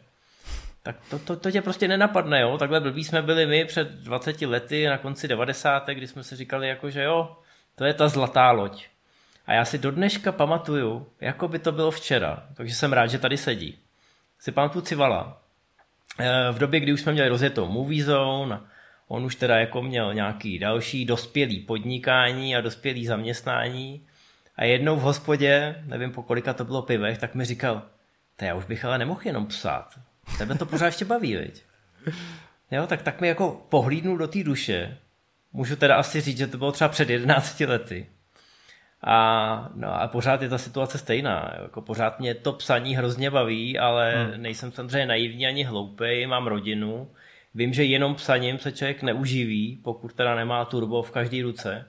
tak 0.86 0.96
to, 1.10 1.20
to, 1.20 1.36
to 1.36 1.52
tě 1.52 1.62
prostě 1.62 1.88
nenapadne, 1.88 2.42
jo. 2.42 2.58
Takhle 2.58 2.80
blbí 2.80 3.04
jsme 3.04 3.22
byli 3.22 3.46
my 3.46 3.66
před 3.66 3.92
20 3.92 4.42
lety 4.42 4.88
na 4.88 4.98
konci 4.98 5.28
90. 5.28 5.88
kdy 5.88 6.08
jsme 6.08 6.24
si 6.24 6.36
říkali 6.36 6.68
jako, 6.68 6.90
že 6.90 7.04
jo, 7.04 7.38
to 7.76 7.86
je 7.86 7.94
ta 7.94 8.08
zlatá 8.08 8.52
loď. 8.52 8.86
A 9.46 9.54
já 9.54 9.66
si 9.66 9.78
do 9.78 9.92
dneška 9.92 10.32
pamatuju, 10.32 11.08
jako 11.22 11.48
by 11.48 11.60
to 11.60 11.72
bylo 11.72 11.92
včera, 11.92 12.44
takže 12.54 12.76
jsem 12.76 12.94
rád, 12.94 13.08
že 13.08 13.20
tady 13.20 13.38
sedí. 13.38 13.80
Si 14.40 14.52
pamatuju 14.52 14.86
Civala. 14.86 15.42
Eh, 16.20 16.52
v 16.52 16.60
době, 16.60 16.80
kdy 16.80 16.94
už 16.94 17.02
jsme 17.02 17.12
měli 17.12 17.30
rozjetou 17.30 17.68
Movie 17.68 18.04
Zone, 18.04 18.60
On 19.08 19.26
už 19.26 19.36
teda 19.36 19.60
jako 19.60 19.82
měl 19.82 20.14
nějaký 20.14 20.60
další 20.60 21.06
dospělý 21.06 21.60
podnikání 21.60 22.56
a 22.56 22.62
dospělý 22.62 23.06
zaměstnání 23.06 24.08
a 24.56 24.64
jednou 24.64 24.96
v 24.96 25.02
hospodě, 25.02 25.84
nevím 25.86 26.12
po 26.12 26.24
kolika 26.24 26.54
to 26.54 26.66
bylo 26.66 26.82
pivech, 26.82 27.18
tak 27.18 27.36
mi 27.36 27.46
říkal, 27.46 27.82
to 28.36 28.46
já 28.46 28.56
už 28.56 28.66
bych 28.66 28.86
ale 28.86 28.98
nemohl 28.98 29.22
jenom 29.24 29.48
psát. 29.48 29.90
Tebe 30.38 30.56
to 30.56 30.66
pořád 30.66 30.86
ještě 30.86 31.06
baví, 31.06 31.36
viď? 31.36 31.64
Jo, 32.72 32.88
tak, 32.88 33.02
tak 33.02 33.22
mi 33.22 33.28
jako 33.28 33.66
pohlídnul 33.70 34.18
do 34.18 34.28
té 34.28 34.44
duše. 34.44 34.98
Můžu 35.54 35.76
teda 35.76 35.96
asi 35.96 36.22
říct, 36.22 36.38
že 36.38 36.48
to 36.48 36.58
bylo 36.58 36.72
třeba 36.72 36.88
před 36.88 37.10
11 37.10 37.60
lety. 37.60 38.08
A, 39.04 39.70
no 39.76 40.02
a 40.02 40.08
pořád 40.08 40.42
je 40.42 40.50
ta 40.50 40.58
situace 40.58 40.98
stejná. 40.98 41.54
Jako 41.62 41.82
pořád 41.82 42.20
mě 42.20 42.34
to 42.36 42.54
psaní 42.54 42.96
hrozně 42.96 43.32
baví, 43.32 43.80
ale 43.80 44.26
hmm. 44.26 44.42
nejsem 44.42 44.72
samozřejmě 44.72 45.06
naivní 45.06 45.48
ani 45.48 45.64
hloupý, 45.64 46.26
mám 46.28 46.48
rodinu. 46.48 47.10
Vím, 47.56 47.74
že 47.74 47.84
jenom 47.84 48.16
psaním 48.16 48.60
se 48.60 48.72
člověk 48.72 49.04
neuživí, 49.04 49.80
pokud 49.84 50.14
teda 50.14 50.36
nemá 50.36 50.66
turbo 50.66 51.04
v 51.04 51.12
každé 51.12 51.42
ruce. 51.44 51.86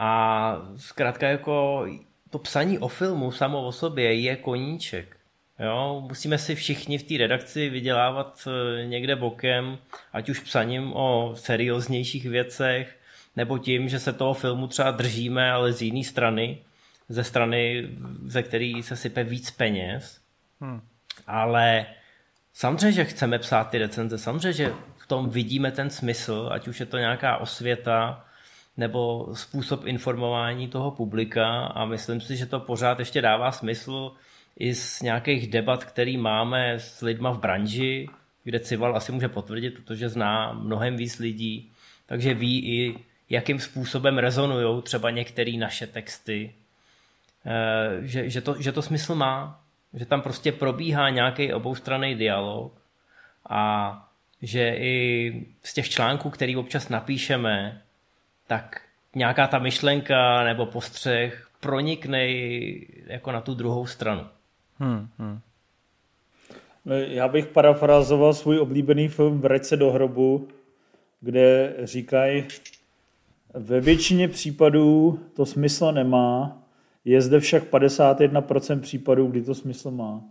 A 0.00 0.56
zkrátka 0.76 1.28
jako 1.28 1.86
to 2.30 2.38
psaní 2.38 2.78
o 2.78 2.88
filmu 2.88 3.32
samo 3.32 3.66
o 3.66 3.72
sobě 3.72 4.14
je 4.14 4.36
koníček. 4.36 5.15
Jo, 5.58 6.04
musíme 6.08 6.38
si 6.38 6.54
všichni 6.54 6.98
v 6.98 7.02
té 7.02 7.16
redakci 7.16 7.68
vydělávat 7.68 8.48
eh, 8.48 8.86
někde 8.86 9.16
bokem, 9.16 9.78
ať 10.12 10.28
už 10.28 10.40
psaním 10.40 10.92
o 10.92 11.32
serióznějších 11.36 12.26
věcech, 12.26 12.96
nebo 13.36 13.58
tím, 13.58 13.88
že 13.88 13.98
se 13.98 14.12
toho 14.12 14.34
filmu 14.34 14.66
třeba 14.66 14.90
držíme, 14.90 15.52
ale 15.52 15.72
z 15.72 15.82
jiné 15.82 16.04
strany, 16.04 16.58
ze 17.08 17.24
strany, 17.24 17.88
ze 18.26 18.42
který 18.42 18.82
se 18.82 18.96
sype 18.96 19.24
víc 19.24 19.50
peněz. 19.50 20.20
Hmm. 20.60 20.80
Ale 21.26 21.86
samozřejmě, 22.52 22.92
že 22.92 23.04
chceme 23.04 23.38
psát 23.38 23.64
ty 23.70 23.78
recenze, 23.78 24.18
samozřejmě, 24.18 24.52
že 24.52 24.72
v 24.96 25.06
tom 25.06 25.30
vidíme 25.30 25.70
ten 25.70 25.90
smysl, 25.90 26.48
ať 26.52 26.68
už 26.68 26.80
je 26.80 26.86
to 26.86 26.98
nějaká 26.98 27.36
osvěta, 27.36 28.24
nebo 28.76 29.28
způsob 29.32 29.86
informování 29.86 30.68
toho 30.68 30.90
publika 30.90 31.66
a 31.66 31.84
myslím 31.84 32.20
si, 32.20 32.36
že 32.36 32.46
to 32.46 32.60
pořád 32.60 32.98
ještě 32.98 33.22
dává 33.22 33.52
smysl 33.52 34.12
i 34.58 34.74
z 34.74 35.02
nějakých 35.02 35.50
debat, 35.50 35.84
který 35.84 36.16
máme 36.16 36.72
s 36.72 37.02
lidma 37.02 37.30
v 37.30 37.38
branži, 37.38 38.08
kde 38.44 38.60
Cival 38.60 38.96
asi 38.96 39.12
může 39.12 39.28
potvrdit, 39.28 39.70
protože 39.70 40.08
zná 40.08 40.52
mnohem 40.52 40.96
víc 40.96 41.18
lidí, 41.18 41.72
takže 42.06 42.34
ví 42.34 42.66
i, 42.66 42.98
jakým 43.30 43.60
způsobem 43.60 44.18
rezonují 44.18 44.82
třeba 44.82 45.10
některé 45.10 45.52
naše 45.52 45.86
texty, 45.86 46.54
eh, 47.46 48.06
že, 48.06 48.30
že, 48.30 48.40
to, 48.40 48.56
že 48.62 48.72
to 48.72 48.82
smysl 48.82 49.14
má, 49.14 49.60
že 49.94 50.06
tam 50.06 50.22
prostě 50.22 50.52
probíhá 50.52 51.10
nějaký 51.10 51.52
oboustranný 51.52 52.14
dialog 52.14 52.72
a 53.48 53.92
že 54.42 54.74
i 54.76 55.32
z 55.62 55.74
těch 55.74 55.88
článků, 55.88 56.30
který 56.30 56.56
občas 56.56 56.88
napíšeme, 56.88 57.82
tak 58.46 58.80
nějaká 59.14 59.46
ta 59.46 59.58
myšlenka 59.58 60.44
nebo 60.44 60.66
postřeh 60.66 61.50
pronikne 61.60 62.26
jako 63.06 63.32
na 63.32 63.40
tu 63.40 63.54
druhou 63.54 63.86
stranu. 63.86 64.26
Hmm, 64.78 65.08
hmm. 65.18 65.38
Já 67.06 67.28
bych 67.28 67.46
parafrázoval 67.46 68.34
svůj 68.34 68.58
oblíbený 68.58 69.08
film 69.08 69.40
Vrať 69.40 69.64
se 69.64 69.76
do 69.76 69.90
hrobu, 69.90 70.48
kde 71.20 71.76
říkají, 71.82 72.44
ve 73.54 73.80
většině 73.80 74.28
případů 74.28 75.20
to 75.34 75.46
smysl 75.46 75.92
nemá, 75.92 76.62
je 77.04 77.20
zde 77.20 77.40
však 77.40 77.64
51% 77.72 78.80
případů, 78.80 79.26
kdy 79.26 79.42
to 79.42 79.54
smysl 79.54 79.90
má. 79.90 80.24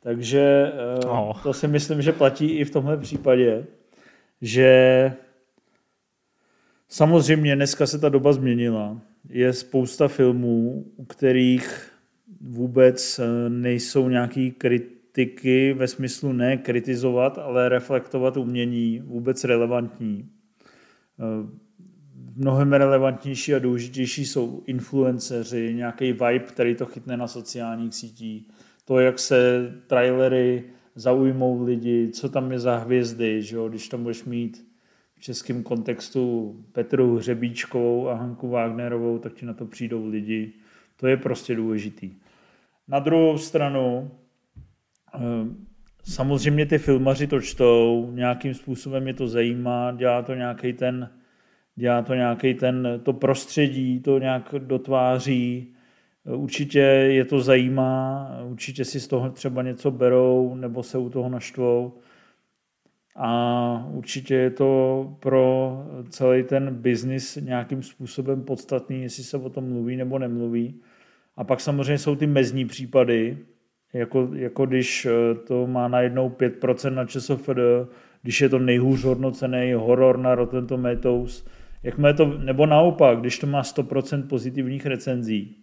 Takže 0.00 0.72
oh. 1.06 1.42
to 1.42 1.52
si 1.52 1.68
myslím, 1.68 2.02
že 2.02 2.12
platí 2.12 2.50
i 2.50 2.64
v 2.64 2.70
tomhle 2.70 2.96
případě, 2.96 3.66
že 4.42 5.12
samozřejmě 6.88 7.56
dneska 7.56 7.86
se 7.86 7.98
ta 7.98 8.08
doba 8.08 8.32
změnila. 8.32 9.00
Je 9.28 9.52
spousta 9.52 10.08
filmů, 10.08 10.84
u 10.96 11.04
kterých 11.04 11.89
vůbec 12.40 13.18
eh, 13.18 13.48
nejsou 13.48 14.08
nějaký 14.08 14.50
kritiky 14.50 15.72
ve 15.72 15.88
smyslu 15.88 16.32
ne 16.32 16.56
kritizovat, 16.56 17.38
ale 17.38 17.68
reflektovat 17.68 18.36
umění 18.36 19.02
vůbec 19.04 19.44
relevantní. 19.44 20.28
Eh, 21.18 21.60
mnohem 22.36 22.72
relevantnější 22.72 23.54
a 23.54 23.58
důležitější 23.58 24.26
jsou 24.26 24.62
influenceři, 24.66 25.74
nějaký 25.74 26.12
vibe, 26.12 26.38
který 26.38 26.74
to 26.74 26.86
chytne 26.86 27.16
na 27.16 27.28
sociálních 27.28 27.94
sítích, 27.94 28.48
to, 28.84 29.00
jak 29.00 29.18
se 29.18 29.70
trailery 29.86 30.64
zaujmou 30.94 31.64
lidi, 31.64 32.08
co 32.12 32.28
tam 32.28 32.52
je 32.52 32.58
za 32.58 32.76
hvězdy, 32.76 33.42
že 33.42 33.56
jo? 33.56 33.68
když 33.68 33.88
tam 33.88 34.02
budeš 34.02 34.24
mít 34.24 34.66
v 35.16 35.20
českém 35.20 35.62
kontextu 35.62 36.54
Petru 36.72 37.16
Hřebíčkovou 37.16 38.08
a 38.08 38.14
Hanku 38.14 38.48
Wagnerovou, 38.48 39.18
tak 39.18 39.32
ti 39.32 39.46
na 39.46 39.54
to 39.54 39.66
přijdou 39.66 40.06
lidi. 40.06 40.52
To 40.96 41.06
je 41.06 41.16
prostě 41.16 41.54
důležitý. 41.54 42.10
Na 42.90 42.98
druhou 42.98 43.38
stranu, 43.38 44.10
eh, 45.14 45.20
samozřejmě 46.04 46.66
ty 46.66 46.78
filmaři 46.78 47.26
to 47.26 47.40
čtou, 47.40 48.10
nějakým 48.14 48.54
způsobem 48.54 49.06
je 49.06 49.14
to 49.14 49.28
zajímá, 49.28 49.92
dělá 49.92 50.22
to 50.22 50.34
nějaký 50.34 50.72
ten, 50.72 51.10
dělá 51.76 52.02
to 52.02 52.14
nějaký 52.14 52.54
ten, 52.54 53.00
to 53.02 53.12
prostředí, 53.12 54.00
to 54.00 54.18
nějak 54.18 54.54
dotváří, 54.58 55.74
určitě 56.24 56.78
je 56.78 57.24
to 57.24 57.40
zajímá, 57.40 58.28
určitě 58.44 58.84
si 58.84 59.00
z 59.00 59.08
toho 59.08 59.30
třeba 59.30 59.62
něco 59.62 59.90
berou 59.90 60.54
nebo 60.54 60.82
se 60.82 60.98
u 60.98 61.10
toho 61.10 61.28
naštvou 61.28 61.92
a 63.16 63.86
určitě 63.90 64.34
je 64.34 64.50
to 64.50 65.16
pro 65.20 65.76
celý 66.08 66.42
ten 66.42 66.74
biznis 66.74 67.36
nějakým 67.36 67.82
způsobem 67.82 68.42
podstatný, 68.42 69.02
jestli 69.02 69.24
se 69.24 69.36
o 69.36 69.50
tom 69.50 69.68
mluví 69.68 69.96
nebo 69.96 70.18
nemluví. 70.18 70.80
A 71.40 71.44
pak 71.44 71.60
samozřejmě 71.60 71.98
jsou 71.98 72.16
ty 72.16 72.26
mezní 72.26 72.64
případy, 72.64 73.38
jako, 73.92 74.28
jako 74.34 74.66
když 74.66 75.06
eh, 75.06 75.34
to 75.34 75.66
má 75.66 75.88
najednou 75.88 76.28
5% 76.28 76.94
na 76.94 77.04
ČSFD, 77.04 77.58
když 78.22 78.40
je 78.40 78.48
to 78.48 78.58
nejhůř 78.58 79.04
hodnocený 79.04 79.72
horor 79.72 80.18
na 80.18 80.34
Rotten 80.34 80.66
Tomatoes, 80.66 81.46
jakmile 81.82 82.14
to, 82.14 82.38
nebo 82.38 82.66
naopak, 82.66 83.20
když 83.20 83.38
to 83.38 83.46
má 83.46 83.62
100% 83.62 84.26
pozitivních 84.26 84.86
recenzí, 84.86 85.56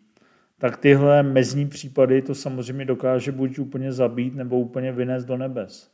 tak 0.57 0.77
tyhle 0.77 1.23
mezní 1.23 1.67
případy 1.67 2.21
to 2.21 2.35
samozřejmě 2.35 2.85
dokáže 2.85 3.31
buď 3.31 3.59
úplně 3.59 3.91
zabít, 3.91 4.35
nebo 4.35 4.59
úplně 4.59 4.91
vynést 4.91 5.27
do 5.27 5.37
nebes. 5.37 5.91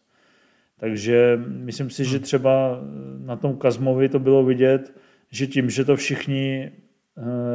Takže 0.77 1.39
myslím 1.47 1.89
si, 1.89 2.05
že 2.05 2.17
hmm. 2.17 2.23
třeba 2.23 2.79
na 3.25 3.35
tom 3.35 3.57
Kazmovi 3.57 4.09
to 4.09 4.19
bylo 4.19 4.43
vidět, 4.43 4.97
že 5.31 5.47
tím, 5.47 5.69
že 5.69 5.85
to 5.85 5.95
všichni 5.95 6.71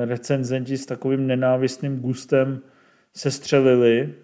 recenzenti 0.04 0.78
s 0.78 0.86
takovým 0.86 1.26
nenávistným 1.26 2.00
gustem 2.00 2.61
se 3.16 3.30
střelili. 3.30 4.14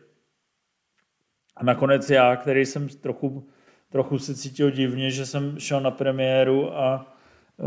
A 1.56 1.64
nakonec 1.64 2.10
já, 2.10 2.36
který 2.36 2.66
jsem 2.66 2.88
trochu, 2.88 3.48
trochu 3.90 4.18
se 4.18 4.34
cítil 4.34 4.70
divně, 4.70 5.10
že 5.10 5.26
jsem 5.26 5.58
šel 5.58 5.80
na 5.80 5.90
premiéru 5.90 6.76
a 6.76 7.16
eh, 7.60 7.64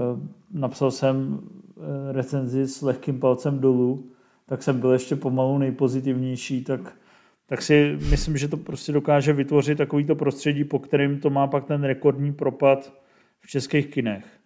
napsal 0.51 0.91
jsem 0.91 1.39
eh, 1.39 2.11
recenzi 2.11 2.67
s 2.67 2.81
lehkým 2.81 3.19
palcem 3.19 3.59
dolů, 3.59 4.11
tak 4.45 4.63
jsem 4.63 4.79
byl 4.79 4.91
ještě 4.91 5.15
pomalu 5.15 5.57
nejpozitivnější, 5.57 6.63
tak, 6.63 6.97
tak 7.45 7.61
si 7.61 7.97
myslím, 8.09 8.37
že 8.37 8.47
to 8.47 8.57
prostě 8.57 8.91
dokáže 8.91 9.33
vytvořit 9.33 9.77
takovýto 9.77 10.15
prostředí, 10.15 10.63
po 10.63 10.79
kterým 10.79 11.19
to 11.19 11.29
má 11.29 11.47
pak 11.47 11.65
ten 11.65 11.83
rekordní 11.83 12.33
propad 12.33 12.93
v 13.39 13.47
českých 13.47 13.87
kinech 13.87 14.36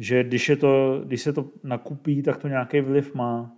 že 0.00 0.24
když, 0.24 0.48
je 0.48 0.56
to, 0.56 1.02
když 1.04 1.22
se 1.22 1.32
to 1.32 1.48
nakupí, 1.64 2.22
tak 2.22 2.36
to 2.36 2.48
nějaký 2.48 2.80
vliv 2.80 3.14
má. 3.14 3.52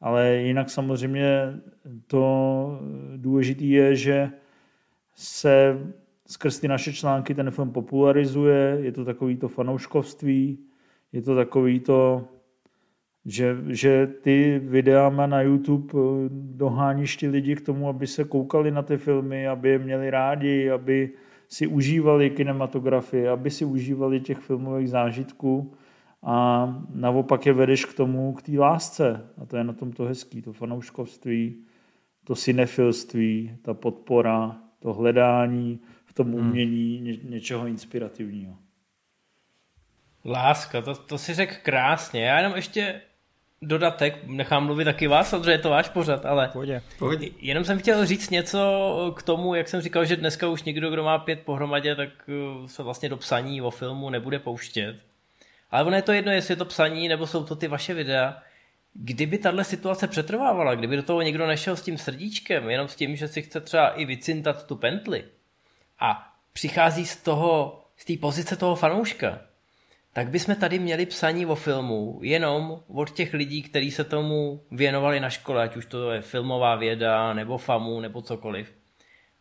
Ale 0.00 0.36
jinak 0.36 0.70
samozřejmě 0.70 1.60
to 2.06 2.78
důležité 3.16 3.64
je, 3.64 3.96
že 3.96 4.30
se 5.14 5.78
skrz 6.26 6.60
ty 6.60 6.68
naše 6.68 6.92
články 6.92 7.34
ten 7.34 7.50
film 7.50 7.72
popularizuje, 7.72 8.78
je 8.80 8.92
to 8.92 9.04
takový 9.04 9.36
to 9.36 9.48
fanouškovství, 9.48 10.58
je 11.12 11.22
to 11.22 11.36
takový 11.36 11.80
to, 11.80 12.28
že, 13.24 13.56
že 13.68 14.06
ty 14.06 14.60
videa 14.64 15.10
na 15.10 15.42
YouTube 15.42 15.92
doháníš 16.30 17.16
ty 17.16 17.28
lidi 17.28 17.56
k 17.56 17.60
tomu, 17.60 17.88
aby 17.88 18.06
se 18.06 18.24
koukali 18.24 18.70
na 18.70 18.82
ty 18.82 18.96
filmy, 18.96 19.48
aby 19.48 19.68
je 19.68 19.78
měli 19.78 20.10
rádi, 20.10 20.70
aby 20.70 21.10
si 21.54 21.66
užívali 21.66 22.30
kinematografii, 22.30 23.28
aby 23.28 23.50
si 23.50 23.64
užívali 23.64 24.20
těch 24.20 24.38
filmových 24.38 24.90
zážitků 24.90 25.74
a 26.22 26.66
naopak 26.94 27.46
je 27.46 27.52
vedeš 27.52 27.84
k 27.84 27.94
tomu, 27.94 28.32
k 28.32 28.42
té 28.42 28.58
lásce. 28.58 29.30
A 29.42 29.46
to 29.46 29.56
je 29.56 29.64
na 29.64 29.72
tom 29.72 29.92
to 29.92 30.04
hezký, 30.04 30.42
to 30.42 30.52
fanouškovství, 30.52 31.64
to 32.24 32.34
cinefilství, 32.34 33.56
ta 33.62 33.74
podpora, 33.74 34.56
to 34.78 34.92
hledání 34.92 35.80
v 36.04 36.12
tom 36.12 36.26
hmm. 36.26 36.34
umění 36.34 37.00
ně, 37.00 37.16
něčeho 37.22 37.66
inspirativního. 37.66 38.56
Láska, 40.24 40.82
to, 40.82 40.94
to 40.94 41.18
si 41.18 41.34
řekl 41.34 41.54
krásně. 41.62 42.24
Já 42.24 42.38
jenom 42.38 42.56
ještě 42.56 43.00
dodatek, 43.66 44.26
nechám 44.26 44.66
mluvit 44.66 44.84
taky 44.84 45.06
vás, 45.06 45.30
protože 45.30 45.50
je 45.50 45.58
to 45.58 45.70
váš 45.70 45.88
pořad, 45.88 46.26
ale 46.26 46.48
Pohodě. 46.48 46.82
Pohodě. 46.98 47.28
jenom 47.40 47.64
jsem 47.64 47.78
chtěl 47.78 48.06
říct 48.06 48.30
něco 48.30 49.14
k 49.16 49.22
tomu, 49.22 49.54
jak 49.54 49.68
jsem 49.68 49.80
říkal, 49.80 50.04
že 50.04 50.16
dneska 50.16 50.48
už 50.48 50.62
někdo, 50.62 50.90
kdo 50.90 51.04
má 51.04 51.18
pět 51.18 51.40
pohromadě, 51.40 51.94
tak 51.96 52.08
uh, 52.28 52.66
se 52.66 52.82
vlastně 52.82 53.08
do 53.08 53.16
psaní 53.16 53.62
o 53.62 53.70
filmu 53.70 54.10
nebude 54.10 54.38
pouštět. 54.38 54.96
Ale 55.70 55.84
ono 55.84 55.96
je 55.96 56.02
to 56.02 56.12
jedno, 56.12 56.32
jestli 56.32 56.52
je 56.52 56.56
to 56.56 56.64
psaní, 56.64 57.08
nebo 57.08 57.26
jsou 57.26 57.44
to 57.44 57.56
ty 57.56 57.68
vaše 57.68 57.94
videa. 57.94 58.42
Kdyby 58.94 59.38
tahle 59.38 59.64
situace 59.64 60.08
přetrvávala, 60.08 60.74
kdyby 60.74 60.96
do 60.96 61.02
toho 61.02 61.22
někdo 61.22 61.46
nešel 61.46 61.76
s 61.76 61.82
tím 61.82 61.98
srdíčkem, 61.98 62.70
jenom 62.70 62.88
s 62.88 62.96
tím, 62.96 63.16
že 63.16 63.28
si 63.28 63.42
chce 63.42 63.60
třeba 63.60 63.88
i 63.88 64.04
vycintat 64.04 64.66
tu 64.66 64.76
pentli 64.76 65.24
a 66.00 66.32
přichází 66.52 67.06
z 67.06 67.16
toho, 67.16 67.80
z 67.96 68.04
té 68.04 68.12
pozice 68.20 68.56
toho 68.56 68.76
fanouška, 68.76 69.38
tak 70.14 70.28
bychom 70.28 70.56
tady 70.56 70.78
měli 70.78 71.06
psaní 71.06 71.46
o 71.46 71.54
filmu 71.54 72.18
jenom 72.22 72.80
od 72.88 73.10
těch 73.10 73.34
lidí, 73.34 73.62
kteří 73.62 73.90
se 73.90 74.04
tomu 74.04 74.62
věnovali 74.70 75.20
na 75.20 75.30
škole, 75.30 75.62
ať 75.62 75.76
už 75.76 75.86
to 75.86 76.10
je 76.10 76.22
filmová 76.22 76.76
věda, 76.76 77.32
nebo 77.32 77.58
FAMu, 77.58 78.00
nebo 78.00 78.22
cokoliv. 78.22 78.74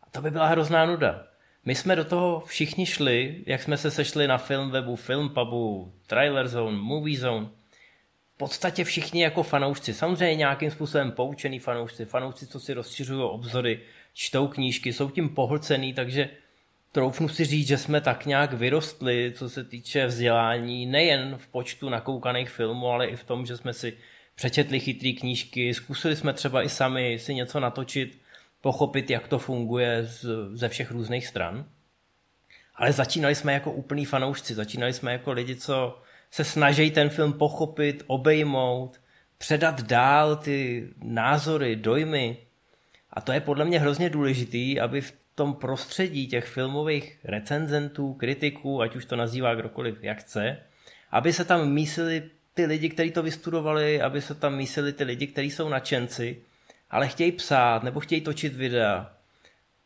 A 0.01 0.09
to 0.09 0.21
by 0.21 0.31
byla 0.31 0.47
hrozná 0.47 0.85
nuda. 0.85 1.27
My 1.65 1.75
jsme 1.75 1.95
do 1.95 2.05
toho 2.05 2.39
všichni 2.39 2.85
šli, 2.85 3.43
jak 3.45 3.61
jsme 3.61 3.77
se 3.77 3.91
sešli 3.91 4.27
na 4.27 4.37
filmwebu, 4.37 4.95
filmpabu, 4.95 5.93
trailer 6.07 6.47
zone, 6.47 6.77
movie 6.77 7.19
zone. 7.19 7.47
V 8.35 8.37
podstatě 8.37 8.83
všichni 8.83 9.23
jako 9.23 9.43
fanoušci, 9.43 9.93
samozřejmě 9.93 10.35
nějakým 10.35 10.71
způsobem 10.71 11.11
poučený 11.11 11.59
fanoušci, 11.59 12.05
fanoušci, 12.05 12.47
co 12.47 12.59
si 12.59 12.73
rozšiřují 12.73 13.23
obzory, 13.23 13.79
čtou 14.13 14.47
knížky, 14.47 14.93
jsou 14.93 15.09
tím 15.09 15.29
pohlcený, 15.29 15.93
takže 15.93 16.29
troufnu 16.93 17.29
si 17.29 17.45
říct, 17.45 17.67
že 17.67 17.77
jsme 17.77 18.01
tak 18.01 18.25
nějak 18.25 18.53
vyrostli, 18.53 19.33
co 19.35 19.49
se 19.49 19.63
týče 19.63 20.05
vzdělání, 20.05 20.85
nejen 20.85 21.37
v 21.37 21.47
počtu 21.47 21.89
nakoukaných 21.89 22.49
filmů, 22.49 22.87
ale 22.87 23.07
i 23.07 23.15
v 23.15 23.23
tom, 23.23 23.45
že 23.45 23.57
jsme 23.57 23.73
si 23.73 23.97
přečetli 24.35 24.79
chytré 24.79 25.11
knížky, 25.11 25.73
zkusili 25.73 26.15
jsme 26.15 26.33
třeba 26.33 26.63
i 26.63 26.69
sami 26.69 27.19
si 27.19 27.33
něco 27.35 27.59
natočit, 27.59 28.21
pochopit, 28.61 29.09
jak 29.09 29.27
to 29.27 29.39
funguje 29.39 30.03
z, 30.03 30.25
ze 30.53 30.69
všech 30.69 30.91
různých 30.91 31.27
stran. 31.27 31.65
Ale 32.75 32.91
začínali 32.91 33.35
jsme 33.35 33.53
jako 33.53 33.71
úplný 33.71 34.05
fanoušci, 34.05 34.53
začínali 34.53 34.93
jsme 34.93 35.11
jako 35.11 35.31
lidi, 35.31 35.55
co 35.55 36.01
se 36.31 36.43
snaží 36.43 36.91
ten 36.91 37.09
film 37.09 37.33
pochopit, 37.33 38.03
obejmout, 38.07 39.01
předat 39.37 39.81
dál 39.81 40.35
ty 40.35 40.89
názory, 41.03 41.75
dojmy. 41.75 42.37
A 43.09 43.21
to 43.21 43.31
je 43.31 43.39
podle 43.39 43.65
mě 43.65 43.79
hrozně 43.79 44.09
důležitý, 44.09 44.79
aby 44.79 45.01
v 45.01 45.22
tom 45.35 45.53
prostředí 45.53 46.27
těch 46.27 46.45
filmových 46.45 47.19
recenzentů, 47.23 48.13
kritiků, 48.13 48.81
ať 48.81 48.95
už 48.95 49.05
to 49.05 49.15
nazývá 49.15 49.55
kdokoliv 49.55 50.03
jak 50.03 50.17
chce, 50.17 50.57
aby 51.11 51.33
se 51.33 51.45
tam 51.45 51.69
mísili 51.69 52.29
ty 52.53 52.65
lidi, 52.65 52.89
kteří 52.89 53.11
to 53.11 53.23
vystudovali, 53.23 54.01
aby 54.01 54.21
se 54.21 54.35
tam 54.35 54.55
mísili 54.55 54.93
ty 54.93 55.03
lidi, 55.03 55.27
kteří 55.27 55.51
jsou 55.51 55.69
nadšenci, 55.69 56.41
ale 56.89 57.07
chtějí 57.07 57.31
psát 57.31 57.83
nebo 57.83 57.99
chtějí 57.99 58.21
točit 58.21 58.53
videa. 58.53 59.11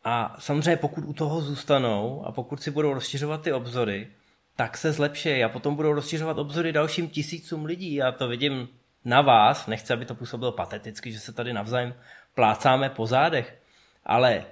A 0.04 0.36
samozřejmě 0.38 0.76
pokud 0.76 1.04
u 1.04 1.12
toho 1.12 1.40
zůstanou 1.40 2.24
a 2.26 2.32
pokud 2.32 2.62
si 2.62 2.70
budou 2.70 2.94
rozšiřovat 2.94 3.42
ty 3.42 3.52
obzory, 3.52 4.08
tak 4.56 4.76
se 4.76 4.92
zlepší 4.92 5.44
a 5.44 5.48
potom 5.48 5.74
budou 5.74 5.92
rozšiřovat 5.92 6.38
obzory 6.38 6.72
dalším 6.72 7.08
tisícům 7.08 7.64
lidí. 7.64 7.94
Já 7.94 8.12
to 8.12 8.28
vidím 8.28 8.68
na 9.04 9.20
vás, 9.20 9.66
nechci, 9.66 9.92
aby 9.92 10.04
to 10.04 10.14
působilo 10.14 10.52
pateticky, 10.52 11.12
že 11.12 11.20
se 11.20 11.32
tady 11.32 11.52
navzájem 11.52 11.94
plácáme 12.34 12.90
po 12.90 13.06
zádech, 13.06 13.58
ale 14.04 14.44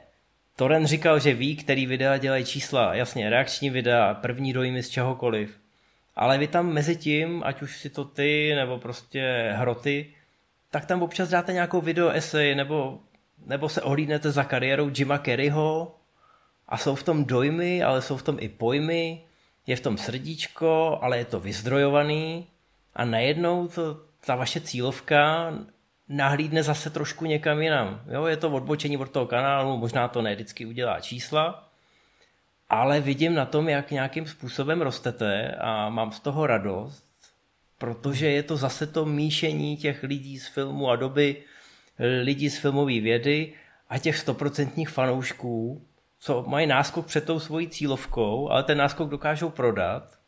Toren 0.57 0.87
říkal, 0.87 1.19
že 1.19 1.35
ví, 1.35 1.57
který 1.57 1.87
videa 1.87 2.17
dělají 2.17 2.45
čísla, 2.45 2.95
jasně, 2.95 3.31
reakční 3.31 3.71
videa, 3.71 4.15
první 4.15 4.53
dojmy 4.53 4.83
z 4.83 4.89
čehokoliv. 4.89 5.61
Ale 6.17 6.39
vy 6.39 6.49
tam 6.49 6.73
mezi 6.73 6.97
tím, 6.97 7.43
ať 7.45 7.63
už 7.63 7.79
si 7.79 7.91
to 7.91 8.05
ty, 8.05 8.53
nebo 8.55 8.79
prostě 8.79 9.53
hroty, 9.57 10.15
tak 10.71 10.87
tam 10.87 11.03
občas 11.03 11.29
dáte 11.29 11.53
nějakou 11.53 11.81
video 11.81 12.09
esej, 12.09 12.55
nebo, 12.55 12.99
nebo 13.47 13.69
se 13.69 13.83
ohlídnete 13.83 14.31
za 14.31 14.45
kariérou 14.45 14.91
Jima 14.99 15.19
Kerryho. 15.19 15.95
A 16.69 16.77
jsou 16.77 16.95
v 16.95 17.03
tom 17.03 17.25
dojmy, 17.25 17.83
ale 17.83 18.03
jsou 18.03 18.17
v 18.17 18.23
tom 18.23 18.37
i 18.41 18.49
pojmy, 18.49 19.23
je 19.67 19.77
v 19.77 19.81
tom 19.81 19.99
srdíčko, 19.99 20.99
ale 21.03 21.19
je 21.19 21.25
to 21.25 21.41
vyzdrojovaný. 21.41 22.47
A 22.95 23.05
najednou 23.05 23.69
to, 23.69 24.01
ta 24.27 24.37
vaše 24.37 24.61
cílovka 24.61 25.53
nahlídne 26.09 26.63
zase 26.63 26.91
trošku 26.91 27.25
někam 27.25 27.63
jinam. 27.63 28.01
Jo, 28.09 28.27
je 28.27 28.37
to 28.37 28.51
odbočení 28.51 28.97
od 28.97 29.11
toho 29.11 29.27
kanálu, 29.27 29.77
možná 29.77 30.09
to 30.09 30.23
ne 30.23 30.35
vždycky 30.35 30.67
udělá 30.67 31.01
čísla, 31.01 31.69
ale 32.69 33.01
vidím 33.01 33.35
na 33.35 33.47
tom, 33.47 33.69
jak 33.69 33.91
nějakým 33.91 34.27
způsobem 34.27 34.83
rostete 34.83 35.55
a 35.61 35.89
mám 35.89 36.13
z 36.13 36.21
toho 36.21 36.47
radost, 36.47 37.05
protože 37.79 38.31
je 38.31 38.43
to 38.43 38.57
zase 38.57 38.87
to 38.87 39.05
míšení 39.05 39.77
těch 39.77 40.03
lidí 40.03 40.39
z 40.39 40.47
filmu 40.49 40.91
a 40.91 40.97
doby, 40.97 41.43
lidí 42.23 42.51
z 42.51 42.59
filmové 42.59 43.01
vědy 43.01 43.53
a 43.89 43.99
těch 43.99 44.17
stoprocentních 44.17 44.89
fanoušků, 44.89 45.87
co 46.19 46.45
mají 46.47 46.67
náskok 46.67 47.07
před 47.07 47.25
tou 47.25 47.41
svojí 47.41 47.69
cílovkou, 47.69 48.51
ale 48.51 48.63
ten 48.63 48.79
náskok 48.79 49.09
dokážou 49.09 49.51
prodat 49.51 50.19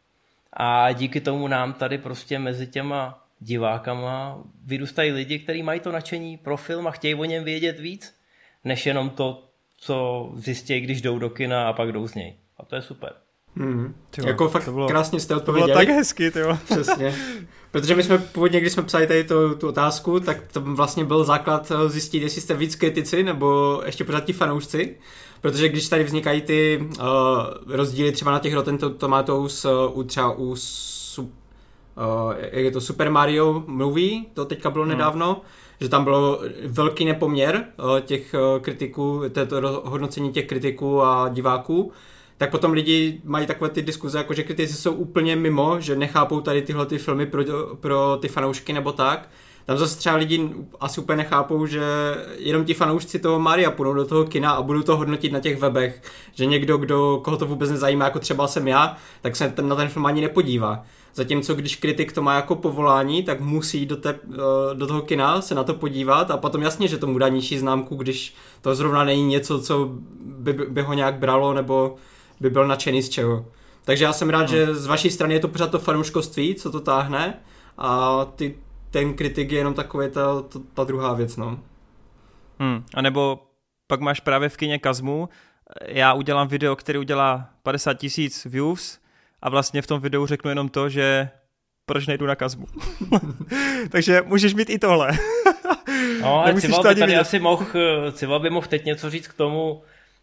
a 0.52 0.92
díky 0.92 1.20
tomu 1.20 1.48
nám 1.48 1.72
tady 1.72 1.98
prostě 1.98 2.38
mezi 2.38 2.66
těma 2.66 3.27
divákama 3.40 4.38
vyrůstají 4.64 5.12
lidi, 5.12 5.38
kteří 5.38 5.62
mají 5.62 5.80
to 5.80 5.92
nadšení 5.92 6.36
pro 6.36 6.56
film 6.56 6.86
a 6.86 6.90
chtějí 6.90 7.14
o 7.14 7.24
něm 7.24 7.44
vědět 7.44 7.80
víc, 7.80 8.14
než 8.64 8.86
jenom 8.86 9.10
to, 9.10 9.44
co 9.76 10.28
zjistí, 10.34 10.80
když 10.80 11.02
jdou 11.02 11.18
do 11.18 11.30
kina 11.30 11.68
a 11.68 11.72
pak 11.72 11.92
jdou 11.92 12.08
z 12.08 12.14
něj. 12.14 12.36
A 12.56 12.64
to 12.64 12.76
je 12.76 12.82
super. 12.82 13.12
Hmm. 13.56 13.94
Tyvo, 14.10 14.28
jako 14.28 14.48
fakt 14.48 14.64
to 14.64 14.72
bylo, 14.72 14.88
krásně 14.88 15.20
jste 15.20 15.36
odpověděli. 15.36 15.72
To 15.72 15.78
bylo 15.78 15.86
tak 15.86 15.96
hezky, 15.96 16.30
tyvo. 16.30 16.58
Přesně. 16.64 17.14
Protože 17.70 17.94
my 17.94 18.02
jsme 18.02 18.18
původně, 18.18 18.60
když 18.60 18.72
jsme 18.72 18.82
psali 18.82 19.06
tady 19.06 19.24
tu, 19.24 19.54
tu 19.54 19.68
otázku, 19.68 20.20
tak 20.20 20.52
to 20.52 20.60
vlastně 20.60 21.04
byl 21.04 21.24
základ 21.24 21.72
eh, 21.74 21.88
zjistit, 21.88 22.22
jestli 22.22 22.40
jste 22.40 22.54
víc 22.54 22.74
kritici 22.74 23.22
nebo 23.22 23.80
ještě 23.86 24.04
pořád 24.04 24.24
ti 24.24 24.32
fanoušci. 24.32 24.96
Protože 25.40 25.68
když 25.68 25.88
tady 25.88 26.04
vznikají 26.04 26.40
ty 26.40 26.78
uh, 26.80 27.06
rozdíly 27.66 28.12
třeba 28.12 28.30
na 28.30 28.38
těch 28.38 28.54
Rotten 28.54 28.78
Tomatoes 28.78 29.64
uh, 29.64 29.98
u 29.98 30.02
třeba 30.02 30.38
u 30.38 30.56
jak 32.36 32.64
je 32.64 32.70
to 32.70 32.80
Super 32.80 33.10
Mario 33.10 33.64
Movie, 33.66 34.20
to 34.34 34.44
teďka 34.44 34.70
bylo 34.70 34.84
hmm. 34.84 34.92
nedávno, 34.92 35.40
že 35.80 35.88
tam 35.88 36.04
bylo 36.04 36.40
velký 36.66 37.04
nepoměr 37.04 37.64
uh, 37.76 38.00
těch 38.00 38.34
uh, 38.34 38.62
kritiků, 38.62 39.22
této 39.32 39.82
hodnocení 39.84 40.32
těch 40.32 40.46
kritiků 40.46 41.02
a 41.02 41.28
diváků, 41.28 41.92
tak 42.36 42.50
potom 42.50 42.72
lidi 42.72 43.20
mají 43.24 43.46
takové 43.46 43.70
ty 43.70 43.82
diskuze, 43.82 44.18
jako 44.18 44.34
že 44.34 44.42
kritici 44.42 44.74
jsou 44.74 44.92
úplně 44.92 45.36
mimo, 45.36 45.80
že 45.80 45.96
nechápou 45.96 46.40
tady 46.40 46.62
tyhle 46.62 46.86
ty 46.86 46.98
filmy 46.98 47.26
pro, 47.26 47.44
pro 47.80 48.18
ty 48.20 48.28
fanoušky 48.28 48.72
nebo 48.72 48.92
tak. 48.92 49.28
Tam 49.68 49.78
zase 49.78 49.98
třeba 49.98 50.16
lidi 50.16 50.50
asi 50.80 51.00
úplně 51.00 51.16
nechápou, 51.16 51.66
že 51.66 51.82
jenom 52.38 52.64
ti 52.64 52.74
fanoušci 52.74 53.18
toho 53.18 53.38
Maria 53.38 53.70
půjdou 53.70 53.94
do 53.94 54.04
toho 54.04 54.24
kina 54.24 54.50
a 54.50 54.62
budou 54.62 54.82
to 54.82 54.96
hodnotit 54.96 55.32
na 55.32 55.40
těch 55.40 55.58
webech, 55.58 56.02
že 56.34 56.46
někdo, 56.46 56.76
kdo, 56.76 57.20
koho 57.24 57.36
to 57.36 57.46
vůbec 57.46 57.70
nezajímá, 57.70 58.04
jako 58.04 58.18
třeba 58.18 58.48
jsem 58.48 58.68
já, 58.68 58.96
tak 59.22 59.36
se 59.36 59.48
ten, 59.48 59.68
na 59.68 59.76
ten 59.76 59.88
film 59.88 60.06
ani 60.06 60.20
nepodívá. 60.20 60.84
Zatímco 61.14 61.54
když 61.54 61.76
kritik 61.76 62.12
to 62.12 62.22
má 62.22 62.34
jako 62.34 62.54
povolání, 62.54 63.22
tak 63.22 63.40
musí 63.40 63.86
do, 63.86 63.96
te, 63.96 64.10
eh, 64.10 64.74
do 64.74 64.86
toho 64.86 65.02
kina 65.02 65.42
se 65.42 65.54
na 65.54 65.64
to 65.64 65.74
podívat 65.74 66.30
a 66.30 66.36
potom 66.36 66.62
jasně, 66.62 66.88
že 66.88 66.98
tomu 66.98 67.18
dá 67.18 67.28
nižší 67.28 67.58
známku, 67.58 67.94
když 67.96 68.34
to 68.60 68.74
zrovna 68.74 69.04
není 69.04 69.26
něco, 69.26 69.60
co 69.60 69.90
by, 70.20 70.52
by 70.52 70.82
ho 70.82 70.94
nějak 70.94 71.18
bralo 71.18 71.54
nebo 71.54 71.96
by 72.40 72.50
byl 72.50 72.66
nadšený 72.66 73.02
z 73.02 73.08
čeho. 73.08 73.46
Takže 73.84 74.04
já 74.04 74.12
jsem 74.12 74.30
rád, 74.30 74.38
hmm. 74.38 74.48
že 74.48 74.74
z 74.74 74.86
vaší 74.86 75.10
strany 75.10 75.34
je 75.34 75.40
to 75.40 75.48
pořád 75.48 75.70
to 75.70 75.78
fanouškovství, 75.78 76.54
co 76.54 76.70
to 76.70 76.80
táhne 76.80 77.34
a 77.78 78.24
ty, 78.24 78.54
ten 78.90 79.14
kritik 79.14 79.52
je 79.52 79.58
jenom 79.58 79.74
takový 79.74 80.10
ta, 80.10 80.42
ta, 80.42 80.58
ta 80.74 80.84
druhá 80.84 81.14
věc, 81.14 81.36
no. 81.36 81.60
Hmm. 82.58 82.84
A 82.94 83.02
nebo 83.02 83.42
pak 83.86 84.00
máš 84.00 84.20
právě 84.20 84.48
v 84.48 84.56
kině 84.56 84.78
Kazmu, 84.78 85.28
já 85.86 86.12
udělám 86.12 86.48
video, 86.48 86.76
který 86.76 86.98
udělá 86.98 87.50
50 87.62 87.94
tisíc 87.94 88.44
views 88.44 88.98
a 89.42 89.50
vlastně 89.50 89.82
v 89.82 89.86
tom 89.86 90.00
videu 90.00 90.26
řeknu 90.26 90.50
jenom 90.50 90.68
to, 90.68 90.88
že 90.88 91.28
proč 91.86 92.06
nejdu 92.06 92.26
na 92.26 92.34
Kazmu. 92.34 92.66
Takže 93.90 94.22
můžeš 94.26 94.54
mít 94.54 94.70
i 94.70 94.78
tohle. 94.78 95.10
no, 96.20 96.42
ale 96.42 96.60
Cival 96.60 96.82
by 96.82 96.94
tady 96.94 97.16
asi 97.16 97.38
mohl, 97.38 97.66
Cival 98.12 98.40
by 98.40 98.50
mohl 98.50 98.66
teď 98.66 98.84
něco 98.84 99.10
říct 99.10 99.28
k 99.28 99.34
tomu, 99.34 99.82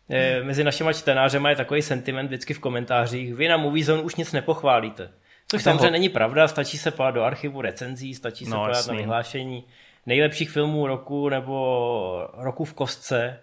eh, 0.10 0.44
mezi 0.44 0.64
našimi 0.64 0.94
čtenářema 0.94 1.50
je 1.50 1.56
takový 1.56 1.82
sentiment 1.82 2.28
vždycky 2.28 2.54
v 2.54 2.60
komentářích, 2.60 3.34
vy 3.34 3.48
na 3.48 3.58
Movie 3.58 3.86
Zone 3.86 4.02
už 4.02 4.16
nic 4.16 4.32
nepochválíte. 4.32 5.10
Což 5.48 5.64
samozřejmě 5.64 5.92
není 5.92 6.10
pravda, 6.10 6.48
stačí 6.48 6.78
se 6.78 6.92
podát 6.92 7.12
do 7.12 7.24
archivu 7.24 7.62
recenzí, 7.62 8.14
stačí 8.14 8.46
se 8.46 8.52
no, 8.52 8.66
podát 8.66 8.88
na 8.88 8.94
vyhlášení 8.94 9.64
nejlepších 10.06 10.50
filmů 10.50 10.88
roku 10.88 11.30
nebo 11.30 12.30
roku 12.34 12.66
v 12.66 12.74
kostce. 12.74 13.40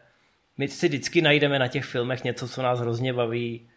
My 0.58 0.68
si 0.68 0.88
vždycky 0.88 1.22
najdeme 1.22 1.58
na 1.58 1.68
těch 1.68 1.84
filmech 1.84 2.24
něco, 2.24 2.48
co 2.48 2.62
nás 2.62 2.80
hrozně 2.80 3.12
baví, 3.12 3.68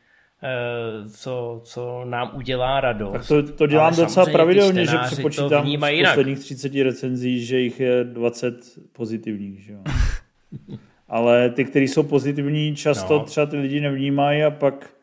eh, 0.44 1.10
co, 1.10 1.62
co 1.64 2.06
nám 2.06 2.32
udělá 2.36 2.82
radost. 2.82 3.12
Tak 3.12 3.28
to, 3.28 3.54
to 3.54 3.68
dělám 3.68 3.94
Ale 3.94 4.04
docela 4.04 4.26
pravidelně, 4.26 4.86
že 4.86 4.98
přepočítám 4.98 5.68
z 5.68 6.04
posledních 6.04 6.40
30 6.40 6.84
recenzí, 6.84 7.46
že 7.46 7.60
jich 7.60 7.80
je 7.80 8.04
20 8.04 8.56
pozitivních. 8.92 9.64
Že 9.64 9.74
jo? 9.74 9.80
Ale 11.08 11.50
ty, 11.50 11.66
kteří 11.66 11.88
jsou 11.88 12.04
pozitivní, 12.04 12.76
často 12.76 13.20
no. 13.20 13.26
třeba 13.26 13.46
ty 13.46 13.58
lidi 13.58 13.82
nevnímají 13.82 14.44
a 14.44 14.52
pak 14.52 14.95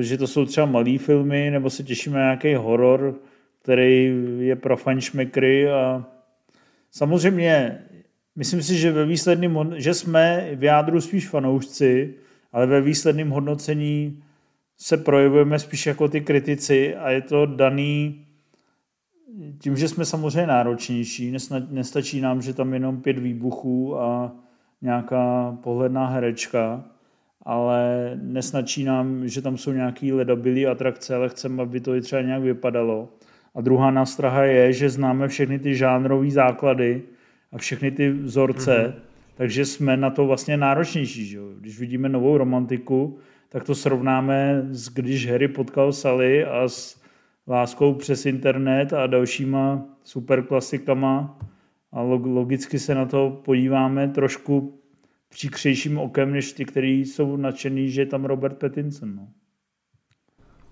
protože 0.00 0.18
to 0.18 0.26
jsou 0.26 0.44
třeba 0.44 0.66
malé 0.66 0.98
filmy, 0.98 1.50
nebo 1.50 1.70
se 1.70 1.82
těšíme 1.82 2.18
na 2.18 2.24
nějaký 2.24 2.54
horor, 2.54 3.20
který 3.62 4.12
je 4.38 4.56
pro 4.56 4.76
fanšmekry 4.76 5.70
a 5.70 6.04
samozřejmě 6.90 7.78
myslím 8.36 8.62
si, 8.62 8.76
že 8.76 8.92
ve 8.92 9.06
výsledném, 9.06 9.74
že 9.76 9.94
jsme 9.94 10.50
v 10.54 10.64
jádru 10.64 11.00
spíš 11.00 11.28
fanoušci, 11.28 12.14
ale 12.52 12.66
ve 12.66 12.80
výsledném 12.80 13.30
hodnocení 13.30 14.22
se 14.78 14.96
projevujeme 14.96 15.58
spíš 15.58 15.86
jako 15.86 16.08
ty 16.08 16.20
kritici 16.20 16.96
a 16.96 17.10
je 17.10 17.20
to 17.20 17.46
daný 17.46 18.26
tím, 19.58 19.76
že 19.76 19.88
jsme 19.88 20.04
samozřejmě 20.04 20.46
náročnější, 20.46 21.36
nestačí 21.70 22.20
nám, 22.20 22.42
že 22.42 22.54
tam 22.54 22.74
jenom 22.74 23.02
pět 23.02 23.18
výbuchů 23.18 24.00
a 24.00 24.32
nějaká 24.82 25.56
pohledná 25.62 26.06
herečka, 26.06 26.84
ale 27.42 28.10
nesnačí 28.22 28.84
nám, 28.84 29.28
že 29.28 29.42
tam 29.42 29.58
jsou 29.58 29.72
nějaký 29.72 30.12
ledabilý 30.12 30.66
atrakce, 30.66 31.14
ale 31.14 31.28
chceme, 31.28 31.62
aby 31.62 31.80
to 31.80 31.94
i 31.94 32.00
třeba 32.00 32.22
nějak 32.22 32.42
vypadalo. 32.42 33.08
A 33.54 33.60
druhá 33.60 33.90
nástraha 33.90 34.44
je, 34.44 34.72
že 34.72 34.90
známe 34.90 35.28
všechny 35.28 35.58
ty 35.58 35.74
žánrové 35.74 36.30
základy 36.30 37.02
a 37.52 37.58
všechny 37.58 37.90
ty 37.90 38.10
vzorce, 38.10 38.84
mm-hmm. 38.86 39.02
takže 39.34 39.64
jsme 39.64 39.96
na 39.96 40.10
to 40.10 40.26
vlastně 40.26 40.56
náročnější. 40.56 41.26
Že? 41.26 41.38
Když 41.60 41.80
vidíme 41.80 42.08
novou 42.08 42.38
romantiku, 42.38 43.18
tak 43.48 43.64
to 43.64 43.74
srovnáme 43.74 44.62
s 44.70 44.88
když 44.88 45.30
Harry 45.30 45.48
potkal 45.48 45.92
Sally 45.92 46.44
a 46.44 46.68
s 46.68 47.00
láskou 47.48 47.94
přes 47.94 48.26
internet 48.26 48.92
a 48.92 49.06
dalšíma 49.06 49.84
superklasikama 50.04 51.38
a 51.92 52.02
logicky 52.02 52.78
se 52.78 52.94
na 52.94 53.06
to 53.06 53.40
podíváme 53.44 54.08
trošku 54.08 54.79
příkřejším 55.30 55.98
okem, 55.98 56.32
než 56.32 56.52
ty, 56.52 56.64
kteří 56.64 57.00
jsou 57.00 57.36
nadšený, 57.36 57.90
že 57.90 58.00
je 58.00 58.06
tam 58.06 58.24
Robert 58.24 58.58
Pattinson. 58.58 59.16
No. 59.16 59.28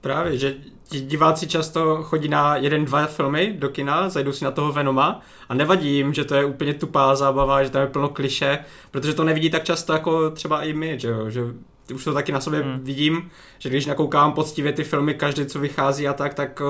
Právě, 0.00 0.38
že 0.38 0.54
ti 0.84 1.00
diváci 1.00 1.46
často 1.46 2.02
chodí 2.02 2.28
na 2.28 2.56
jeden, 2.56 2.84
dva 2.84 3.06
filmy 3.06 3.54
do 3.58 3.68
kina, 3.68 4.08
zajdou 4.08 4.32
si 4.32 4.44
na 4.44 4.50
toho 4.50 4.72
Venoma 4.72 5.20
a 5.48 5.54
nevadí 5.54 5.96
jim, 5.96 6.14
že 6.14 6.24
to 6.24 6.34
je 6.34 6.44
úplně 6.44 6.74
tupá 6.74 7.14
zábava, 7.14 7.64
že 7.64 7.70
tam 7.70 7.82
je 7.82 7.88
plno 7.88 8.08
kliše, 8.08 8.58
protože 8.90 9.14
to 9.14 9.24
nevidí 9.24 9.50
tak 9.50 9.64
často 9.64 9.92
jako 9.92 10.30
třeba 10.30 10.62
i 10.62 10.72
my, 10.72 11.00
že 11.00 11.08
jo, 11.08 11.30
že 11.30 11.42
už 11.94 12.04
to 12.04 12.14
taky 12.14 12.32
na 12.32 12.40
sobě 12.40 12.60
hmm. 12.60 12.80
vidím, 12.80 13.30
že 13.58 13.68
když 13.68 13.86
nakoukám 13.86 14.32
poctivě 14.32 14.72
ty 14.72 14.84
filmy, 14.84 15.14
každý, 15.14 15.46
co 15.46 15.58
vychází 15.58 16.08
a 16.08 16.12
tak, 16.12 16.34
tak 16.34 16.62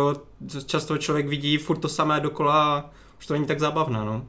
často 0.66 0.98
člověk 0.98 1.28
vidí 1.28 1.56
furt 1.56 1.78
to 1.78 1.88
samé 1.88 2.20
dokola 2.20 2.78
a 2.78 2.90
už 3.18 3.26
to 3.26 3.34
není 3.34 3.46
tak 3.46 3.60
zábavné, 3.60 3.98
no. 3.98 4.26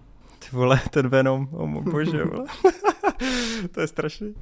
Vole, 0.52 0.82
ten 0.90 1.10
Venom, 1.10 1.50
oh 1.52 1.84
bože, 1.84 2.24
vole. 2.24 2.46
to 3.72 3.82
je 3.82 3.88
strašný. 3.88 4.34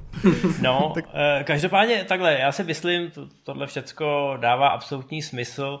No, 0.62 0.92
tak... 0.94 1.04
Eh, 1.14 1.44
každopádně 1.44 2.04
takhle, 2.04 2.38
já 2.40 2.52
si 2.52 2.64
myslím, 2.64 3.10
to, 3.10 3.28
tohle 3.42 3.66
všecko 3.66 4.36
dává 4.40 4.68
absolutní 4.68 5.22
smysl, 5.22 5.80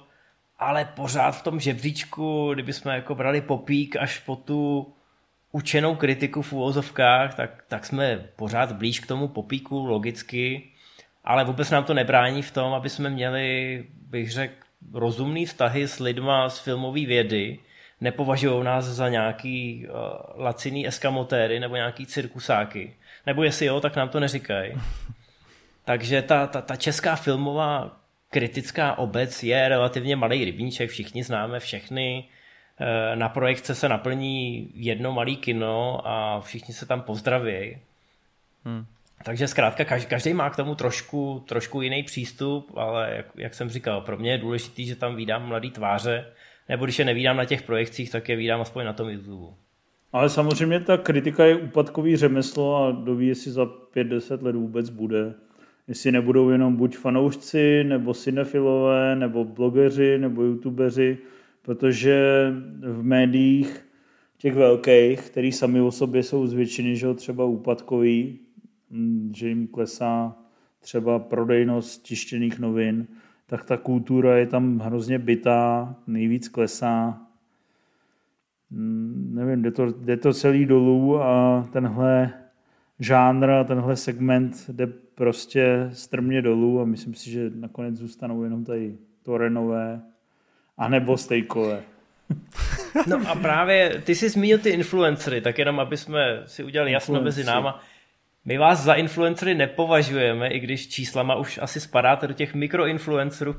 ale 0.58 0.84
pořád 0.84 1.30
v 1.30 1.42
tom 1.42 1.60
žebříčku, 1.60 2.50
kdybychom 2.54 2.92
jako 2.92 3.14
brali 3.14 3.40
popík 3.40 3.96
až 3.96 4.18
po 4.18 4.36
tu 4.36 4.92
učenou 5.52 5.94
kritiku 5.94 6.42
v 6.42 6.52
úvozovkách, 6.52 7.34
tak, 7.34 7.64
tak 7.68 7.86
jsme 7.86 8.28
pořád 8.36 8.72
blíž 8.72 9.00
k 9.00 9.06
tomu 9.06 9.28
popíku 9.28 9.86
logicky, 9.86 10.70
ale 11.24 11.44
vůbec 11.44 11.70
nám 11.70 11.84
to 11.84 11.94
nebrání 11.94 12.42
v 12.42 12.50
tom, 12.50 12.72
aby 12.74 12.90
jsme 12.90 13.10
měli, 13.10 13.84
bych 14.08 14.32
řekl, 14.32 14.54
rozumný 14.92 15.46
vztahy 15.46 15.88
s 15.88 15.98
lidma 15.98 16.48
z 16.48 16.58
filmové 16.58 17.06
vědy, 17.06 17.58
nepovažují 18.00 18.64
nás 18.64 18.84
za 18.84 19.08
nějaký 19.08 19.86
uh, 19.86 19.94
laciný 20.42 20.88
eskamotéry 20.88 21.60
nebo 21.60 21.76
nějaký 21.76 22.06
cirkusáky. 22.06 22.94
Nebo 23.26 23.42
jestli 23.42 23.66
jo, 23.66 23.80
tak 23.80 23.96
nám 23.96 24.08
to 24.08 24.20
neříkají. 24.20 24.72
Takže 25.84 26.22
ta, 26.22 26.46
ta, 26.46 26.60
ta 26.60 26.76
česká 26.76 27.16
filmová 27.16 27.96
kritická 28.30 28.98
obec 28.98 29.42
je 29.42 29.68
relativně 29.68 30.16
malý 30.16 30.44
rybníček, 30.44 30.90
všichni 30.90 31.24
známe 31.24 31.60
všechny 31.60 32.28
Eh, 32.80 33.16
na 33.16 33.28
projekce 33.28 33.74
se 33.74 33.88
naplní 33.88 34.70
jedno 34.74 35.12
malý 35.12 35.36
kino 35.36 36.00
a 36.04 36.40
všichni 36.40 36.74
se 36.74 36.86
tam 36.86 37.02
pozdraví. 37.02 37.78
Hmm. 38.64 38.86
Takže 39.22 39.48
zkrátka 39.48 39.84
každý 39.84 40.34
má 40.34 40.50
k 40.50 40.56
tomu 40.56 40.74
trošku, 40.74 41.44
trošku 41.48 41.82
jiný 41.82 42.02
přístup, 42.02 42.72
ale 42.76 43.12
jak, 43.16 43.26
jak 43.36 43.54
jsem 43.54 43.70
říkal, 43.70 44.00
pro 44.00 44.16
mě 44.16 44.30
je 44.30 44.38
důležité, 44.38 44.82
že 44.82 44.96
tam 44.96 45.16
vídám 45.16 45.48
mladý 45.48 45.70
tváře, 45.70 46.26
nebo 46.68 46.84
když 46.84 46.98
je 46.98 47.04
nevídám 47.04 47.36
na 47.36 47.44
těch 47.44 47.62
projekcích, 47.62 48.10
tak 48.10 48.28
je 48.28 48.36
vídám 48.36 48.60
aspoň 48.60 48.84
na 48.84 48.92
tom 48.92 49.08
YouTube. 49.08 49.54
Ale 50.12 50.28
samozřejmě 50.28 50.80
ta 50.80 50.96
kritika 50.96 51.44
je 51.44 51.56
úpadkový 51.56 52.16
řemeslo 52.16 52.76
a 52.76 52.90
doví, 52.90 53.26
jestli 53.26 53.50
za 53.50 53.64
5-10 53.64 54.42
let 54.42 54.56
vůbec 54.56 54.90
bude. 54.90 55.34
Jestli 55.88 56.12
nebudou 56.12 56.50
jenom 56.50 56.76
buď 56.76 56.96
fanoušci, 56.96 57.84
nebo 57.84 58.14
cinefilové, 58.14 59.16
nebo 59.16 59.44
blogeři, 59.44 60.18
nebo 60.18 60.42
youtubeři, 60.42 61.18
protože 61.62 62.48
v 62.80 63.02
médiích 63.02 63.84
těch 64.38 64.54
velkých, 64.54 65.20
který 65.20 65.52
sami 65.52 65.80
o 65.80 65.90
sobě 65.90 66.22
jsou 66.22 66.46
z 66.46 66.52
většiny, 66.52 66.96
že 66.96 67.14
třeba 67.14 67.44
úpadkový, 67.44 68.38
mm, 68.90 69.32
že 69.36 69.48
jim 69.48 69.66
klesá 69.66 70.36
třeba 70.80 71.18
prodejnost 71.18 72.02
tištěných 72.02 72.58
novin, 72.58 73.06
tak 73.50 73.64
ta 73.64 73.76
kultura 73.76 74.36
je 74.36 74.46
tam 74.46 74.78
hrozně 74.78 75.18
bytá, 75.18 75.94
nejvíc 76.06 76.48
klesá. 76.48 77.20
Mm, 78.70 79.30
nevím, 79.34 79.62
jde 79.62 79.70
to, 79.70 79.86
jde 79.86 80.16
to 80.16 80.32
celý 80.32 80.66
dolů 80.66 81.22
a 81.22 81.66
tenhle 81.72 82.32
žánr 83.00 83.50
a 83.50 83.64
tenhle 83.64 83.96
segment 83.96 84.70
jde 84.72 84.86
prostě 85.14 85.90
strmě 85.92 86.42
dolů 86.42 86.80
a 86.80 86.84
myslím 86.84 87.14
si, 87.14 87.30
že 87.30 87.50
nakonec 87.54 87.96
zůstanou 87.96 88.42
jenom 88.42 88.64
tady 88.64 88.98
Torenové 89.22 90.00
a 90.78 90.88
nebo 90.88 91.16
stejkové. 91.16 91.82
No 93.06 93.20
a 93.28 93.34
právě 93.34 94.02
ty 94.04 94.14
jsi 94.14 94.28
zmínil 94.28 94.58
ty 94.58 94.70
influencery, 94.70 95.40
tak 95.40 95.58
jenom 95.58 95.80
aby 95.80 95.96
jsme 95.96 96.42
si 96.46 96.64
udělali 96.64 96.92
jasno 96.92 97.22
mezi 97.22 97.44
náma. 97.44 97.82
My 98.48 98.58
vás 98.58 98.82
za 98.82 98.94
influencery 98.94 99.54
nepovažujeme, 99.54 100.48
i 100.48 100.60
když 100.60 100.88
číslama 100.88 101.34
už 101.34 101.58
asi 101.62 101.80
spadáte 101.80 102.26
do 102.26 102.34
těch 102.34 102.54
mikroinfluencerů. 102.54 103.56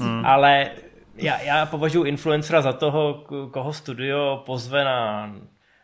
Hmm. 0.00 0.26
Ale 0.26 0.70
já, 1.16 1.42
já 1.42 1.66
považuji 1.66 2.04
influencera 2.04 2.62
za 2.62 2.72
toho, 2.72 3.24
koho 3.50 3.72
studio 3.72 4.42
pozve 4.46 4.84
na, 4.84 5.32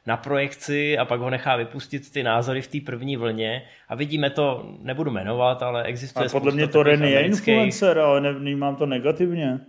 na 0.06 0.16
projekci 0.16 0.98
a 0.98 1.04
pak 1.04 1.20
ho 1.20 1.30
nechá 1.30 1.56
vypustit 1.56 2.12
ty 2.12 2.22
názory 2.22 2.62
v 2.62 2.66
té 2.66 2.78
první 2.86 3.16
vlně 3.16 3.62
a 3.88 3.94
vidíme 3.94 4.30
to, 4.30 4.76
nebudu 4.78 5.10
jmenovat, 5.10 5.62
ale 5.62 5.82
existuje 5.82 6.26
A 6.26 6.28
podle 6.28 6.52
mě 6.52 6.66
to 6.66 6.82
Ren 6.82 7.04
je 7.04 7.26
influencer, 7.26 7.98
ale 7.98 8.20
nevnímám 8.20 8.76
to 8.76 8.86
negativně. 8.86 9.60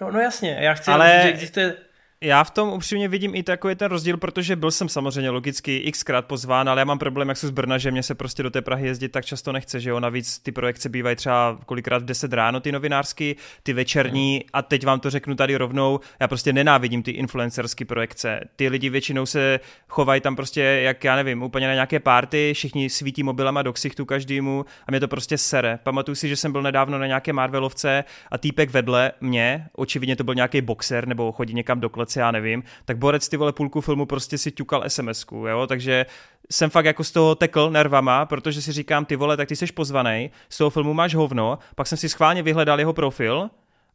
No, 0.00 0.10
no 0.10 0.20
jasně, 0.20 0.58
já 0.60 0.74
chci 0.74 0.90
ale... 0.90 1.12
říct, 1.12 1.22
že 1.22 1.28
existuje 1.28 1.74
já 2.20 2.44
v 2.44 2.50
tom 2.50 2.68
upřímně 2.68 3.08
vidím 3.08 3.34
i 3.34 3.42
takový 3.42 3.74
ten 3.74 3.90
rozdíl, 3.90 4.16
protože 4.16 4.56
byl 4.56 4.70
jsem 4.70 4.88
samozřejmě 4.88 5.30
logicky 5.30 5.92
xkrát 5.92 6.26
pozván, 6.26 6.68
ale 6.68 6.80
já 6.80 6.84
mám 6.84 6.98
problém, 6.98 7.28
jak 7.28 7.38
jsou 7.38 7.46
z 7.46 7.50
Brna, 7.50 7.78
že 7.78 7.90
mě 7.90 8.02
se 8.02 8.14
prostě 8.14 8.42
do 8.42 8.50
té 8.50 8.62
Prahy 8.62 8.86
jezdit 8.86 9.08
tak 9.08 9.24
často 9.24 9.52
nechce, 9.52 9.80
že 9.80 9.90
jo, 9.90 10.00
navíc 10.00 10.38
ty 10.38 10.52
projekce 10.52 10.88
bývají 10.88 11.16
třeba 11.16 11.58
kolikrát 11.66 12.02
v 12.02 12.04
10 12.04 12.32
ráno, 12.32 12.60
ty 12.60 12.72
novinářský, 12.72 13.36
ty 13.62 13.72
večerní 13.72 14.44
a 14.52 14.62
teď 14.62 14.86
vám 14.86 15.00
to 15.00 15.10
řeknu 15.10 15.34
tady 15.34 15.56
rovnou, 15.56 16.00
já 16.20 16.28
prostě 16.28 16.52
nenávidím 16.52 17.02
ty 17.02 17.10
influencerské 17.10 17.84
projekce. 17.84 18.40
Ty 18.56 18.68
lidi 18.68 18.90
většinou 18.90 19.26
se 19.26 19.60
chovají 19.88 20.20
tam 20.20 20.36
prostě, 20.36 20.60
jak 20.60 21.04
já 21.04 21.16
nevím, 21.16 21.42
úplně 21.42 21.66
na 21.66 21.74
nějaké 21.74 22.00
párty, 22.00 22.52
všichni 22.54 22.90
svítí 22.90 23.22
mobilama 23.22 23.62
do 23.62 23.72
ksichtu 23.72 24.04
každému 24.04 24.64
a 24.86 24.90
mě 24.90 25.00
to 25.00 25.08
prostě 25.08 25.38
sere. 25.38 25.78
Pamatuju 25.82 26.14
si, 26.14 26.28
že 26.28 26.36
jsem 26.36 26.52
byl 26.52 26.62
nedávno 26.62 26.98
na 26.98 27.06
nějaké 27.06 27.32
Marvelovce 27.32 28.04
a 28.30 28.38
týpek 28.38 28.70
vedle 28.70 29.12
mě, 29.20 29.66
očividně 29.72 30.16
to 30.16 30.24
byl 30.24 30.34
nějaký 30.34 30.60
boxer 30.60 31.08
nebo 31.08 31.32
chodí 31.32 31.54
někam 31.54 31.80
do 31.80 31.90
klece, 32.06 32.20
já 32.20 32.30
nevím, 32.30 32.62
tak 32.84 32.98
Borec 32.98 33.28
ty 33.28 33.36
vole 33.36 33.52
půlku 33.52 33.80
filmu 33.80 34.06
prostě 34.06 34.38
si 34.38 34.52
ťukal 34.52 34.82
SMS-ku, 34.86 35.46
jo, 35.46 35.66
takže 35.66 36.06
jsem 36.50 36.70
fakt 36.70 36.84
jako 36.84 37.04
z 37.04 37.12
toho 37.12 37.34
tekl 37.34 37.70
nervama, 37.70 38.26
protože 38.26 38.62
si 38.62 38.72
říkám, 38.72 39.04
ty 39.04 39.16
vole, 39.16 39.36
tak 39.36 39.48
ty 39.48 39.56
jsi 39.56 39.66
pozvaný, 39.66 40.30
z 40.48 40.58
toho 40.58 40.70
filmu 40.70 40.94
máš 40.94 41.14
hovno, 41.14 41.58
pak 41.74 41.86
jsem 41.86 41.98
si 41.98 42.08
schválně 42.08 42.42
vyhledal 42.42 42.78
jeho 42.78 42.92
profil 42.92 43.50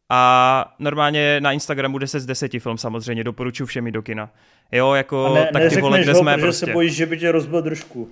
a 0.09 0.75
normálně 0.79 1.39
na 1.41 1.51
Instagramu 1.51 1.97
10 1.97 2.19
z 2.19 2.25
10 2.25 2.51
film 2.59 2.77
samozřejmě, 2.77 3.23
doporučuji 3.23 3.65
všemi 3.65 3.91
do 3.91 4.01
kina. 4.01 4.29
Jo, 4.71 4.93
jako 4.93 5.31
ne, 5.33 5.49
tak 5.53 5.63
ty 5.69 5.81
vole, 5.81 6.03
kde 6.03 6.15
jsme 6.15 6.31
ho, 6.31 6.37
prostě. 6.41 6.65
se 6.65 6.73
bojíš, 6.73 6.93
že 6.93 7.05
by 7.05 7.17
tě 7.17 7.31
rozbil 7.31 7.61
držku. 7.61 8.09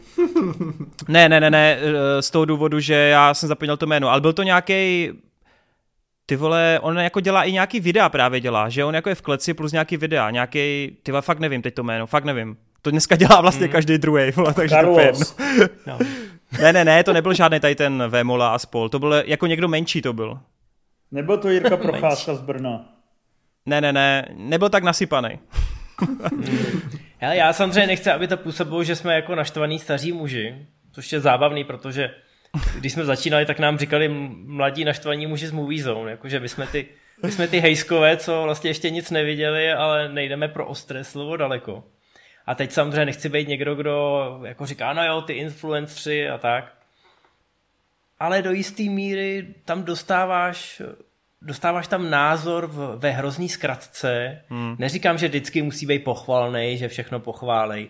ne, 1.08 1.30
ne, 1.30 1.40
ne, 1.40 1.50
ne, 1.50 1.78
eh, 1.82 2.22
z 2.22 2.32
toho 2.32 2.46
důvodu, 2.46 2.80
že 2.80 2.94
já 2.94 3.34
jsem 3.34 3.50
zapomněl 3.50 3.78
to 3.78 3.86
jméno, 3.86 4.10
ale 4.10 4.22
byl 4.22 4.34
to 4.34 4.44
nějaký 4.44 5.12
ty 6.30 6.36
vole, 6.36 6.80
on 6.82 7.00
jako 7.00 7.20
dělá 7.20 7.44
i 7.44 7.52
nějaký 7.52 7.80
videa 7.80 8.10
právě 8.10 8.40
dělá, 8.40 8.70
že 8.70 8.86
on 8.86 8.96
jako 8.96 9.10
je 9.10 9.16
v 9.16 9.22
kleci 9.22 9.54
plus 9.54 9.72
nějaký 9.72 9.98
videa, 9.98 10.30
nějaký, 10.30 10.98
ty 11.04 11.12
vole, 11.12 11.22
fakt 11.22 11.40
nevím 11.40 11.62
teď 11.62 11.74
to 11.74 11.84
jméno, 11.84 12.08
fakt 12.08 12.26
nevím. 12.26 12.58
To 12.82 12.92
dneska 12.92 13.16
dělá 13.16 13.42
vlastně 13.42 13.66
mm. 13.66 13.72
každý 13.72 13.98
druhý, 13.98 14.32
vole, 14.32 14.54
takže 14.54 14.76
Carlos. 14.76 14.96
to 14.96 15.02
je 15.02 15.08
jedno. 15.08 15.26
no. 15.88 16.00
ne, 16.62 16.74
ne, 16.74 16.86
ne, 16.86 17.04
to 17.04 17.14
nebyl 17.14 17.34
žádný 17.34 17.60
tady 17.60 17.76
ten 17.76 18.04
Vémola 18.08 18.54
a 18.56 18.60
spol, 18.60 18.90
to 18.90 19.00
byl 19.00 19.24
jako 19.26 19.48
někdo 19.48 19.68
menší 19.68 20.02
to 20.02 20.14
byl. 20.14 20.40
Nebyl 21.12 21.38
to 21.38 21.50
Jirka 21.50 21.78
Procházka 21.88 22.36
z 22.36 22.42
Brna. 22.42 22.86
Ne, 23.66 23.82
ne, 23.82 23.94
ne, 23.94 24.26
nebyl 24.36 24.70
tak 24.70 24.84
nasypaný. 24.84 25.40
Hele, 27.18 27.38
já 27.38 27.54
samozřejmě 27.54 27.88
nechci, 27.88 28.12
aby 28.12 28.28
to 28.28 28.38
působilo, 28.38 28.84
že 28.84 28.96
jsme 28.96 29.16
jako 29.16 29.36
naštvaný 29.36 29.80
staří 29.80 30.12
muži, 30.12 30.66
což 30.92 31.12
je 31.12 31.20
zábavný, 31.20 31.64
protože 31.64 32.10
když 32.80 32.94
jsme 32.94 33.06
začínali, 33.06 33.46
tak 33.46 33.60
nám 33.60 33.78
říkali 33.78 34.10
mladí 34.46 34.86
naštvaní 34.86 35.28
muži 35.28 35.48
z 35.48 35.52
Movie 35.52 35.84
Zone, 35.84 36.12
jakože 36.12 36.40
my 36.40 36.50
jsme 36.50 36.68
ty 36.68 36.88
My 37.24 37.32
jsme 37.32 37.48
ty 37.48 37.60
hejskové, 37.60 38.18
co 38.18 38.44
vlastně 38.44 38.70
ještě 38.70 38.90
nic 38.90 39.12
neviděli, 39.12 39.72
ale 39.72 40.10
nejdeme 40.10 40.48
pro 40.48 40.68
ostré 40.68 41.04
slovo 41.04 41.38
daleko. 41.38 41.84
A 42.46 42.56
teď 42.56 42.72
samozřejmě 42.72 43.06
nechci 43.06 43.30
být 43.30 43.48
někdo, 43.48 43.76
kdo 43.76 44.40
jako 44.46 44.66
říká, 44.66 44.94
no 44.94 45.06
jo, 45.06 45.22
ty 45.22 45.34
influenceri 45.34 46.30
a 46.30 46.38
tak. 46.38 46.74
Ale 48.20 48.42
do 48.42 48.52
jisté 48.52 48.84
míry 48.84 49.48
tam 49.66 49.84
dostáváš 49.84 50.82
dostáváš 51.42 51.88
tam 51.88 52.10
názor 52.10 52.68
v, 52.68 52.96
ve 52.96 53.12
hrozný 53.12 53.50
zkratce. 53.50 54.42
Hmm. 54.50 54.76
Neříkám, 54.80 55.18
že 55.18 55.28
vždycky 55.28 55.62
musí 55.62 55.86
být 55.86 56.04
pochvalný, 56.04 56.78
že 56.78 56.88
všechno 56.88 57.20
pochválej. 57.20 57.90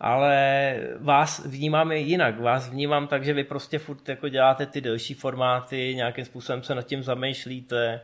Ale 0.00 0.74
vás 0.98 1.46
vnímám 1.46 1.92
jinak. 1.92 2.40
Vás 2.40 2.68
vnímám 2.68 3.06
tak, 3.06 3.24
že 3.24 3.32
vy 3.32 3.44
prostě 3.44 3.78
furt 3.78 4.08
jako 4.08 4.28
děláte 4.28 4.66
ty 4.66 4.80
delší 4.80 5.14
formáty, 5.14 5.94
nějakým 5.94 6.24
způsobem 6.24 6.62
se 6.62 6.74
nad 6.74 6.86
tím 6.86 7.02
zamýšlíte. 7.02 8.00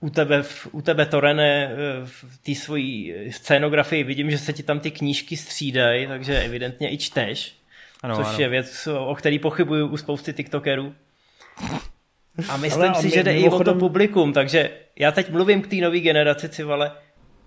U 0.00 0.10
tebe, 0.10 0.42
u 0.72 0.82
tebe 0.82 1.06
Torene, 1.06 1.70
v 2.04 2.38
té 2.42 2.54
svojí 2.54 3.14
scénografii 3.30 4.04
vidím, 4.04 4.30
že 4.30 4.38
se 4.38 4.52
ti 4.52 4.62
tam 4.62 4.80
ty 4.80 4.90
knížky 4.90 5.36
střídají, 5.36 6.06
takže 6.06 6.40
evidentně 6.40 6.92
i 6.92 6.98
čteš. 6.98 7.56
Ano, 8.02 8.16
což 8.16 8.26
ano. 8.26 8.38
je 8.38 8.48
věc, 8.48 8.88
o 8.98 9.14
který 9.14 9.38
pochybuju 9.38 9.86
u 9.86 9.96
spousty 9.96 10.32
TikTokerů. 10.32 10.94
A 12.48 12.56
myslím 12.56 12.82
Ale 12.82 13.02
si, 13.02 13.10
že 13.10 13.22
jde 13.22 13.32
mimochodem... 13.32 13.66
i 13.66 13.70
o 13.70 13.74
to 13.74 13.80
publikum, 13.80 14.32
takže 14.32 14.70
já 14.96 15.12
teď 15.12 15.30
mluvím 15.30 15.62
k 15.62 15.66
té 15.66 15.76
nové 15.76 16.00
generaci, 16.00 16.48
Civale, 16.48 16.92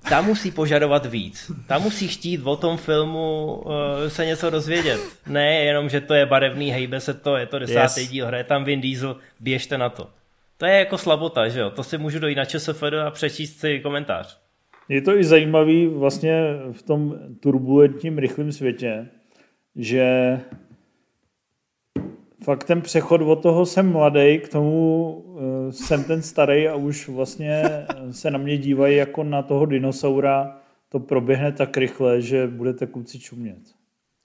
ta 0.09 0.21
musí 0.21 0.51
požadovat 0.51 1.05
víc. 1.05 1.51
Ta 1.67 1.77
musí 1.77 2.07
chtít 2.07 2.41
o 2.43 2.55
tom 2.55 2.77
filmu 2.77 3.55
uh, 3.65 3.71
se 4.07 4.25
něco 4.25 4.49
dozvědět. 4.49 5.01
Ne 5.27 5.63
jenom, 5.63 5.89
že 5.89 6.01
to 6.01 6.13
je 6.13 6.25
barevný, 6.25 6.71
hejbe 6.71 6.99
se 6.99 7.13
to, 7.13 7.37
je 7.37 7.45
to 7.45 7.59
desátý 7.59 8.01
yes. 8.01 8.09
díl, 8.09 8.25
hraje 8.25 8.43
tam 8.43 8.63
Vin 8.63 8.81
Diesel, 8.81 9.15
běžte 9.39 9.77
na 9.77 9.89
to. 9.89 10.09
To 10.57 10.65
je 10.65 10.79
jako 10.79 10.97
slabota, 10.97 11.47
že 11.47 11.59
jo? 11.59 11.69
To 11.69 11.83
si 11.83 11.97
můžu 11.97 12.19
dojít 12.19 12.35
na 12.35 12.45
ČSFD 12.45 12.83
a 13.07 13.11
přečíst 13.11 13.59
si 13.59 13.79
komentář. 13.79 14.39
Je 14.89 15.01
to 15.01 15.17
i 15.17 15.23
zajímavý 15.23 15.87
vlastně 15.87 16.41
v 16.71 16.81
tom 16.81 17.19
turbulentním, 17.39 18.17
rychlém 18.17 18.51
světě, 18.51 19.07
že 19.75 20.39
fakt 22.43 22.63
ten 22.63 22.81
přechod 22.81 23.21
od 23.21 23.41
toho 23.41 23.65
jsem 23.65 23.91
mladý 23.91 24.39
k 24.39 24.49
tomu 24.49 25.11
uh, 25.13 25.41
jsem 25.71 26.03
ten 26.03 26.21
starý 26.21 26.67
a 26.67 26.75
už 26.75 27.09
vlastně 27.09 27.63
se 28.11 28.31
na 28.31 28.37
mě 28.37 28.57
dívají 28.57 28.97
jako 28.97 29.23
na 29.23 29.41
toho 29.41 29.65
dinosaura. 29.65 30.57
To 30.91 30.99
proběhne 30.99 31.51
tak 31.51 31.77
rychle, 31.77 32.21
že 32.21 32.47
budete 32.47 32.87
kluci 32.87 33.19
čumět. 33.19 33.59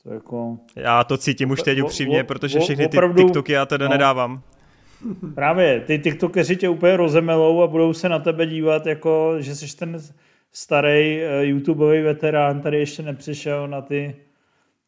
To 0.03 0.13
jako... 0.13 0.59
Já 0.77 1.05
to 1.05 1.17
cítím 1.17 1.51
už 1.51 1.63
teď 1.63 1.83
upřímně, 1.83 2.25
protože 2.25 2.61
všechny 2.61 2.89
ty 2.89 2.97
opravdu, 2.97 3.23
TikToky 3.23 3.53
já 3.53 3.67
teda 3.67 3.87
no, 3.87 3.93
nedávám. 3.93 4.43
Právě, 5.35 5.81
ty 5.81 5.99
TikTokeři 5.99 6.57
tě 6.57 6.69
úplně 6.69 6.97
rozemelou 6.97 7.63
a 7.63 7.67
budou 7.67 7.93
se 7.93 8.09
na 8.09 8.19
tebe 8.19 8.47
dívat, 8.47 8.87
jako, 8.87 9.35
že 9.39 9.55
jsi 9.55 9.77
ten 9.77 10.01
starý 10.53 11.21
uh, 11.23 11.45
YouTubeový 11.45 12.03
veterán, 12.03 12.61
tady 12.61 12.79
ještě 12.79 13.03
nepřišel 13.03 13.69
na 13.69 13.83
ty, 13.83 14.17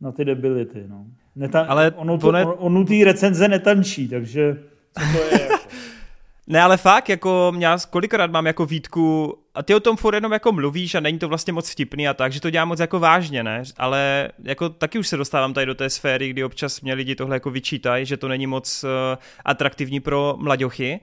na 0.01 0.12
ty 0.12 0.24
debility. 0.24 0.85
No. 0.89 1.07
Neta- 1.37 1.66
ale 1.68 1.93
ono, 1.97 2.18
to, 2.18 2.32
ne... 2.32 2.45
ono 2.45 2.84
ty 2.84 3.05
recenze 3.05 3.49
netančí, 3.49 4.09
takže 4.09 4.57
co 4.99 5.18
to 5.18 5.24
je 5.24 5.43
jako? 5.43 5.57
Ne, 6.49 6.62
ale 6.62 6.76
fakt, 6.76 7.09
jako 7.09 7.53
já 7.59 7.78
kolikrát 7.91 8.30
mám 8.30 8.47
jako 8.47 8.66
výtku, 8.66 9.39
a 9.55 9.62
ty 9.62 9.74
o 9.74 9.80
tom 9.80 9.97
furt 9.97 10.14
jenom 10.14 10.32
jako 10.32 10.53
mluvíš 10.53 10.95
a 10.95 11.01
není 11.01 11.18
to 11.18 11.28
vlastně 11.28 11.53
moc 11.53 11.70
vtipný 11.70 12.09
a 12.09 12.14
tak, 12.14 12.32
že 12.32 12.41
to 12.41 12.51
dělám 12.51 12.68
moc 12.68 12.80
jako 12.80 13.01
vážně, 13.01 13.43
ne? 13.43 13.62
Ale 13.76 14.28
jako 14.43 14.68
taky 14.68 14.99
už 14.99 15.09
se 15.09 15.16
dostávám 15.16 15.55
tady 15.55 15.66
do 15.66 15.74
té 15.74 15.91
sféry, 15.91 16.28
kdy 16.28 16.45
občas 16.45 16.80
mě 16.80 16.95
lidi 16.95 17.14
tohle 17.14 17.37
jako 17.37 17.51
vyčítají, 17.51 18.07
že 18.07 18.16
to 18.16 18.28
není 18.28 18.47
moc 18.47 18.84
uh, 18.84 18.91
atraktivní 19.45 20.01
pro 20.01 20.34
mladěchy. 20.39 21.01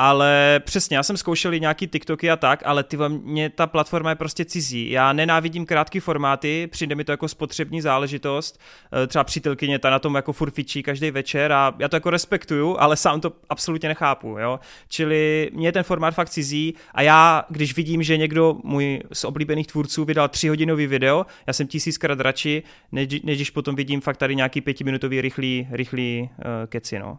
Ale 0.00 0.60
přesně, 0.64 0.96
já 0.96 1.02
jsem 1.02 1.16
zkoušel 1.16 1.54
i 1.54 1.60
nějaký 1.60 1.86
TikToky 1.86 2.30
a 2.30 2.36
tak, 2.36 2.62
ale 2.64 2.82
ty 2.82 2.96
mě 3.08 3.50
ta 3.50 3.66
platforma 3.66 4.10
je 4.10 4.16
prostě 4.16 4.44
cizí. 4.44 4.90
Já 4.90 5.12
nenávidím 5.12 5.66
krátké 5.66 6.00
formáty, 6.00 6.66
přijde 6.66 6.94
mi 6.94 7.04
to 7.04 7.12
jako 7.12 7.28
spotřební 7.28 7.80
záležitost. 7.80 8.60
Eh, 9.02 9.06
třeba 9.06 9.24
přítelkyně 9.24 9.78
ta 9.78 9.90
na 9.90 9.98
tom 9.98 10.14
jako 10.14 10.32
furt 10.32 10.54
fičí 10.54 10.82
každý 10.82 11.10
večer 11.10 11.52
a 11.52 11.74
já 11.78 11.88
to 11.88 11.96
jako 11.96 12.10
respektuju, 12.10 12.76
ale 12.78 12.96
sám 12.96 13.20
to 13.20 13.32
absolutně 13.48 13.88
nechápu, 13.88 14.36
jo. 14.38 14.60
Čili 14.88 15.50
mě 15.54 15.68
je 15.68 15.72
ten 15.72 15.82
formát 15.82 16.14
fakt 16.14 16.30
cizí 16.30 16.74
a 16.94 17.02
já, 17.02 17.44
když 17.48 17.76
vidím, 17.76 18.02
že 18.02 18.16
někdo 18.16 18.56
můj 18.64 19.02
z 19.12 19.24
oblíbených 19.24 19.66
tvůrců 19.66 20.04
vydal 20.04 20.28
tříhodinový 20.28 20.86
video, 20.86 21.26
já 21.46 21.52
jsem 21.52 21.66
tisíckrát 21.66 22.20
radši, 22.20 22.62
než, 22.92 23.08
než 23.22 23.38
když 23.38 23.50
potom 23.50 23.74
vidím 23.74 24.00
fakt 24.00 24.16
tady 24.16 24.36
nějaký 24.36 24.60
pětiminutový 24.60 25.20
rychlý, 25.20 25.68
rychlý 25.70 26.22
uh, 26.22 26.46
keci, 26.66 26.98
no. 26.98 27.18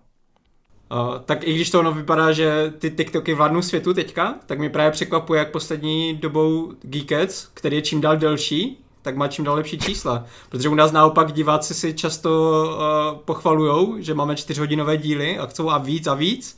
Uh, 0.91 1.17
tak 1.25 1.47
i 1.47 1.53
když 1.53 1.69
to 1.69 1.79
ono 1.79 1.91
vypadá, 1.91 2.31
že 2.31 2.73
ty 2.79 2.91
TikToky 2.91 3.33
vládnou 3.33 3.61
světu 3.61 3.93
teďka, 3.93 4.35
tak 4.45 4.59
mi 4.59 4.69
právě 4.69 4.91
překvapuje, 4.91 5.39
jak 5.39 5.51
poslední 5.51 6.15
dobou 6.15 6.73
Geekets, 6.81 7.47
který 7.53 7.75
je 7.75 7.81
čím 7.81 8.01
dál 8.01 8.17
delší, 8.17 8.77
tak 9.01 9.15
má 9.15 9.27
čím 9.27 9.45
dál 9.45 9.55
lepší 9.55 9.79
čísla. 9.79 10.25
Protože 10.49 10.69
u 10.69 10.75
nás 10.75 10.91
naopak 10.91 11.31
diváci 11.31 11.73
si 11.73 11.93
často 11.93 12.63
uh, 12.67 13.17
pochvalujou, 13.17 13.95
že 13.99 14.13
máme 14.13 14.35
čtyřhodinové 14.35 14.97
díly 14.97 15.37
a 15.37 15.45
chcou 15.45 15.69
a 15.69 15.77
víc 15.77 16.07
a 16.07 16.13
víc. 16.13 16.57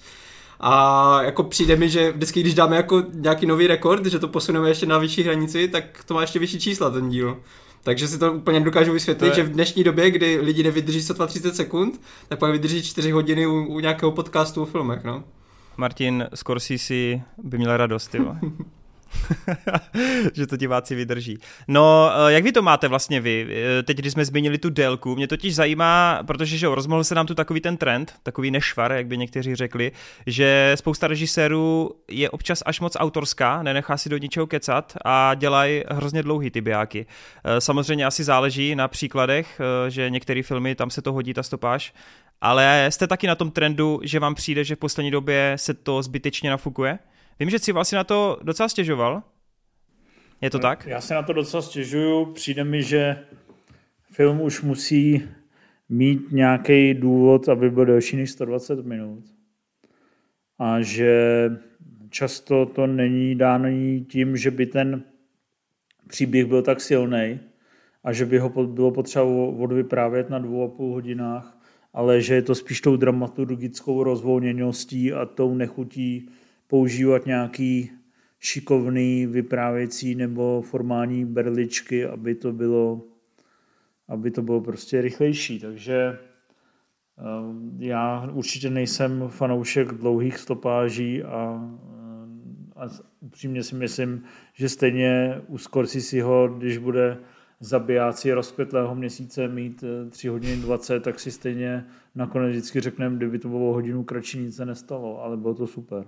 A 0.59 1.23
jako 1.23 1.43
přijde 1.43 1.75
mi, 1.75 1.89
že 1.89 2.11
vždycky, 2.11 2.39
když 2.41 2.53
dáme 2.53 2.75
jako 2.75 3.03
nějaký 3.13 3.45
nový 3.45 3.67
rekord, 3.67 4.05
že 4.05 4.19
to 4.19 4.27
posuneme 4.27 4.69
ještě 4.69 4.85
na 4.85 4.97
vyšší 4.97 5.23
hranici, 5.23 5.67
tak 5.67 6.03
to 6.05 6.13
má 6.13 6.21
ještě 6.21 6.39
vyšší 6.39 6.59
čísla 6.59 6.89
ten 6.89 7.09
díl. 7.09 7.37
Takže 7.83 8.07
si 8.07 8.19
to 8.19 8.33
úplně 8.33 8.59
dokážu 8.59 8.93
vysvětlit, 8.93 9.27
je... 9.27 9.35
že 9.35 9.43
v 9.43 9.51
dnešní 9.51 9.83
době, 9.83 10.11
kdy 10.11 10.39
lidi 10.39 10.63
nevydrží 10.63 11.01
sotva 11.01 11.27
30 11.27 11.55
sekund, 11.55 12.01
tak 12.27 12.39
pak 12.39 12.51
vydrží 12.51 12.83
4 12.83 13.11
hodiny 13.11 13.47
u, 13.47 13.65
u 13.65 13.79
nějakého 13.79 14.11
podcastu 14.11 14.61
o 14.61 14.65
filmech, 14.65 15.03
no. 15.03 15.23
Martin 15.77 16.27
Scorsese 16.33 17.21
by 17.43 17.57
měl 17.57 17.77
radost, 17.77 18.15
jo. 18.15 18.35
že 20.33 20.47
to 20.47 20.57
diváci 20.57 20.95
vydrží. 20.95 21.37
No, 21.67 22.11
eh, 22.13 22.33
jak 22.33 22.43
vy 22.43 22.51
to 22.51 22.61
máte 22.61 22.87
vlastně 22.87 23.21
vy? 23.21 23.47
Eh, 23.49 23.83
teď, 23.83 23.97
když 23.97 24.13
jsme 24.13 24.25
zmínili 24.25 24.57
tu 24.57 24.69
délku, 24.69 25.15
mě 25.15 25.27
totiž 25.27 25.55
zajímá, 25.55 26.23
protože 26.27 26.57
že 26.57 26.67
rozmohl 26.67 27.03
se 27.03 27.15
nám 27.15 27.27
tu 27.27 27.35
takový 27.35 27.61
ten 27.61 27.77
trend, 27.77 28.13
takový 28.23 28.51
nešvar, 28.51 28.91
jak 28.91 29.07
by 29.07 29.17
někteří 29.17 29.55
řekli, 29.55 29.91
že 30.27 30.73
spousta 30.75 31.07
režisérů 31.07 31.91
je 32.07 32.29
občas 32.29 32.63
až 32.65 32.79
moc 32.79 32.97
autorská, 32.99 33.63
nenechá 33.63 33.97
si 33.97 34.09
do 34.09 34.17
ničeho 34.17 34.47
kecat 34.47 34.93
a 35.05 35.35
dělají 35.35 35.83
hrozně 35.89 36.23
dlouhý 36.23 36.51
ty 36.51 36.61
bijáky. 36.61 37.05
Eh, 37.43 37.61
samozřejmě 37.61 38.05
asi 38.05 38.23
záleží 38.23 38.75
na 38.75 38.87
příkladech, 38.87 39.61
že 39.87 40.09
některé 40.09 40.43
filmy, 40.43 40.75
tam 40.75 40.89
se 40.89 41.01
to 41.01 41.13
hodí 41.13 41.33
ta 41.33 41.43
stopáž, 41.43 41.93
ale 42.41 42.87
jste 42.89 43.07
taky 43.07 43.27
na 43.27 43.35
tom 43.35 43.51
trendu, 43.51 43.99
že 44.03 44.19
vám 44.19 44.35
přijde, 44.35 44.63
že 44.63 44.75
v 44.75 44.79
poslední 44.79 45.11
době 45.11 45.53
se 45.55 45.73
to 45.73 46.03
zbytečně 46.03 46.49
nafukuje? 46.49 46.99
Vím, 47.41 47.49
že 47.49 47.59
si 47.59 47.71
vlastně 47.71 47.95
na 47.95 48.03
to 48.03 48.39
docela 48.43 48.69
stěžoval. 48.69 49.23
Je 50.41 50.49
to 50.49 50.59
tak? 50.59 50.87
Já 50.87 51.01
se 51.01 51.13
na 51.13 51.23
to 51.23 51.33
docela 51.33 51.61
stěžuju. 51.61 52.25
Přijde 52.25 52.63
mi, 52.63 52.83
že 52.83 53.25
film 54.11 54.41
už 54.41 54.61
musí 54.61 55.23
mít 55.89 56.31
nějaký 56.31 56.93
důvod, 56.93 57.49
aby 57.49 57.69
byl 57.69 57.85
delší 57.85 58.17
než 58.17 58.31
120 58.31 58.85
minut. 58.85 59.23
A 60.59 60.81
že 60.81 61.49
často 62.09 62.65
to 62.65 62.87
není 62.87 63.35
dáno 63.35 63.69
tím, 64.07 64.37
že 64.37 64.51
by 64.51 64.65
ten 64.65 65.03
příběh 66.07 66.45
byl 66.45 66.61
tak 66.61 66.81
silný 66.81 67.39
a 68.03 68.13
že 68.13 68.25
by 68.25 68.37
ho 68.37 68.49
bylo 68.49 68.91
potřeba 68.91 69.25
odvyprávět 69.57 70.29
na 70.29 70.39
dvou 70.39 70.63
a 70.63 70.67
půl 70.67 70.93
hodinách, 70.93 71.57
ale 71.93 72.21
že 72.21 72.35
je 72.35 72.41
to 72.41 72.55
spíš 72.55 72.81
tou 72.81 72.95
dramaturgickou 72.95 74.03
rozvolněností 74.03 75.13
a 75.13 75.25
tou 75.25 75.55
nechutí 75.55 76.29
používat 76.71 77.25
nějaký 77.25 77.91
šikovný 78.39 79.25
vyprávěcí 79.25 80.15
nebo 80.15 80.61
formální 80.61 81.25
berličky, 81.25 82.05
aby 82.05 82.35
to 82.35 82.53
bylo, 82.53 83.01
aby 84.07 84.31
to 84.31 84.41
bylo 84.41 84.61
prostě 84.61 85.01
rychlejší. 85.01 85.59
Takže 85.59 85.95
eh, 85.97 87.23
já 87.77 88.29
určitě 88.33 88.69
nejsem 88.69 89.23
fanoušek 89.27 89.87
dlouhých 89.87 90.37
stopáží 90.37 91.23
a, 91.23 91.69
a 92.75 92.87
upřímně 93.19 93.63
si 93.63 93.75
myslím, 93.75 94.23
že 94.53 94.69
stejně 94.69 95.41
u 95.47 95.57
Scorseseho, 95.57 96.47
když 96.47 96.77
bude 96.77 97.17
zabijáci 97.59 98.33
rozkvětlého 98.33 98.95
měsíce 98.95 99.47
mít 99.47 99.83
3 100.09 100.27
eh, 100.27 100.31
hodiny 100.31 100.55
20, 100.55 101.03
tak 101.03 101.19
si 101.19 101.31
stejně 101.31 101.85
nakonec 102.15 102.49
vždycky 102.49 102.79
řekneme, 102.79 103.17
kdyby 103.17 103.39
to 103.39 103.49
bylo 103.49 103.73
hodinu 103.73 104.03
kratší, 104.03 104.39
nic 104.39 104.55
se 104.55 104.65
nestalo, 104.65 105.23
ale 105.23 105.37
bylo 105.37 105.53
to 105.53 105.67
super. 105.67 106.05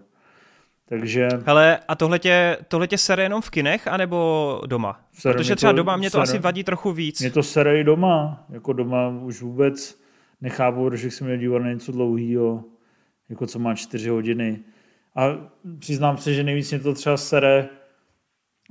Takže... 0.99 1.27
Hele, 1.45 1.79
a 1.87 1.95
tohle 1.95 2.19
tě, 2.19 2.57
tohle 2.67 2.87
tě 2.87 2.97
sere 2.97 3.23
jenom 3.23 3.41
v 3.41 3.49
kinech, 3.49 3.87
anebo 3.87 4.61
doma? 4.65 4.99
Sere 5.13 5.33
Protože 5.33 5.55
třeba 5.55 5.71
to, 5.71 5.77
doma 5.77 5.97
mě 5.97 6.09
to 6.09 6.11
sere, 6.11 6.23
asi 6.23 6.39
vadí 6.39 6.63
trochu 6.63 6.91
víc. 6.91 7.21
Mě 7.21 7.31
to 7.31 7.43
sere 7.43 7.79
i 7.79 7.83
doma. 7.83 8.45
Jako 8.49 8.73
doma 8.73 9.09
už 9.09 9.41
vůbec 9.41 9.99
nechápu, 10.41 10.89
že 10.95 11.11
jsem 11.11 11.27
měl 11.27 11.37
dívat 11.37 11.59
na 11.59 11.69
něco 11.69 11.91
dlouhého, 11.91 12.63
jako 13.29 13.47
co 13.47 13.59
má 13.59 13.75
čtyři 13.75 14.09
hodiny. 14.09 14.59
A 15.15 15.37
přiznám 15.79 16.17
se, 16.17 16.33
že 16.33 16.43
nejvíc 16.43 16.71
mě 16.71 16.79
to 16.79 16.93
třeba 16.93 17.17
sere, 17.17 17.69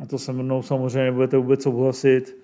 a 0.02 0.06
to 0.06 0.18
se 0.18 0.32
mnou 0.32 0.62
samozřejmě 0.62 1.04
nebudete 1.04 1.36
vůbec 1.36 1.62
souhlasit, 1.62 2.36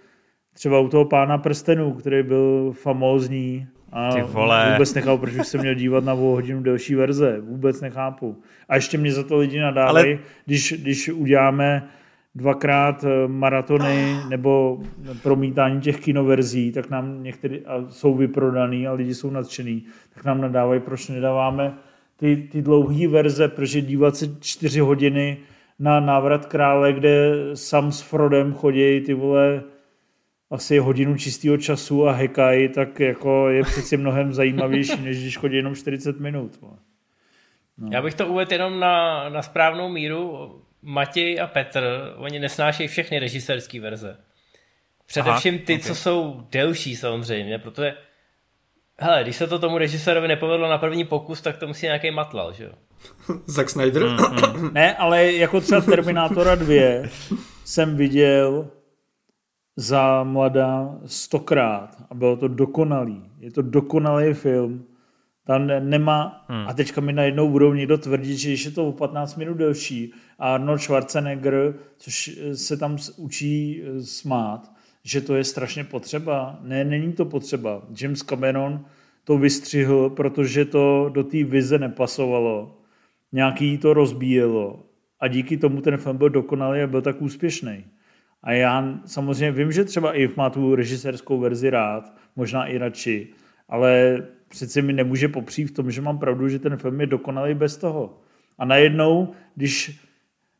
třeba 0.52 0.80
u 0.80 0.88
toho 0.88 1.04
pána 1.04 1.38
prstenů, 1.38 1.92
který 1.92 2.22
byl 2.22 2.72
famózní, 2.72 3.66
A 3.92 4.12
Ty 4.12 4.22
vole. 4.22 4.72
vůbec 4.72 4.94
nechápu, 4.94 5.18
proč 5.18 5.34
bych 5.34 5.46
se 5.46 5.58
měl 5.58 5.74
dívat 5.74 6.04
na 6.04 6.14
o 6.14 6.16
hodinu 6.16 6.62
delší 6.62 6.94
verze. 6.94 7.40
Vůbec 7.40 7.80
nechápu. 7.80 8.36
A 8.68 8.74
ještě 8.74 8.98
mě 8.98 9.12
za 9.12 9.22
to 9.22 9.38
lidi 9.38 9.60
nadávají, 9.60 10.12
Ale... 10.12 10.18
když, 10.46 10.74
když 10.78 11.08
uděláme 11.08 11.88
dvakrát 12.34 13.04
eh, 13.04 13.28
maratony 13.28 14.16
nebo 14.28 14.80
promítání 15.22 15.80
těch 15.80 16.00
kinoverzí, 16.00 16.72
tak 16.72 16.90
nám 16.90 17.22
některý, 17.22 17.66
a 17.66 17.84
jsou 17.88 18.14
vyprodaný 18.14 18.88
a 18.88 18.92
lidi 18.92 19.14
jsou 19.14 19.30
nadšený, 19.30 19.84
tak 20.14 20.24
nám 20.24 20.40
nadávají, 20.40 20.80
proč 20.80 21.08
nedáváme 21.08 21.74
ty, 22.16 22.36
ty 22.36 22.62
dlouhé 22.62 23.08
verze, 23.08 23.48
protože 23.48 23.80
dívat 23.80 24.16
se 24.16 24.26
čtyři 24.40 24.80
hodiny 24.80 25.38
na 25.78 26.00
návrat 26.00 26.46
krále, 26.46 26.92
kde 26.92 27.34
sam 27.54 27.92
s 27.92 28.00
Frodem 28.00 28.54
chodí 28.54 29.00
ty 29.00 29.14
vole 29.14 29.62
asi 30.50 30.78
hodinu 30.78 31.16
čistého 31.16 31.56
času 31.56 32.08
a 32.08 32.12
hekají, 32.12 32.68
tak 32.68 33.00
jako 33.00 33.48
je 33.48 33.62
přeci 33.62 33.96
mnohem 33.96 34.32
zajímavější, 34.32 35.00
než 35.02 35.20
když 35.22 35.36
chodí 35.36 35.56
jenom 35.56 35.74
40 35.74 36.20
minut. 36.20 36.58
No. 36.62 36.78
Já 37.92 38.02
bych 38.02 38.14
to 38.14 38.26
uvedl 38.26 38.52
jenom 38.52 38.80
na, 38.80 39.28
na 39.28 39.42
správnou 39.42 39.88
míru. 39.88 40.50
Matěj 40.82 41.40
a 41.40 41.46
Petr, 41.46 41.84
oni 42.16 42.38
nesnášejí 42.38 42.88
všechny 42.88 43.18
režisérské 43.18 43.80
verze. 43.80 44.16
Především 45.06 45.54
Aha, 45.54 45.62
ty, 45.66 45.74
okay. 45.74 45.84
co 45.84 45.94
jsou 45.94 46.46
delší 46.50 46.96
samozřejmě, 46.96 47.58
protože 47.58 47.94
hele, 48.98 49.22
když 49.22 49.36
se 49.36 49.46
to 49.46 49.58
tomu 49.58 49.78
režisérovi 49.78 50.28
nepovedlo 50.28 50.68
na 50.68 50.78
první 50.78 51.04
pokus, 51.04 51.40
tak 51.40 51.56
to 51.56 51.66
musí 51.66 51.86
nějaký 51.86 52.10
matlal, 52.10 52.52
že 52.52 52.64
jo? 52.64 52.72
Zack 53.46 53.70
Snyder? 53.70 54.02
Mm, 54.04 54.16
mm. 54.60 54.74
ne, 54.74 54.96
ale 54.96 55.32
jako 55.32 55.60
třeba 55.60 55.80
Terminátora 55.80 56.54
2 56.54 57.08
jsem 57.64 57.96
viděl 57.96 58.70
za 59.78 60.24
mladá 60.24 60.98
stokrát 61.06 61.96
a 62.10 62.14
bylo 62.14 62.36
to 62.36 62.48
dokonalý. 62.48 63.22
Je 63.40 63.50
to 63.50 63.62
dokonalý 63.62 64.34
film. 64.34 64.84
Tam 65.44 65.66
nemá, 65.66 66.44
hmm. 66.48 66.68
a 66.68 66.72
teďka 66.72 67.00
mi 67.00 67.12
najednou 67.12 67.50
budou 67.50 67.74
někdo 67.74 67.98
tvrdit, 67.98 68.36
že 68.36 68.48
když 68.48 68.64
je 68.64 68.70
to 68.70 68.88
o 68.88 68.92
15 68.92 69.36
minut 69.36 69.54
delší 69.54 70.12
a 70.38 70.54
Arnold 70.54 70.80
Schwarzenegger, 70.80 71.74
což 71.96 72.40
se 72.54 72.76
tam 72.76 72.96
učí 73.16 73.82
eh, 73.82 74.02
smát, 74.02 74.72
že 75.04 75.20
to 75.20 75.34
je 75.34 75.44
strašně 75.44 75.84
potřeba. 75.84 76.58
Ne, 76.62 76.84
není 76.84 77.12
to 77.12 77.24
potřeba. 77.24 77.82
James 78.00 78.22
Cameron 78.22 78.84
to 79.24 79.38
vystřihl, 79.38 80.10
protože 80.10 80.64
to 80.64 81.10
do 81.14 81.24
té 81.24 81.44
vize 81.44 81.78
nepasovalo. 81.78 82.78
Nějaký 83.32 83.78
to 83.78 83.94
rozbíjelo. 83.94 84.82
A 85.20 85.28
díky 85.28 85.56
tomu 85.56 85.80
ten 85.80 85.96
film 85.96 86.16
byl 86.16 86.30
dokonalý 86.30 86.80
a 86.80 86.86
byl 86.86 87.02
tak 87.02 87.22
úspěšný. 87.22 87.84
A 88.42 88.52
já 88.52 88.98
samozřejmě 89.06 89.52
vím, 89.52 89.72
že 89.72 89.84
třeba 89.84 90.12
i 90.12 90.28
má 90.36 90.50
tu 90.50 90.74
režisérskou 90.74 91.40
verzi 91.40 91.70
rád, 91.70 92.12
možná 92.36 92.66
i 92.66 92.78
radši, 92.78 93.28
ale 93.68 94.22
přece 94.48 94.82
mi 94.82 94.92
nemůže 94.92 95.28
popřít 95.28 95.70
v 95.70 95.74
tom, 95.74 95.90
že 95.90 96.00
mám 96.00 96.18
pravdu, 96.18 96.48
že 96.48 96.58
ten 96.58 96.76
film 96.76 97.00
je 97.00 97.06
dokonalý 97.06 97.54
bez 97.54 97.76
toho. 97.76 98.20
A 98.58 98.64
najednou, 98.64 99.32
když, 99.54 100.00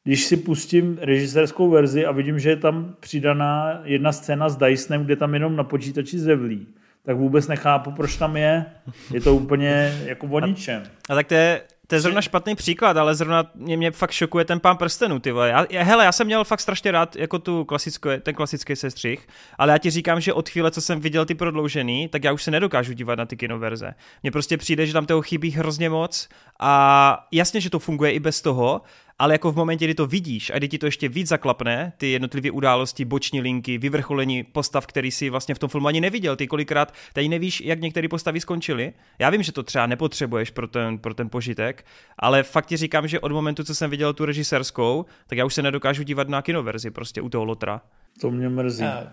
když 0.05 0.24
si 0.24 0.37
pustím 0.37 0.99
režisérskou 1.01 1.70
verzi 1.70 2.07
a 2.07 2.12
vidím, 2.12 2.39
že 2.39 2.51
je 2.51 2.57
tam 2.57 2.95
přidaná 3.01 3.81
jedna 3.85 4.12
scéna 4.12 4.49
s 4.49 4.57
Dysonem, 4.57 5.05
kde 5.05 5.16
tam 5.16 5.35
jenom 5.35 5.57
na 5.57 5.64
počítači 5.64 6.18
zevlí, 6.18 6.66
tak 7.03 7.16
vůbec 7.16 7.49
nechápu, 7.49 7.91
proč 7.91 8.16
tam 8.16 8.37
je. 8.37 8.66
Je 9.12 9.20
to 9.20 9.37
úplně 9.37 9.99
jako 10.05 10.26
o 10.26 10.41
ničem. 10.41 10.83
A, 11.09 11.12
a 11.12 11.14
tak 11.14 11.26
to 11.26 11.35
je 11.35 11.61
to 11.89 11.95
je 11.95 12.01
zrovna 12.01 12.22
špatný 12.22 12.55
příklad, 12.55 12.97
ale 12.97 13.14
zrovna 13.14 13.45
mě, 13.55 13.76
mě 13.76 13.91
fakt 13.91 14.11
šokuje 14.11 14.45
ten 14.45 14.61
pán 14.61 14.76
prstenů, 14.76 15.18
ty 15.18 15.32
vole. 15.32 15.49
Já, 15.49 15.66
já, 15.70 15.82
hele, 15.82 16.05
já 16.05 16.12
jsem 16.12 16.26
měl 16.26 16.45
fakt 16.45 16.61
strašně 16.61 16.91
rád 16.91 17.16
jako 17.16 17.39
tu 17.39 17.64
klasickou, 17.64 18.11
ten 18.22 18.34
klasický 18.34 18.76
sestřih, 18.76 19.28
ale 19.59 19.72
já 19.72 19.78
ti 19.78 19.91
říkám, 19.91 20.20
že 20.20 20.32
od 20.32 20.49
chvíle, 20.49 20.70
co 20.70 20.80
jsem 20.80 21.01
viděl 21.01 21.24
ty 21.24 21.34
prodloužený, 21.34 22.09
tak 22.09 22.24
já 22.24 22.32
už 22.32 22.43
se 22.43 22.51
nedokážu 22.51 22.93
dívat 22.93 23.18
na 23.18 23.26
ty 23.26 23.36
kinoverze. 23.36 23.95
Mně 24.22 24.30
prostě 24.30 24.57
přijde, 24.57 24.86
že 24.86 24.93
tam 24.93 25.07
toho 25.07 25.22
chybí 25.22 25.51
hrozně 25.51 25.91
moc 25.91 26.28
a 26.61 27.26
jasně, 27.32 27.61
že 27.61 27.70
to 27.70 27.78
funguje 27.78 28.12
i 28.12 28.20
bez 28.20 28.41
toho, 28.41 28.82
ale 29.18 29.34
jako 29.34 29.52
v 29.52 29.56
momentě, 29.56 29.84
kdy 29.84 29.94
to 29.94 30.06
vidíš 30.06 30.50
a 30.54 30.58
kdy 30.58 30.68
ti 30.68 30.78
to 30.78 30.86
ještě 30.86 31.08
víc 31.08 31.28
zaklapne, 31.28 31.92
ty 31.96 32.10
jednotlivé 32.10 32.50
události, 32.50 33.04
boční 33.04 33.40
linky, 33.40 33.78
vyvrcholení 33.78 34.44
postav, 34.44 34.86
který 34.86 35.10
si 35.10 35.30
vlastně 35.30 35.54
v 35.54 35.58
tom 35.58 35.68
filmu 35.68 35.86
ani 35.86 36.00
neviděl, 36.00 36.36
ty 36.36 36.46
kolikrát 36.46 36.94
tady 37.12 37.28
nevíš, 37.28 37.60
jak 37.60 37.80
některé 37.80 38.08
postavy 38.08 38.40
skončily. 38.40 38.92
Já 39.18 39.30
vím, 39.30 39.42
že 39.42 39.52
to 39.52 39.62
třeba 39.62 39.86
nepotřebuješ 39.86 40.50
pro 40.50 40.68
ten, 40.68 40.98
pro 40.98 41.14
ten 41.14 41.30
požitek, 41.30 41.86
ale 42.18 42.42
fakt 42.42 42.66
ti 42.66 42.76
říkám, 42.76 43.08
že 43.08 43.20
od 43.20 43.32
momentu, 43.32 43.64
co 43.64 43.74
jsem 43.74 43.90
viděl 43.90 44.12
tu 44.12 44.24
režisérskou, 44.24 45.04
tak 45.26 45.38
já 45.38 45.44
už 45.44 45.54
se 45.54 45.62
nedokážu 45.62 46.02
dívat 46.02 46.28
na 46.28 46.42
kinoverzi 46.42 46.90
prostě 46.90 47.20
u 47.20 47.28
toho 47.28 47.44
Lotra. 47.44 47.80
To 48.20 48.30
mě 48.30 48.48
mrzí. 48.48 48.84
Já, 48.84 49.12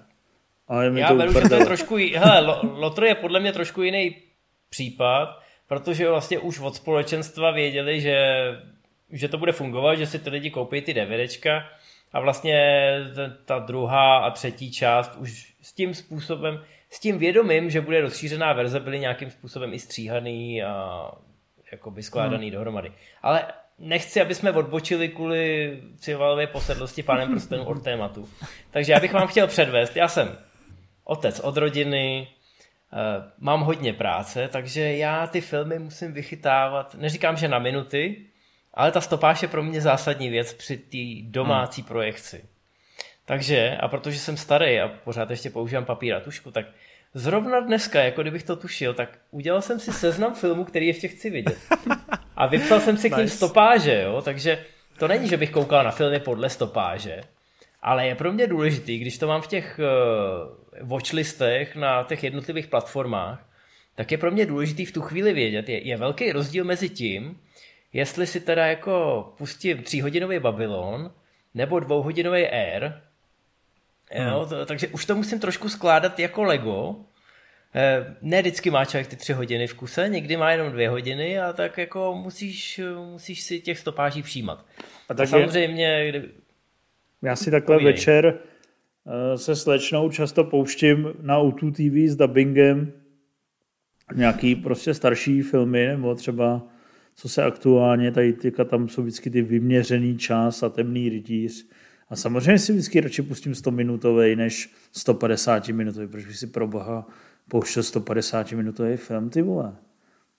ale 0.67 0.99
já 0.99 1.07
to 1.07 1.15
beru, 1.15 1.33
že 1.33 1.49
to 1.49 1.55
je 1.55 1.65
trošku, 1.65 1.97
hele, 2.15 2.59
Lotr 2.63 3.03
je 3.03 3.15
podle 3.15 3.39
mě 3.39 3.53
trošku 3.53 3.81
jiný 3.81 4.15
případ, 4.69 5.29
protože 5.67 6.09
vlastně 6.09 6.39
už 6.39 6.59
od 6.59 6.75
společenstva 6.75 7.51
věděli, 7.51 8.01
že 8.01 8.17
že 9.18 9.28
to 9.28 9.38
bude 9.38 9.51
fungovat, 9.51 9.95
že 9.95 10.05
si 10.05 10.20
ty 10.20 10.30
lidi 10.30 10.49
koupí 10.49 10.82
ty 10.82 10.93
DVDčka 10.93 11.70
a 12.13 12.20
vlastně 12.20 12.59
ta 13.45 13.59
druhá 13.59 14.18
a 14.18 14.32
třetí 14.32 14.72
část 14.72 15.16
už 15.16 15.53
s 15.61 15.74
tím 15.74 15.93
způsobem, 15.93 16.63
s 16.89 16.99
tím 16.99 17.18
vědomím, 17.18 17.70
že 17.70 17.82
bude 17.82 18.01
rozšířená 18.01 18.53
verze, 18.53 18.80
byly 18.80 18.99
nějakým 18.99 19.32
způsobem 19.32 19.74
i 19.74 19.80
stříhaný 19.80 20.63
a 20.63 21.11
jakoby 21.72 22.03
skládaný 22.03 22.47
hmm. 22.47 22.53
dohromady. 22.53 22.91
Ale 23.22 23.43
nechci, 23.80 24.22
aby 24.22 24.36
jsme 24.36 24.51
odbočili 24.51 25.09
kvůli 25.09 25.78
civalové 25.97 26.47
posedlosti 26.47 27.03
pánem 27.03 27.32
prstenu 27.32 27.66
od 27.66 27.84
tématu. 27.84 28.30
Takže 28.72 28.91
já 28.91 28.99
bych 28.99 29.13
vám 29.13 29.28
chtěl 29.28 29.47
předvést, 29.47 29.95
já 29.95 30.07
jsem 30.07 30.38
otec 31.03 31.39
od 31.39 31.57
rodiny, 31.57 32.28
eh, 32.93 33.32
mám 33.38 33.61
hodně 33.61 33.93
práce, 33.93 34.47
takže 34.47 34.82
já 34.82 35.28
ty 35.28 35.41
filmy 35.41 35.80
musím 35.80 36.13
vychytávat, 36.13 36.95
neříkám, 36.95 37.38
že 37.38 37.47
na 37.47 37.59
minuty, 37.59 38.26
ale 38.76 38.91
ta 38.91 39.01
stopáž 39.01 39.41
je 39.41 39.47
pro 39.47 39.63
mě 39.63 39.82
zásadní 39.82 40.30
věc 40.30 40.53
při 40.53 40.78
té 40.78 41.32
domácí 41.32 41.82
hmm. 41.82 41.88
projekci. 41.88 42.45
Takže, 43.26 43.78
a 43.80 43.88
protože 43.88 44.19
jsem 44.19 44.38
starý 44.38 44.80
a 44.80 44.88
pořád 44.88 45.30
ještě 45.30 45.49
používám 45.49 45.86
papír 45.86 46.13
a 46.13 46.19
tušku, 46.19 46.51
tak 46.51 46.65
zrovna 47.13 47.59
dneska, 47.59 48.03
jako 48.03 48.21
kdybych 48.21 48.43
to 48.43 48.55
tušil, 48.55 48.93
tak 48.93 49.19
udělal 49.32 49.61
jsem 49.61 49.80
si 49.80 49.93
seznam 49.93 50.36
filmů, 50.36 50.63
který 50.63 50.88
ještě 50.88 51.07
chci 51.07 51.30
vidět. 51.30 51.57
A 52.36 52.47
vypsal 52.47 52.80
jsem 52.80 52.97
si 52.97 53.09
k 53.09 53.17
ním 53.17 53.30
stopáže, 53.30 54.01
jo, 54.01 54.21
takže 54.21 54.65
to 54.97 55.07
není, 55.07 55.30
že 55.30 55.38
bych 55.38 55.51
koukal 55.51 55.84
na 55.84 55.91
filmy 55.91 56.19
podle 56.19 56.49
stopáže, 56.49 57.21
ale 57.82 58.07
je 58.07 58.15
pro 58.15 58.34
mě 58.34 58.47
důležitý, 58.47 58.99
když 58.99 59.17
to 59.17 59.28
mám 59.28 59.41
v 59.41 59.47
těch 59.47 59.80
uh, 59.80 60.88
watchlistech 60.88 61.76
na 61.76 62.03
těch 62.03 62.23
jednotlivých 62.23 62.67
platformách, 62.67 63.49
tak 63.95 64.11
je 64.11 64.17
pro 64.17 64.32
mě 64.32 64.45
důležitý 64.45 64.86
v 64.86 64.91
tu 64.91 65.01
chvíli 65.01 65.34
vědět, 65.34 65.69
je, 65.69 65.88
je 65.88 65.97
velký 65.97 66.32
rozdíl 66.32 66.63
mezi 66.63 66.89
tím, 66.89 67.39
jestli 67.95 68.27
si 68.27 68.39
teda 68.39 68.65
jako 68.65 69.25
pustím 69.37 69.83
tříhodinový 69.83 70.39
Babylon 70.39 71.11
nebo 71.53 71.79
dvouhodinový 71.79 72.47
Air, 72.47 72.93
hmm. 74.11 74.27
jo, 74.27 74.45
to, 74.49 74.65
takže 74.65 74.87
už 74.87 75.05
to 75.05 75.15
musím 75.15 75.39
trošku 75.39 75.69
skládat 75.69 76.19
jako 76.19 76.43
Lego, 76.43 76.95
eh, 77.75 78.15
ne 78.21 78.41
vždycky 78.41 78.69
má 78.69 78.85
člověk 78.85 79.07
ty 79.07 79.15
tři 79.15 79.33
hodiny 79.33 79.67
v 79.67 79.73
kuse, 79.73 80.09
někdy 80.09 80.37
má 80.37 80.51
jenom 80.51 80.71
dvě 80.71 80.89
hodiny 80.89 81.39
a 81.39 81.53
tak 81.53 81.77
jako 81.77 82.15
musíš, 82.23 82.81
musíš 83.11 83.41
si 83.41 83.59
těch 83.59 83.79
stopáží 83.79 84.21
všímat. 84.21 84.65
A 85.09 85.13
tak 85.13 85.29
samozřejmě... 85.29 86.09
Kdy... 86.09 86.29
Já 87.21 87.35
si 87.35 87.51
takhle 87.51 87.75
Povídej. 87.75 87.93
večer 87.93 88.39
eh, 89.07 89.37
se 89.37 89.55
slečnou 89.55 90.11
často 90.11 90.43
pouštím 90.43 91.13
na 91.21 91.39
O2 91.39 91.71
TV 91.71 92.11
s 92.11 92.15
dubbingem 92.15 92.93
nějaký 94.15 94.55
prostě 94.55 94.93
starší 94.93 95.41
filmy, 95.41 95.87
nebo 95.87 96.15
třeba 96.15 96.74
co 97.16 97.30
se 97.30 97.43
aktuálně, 97.43 98.11
tady 98.11 98.34
tyka, 98.34 98.63
tam 98.63 98.89
jsou 98.89 99.01
vždycky 99.01 99.30
ty 99.30 99.41
vyměřený 99.41 100.18
čas 100.18 100.63
a 100.63 100.70
temný 100.70 101.09
rytíř. 101.09 101.68
A 102.09 102.16
samozřejmě 102.16 102.59
si 102.59 102.72
vždycky 102.74 103.01
radši 103.01 103.22
pustím 103.22 103.55
100 103.55 103.72
minutový 103.72 104.36
než 104.36 104.70
150 104.91 105.68
minutový, 105.68 106.07
protože 106.07 106.34
si 106.34 106.47
pro 106.47 106.68
boha 106.68 107.07
pouštěl 107.49 107.84
150 107.84 108.51
minutový 108.51 108.97
film, 108.97 109.30
ty 109.30 109.41
vole. 109.41 109.76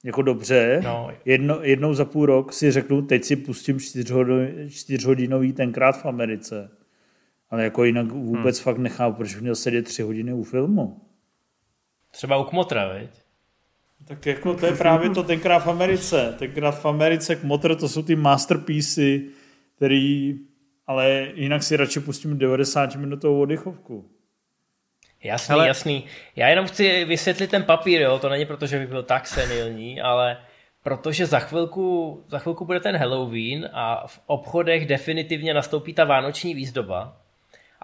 Jako 0.04 0.22
dobře, 0.22 0.80
no. 0.84 1.10
jedno, 1.24 1.58
jednou 1.62 1.94
za 1.94 2.04
půl 2.04 2.26
rok 2.26 2.52
si 2.52 2.70
řeknu, 2.70 3.02
teď 3.02 3.24
si 3.24 3.36
pustím 3.36 3.78
čtyřhodinový 4.68 5.52
tenkrát 5.52 5.92
v 5.92 6.06
Americe. 6.06 6.70
Ale 7.50 7.64
jako 7.64 7.84
jinak 7.84 8.06
vůbec 8.06 8.58
hmm. 8.58 8.64
fakt 8.64 8.78
nechápu, 8.78 9.16
proč 9.16 9.34
bych 9.34 9.42
měl 9.42 9.54
sedět 9.54 9.82
tři 9.82 10.02
hodiny 10.02 10.32
u 10.32 10.42
filmu. 10.42 11.00
Třeba 12.10 12.38
u 12.38 12.44
Kmotra, 12.44 12.88
veď? 12.88 13.25
Tak 14.08 14.26
jako 14.26 14.54
to 14.54 14.66
je 14.66 14.72
právě 14.72 15.10
to 15.10 15.22
tenkrát 15.22 15.58
v 15.58 15.68
Americe. 15.68 16.34
Tenkrát 16.38 16.70
v 16.70 16.86
Americe 16.86 17.36
Kmotr 17.36 17.76
to 17.76 17.88
jsou 17.88 18.02
ty 18.02 18.16
masterpiece, 18.16 19.00
který 19.76 20.38
ale 20.86 21.28
jinak 21.34 21.62
si 21.62 21.76
radši 21.76 22.00
pustím 22.00 22.38
90 22.38 22.94
minutovou 22.94 23.40
oddychovku. 23.40 24.10
Jasný, 25.24 25.52
ale... 25.52 25.68
jasný. 25.68 26.04
Já 26.36 26.48
jenom 26.48 26.66
chci 26.66 27.04
vysvětlit 27.04 27.50
ten 27.50 27.62
papír, 27.62 28.00
jo? 28.00 28.18
to 28.18 28.28
není 28.28 28.46
proto, 28.46 28.66
že 28.66 28.78
by 28.78 28.86
byl 28.86 29.02
tak 29.02 29.26
senilní, 29.26 30.00
ale 30.00 30.38
protože 30.82 31.26
za 31.26 31.38
chvilku, 31.38 32.24
za 32.28 32.38
chvilku 32.38 32.64
bude 32.64 32.80
ten 32.80 32.96
Halloween 32.96 33.68
a 33.72 34.06
v 34.06 34.20
obchodech 34.26 34.86
definitivně 34.86 35.54
nastoupí 35.54 35.94
ta 35.94 36.04
vánoční 36.04 36.54
výzdoba. 36.54 37.16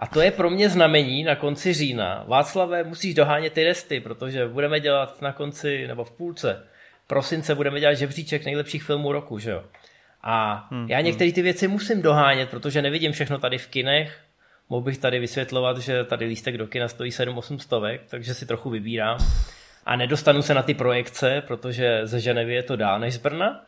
A 0.03 0.07
to 0.07 0.21
je 0.21 0.31
pro 0.31 0.49
mě 0.49 0.69
znamení 0.69 1.23
na 1.23 1.35
konci 1.35 1.73
října. 1.73 2.23
Václavé, 2.27 2.83
musíš 2.83 3.13
dohánět 3.13 3.53
ty 3.53 3.63
resty, 3.63 3.99
protože 3.99 4.47
budeme 4.47 4.79
dělat 4.79 5.21
na 5.21 5.31
konci, 5.31 5.87
nebo 5.87 6.03
v 6.03 6.11
půlce 6.11 6.63
prosince 7.07 7.55
budeme 7.55 7.79
dělat 7.79 7.93
žebříček 7.93 8.45
nejlepších 8.45 8.83
filmů 8.83 9.11
roku, 9.11 9.39
že 9.39 9.51
jo. 9.51 9.63
A 10.21 10.67
hmm, 10.71 10.89
já 10.89 11.01
některé 11.01 11.31
ty 11.31 11.41
věci 11.41 11.67
musím 11.67 12.01
dohánět, 12.01 12.49
protože 12.49 12.81
nevidím 12.81 13.11
všechno 13.11 13.39
tady 13.39 13.57
v 13.57 13.67
kinech. 13.67 14.19
Mohl 14.69 14.83
bych 14.83 14.97
tady 14.97 15.19
vysvětlovat, 15.19 15.77
že 15.77 16.03
tady 16.03 16.25
lístek 16.25 16.57
do 16.57 16.67
kina 16.67 16.87
stojí 16.87 17.11
7-8 17.11 17.57
stovek, 17.57 18.01
takže 18.07 18.33
si 18.33 18.45
trochu 18.45 18.69
vybírám. 18.69 19.17
A 19.85 19.95
nedostanu 19.95 20.41
se 20.41 20.53
na 20.53 20.63
ty 20.63 20.73
projekce, 20.73 21.43
protože 21.47 22.01
ze 22.03 22.19
Ženevy 22.19 22.53
je 22.53 22.63
to 22.63 22.75
dál 22.75 22.99
než 22.99 23.13
z 23.13 23.17
Brna. 23.17 23.65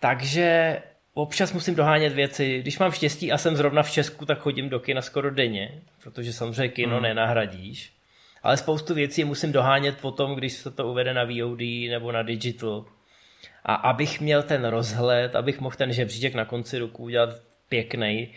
Takže 0.00 0.82
občas 1.14 1.52
musím 1.52 1.74
dohánět 1.74 2.12
věci. 2.12 2.60
Když 2.60 2.78
mám 2.78 2.92
štěstí 2.92 3.32
a 3.32 3.38
jsem 3.38 3.56
zrovna 3.56 3.82
v 3.82 3.90
Česku, 3.90 4.26
tak 4.26 4.38
chodím 4.38 4.68
do 4.68 4.80
kina 4.80 5.02
skoro 5.02 5.30
denně, 5.30 5.82
protože 6.02 6.32
samozřejmě 6.32 6.68
kino 6.68 6.94
hmm. 6.94 7.02
nenahradíš. 7.02 7.92
Ale 8.42 8.56
spoustu 8.56 8.94
věcí 8.94 9.24
musím 9.24 9.52
dohánět 9.52 10.00
potom, 10.00 10.34
když 10.34 10.52
se 10.52 10.70
to 10.70 10.86
uvede 10.86 11.14
na 11.14 11.24
VOD 11.24 11.60
nebo 11.90 12.12
na 12.12 12.22
digital. 12.22 12.84
A 13.64 13.74
abych 13.74 14.20
měl 14.20 14.42
ten 14.42 14.64
rozhled, 14.64 15.36
abych 15.36 15.60
mohl 15.60 15.76
ten 15.76 15.92
žebříček 15.92 16.34
na 16.34 16.44
konci 16.44 16.78
roku 16.78 17.02
udělat 17.02 17.30
pěkný, 17.68 18.34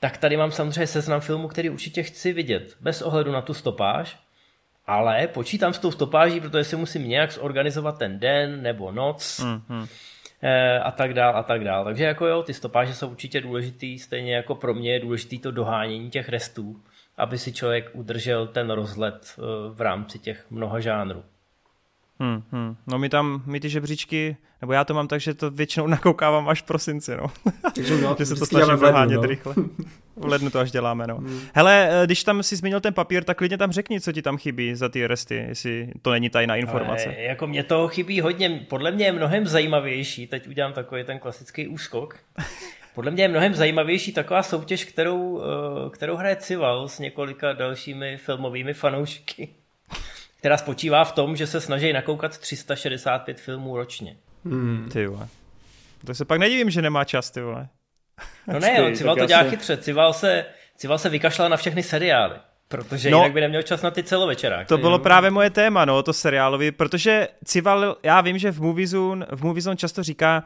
tak 0.00 0.16
tady 0.16 0.36
mám 0.36 0.52
samozřejmě 0.52 0.86
seznam 0.86 1.20
filmů, 1.20 1.48
který 1.48 1.70
určitě 1.70 2.02
chci 2.02 2.32
vidět, 2.32 2.76
bez 2.80 3.02
ohledu 3.02 3.32
na 3.32 3.42
tu 3.42 3.54
stopáž, 3.54 4.16
ale 4.86 5.26
počítám 5.26 5.72
s 5.72 5.78
tou 5.78 5.90
stopáží, 5.90 6.40
protože 6.40 6.64
si 6.64 6.76
musím 6.76 7.08
nějak 7.08 7.32
zorganizovat 7.32 7.98
ten 7.98 8.18
den 8.18 8.62
nebo 8.62 8.92
noc 8.92 9.40
mm-hmm. 9.40 9.88
A 10.82 10.90
tak 10.90 11.14
dál 11.14 11.36
a 11.36 11.42
tak 11.42 11.64
dál. 11.64 11.84
Takže 11.84 12.04
jako 12.04 12.26
jo, 12.26 12.42
ty 12.42 12.54
stopáže 12.54 12.94
jsou 12.94 13.08
určitě 13.08 13.40
důležitý, 13.40 13.98
stejně 13.98 14.34
jako 14.34 14.54
pro 14.54 14.74
mě 14.74 14.92
je 14.92 15.00
důležitý 15.00 15.38
to 15.38 15.50
dohánění 15.50 16.10
těch 16.10 16.28
restů, 16.28 16.82
aby 17.16 17.38
si 17.38 17.52
člověk 17.52 17.90
udržel 17.92 18.46
ten 18.46 18.70
rozhled 18.70 19.34
eh, 19.38 19.42
v 19.74 19.80
rámci 19.80 20.18
těch 20.18 20.50
mnoha 20.50 20.80
žánrů. 20.80 21.24
Hmm, 22.20 22.42
hmm. 22.52 22.76
No 22.86 22.98
my 22.98 23.08
tam, 23.08 23.42
my 23.46 23.60
ty 23.60 23.68
žebříčky, 23.68 24.36
nebo 24.60 24.72
já 24.72 24.84
to 24.84 24.94
mám 24.94 25.08
tak, 25.08 25.20
že 25.20 25.34
to 25.34 25.50
většinou 25.50 25.86
nakoukávám 25.96 26.48
až 26.48 26.62
v 26.62 26.64
prosinci, 26.64 27.16
no. 27.16 27.26
Takže 27.74 28.00
no, 28.00 28.16
že 28.18 28.26
se 28.26 28.34
to 28.34 28.46
snažím 28.46 28.78
dohánět 28.78 29.16
no. 29.16 29.26
rychle. 29.26 29.54
V 30.16 30.26
lednu 30.26 30.50
to 30.50 30.58
až 30.58 30.70
děláme, 30.70 31.06
no. 31.06 31.16
Hmm. 31.16 31.40
Hele, 31.54 31.88
eh, 31.90 32.06
když 32.06 32.24
tam 32.24 32.42
si 32.42 32.56
zmínil 32.56 32.80
ten 32.80 32.94
papír, 32.94 33.24
tak 33.24 33.38
klidně 33.38 33.58
tam 33.58 33.72
řekni, 33.72 34.00
co 34.00 34.12
ti 34.12 34.22
tam 34.22 34.36
chybí 34.36 34.74
za 34.74 34.88
ty 34.88 35.06
resty, 35.06 35.34
jestli 35.48 35.92
to 36.02 36.10
není 36.10 36.30
tajná 36.30 36.56
informace. 36.56 37.06
Ale, 37.06 37.22
jako 37.22 37.46
mě 37.46 37.62
to 37.62 37.88
chybí 37.88 38.20
hodně, 38.20 38.66
podle 38.68 38.90
mě 38.90 39.04
je 39.04 39.12
mnohem 39.12 39.46
zajímavější, 39.46 40.26
teď 40.26 40.48
udělám 40.48 40.72
takový 40.72 41.04
ten 41.04 41.18
klasický 41.18 41.68
úskok. 41.68 42.18
Podle 42.94 43.10
mě 43.10 43.24
je 43.24 43.28
mnohem 43.28 43.54
zajímavější 43.54 44.12
taková 44.12 44.42
soutěž, 44.42 44.84
kterou, 44.84 45.42
eh, 45.42 45.90
kterou 45.90 46.16
hraje 46.16 46.36
Cival 46.36 46.88
s 46.88 46.98
několika 46.98 47.52
dalšími 47.52 48.16
filmovými 48.16 48.74
fanoušky 48.74 49.48
která 50.44 50.56
spočívá 50.56 51.04
v 51.04 51.12
tom, 51.12 51.36
že 51.36 51.46
se 51.46 51.60
snaží 51.60 51.92
nakoukat 51.92 52.38
365 52.38 53.40
filmů 53.40 53.76
ročně. 53.76 54.16
Hmm. 54.44 54.88
Ty 54.92 55.06
vole. 55.06 55.28
To 56.06 56.14
se 56.14 56.24
pak 56.24 56.38
nedivím, 56.38 56.70
že 56.70 56.82
nemá 56.82 57.04
čas, 57.04 57.30
ty 57.30 57.40
vole. 57.40 57.68
No 58.46 58.60
ne, 58.60 58.82
on 58.82 58.94
Cival 58.94 59.16
to 59.16 59.26
dělá 59.26 59.42
se... 59.42 59.50
chytře. 59.50 59.76
Cival 59.76 60.12
se, 60.12 60.44
Cival 60.76 60.98
se 60.98 61.08
vykašlal 61.08 61.48
na 61.48 61.56
všechny 61.56 61.82
seriály. 61.82 62.34
Protože 62.68 63.10
no, 63.10 63.18
jinak 63.18 63.32
by 63.32 63.40
neměl 63.40 63.62
čas 63.62 63.82
na 63.82 63.90
ty 63.90 64.02
celovečeráky. 64.02 64.68
To 64.68 64.78
bylo 64.78 64.98
právě 64.98 65.30
moje 65.30 65.50
téma, 65.50 65.84
no, 65.84 66.02
to 66.02 66.12
seriálový, 66.12 66.70
protože 66.70 67.28
Cival, 67.44 67.96
já 68.02 68.20
vím, 68.20 68.38
že 68.38 68.50
v 68.50 68.60
Moviezone, 68.60 69.26
v 69.30 69.42
Moviezone 69.42 69.76
často 69.76 70.02
říká, 70.02 70.44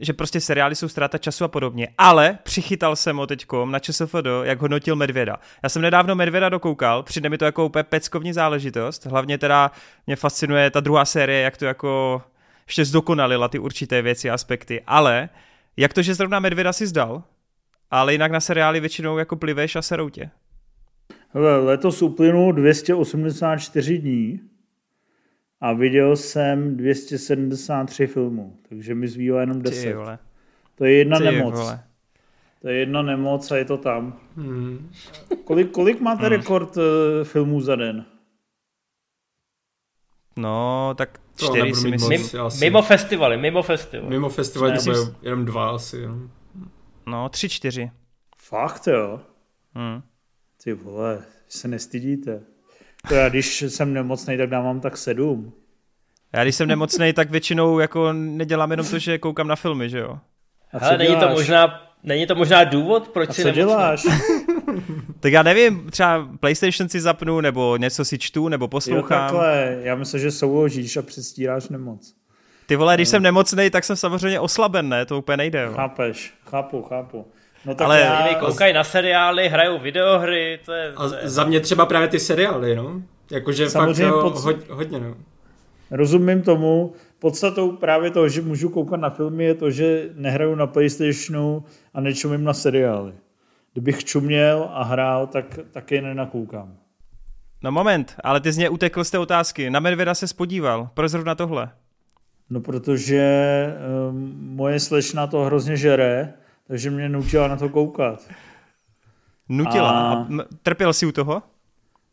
že 0.00 0.12
prostě 0.12 0.40
seriály 0.40 0.74
jsou 0.74 0.88
ztráta 0.88 1.18
času 1.18 1.44
a 1.44 1.48
podobně, 1.48 1.88
ale 1.98 2.38
přichytal 2.42 2.96
jsem 2.96 3.16
ho 3.16 3.26
teďkom 3.26 3.70
na 3.70 3.78
ČSFD, 3.78 4.26
jak 4.42 4.60
hodnotil 4.60 4.96
Medvěda. 4.96 5.36
Já 5.62 5.68
jsem 5.68 5.82
nedávno 5.82 6.14
Medvěda 6.14 6.48
dokoukal, 6.48 7.02
přijde 7.02 7.28
mi 7.28 7.38
to 7.38 7.44
jako 7.44 7.66
úplně 7.66 7.82
peckovní 7.82 8.32
záležitost, 8.32 9.06
hlavně 9.06 9.38
teda 9.38 9.70
mě 10.06 10.16
fascinuje 10.16 10.70
ta 10.70 10.80
druhá 10.80 11.04
série, 11.04 11.40
jak 11.40 11.56
to 11.56 11.64
jako 11.64 12.22
ještě 12.66 12.84
zdokonalila 12.84 13.48
ty 13.48 13.58
určité 13.58 14.02
věci 14.02 14.30
a 14.30 14.34
aspekty, 14.34 14.82
ale 14.86 15.28
jak 15.76 15.94
to, 15.94 16.02
že 16.02 16.14
zrovna 16.14 16.40
Medvěda 16.40 16.72
si 16.72 16.86
zdal, 16.86 17.22
ale 17.90 18.12
jinak 18.12 18.32
na 18.32 18.40
seriály 18.40 18.80
většinou 18.80 19.18
jako 19.18 19.36
pliveš 19.36 19.76
a 19.76 19.82
serou 19.82 20.08
tě. 20.08 20.30
Letos 21.64 22.02
uplynulo 22.02 22.52
284 22.52 23.98
dní 23.98 24.40
a 25.60 25.72
viděl 25.72 26.16
jsem 26.16 26.76
273 26.76 28.06
filmů, 28.06 28.58
takže 28.68 28.94
mi 28.94 29.08
zbývá 29.08 29.40
jenom 29.40 29.62
10. 29.62 29.96
To 30.74 30.84
je 30.84 30.92
jedna 30.98 31.18
Ty 31.18 31.24
nemoc. 31.24 31.54
Vole. 31.54 31.84
To 32.60 32.68
je 32.68 32.78
jedna 32.78 33.02
nemoc 33.02 33.50
a 33.50 33.56
je 33.56 33.64
to 33.64 33.76
tam. 33.76 34.20
Hmm. 34.36 34.90
Kolik, 35.44 35.70
kolik 35.70 36.00
máte 36.00 36.22
hmm. 36.22 36.30
rekord 36.30 36.76
uh, 36.76 36.82
filmů 37.22 37.60
za 37.60 37.76
den? 37.76 38.04
No, 40.36 40.94
tak 40.98 41.20
čtyři 41.36 41.74
si 41.74 41.90
myslím. 41.90 42.20
Moc, 42.20 42.60
Mim, 42.60 42.60
mimo 42.60 42.82
festivaly, 42.82 43.36
mimo 43.36 43.62
festivaly. 43.62 44.10
Mimo 44.10 44.28
festivaly 44.28 44.78
to 44.78 44.84
bude 44.84 44.98
jenom 45.22 45.44
dva 45.44 45.70
asi. 45.70 45.98
Jo. 45.98 46.14
No, 47.06 47.28
tři, 47.28 47.48
čtyři. 47.48 47.90
Fakt 48.36 48.86
jo? 48.86 49.20
Hmm. 49.74 50.02
Ty 50.64 50.72
vole, 50.72 51.24
se 51.48 51.68
nestydíte. 51.68 52.42
To 53.08 53.14
já 53.14 53.28
když 53.28 53.62
jsem 53.62 53.92
nemocný, 53.92 54.36
tak 54.36 54.50
dávám 54.50 54.80
tak 54.80 54.96
sedm. 54.96 55.52
Já 56.32 56.42
když 56.42 56.54
jsem 56.56 56.68
nemocný, 56.68 57.12
tak 57.12 57.30
většinou 57.30 57.78
jako 57.78 58.12
nedělám 58.12 58.70
jenom 58.70 58.86
to, 58.86 58.98
že 58.98 59.18
koukám 59.18 59.48
na 59.48 59.56
filmy, 59.56 59.88
že 59.90 59.98
jo? 59.98 60.18
A 60.72 60.78
Hele, 60.78 60.98
není 60.98 61.16
to 61.16 61.28
možná 61.28 61.86
Není 62.02 62.26
to 62.26 62.34
možná 62.34 62.64
důvod, 62.64 63.08
proč 63.08 63.28
A 63.28 63.32
si 63.32 63.42
co 63.42 63.48
nemocný? 63.48 63.62
děláš? 63.62 64.02
tak 65.20 65.32
já 65.32 65.42
nevím, 65.42 65.90
třeba 65.90 66.28
PlayStation 66.40 66.88
si 66.88 67.00
zapnu, 67.00 67.40
nebo 67.40 67.76
něco 67.76 68.04
si 68.04 68.18
čtu, 68.18 68.48
nebo 68.48 68.68
poslouchám. 68.68 69.18
Jo, 69.22 69.24
takhle, 69.28 69.78
já 69.82 69.94
myslím, 69.94 70.20
že 70.20 70.30
souložíš 70.30 70.96
a 70.96 71.02
předstíráš 71.02 71.68
nemoc. 71.68 72.14
Ty 72.66 72.76
vole, 72.76 72.94
když 72.94 73.08
jsem 73.08 73.22
nemocný, 73.22 73.70
tak 73.70 73.84
jsem 73.84 73.96
samozřejmě 73.96 74.40
oslaben, 74.40 74.88
ne? 74.88 75.06
To 75.06 75.18
úplně 75.18 75.36
nejde. 75.36 75.62
Jo. 75.62 75.72
Chápeš, 75.74 76.34
chápu, 76.46 76.82
chápu. 76.82 77.26
No 77.66 77.74
tak 77.74 77.84
Ale 77.84 78.00
já... 78.00 78.34
koukají 78.34 78.72
na 78.72 78.84
seriály, 78.84 79.48
hrajou 79.48 79.78
videohry, 79.78 80.60
to 80.64 80.72
je... 80.72 80.92
A 80.96 81.08
za 81.22 81.44
mě 81.44 81.60
třeba 81.60 81.86
právě 81.86 82.08
ty 82.08 82.20
seriály, 82.20 82.76
no. 82.76 83.02
Jakože 83.30 83.68
fakt 83.68 83.98
jo, 83.98 84.22
pod... 84.22 84.36
ho, 84.36 84.54
hodně, 84.70 85.00
no. 85.00 85.14
Rozumím 85.90 86.42
tomu. 86.42 86.92
Podstatou 87.18 87.72
právě 87.72 88.10
toho, 88.10 88.28
že 88.28 88.42
můžu 88.42 88.68
koukat 88.68 89.00
na 89.00 89.10
filmy, 89.10 89.44
je 89.44 89.54
to, 89.54 89.70
že 89.70 90.08
nehraju 90.14 90.54
na 90.54 90.66
Playstationu 90.66 91.64
a 91.94 92.00
nečumím 92.00 92.44
na 92.44 92.54
seriály. 92.54 93.12
Kdybych 93.72 94.04
čuměl 94.04 94.70
a 94.72 94.84
hrál, 94.84 95.26
tak 95.26 95.58
taky 95.72 96.00
nenakoukám. 96.00 96.76
No 97.62 97.72
moment, 97.72 98.16
ale 98.24 98.40
ty 98.40 98.52
z 98.52 98.56
něj 98.56 98.70
utekl 98.70 99.04
z 99.04 99.10
té 99.10 99.18
otázky. 99.18 99.70
Na 99.70 99.80
Medvěda 99.80 100.14
se 100.14 100.28
spodíval. 100.28 100.88
Proč 100.94 101.10
zrovna 101.10 101.34
tohle? 101.34 101.70
No 102.50 102.60
protože 102.60 103.66
um, 104.08 104.36
moje 104.40 104.80
slečna 104.80 105.26
to 105.26 105.40
hrozně 105.40 105.76
žere 105.76 106.34
takže 106.68 106.90
mě 106.90 107.08
nutila 107.08 107.48
na 107.48 107.56
to 107.56 107.68
koukat. 107.68 108.28
Nutila? 109.48 109.90
A... 109.90 110.22
a 110.22 110.26
trpěl 110.62 110.92
jsi 110.92 111.06
u 111.06 111.12
toho? 111.12 111.42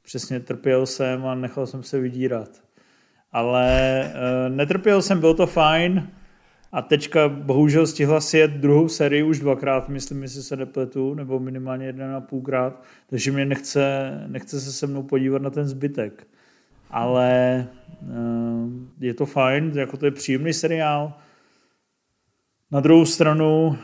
Přesně, 0.02 0.40
trpěl 0.40 0.86
jsem 0.86 1.26
a 1.26 1.36
nechal 1.36 1.68
jsem 1.68 1.84
se 1.84 2.00
vydírat. 2.00 2.50
Ale 3.32 4.12
uh, 4.14 4.56
netrpěl 4.56 5.02
jsem, 5.02 5.20
bylo 5.20 5.34
to 5.34 5.48
fajn. 5.48 6.10
A 6.72 6.82
teďka 6.82 7.30
bohužel 7.30 7.88
stihla 7.88 8.22
si 8.22 8.38
jet 8.38 8.52
druhou 8.52 8.90
sérii 8.90 9.24
už 9.24 9.40
dvakrát, 9.40 9.90
myslím, 9.90 10.22
jestli 10.22 10.44
se 10.44 10.56
nepletu, 10.56 11.14
nebo 11.14 11.40
minimálně 11.40 11.86
jeden 11.86 12.16
a 12.16 12.22
půlkrát, 12.22 12.84
takže 13.10 13.32
mě 13.32 13.46
nechce, 13.46 14.12
nechce 14.28 14.62
se 14.62 14.72
se 14.72 14.88
mnou 14.88 15.04
podívat 15.04 15.42
na 15.42 15.50
ten 15.50 15.68
zbytek. 15.68 16.28
Ale 16.90 17.68
uh, 18.02 18.70
je 19.00 19.14
to 19.14 19.26
fajn, 19.26 19.72
jako 19.76 19.98
to 19.98 20.06
je 20.06 20.12
příjemný 20.12 20.54
seriál. 20.54 21.14
Na 22.72 22.80
druhou 22.80 23.06
stranu 23.06 23.78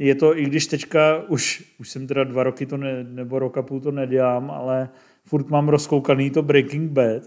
je 0.00 0.14
to, 0.14 0.38
i 0.38 0.44
když 0.44 0.66
teďka 0.66 1.22
už, 1.28 1.64
už 1.78 1.88
jsem 1.88 2.06
teda 2.06 2.24
dva 2.24 2.42
roky 2.42 2.66
to 2.66 2.76
ne, 2.76 3.04
nebo 3.04 3.38
roka 3.38 3.62
půl 3.62 3.80
to 3.80 3.90
nedělám, 3.90 4.50
ale 4.50 4.88
furt 5.24 5.50
mám 5.50 5.68
rozkoukaný 5.68 6.30
to 6.30 6.42
Breaking 6.42 6.90
Bad. 6.90 7.22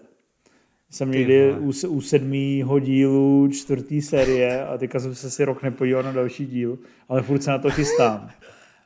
Jsem 0.89 1.11
někdy 1.11 1.53
u, 1.53 1.71
u 1.87 2.01
sedmýho 2.01 2.79
dílu 2.79 3.49
čtvrtý 3.51 4.01
série 4.01 4.65
a 4.65 4.77
teďka 4.77 4.99
jsem 4.99 5.15
se 5.15 5.31
si 5.31 5.45
rok 5.45 5.63
nepodíval 5.63 6.03
na 6.03 6.11
další 6.11 6.45
díl, 6.45 6.79
ale 7.09 7.21
furt 7.21 7.43
se 7.43 7.51
na 7.51 7.57
to 7.57 7.69
chystám. 7.69 8.29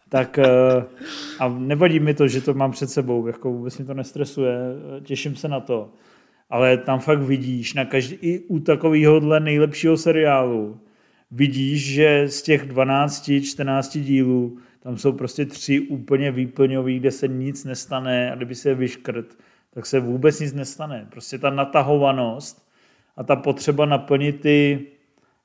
Tak 0.10 0.40
eh, 0.40 0.46
a 1.40 1.48
nevadí 1.48 2.00
mi 2.00 2.14
to, 2.14 2.28
že 2.28 2.42
to 2.42 2.54
mám 2.54 2.72
před 2.72 2.90
sebou, 2.90 3.28
jako 3.28 3.52
vůbec 3.52 3.78
mi 3.78 3.86
to 3.86 3.94
nestresuje, 3.94 4.58
těším 5.04 5.36
se 5.36 5.48
na 5.48 5.60
to. 5.60 5.90
Ale 6.50 6.78
tam 6.78 7.00
fakt 7.00 7.22
vidíš, 7.22 7.74
na 7.74 7.86
každý, 7.86 8.16
i 8.16 8.40
u 8.40 8.60
takového 8.60 9.40
nejlepšího 9.40 9.98
seriálu, 9.98 10.80
vidíš, 11.32 11.94
že 11.94 12.28
z 12.28 12.41
těch 12.41 12.66
12, 12.66 13.32
14 13.44 13.98
dílů 13.98 14.58
tam 14.80 14.98
jsou 14.98 15.12
prostě 15.12 15.45
tři 15.45 15.80
úplně 15.80 16.32
výplňový, 16.32 16.99
kde 16.99 17.12
se 17.12 17.28
nic 17.28 17.66
nestane 17.66 18.32
a 18.32 18.36
kdyby 18.36 18.56
se 18.56 18.76
vyškrt, 18.76 19.38
tak 19.74 19.86
se 19.86 19.99
vůbec 19.99 20.40
nic 20.40 20.54
nestane. 20.54 21.08
Prostě 21.12 21.38
ta 21.38 21.49
natahovanost 21.49 22.68
a 23.18 23.24
ta 23.24 23.36
potřeba 23.36 23.86
naplnit 23.86 24.41
ty, 24.41 24.88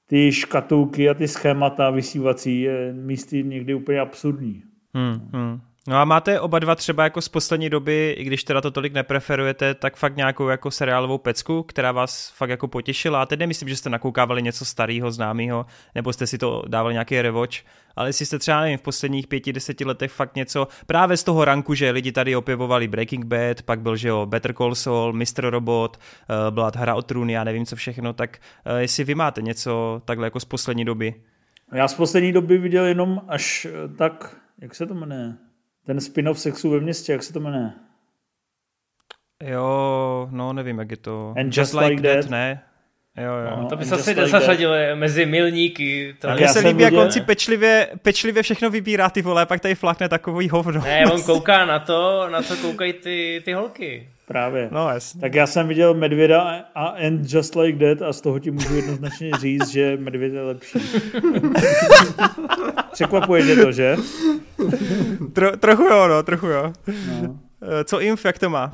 ty 0.06 0.32
škatulky 0.32 1.10
a 1.10 1.14
ty 1.14 1.28
schémata 1.28 1.90
vysívací 1.90 2.60
je 2.60 2.92
místy 2.92 3.44
někdy 3.44 3.74
úplně 3.74 4.00
absurdní. 4.00 4.62
Hmm, 4.94 5.28
hmm. 5.32 5.60
No 5.88 5.96
a 5.96 6.04
máte 6.04 6.40
oba 6.40 6.58
dva 6.58 6.74
třeba 6.74 7.04
jako 7.04 7.20
z 7.20 7.28
poslední 7.28 7.70
doby, 7.70 8.14
i 8.18 8.24
když 8.24 8.44
teda 8.44 8.60
to 8.60 8.70
tolik 8.70 8.92
nepreferujete, 8.92 9.74
tak 9.74 9.96
fakt 9.96 10.16
nějakou 10.16 10.48
jako 10.48 10.70
seriálovou 10.70 11.18
pecku, 11.18 11.62
která 11.62 11.92
vás 11.92 12.32
fakt 12.36 12.50
jako 12.50 12.68
potěšila. 12.68 13.22
A 13.22 13.26
teď 13.26 13.38
nemyslím, 13.38 13.68
že 13.68 13.76
jste 13.76 13.90
nakoukávali 13.90 14.42
něco 14.42 14.64
starého, 14.64 15.10
známého, 15.10 15.66
nebo 15.94 16.12
jste 16.12 16.26
si 16.26 16.38
to 16.38 16.62
dávali 16.68 16.94
nějaký 16.94 17.22
revoč, 17.22 17.64
ale 17.96 18.08
jestli 18.08 18.26
jste 18.26 18.38
třeba 18.38 18.60
nevím, 18.60 18.78
v 18.78 18.82
posledních 18.82 19.26
pěti, 19.26 19.52
deseti 19.52 19.84
letech 19.84 20.12
fakt 20.12 20.36
něco 20.36 20.68
právě 20.86 21.16
z 21.16 21.24
toho 21.24 21.44
ranku, 21.44 21.74
že 21.74 21.90
lidi 21.90 22.12
tady 22.12 22.36
opěvovali 22.36 22.88
Breaking 22.88 23.24
Bad, 23.24 23.62
pak 23.62 23.80
byl, 23.80 23.96
že 23.96 24.08
jo, 24.08 24.26
Better 24.26 24.54
Call 24.54 24.74
Saul, 24.74 25.12
Mr. 25.12 25.24
Robot, 25.50 25.96
uh, 25.96 26.54
byla 26.54 26.70
hra 26.76 26.94
o 26.94 27.02
trůny, 27.02 27.32
já 27.32 27.44
nevím 27.44 27.66
co 27.66 27.76
všechno, 27.76 28.12
tak 28.12 28.38
uh, 28.66 28.76
jestli 28.76 29.04
vy 29.04 29.14
máte 29.14 29.42
něco 29.42 30.02
takhle 30.04 30.26
jako 30.26 30.40
z 30.40 30.44
poslední 30.44 30.84
doby. 30.84 31.14
Já 31.72 31.88
z 31.88 31.94
poslední 31.94 32.32
doby 32.32 32.58
viděl 32.58 32.84
jenom 32.84 33.22
až 33.28 33.64
eh, 33.70 33.88
tak, 33.96 34.36
jak 34.60 34.74
se 34.74 34.86
to 34.86 34.94
jmenuje? 34.94 35.34
Ten 35.86 36.00
spin-off 36.00 36.40
sexu 36.40 36.70
ve 36.70 36.80
městě, 36.80 37.12
jak 37.12 37.22
se 37.22 37.32
to 37.32 37.40
jmenuje? 37.40 37.70
Jo, 39.42 40.28
no 40.30 40.52
nevím, 40.52 40.78
jak 40.78 40.90
je 40.90 40.96
to. 40.96 41.34
And 41.36 41.46
Just, 41.46 41.56
just 41.58 41.74
Like, 41.74 41.86
like 41.86 42.02
that, 42.02 42.20
that, 42.24 42.30
ne? 42.30 42.62
Jo, 43.16 43.32
jo. 43.50 43.56
No, 43.62 43.68
to 43.68 43.76
by 43.76 43.84
se 43.84 43.94
asi 43.94 44.14
nezařadilo 44.14 44.74
mezi 44.94 45.26
milníky. 45.26 46.16
To... 46.18 46.30
Mně 46.30 46.48
se 46.48 46.58
líbí, 46.58 46.82
jak 46.82 46.94
on 46.94 47.12
si 47.12 47.20
pečlivě, 47.20 47.88
pečlivě 48.02 48.42
všechno 48.42 48.70
vybírá 48.70 49.10
ty 49.10 49.22
vole, 49.22 49.46
pak 49.46 49.60
tady 49.60 49.74
flakne 49.74 50.08
takový 50.08 50.48
hovno. 50.48 50.80
Ne, 50.80 51.06
on 51.06 51.22
kouká 51.22 51.64
na 51.64 51.78
to, 51.78 52.28
na 52.28 52.42
co 52.42 52.56
koukají 52.56 52.92
ty, 52.92 53.42
ty 53.44 53.52
holky. 53.52 54.08
Právě. 54.26 54.68
No, 54.72 54.88
jasně. 54.88 55.20
Tak 55.20 55.34
já 55.34 55.46
jsem 55.46 55.68
viděl 55.68 55.94
Medvěda 55.94 56.40
a 56.74 56.86
And 56.86 57.32
Just 57.32 57.54
Like 57.54 57.94
That 57.94 58.08
a 58.08 58.12
z 58.12 58.20
toho 58.20 58.38
ti 58.38 58.50
můžu 58.50 58.74
jednoznačně 58.74 59.30
říct, 59.40 59.68
že 59.68 59.96
Medvěd 59.96 60.32
je 60.32 60.42
lepší. 60.42 60.78
Překvapuje 62.92 63.42
tě 63.42 63.56
to, 63.56 63.72
že? 63.72 63.96
Tro, 65.32 65.56
trochu 65.56 65.82
jo, 65.82 66.08
no, 66.08 66.22
trochu 66.22 66.46
jo. 66.46 66.72
No. 67.22 67.38
Eh, 67.62 67.84
co 67.84 68.00
Inf, 68.00 68.24
jak 68.24 68.38
to 68.38 68.50
má? 68.50 68.72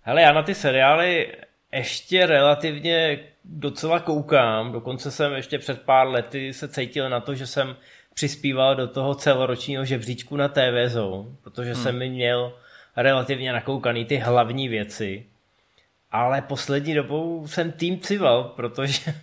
Hele, 0.00 0.22
já 0.22 0.32
na 0.32 0.42
ty 0.42 0.54
seriály 0.54 1.32
ještě 1.72 2.26
relativně 2.26 3.18
docela 3.44 4.00
koukám, 4.00 4.72
dokonce 4.72 5.10
jsem 5.10 5.32
ještě 5.32 5.58
před 5.58 5.82
pár 5.82 6.08
lety 6.08 6.52
se 6.52 6.68
cítil 6.68 7.10
na 7.10 7.20
to, 7.20 7.34
že 7.34 7.46
jsem 7.46 7.76
přispíval 8.14 8.76
do 8.76 8.88
toho 8.88 9.14
celoročního 9.14 9.84
žebříčku 9.84 10.36
na 10.36 10.48
TV 10.48 10.86
Zone, 10.86 11.28
protože 11.42 11.72
hmm. 11.72 11.82
jsem 11.82 11.98
mi 11.98 12.08
měl 12.08 12.52
relativně 12.96 13.52
nakoukaný 13.52 14.04
ty 14.04 14.16
hlavní 14.16 14.68
věci. 14.68 15.26
Ale 16.10 16.42
poslední 16.42 16.94
dobou 16.94 17.46
jsem 17.46 17.72
tým 17.72 18.00
cival, 18.00 18.44
protože 18.44 19.14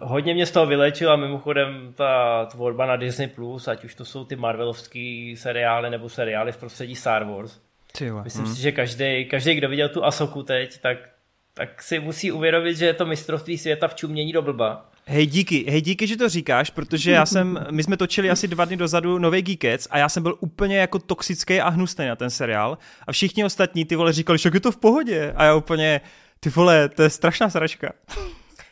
hodně 0.00 0.34
mě 0.34 0.46
z 0.46 0.50
toho 0.50 0.66
vylečila 0.66 1.16
mimochodem 1.16 1.92
ta 1.94 2.44
tvorba 2.46 2.86
na 2.86 2.96
Disney+, 2.96 3.28
Plus, 3.28 3.68
ať 3.68 3.84
už 3.84 3.94
to 3.94 4.04
jsou 4.04 4.24
ty 4.24 4.36
Marvelovský 4.36 5.36
seriály 5.36 5.90
nebo 5.90 6.08
seriály 6.08 6.52
v 6.52 6.56
prostředí 6.56 6.94
Star 6.94 7.24
Wars. 7.24 7.58
Tyhle. 7.98 8.22
Myslím 8.22 8.44
hmm. 8.44 8.54
si, 8.54 8.62
že 8.62 8.72
každý, 8.72 9.24
každý, 9.24 9.54
kdo 9.54 9.68
viděl 9.68 9.88
tu 9.88 10.04
Asoku 10.04 10.42
teď, 10.42 10.78
tak, 10.80 10.98
tak 11.54 11.82
si 11.82 11.98
musí 12.00 12.32
uvědomit, 12.32 12.76
že 12.76 12.86
je 12.86 12.94
to 12.94 13.06
mistrovství 13.06 13.58
světa 13.58 13.88
v 13.88 13.94
čumění 13.94 14.32
do 14.32 14.42
blba. 14.42 14.90
Hej 15.08 15.26
díky, 15.26 15.64
hej 15.70 15.80
díky, 15.80 16.06
že 16.06 16.16
to 16.16 16.28
říkáš, 16.28 16.70
protože 16.70 17.10
já 17.10 17.26
jsem, 17.26 17.66
my 17.70 17.82
jsme 17.82 17.96
točili 17.96 18.30
asi 18.30 18.48
dva 18.48 18.64
dny 18.64 18.76
dozadu 18.76 19.18
nový 19.18 19.42
Geekets 19.42 19.88
a 19.90 19.98
já 19.98 20.08
jsem 20.08 20.22
byl 20.22 20.36
úplně 20.40 20.78
jako 20.78 20.98
toxický 20.98 21.60
a 21.60 21.68
hnusný 21.68 22.06
na 22.06 22.16
ten 22.16 22.30
seriál 22.30 22.78
a 23.06 23.12
všichni 23.12 23.44
ostatní 23.44 23.84
ty 23.84 23.96
vole 23.96 24.12
říkali, 24.12 24.38
že 24.38 24.50
je 24.54 24.60
to 24.60 24.72
v 24.72 24.76
pohodě 24.76 25.32
a 25.36 25.44
já 25.44 25.54
úplně, 25.54 26.00
ty 26.40 26.48
vole, 26.48 26.88
to 26.88 27.02
je 27.02 27.10
strašná 27.10 27.50
sračka. 27.50 27.92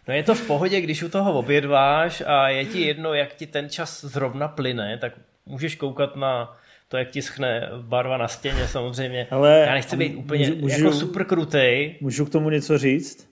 No 0.08 0.14
je 0.14 0.22
to 0.22 0.34
v 0.34 0.46
pohodě, 0.46 0.80
když 0.80 1.02
u 1.02 1.08
toho 1.08 1.38
obědváš 1.38 2.22
a 2.26 2.48
je 2.48 2.64
ti 2.64 2.80
jedno, 2.80 3.14
jak 3.14 3.34
ti 3.34 3.46
ten 3.46 3.68
čas 3.68 4.04
zrovna 4.04 4.48
plyne, 4.48 4.98
tak 4.98 5.12
můžeš 5.46 5.74
koukat 5.74 6.16
na 6.16 6.56
to, 6.88 6.96
jak 6.96 7.10
ti 7.10 7.22
schne 7.22 7.68
barva 7.82 8.16
na 8.16 8.28
stěně 8.28 8.68
samozřejmě. 8.68 9.26
Ale 9.30 9.64
já 9.66 9.74
nechci 9.74 9.96
být 9.96 10.16
úplně 10.16 10.50
můžu, 10.50 10.84
jako 10.84 10.92
super 10.92 11.24
krutej. 11.24 11.96
Můžu 12.00 12.24
k 12.24 12.30
tomu 12.30 12.50
něco 12.50 12.78
říct? 12.78 13.28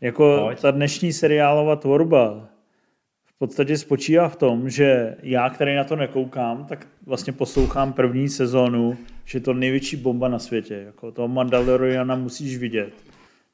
Jako 0.00 0.40
Pojď. 0.44 0.60
ta 0.60 0.70
dnešní 0.70 1.12
seriálová 1.12 1.76
tvorba 1.76 2.48
v 3.24 3.38
podstatě 3.38 3.78
spočívá 3.78 4.28
v 4.28 4.36
tom, 4.36 4.70
že 4.70 5.16
já, 5.22 5.50
který 5.50 5.74
na 5.74 5.84
to 5.84 5.96
nekoukám, 5.96 6.64
tak 6.64 6.86
vlastně 7.06 7.32
poslouchám 7.32 7.92
první 7.92 8.28
sezónu, 8.28 8.98
že 9.24 9.36
je 9.36 9.42
to 9.42 9.54
největší 9.54 9.96
bomba 9.96 10.28
na 10.28 10.38
světě. 10.38 10.74
Jako 10.74 11.12
toho 11.12 11.28
Mandaloriana 11.28 12.16
musíš 12.16 12.56
vidět. 12.58 12.92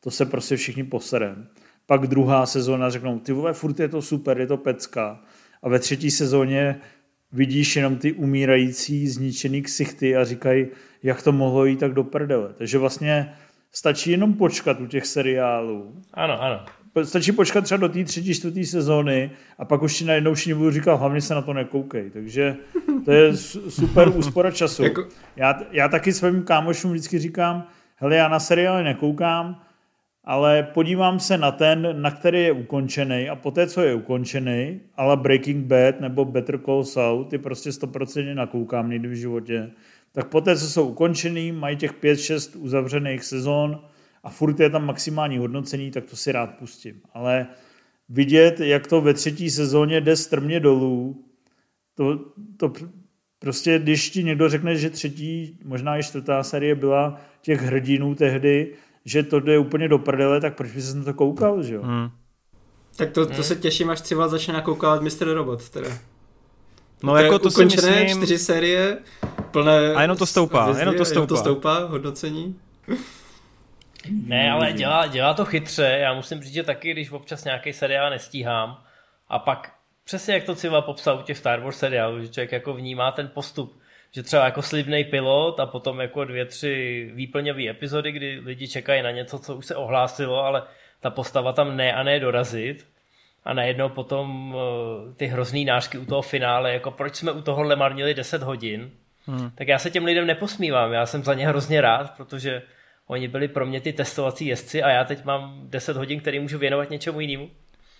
To 0.00 0.10
se 0.10 0.26
prostě 0.26 0.56
všichni 0.56 0.84
poserem. 0.84 1.48
Pak 1.86 2.06
druhá 2.06 2.46
sezóna 2.46 2.90
řeknou, 2.90 3.18
ty 3.18 3.32
vole, 3.32 3.52
furt 3.52 3.80
je 3.80 3.88
to 3.88 4.02
super, 4.02 4.40
je 4.40 4.46
to 4.46 4.56
pecka. 4.56 5.20
A 5.62 5.68
ve 5.68 5.78
třetí 5.78 6.10
sezóně 6.10 6.80
vidíš 7.32 7.76
jenom 7.76 7.96
ty 7.96 8.12
umírající, 8.12 9.08
zničený 9.08 9.62
ksichty 9.62 10.16
a 10.16 10.24
říkají, 10.24 10.66
jak 11.02 11.22
to 11.22 11.32
mohlo 11.32 11.64
jít 11.64 11.80
tak 11.80 11.92
do 11.92 12.04
prdele. 12.04 12.54
Takže 12.58 12.78
vlastně 12.78 13.32
stačí 13.72 14.10
jenom 14.10 14.34
počkat 14.34 14.80
u 14.80 14.86
těch 14.86 15.06
seriálů. 15.06 15.94
Ano, 16.14 16.42
ano. 16.42 16.60
Stačí 17.02 17.32
počkat 17.32 17.64
třeba 17.64 17.78
do 17.78 17.88
té 17.88 18.04
třetí, 18.04 18.34
čtvrtý 18.34 18.64
sezóny 18.66 19.30
a 19.58 19.64
pak 19.64 19.82
už 19.82 19.98
ti 19.98 20.04
najednou 20.04 20.34
všichni 20.34 20.54
budu 20.54 20.70
říkat, 20.70 20.94
hlavně 20.94 21.20
se 21.20 21.34
na 21.34 21.42
to 21.42 21.52
nekoukej. 21.52 22.10
Takže 22.10 22.56
to 23.04 23.12
je 23.12 23.36
super 23.68 24.08
úspora 24.08 24.50
času. 24.50 24.82
Jako- 24.84 25.08
já, 25.36 25.60
já 25.70 25.88
taky 25.88 26.12
svým 26.12 26.42
kámošům 26.42 26.90
vždycky 26.90 27.18
říkám, 27.18 27.66
hele, 27.96 28.16
já 28.16 28.28
na 28.28 28.40
seriály 28.40 28.84
nekoukám, 28.84 29.62
ale 30.24 30.62
podívám 30.62 31.20
se 31.20 31.38
na 31.38 31.52
ten, 31.52 32.02
na 32.02 32.10
který 32.10 32.42
je 32.42 32.52
ukončený 32.52 33.28
a 33.28 33.36
poté, 33.36 33.66
co 33.66 33.82
je 33.82 33.94
ukončený, 33.94 34.80
ale 34.94 35.16
Breaking 35.16 35.66
Bad 35.66 36.00
nebo 36.00 36.24
Better 36.24 36.58
Call 36.58 36.84
Saul, 36.84 37.24
ty 37.24 37.38
prostě 37.38 37.70
100% 37.70 38.34
nakoukám 38.34 38.90
někdy 38.90 39.08
v 39.08 39.14
životě, 39.14 39.70
tak 40.12 40.28
poté, 40.28 40.56
co 40.56 40.66
jsou 40.66 40.88
ukončený, 40.88 41.52
mají 41.52 41.76
těch 41.76 41.92
5-6 41.94 42.60
uzavřených 42.60 43.24
sezon 43.24 43.80
a 44.22 44.30
furt 44.30 44.60
je 44.60 44.70
tam 44.70 44.86
maximální 44.86 45.38
hodnocení, 45.38 45.90
tak 45.90 46.04
to 46.04 46.16
si 46.16 46.32
rád 46.32 46.58
pustím. 46.58 47.00
Ale 47.14 47.46
vidět, 48.08 48.60
jak 48.60 48.86
to 48.86 49.00
ve 49.00 49.14
třetí 49.14 49.50
sezóně 49.50 50.00
jde 50.00 50.16
strmě 50.16 50.60
dolů, 50.60 51.24
to, 51.94 52.18
to 52.56 52.72
prostě, 53.38 53.78
když 53.78 54.10
ti 54.10 54.24
někdo 54.24 54.48
řekne, 54.48 54.76
že 54.76 54.90
třetí, 54.90 55.58
možná 55.64 55.98
i 55.98 56.02
čtvrtá 56.02 56.42
série 56.42 56.74
byla 56.74 57.20
těch 57.42 57.62
hrdinů 57.62 58.14
tehdy, 58.14 58.72
že 59.04 59.22
to 59.22 59.40
jde 59.40 59.58
úplně 59.58 59.88
do 59.88 59.98
prdele, 59.98 60.40
tak 60.40 60.56
proč 60.56 60.70
by 60.70 60.82
se 60.82 60.96
na 60.96 61.04
to 61.04 61.14
koukal, 61.14 61.62
že 61.62 61.74
jo? 61.74 61.82
Hmm. 61.82 62.10
Tak 62.96 63.10
to, 63.10 63.26
to 63.26 63.34
hmm. 63.34 63.42
se 63.42 63.56
těším, 63.56 63.90
až 63.90 64.00
třeba 64.00 64.28
začne 64.28 64.54
nakoukávat 64.54 65.02
Mr. 65.02 65.34
Robot, 65.34 65.70
teda. 65.70 65.90
No 67.02 67.12
to 67.12 67.18
jako 67.18 67.38
to 67.38 67.48
ukončené, 67.48 68.04
myslím... 68.04 68.22
čtyři 68.22 68.38
série, 68.38 68.98
plné... 69.50 69.94
A 69.94 70.02
jenom 70.02 70.16
to 70.16 70.26
stoupá, 70.26 70.62
hvězdy, 70.62 70.80
jenom 70.80 70.96
to 70.96 71.04
stoupá. 71.04 71.18
Jenom 71.18 71.28
to 71.28 71.36
stoupá, 71.36 71.78
hodnocení. 71.78 72.60
Ne, 74.10 74.50
ale 74.50 74.72
dělá, 74.72 75.06
dělá 75.06 75.34
to 75.34 75.44
chytře. 75.44 75.98
Já 76.00 76.14
musím 76.14 76.42
říct, 76.42 76.52
že 76.52 76.62
taky, 76.62 76.92
když 76.92 77.10
občas 77.10 77.44
nějaký 77.44 77.72
seriál 77.72 78.10
nestíhám 78.10 78.82
a 79.28 79.38
pak 79.38 79.72
přesně 80.04 80.34
jak 80.34 80.44
to 80.44 80.54
Civa 80.54 80.80
popsal 80.80 81.18
u 81.18 81.22
těch 81.22 81.38
Star 81.38 81.60
Wars 81.60 81.78
seriálů, 81.78 82.20
že 82.20 82.28
člověk 82.28 82.52
jako 82.52 82.74
vnímá 82.74 83.12
ten 83.12 83.30
postup, 83.34 83.78
že 84.14 84.22
třeba 84.22 84.44
jako 84.44 84.62
slibný 84.62 85.04
pilot 85.04 85.60
a 85.60 85.66
potom 85.66 86.00
jako 86.00 86.24
dvě, 86.24 86.44
tři 86.44 87.10
výplňové 87.14 87.68
epizody, 87.68 88.12
kdy 88.12 88.40
lidi 88.44 88.68
čekají 88.68 89.02
na 89.02 89.10
něco, 89.10 89.38
co 89.38 89.56
už 89.56 89.66
se 89.66 89.76
ohlásilo, 89.76 90.44
ale 90.44 90.62
ta 91.00 91.10
postava 91.10 91.52
tam 91.52 91.76
ne 91.76 91.92
a 91.92 92.02
ne 92.02 92.20
dorazit 92.20 92.86
a 93.44 93.54
najednou 93.54 93.88
potom 93.88 94.54
uh, 94.54 95.14
ty 95.14 95.26
hrozný 95.26 95.64
nářky 95.64 95.98
u 95.98 96.04
toho 96.04 96.22
finále, 96.22 96.72
jako 96.72 96.90
proč 96.90 97.16
jsme 97.16 97.32
u 97.32 97.42
tohohle 97.42 97.76
marnili 97.76 98.14
10 98.14 98.42
hodin, 98.42 98.90
hmm. 99.26 99.50
tak 99.54 99.68
já 99.68 99.78
se 99.78 99.90
těm 99.90 100.04
lidem 100.04 100.26
neposmívám, 100.26 100.92
já 100.92 101.06
jsem 101.06 101.24
za 101.24 101.34
ně 101.34 101.48
hrozně 101.48 101.80
rád, 101.80 102.16
protože 102.16 102.62
oni 103.06 103.28
byli 103.28 103.48
pro 103.48 103.66
mě 103.66 103.80
ty 103.80 103.92
testovací 103.92 104.46
jezdci 104.46 104.82
a 104.82 104.90
já 104.90 105.04
teď 105.04 105.24
mám 105.24 105.62
10 105.64 105.96
hodin, 105.96 106.20
který 106.20 106.40
můžu 106.40 106.58
věnovat 106.58 106.90
něčemu 106.90 107.20
jinému. 107.20 107.50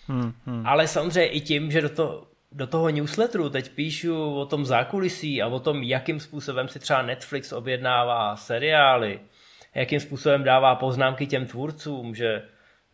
Hmm, 0.06 0.32
hmm. 0.46 0.66
Ale 0.66 0.88
samozřejmě 0.88 1.30
i 1.30 1.40
tím, 1.40 1.70
že 1.70 1.80
do, 1.80 1.88
to, 1.88 2.26
do 2.54 2.66
toho 2.66 2.88
newsletteru 2.88 3.50
teď 3.50 3.68
píšu 3.68 4.34
o 4.34 4.46
tom 4.46 4.66
zákulisí 4.66 5.42
a 5.42 5.48
o 5.48 5.60
tom, 5.60 5.82
jakým 5.82 6.20
způsobem 6.20 6.68
si 6.68 6.78
třeba 6.78 7.02
Netflix 7.02 7.52
objednává 7.52 8.36
seriály, 8.36 9.20
jakým 9.74 10.00
způsobem 10.00 10.44
dává 10.44 10.74
poznámky 10.74 11.26
těm 11.26 11.46
tvůrcům, 11.46 12.14
že 12.14 12.42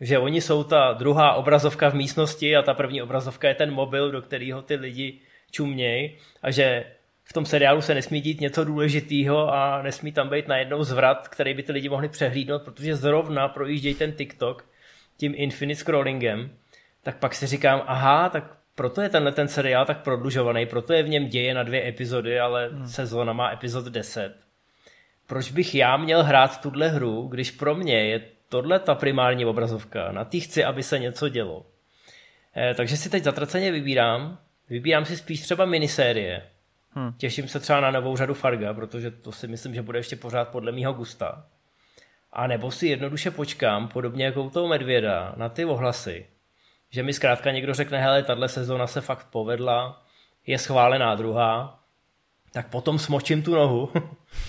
že 0.00 0.18
oni 0.18 0.40
jsou 0.40 0.64
ta 0.64 0.92
druhá 0.92 1.32
obrazovka 1.32 1.90
v 1.90 1.94
místnosti 1.94 2.56
a 2.56 2.62
ta 2.62 2.74
první 2.74 3.02
obrazovka 3.02 3.48
je 3.48 3.54
ten 3.54 3.70
mobil, 3.70 4.10
do 4.10 4.22
kterého 4.22 4.62
ty 4.62 4.74
lidi 4.74 5.20
čumějí 5.50 6.16
a 6.42 6.50
že 6.50 6.84
v 7.24 7.32
tom 7.32 7.46
seriálu 7.46 7.80
se 7.80 7.94
nesmí 7.94 8.20
dít 8.20 8.40
něco 8.40 8.64
důležitého 8.64 9.54
a 9.54 9.82
nesmí 9.82 10.12
tam 10.12 10.28
být 10.28 10.48
najednou 10.48 10.84
zvrat, 10.84 11.28
který 11.28 11.54
by 11.54 11.62
ty 11.62 11.72
lidi 11.72 11.88
mohli 11.88 12.08
přehlídnout, 12.08 12.62
protože 12.62 12.96
zrovna 12.96 13.48
projíždějí 13.48 13.94
ten 13.94 14.12
TikTok 14.12 14.64
tím 15.16 15.34
infinite 15.36 15.80
scrollingem, 15.80 16.50
tak 17.02 17.18
pak 17.18 17.34
si 17.34 17.46
říkám, 17.46 17.82
aha, 17.86 18.28
tak 18.28 18.57
proto 18.78 19.00
je 19.00 19.08
tenhle 19.08 19.32
ten 19.32 19.48
seriál 19.48 19.86
tak 19.86 20.02
prodlužovaný, 20.02 20.66
proto 20.66 20.92
je 20.92 21.02
v 21.02 21.08
něm 21.08 21.28
děje 21.28 21.54
na 21.54 21.62
dvě 21.62 21.88
epizody, 21.88 22.40
ale 22.40 22.68
hmm. 22.68 22.88
sezóna 22.88 23.32
má 23.32 23.50
epizod 23.52 23.84
10. 23.84 24.36
Proč 25.26 25.50
bych 25.50 25.74
já 25.74 25.96
měl 25.96 26.22
hrát 26.22 26.60
tuhle 26.60 26.88
hru, 26.88 27.28
když 27.28 27.50
pro 27.50 27.74
mě 27.74 28.04
je 28.04 28.22
tohle 28.48 28.78
ta 28.78 28.94
primární 28.94 29.44
obrazovka, 29.44 30.12
na 30.12 30.24
té 30.24 30.40
chci, 30.40 30.64
aby 30.64 30.82
se 30.82 30.98
něco 30.98 31.28
dělo. 31.28 31.66
E, 32.56 32.74
takže 32.74 32.96
si 32.96 33.10
teď 33.10 33.24
zatraceně 33.24 33.72
vybírám, 33.72 34.38
vybírám 34.70 35.04
si 35.04 35.16
spíš 35.16 35.40
třeba 35.40 35.64
minisérie, 35.64 36.42
Hmm. 36.94 37.12
Těším 37.12 37.48
se 37.48 37.60
třeba 37.60 37.80
na 37.80 37.90
novou 37.90 38.16
řadu 38.16 38.34
Farga, 38.34 38.74
protože 38.74 39.10
to 39.10 39.32
si 39.32 39.48
myslím, 39.48 39.74
že 39.74 39.82
bude 39.82 39.98
ještě 39.98 40.16
pořád 40.16 40.48
podle 40.48 40.72
mýho 40.72 40.92
gusta. 40.92 41.46
A 42.32 42.46
nebo 42.46 42.70
si 42.70 42.86
jednoduše 42.86 43.30
počkám, 43.30 43.88
podobně 43.88 44.24
jako 44.24 44.42
u 44.42 44.50
toho 44.50 44.68
Medvěda, 44.68 45.34
na 45.36 45.48
ty 45.48 45.64
ohlasy. 45.64 46.26
Že 46.90 47.02
mi 47.02 47.12
zkrátka 47.12 47.50
někdo 47.50 47.74
řekne, 47.74 48.00
hele, 48.00 48.22
tahle 48.22 48.48
sezóna 48.48 48.86
se 48.86 49.00
fakt 49.00 49.26
povedla, 49.30 50.02
je 50.46 50.58
schválená 50.58 51.14
druhá, 51.14 51.78
tak 52.52 52.68
potom 52.68 52.98
smočím 52.98 53.42
tu 53.42 53.54
nohu. 53.54 53.92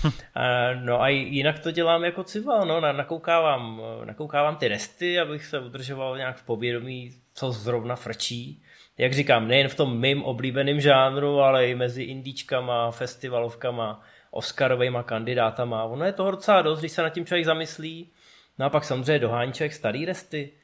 no 0.84 1.02
a 1.02 1.08
jinak 1.08 1.58
to 1.58 1.70
dělám 1.70 2.04
jako 2.04 2.24
cival, 2.24 2.66
no, 2.66 2.80
nakoukávám, 2.80 3.82
nakoukávám 4.04 4.56
ty 4.56 4.68
resty, 4.68 5.20
abych 5.20 5.46
se 5.46 5.60
udržoval 5.60 6.16
nějak 6.16 6.36
v 6.36 6.42
povědomí, 6.42 7.10
co 7.34 7.52
zrovna 7.52 7.96
frčí. 7.96 8.62
Jak 8.98 9.12
říkám, 9.12 9.48
nejen 9.48 9.68
v 9.68 9.74
tom 9.74 10.00
mým 10.00 10.22
oblíbeném 10.22 10.80
žánru, 10.80 11.40
ale 11.40 11.68
i 11.68 11.74
mezi 11.74 12.02
indíčkama, 12.02 12.90
festivalovkama, 12.90 14.02
Oscarovými 14.30 14.98
kandidátama. 15.04 15.84
Ono 15.84 16.04
je 16.04 16.12
toho 16.12 16.30
docela 16.30 16.62
dost, 16.62 16.80
když 16.80 16.92
se 16.92 17.02
nad 17.02 17.10
tím 17.10 17.26
člověk 17.26 17.44
zamyslí. 17.44 18.10
No 18.58 18.66
a 18.66 18.70
pak 18.70 18.84
samozřejmě 18.84 19.18
dohání 19.18 19.52
člověk 19.52 19.72
starý 19.72 20.04
resty, 20.04 20.50
eh, 20.54 20.59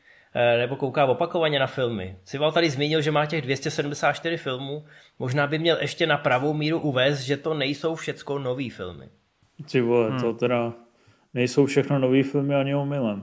nebo 0.59 0.77
kouká 0.77 1.07
opakovaně 1.07 1.59
na 1.59 1.67
filmy. 1.67 2.17
Cival 2.25 2.53
tady 2.53 2.71
zmínil, 2.71 3.01
že 3.01 3.11
má 3.11 3.27
těch 3.27 3.43
274 3.43 4.37
filmů, 4.37 4.85
možná 5.19 5.47
by 5.47 5.59
měl 5.59 5.79
ještě 5.81 6.07
na 6.07 6.17
pravou 6.17 6.55
míru 6.55 6.81
uvést, 6.81 7.21
že 7.21 7.37
to 7.37 7.55
nejsou 7.55 7.95
všecko 7.95 8.39
nový 8.39 8.71
filmy. 8.71 9.09
Ty 9.73 9.81
vole, 9.81 10.11
hmm. 10.11 10.21
to 10.21 10.33
teda 10.33 10.73
nejsou 11.35 11.67
všechno 11.67 11.99
nový 11.99 12.23
filmy 12.23 12.55
ani 12.55 12.75
omylem. 12.75 13.23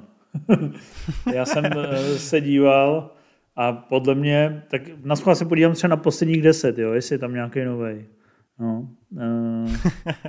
Já 1.34 1.46
jsem 1.46 1.66
eh, 1.66 2.20
se 2.20 2.42
díval 2.42 3.12
a 3.56 3.74
podle 3.74 4.16
mě, 4.16 4.64
tak 4.70 4.82
na 5.04 5.16
schvál 5.16 5.36
se 5.36 5.46
podívám 5.46 5.74
třeba 5.74 5.90
na 5.90 5.98
posledních 5.98 6.42
deset, 6.42 6.78
jo, 6.78 6.94
jestli 6.94 7.16
je 7.16 7.20
tam 7.20 7.34
nějaký 7.34 7.64
nový. 7.64 8.06
No, 8.60 8.88
uh, 9.12 9.76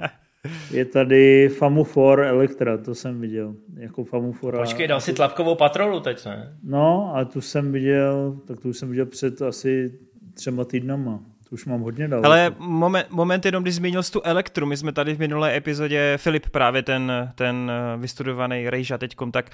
je 0.70 0.84
tady 0.84 1.48
Famu 1.48 1.84
for 1.84 2.20
Elektra, 2.20 2.78
to 2.78 2.94
jsem 2.94 3.20
viděl. 3.20 3.54
Jako 3.76 4.04
Famu 4.04 4.32
for 4.32 4.56
Počkej, 4.56 4.88
dal 4.88 5.00
si 5.00 5.12
tlapkovou 5.12 5.54
patrolu 5.54 6.00
teď, 6.00 6.26
ne? 6.26 6.56
No, 6.62 7.12
a 7.16 7.24
tu 7.24 7.40
jsem 7.40 7.72
viděl, 7.72 8.40
tak 8.46 8.60
tu 8.60 8.72
jsem 8.72 8.88
viděl 8.88 9.06
před 9.06 9.42
asi 9.42 9.92
třema 10.34 10.64
týdnama. 10.64 11.20
To 11.48 11.54
už 11.54 11.66
mám 11.66 11.80
hodně 11.80 12.08
dal. 12.08 12.26
Ale 12.26 12.54
moment, 12.58 13.06
moment 13.10 13.46
jenom, 13.46 13.62
když 13.62 13.74
zmínil 13.74 14.02
jsi 14.02 14.12
tu 14.12 14.20
Elektru, 14.24 14.66
my 14.66 14.76
jsme 14.76 14.92
tady 14.92 15.14
v 15.14 15.18
minulé 15.18 15.56
epizodě, 15.56 16.14
Filip 16.16 16.48
právě 16.48 16.82
ten, 16.82 17.32
ten 17.34 17.70
eh, 17.70 17.96
vystudovaný 17.96 18.70
Rejža 18.70 18.98
teďkom, 18.98 19.32
tak 19.32 19.50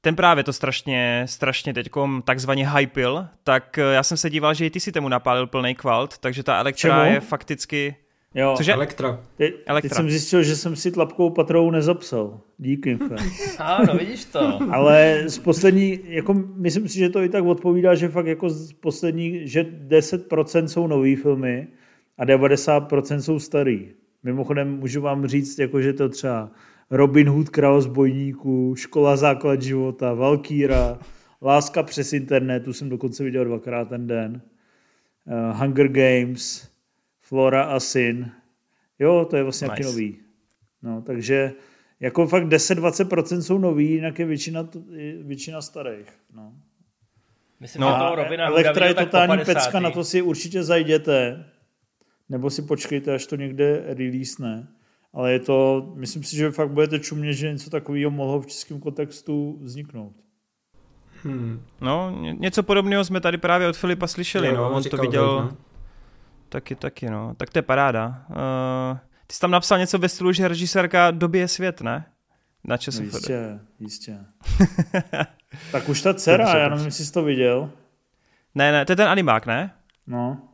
ten 0.00 0.16
právě 0.16 0.44
to 0.44 0.52
strašně, 0.52 1.22
strašně 1.28 1.74
teďkom 1.74 2.22
takzvaně 2.22 2.70
hypil, 2.70 3.26
tak 3.44 3.78
eh, 3.78 3.82
já 3.82 4.02
jsem 4.02 4.16
se 4.16 4.30
díval, 4.30 4.54
že 4.54 4.66
i 4.66 4.70
ty 4.70 4.80
si 4.80 4.92
tomu 4.92 5.08
napálil 5.08 5.46
plný 5.46 5.74
kvalt, 5.74 6.18
takže 6.18 6.42
ta 6.42 6.58
Elektra 6.58 6.90
Čemu? 6.90 7.14
je 7.14 7.20
fakticky 7.20 7.96
Jo. 8.34 8.54
Cože? 8.56 8.72
Elektra. 8.72 9.20
Te, 9.36 9.44
Elektra. 9.66 9.80
Teď 9.80 9.92
jsem 9.92 10.10
zjistil, 10.10 10.42
že 10.42 10.56
jsem 10.56 10.76
si 10.76 10.90
tlapkou 10.90 11.30
patrou 11.30 11.70
nezapsal. 11.70 12.40
Díky. 12.58 12.98
Ano, 13.58 13.94
vidíš 13.94 14.24
to. 14.24 14.58
Ale 14.72 15.22
z 15.26 15.38
poslední, 15.38 16.00
jako 16.04 16.34
myslím 16.56 16.88
si, 16.88 16.98
že 16.98 17.08
to 17.08 17.22
i 17.22 17.28
tak 17.28 17.44
odpovídá, 17.44 17.94
že 17.94 18.08
fakt 18.08 18.26
jako 18.26 18.50
z 18.50 18.72
poslední, 18.72 19.48
že 19.48 19.64
10% 19.88 20.64
jsou 20.64 20.86
nový 20.86 21.16
filmy 21.16 21.68
a 22.18 22.24
90% 22.24 23.18
jsou 23.18 23.38
starý. 23.38 23.88
Mimochodem 24.22 24.78
můžu 24.78 25.00
vám 25.00 25.26
říct, 25.26 25.58
jako 25.58 25.80
že 25.80 25.92
to 25.92 26.08
třeba 26.08 26.50
Robin 26.90 27.28
Hood, 27.28 27.48
Král 27.48 27.80
z 27.80 27.86
bojníků, 27.86 28.74
Škola 28.76 29.16
základ 29.16 29.62
života, 29.62 30.14
Valkýra, 30.14 30.98
Láska 31.42 31.82
přes 31.82 32.12
internet, 32.12 32.64
tu 32.64 32.72
jsem 32.72 32.88
dokonce 32.88 33.24
viděl 33.24 33.44
dvakrát 33.44 33.88
ten 33.88 34.06
den, 34.06 34.42
uh, 35.26 35.60
Hunger 35.60 35.88
Games, 35.88 36.73
Flora 37.24 37.62
a 37.64 37.80
Syn. 37.80 38.30
Jo, 38.98 39.26
to 39.30 39.36
je 39.36 39.42
vlastně 39.42 39.68
nice. 39.68 39.82
nový. 39.82 40.16
No, 40.82 41.02
takže 41.02 41.52
jako 42.00 42.26
fakt 42.26 42.44
10-20% 42.44 43.40
jsou 43.40 43.58
nový, 43.58 43.90
jinak 43.90 44.18
je 44.18 44.26
většina, 44.26 44.68
většina 45.22 45.62
starých. 45.62 46.06
No. 46.34 46.52
Myslím, 47.60 47.80
no, 47.80 47.90
že 47.90 47.98
toho 47.98 48.14
Robina 48.14 48.46
Elektra 48.46 48.86
je 48.86 48.94
totální 48.94 49.44
pecka, 49.44 49.80
na 49.80 49.90
to 49.90 50.04
si 50.04 50.22
určitě 50.22 50.62
zajděte. 50.62 51.44
Nebo 52.28 52.50
si 52.50 52.62
počkejte, 52.62 53.14
až 53.14 53.26
to 53.26 53.36
někde 53.36 53.82
release 53.86 54.42
ne. 54.42 54.68
Ale 55.12 55.32
je 55.32 55.38
to, 55.38 55.92
myslím 55.94 56.22
si, 56.22 56.36
že 56.36 56.50
fakt 56.50 56.70
budete 56.70 57.00
čumě, 57.00 57.32
že 57.32 57.52
něco 57.52 57.70
takového 57.70 58.10
mohlo 58.10 58.40
v 58.40 58.46
českém 58.46 58.80
kontextu 58.80 59.58
vzniknout. 59.62 60.12
Hmm. 61.22 61.62
No, 61.80 62.18
něco 62.38 62.62
podobného 62.62 63.04
jsme 63.04 63.20
tady 63.20 63.38
právě 63.38 63.68
od 63.68 63.76
Filipa 63.76 64.06
slyšeli. 64.06 64.48
Jo, 64.48 64.54
no, 64.54 64.70
on 64.70 64.82
to 64.82 64.96
viděl, 64.96 65.26
no. 65.26 65.56
Taky, 66.54 66.74
taky, 66.74 67.10
no. 67.10 67.34
Tak 67.34 67.50
to 67.50 67.58
je 67.58 67.62
paráda. 67.62 68.24
Uh, 68.30 68.98
ty 69.26 69.34
jsi 69.34 69.40
tam 69.40 69.50
napsal 69.50 69.78
něco 69.78 69.98
ve 69.98 70.08
stylu, 70.08 70.32
že 70.32 70.48
režisérka 70.48 71.10
dobije 71.10 71.48
svět, 71.48 71.80
ne? 71.80 72.06
Na 72.64 72.76
ČSFD. 72.76 73.00
No 73.00 73.04
jistě, 73.04 73.60
jistě. 73.80 74.18
tak 75.72 75.88
už 75.88 76.02
ta 76.02 76.14
dcera, 76.14 76.58
já 76.58 76.68
nevím, 76.68 76.84
jestli 76.84 77.04
jsi 77.04 77.12
to 77.12 77.22
viděl. 77.22 77.70
Ne, 78.54 78.72
ne, 78.72 78.84
to 78.84 78.92
je 78.92 78.96
ten 78.96 79.08
animák, 79.08 79.46
ne? 79.46 79.74
No. 80.06 80.48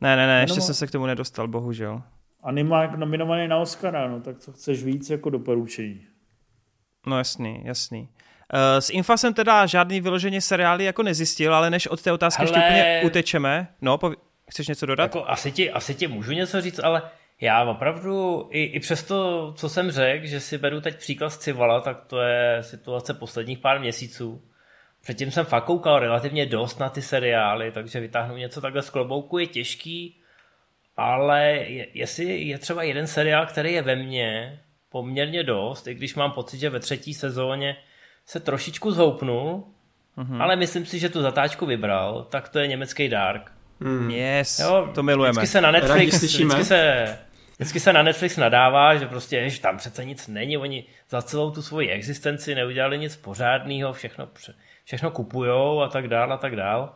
Ne, 0.00 0.16
ne, 0.16 0.26
ne, 0.26 0.40
ještě 0.40 0.60
jsem 0.60 0.74
se 0.74 0.86
k 0.86 0.90
tomu 0.90 1.06
nedostal, 1.06 1.48
bohužel. 1.48 2.02
Animák 2.42 2.94
nominovaný 2.94 3.48
na 3.48 3.58
Oscara, 3.58 4.08
no 4.08 4.20
tak 4.20 4.38
co 4.38 4.52
chceš 4.52 4.84
víc 4.84 5.10
jako 5.10 5.30
doporučení? 5.30 6.06
No 7.06 7.18
jasný, 7.18 7.62
jasný. 7.64 8.00
Uh, 8.00 8.08
s 8.80 8.90
Infa 8.90 9.16
jsem 9.16 9.34
teda 9.34 9.66
žádný 9.66 10.00
vyloženě 10.00 10.40
seriály 10.40 10.84
jako 10.84 11.02
nezjistil, 11.02 11.54
ale 11.54 11.70
než 11.70 11.86
od 11.86 12.02
té 12.02 12.12
otázky 12.12 12.42
Hele... 12.42 12.58
ještě 12.58 12.60
úplně 12.60 13.00
utečeme, 13.04 13.68
no, 13.80 13.96
povi- 13.96 14.16
Chceš 14.50 14.68
něco 14.68 14.86
dodat? 14.86 15.02
Jako, 15.02 15.24
asi, 15.26 15.52
ti, 15.52 15.70
asi 15.70 15.94
ti 15.94 16.06
můžu 16.06 16.32
něco 16.32 16.60
říct, 16.60 16.78
ale 16.78 17.02
já 17.40 17.64
opravdu, 17.64 18.48
i, 18.50 18.62
i 18.62 18.80
přes 18.80 19.02
to, 19.02 19.52
co 19.56 19.68
jsem 19.68 19.90
řekl, 19.90 20.26
že 20.26 20.40
si 20.40 20.58
beru 20.58 20.80
teď 20.80 20.98
příklad 20.98 21.30
z 21.30 21.38
Civala, 21.38 21.80
tak 21.80 22.04
to 22.04 22.20
je 22.20 22.62
situace 22.62 23.14
posledních 23.14 23.58
pár 23.58 23.80
měsíců. 23.80 24.42
Předtím 25.02 25.30
jsem 25.30 25.44
fakt 25.44 25.64
koukal 25.64 25.98
relativně 25.98 26.46
dost 26.46 26.80
na 26.80 26.88
ty 26.88 27.02
seriály, 27.02 27.72
takže 27.72 28.00
vytáhnout 28.00 28.36
něco 28.36 28.60
takhle 28.60 28.82
z 28.82 28.90
klobouku 28.90 29.38
je 29.38 29.46
těžký, 29.46 30.16
ale 30.96 31.42
je, 31.50 31.86
jestli 31.94 32.42
je 32.42 32.58
třeba 32.58 32.82
jeden 32.82 33.06
seriál, 33.06 33.46
který 33.46 33.72
je 33.72 33.82
ve 33.82 33.96
mně 33.96 34.60
poměrně 34.88 35.42
dost, 35.42 35.86
i 35.86 35.94
když 35.94 36.14
mám 36.14 36.32
pocit, 36.32 36.58
že 36.58 36.70
ve 36.70 36.80
třetí 36.80 37.14
sezóně 37.14 37.76
se 38.26 38.40
trošičku 38.40 38.90
zhoupnul, 38.90 39.64
mm-hmm. 40.18 40.42
ale 40.42 40.56
myslím 40.56 40.86
si, 40.86 40.98
že 40.98 41.08
tu 41.08 41.22
zatáčku 41.22 41.66
vybral, 41.66 42.26
tak 42.30 42.48
to 42.48 42.58
je 42.58 42.66
německý 42.66 43.08
Dark. 43.08 43.52
Mm. 43.82 44.10
Yes, 44.10 44.58
jo, 44.58 44.90
to 44.94 45.02
milujeme. 45.02 45.32
Vždycky 45.32 45.46
se 45.46 45.60
na 45.60 45.70
Netflix, 45.70 46.22
vždycky 46.22 46.64
se, 46.64 47.18
vždycky 47.56 47.80
se 47.80 47.92
na 47.92 48.02
Netflix 48.02 48.36
nadává, 48.36 48.96
že 48.96 49.06
prostě 49.06 49.36
jež, 49.36 49.58
tam 49.58 49.76
přece 49.76 50.04
nic 50.04 50.28
není, 50.28 50.58
oni 50.58 50.84
za 51.10 51.22
celou 51.22 51.50
tu 51.50 51.62
svoji 51.62 51.88
existenci 51.90 52.54
neudělali 52.54 52.98
nic 52.98 53.16
pořádného, 53.16 53.92
všechno, 53.92 54.28
všechno 54.84 55.10
kupujou 55.10 55.80
a 55.80 55.88
tak 55.88 56.08
dál 56.08 56.32
a 56.32 56.36
tak 56.36 56.56
dál. 56.56 56.94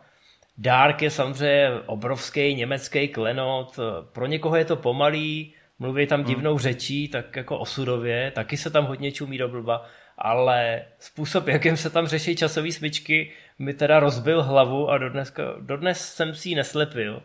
Dark 0.57 1.01
je 1.01 1.09
samozřejmě 1.09 1.71
obrovský 1.85 2.55
německý 2.55 3.07
klenot, 3.07 3.79
pro 4.11 4.25
někoho 4.25 4.55
je 4.55 4.65
to 4.65 4.75
pomalý, 4.75 5.53
mluví 5.79 6.07
tam 6.07 6.23
divnou 6.23 6.51
hmm. 6.51 6.59
řečí, 6.59 7.07
tak 7.07 7.35
jako 7.35 7.57
osudově, 7.59 8.31
taky 8.31 8.57
se 8.57 8.69
tam 8.69 8.85
hodně 8.85 9.11
čumí 9.11 9.37
do 9.37 9.47
blba, 9.47 9.85
ale 10.17 10.81
způsob, 10.99 11.47
jakým 11.47 11.77
se 11.77 11.89
tam 11.89 12.07
řeší 12.07 12.35
časové 12.35 12.71
smyčky, 12.71 13.31
mi 13.59 13.73
teda 13.73 13.99
rozbil 13.99 14.43
hlavu 14.43 14.89
a 14.89 14.97
dodnes, 14.97 15.33
dodnes 15.59 16.13
jsem 16.13 16.35
si 16.35 16.49
ji 16.49 16.55
neslepil. 16.55 17.23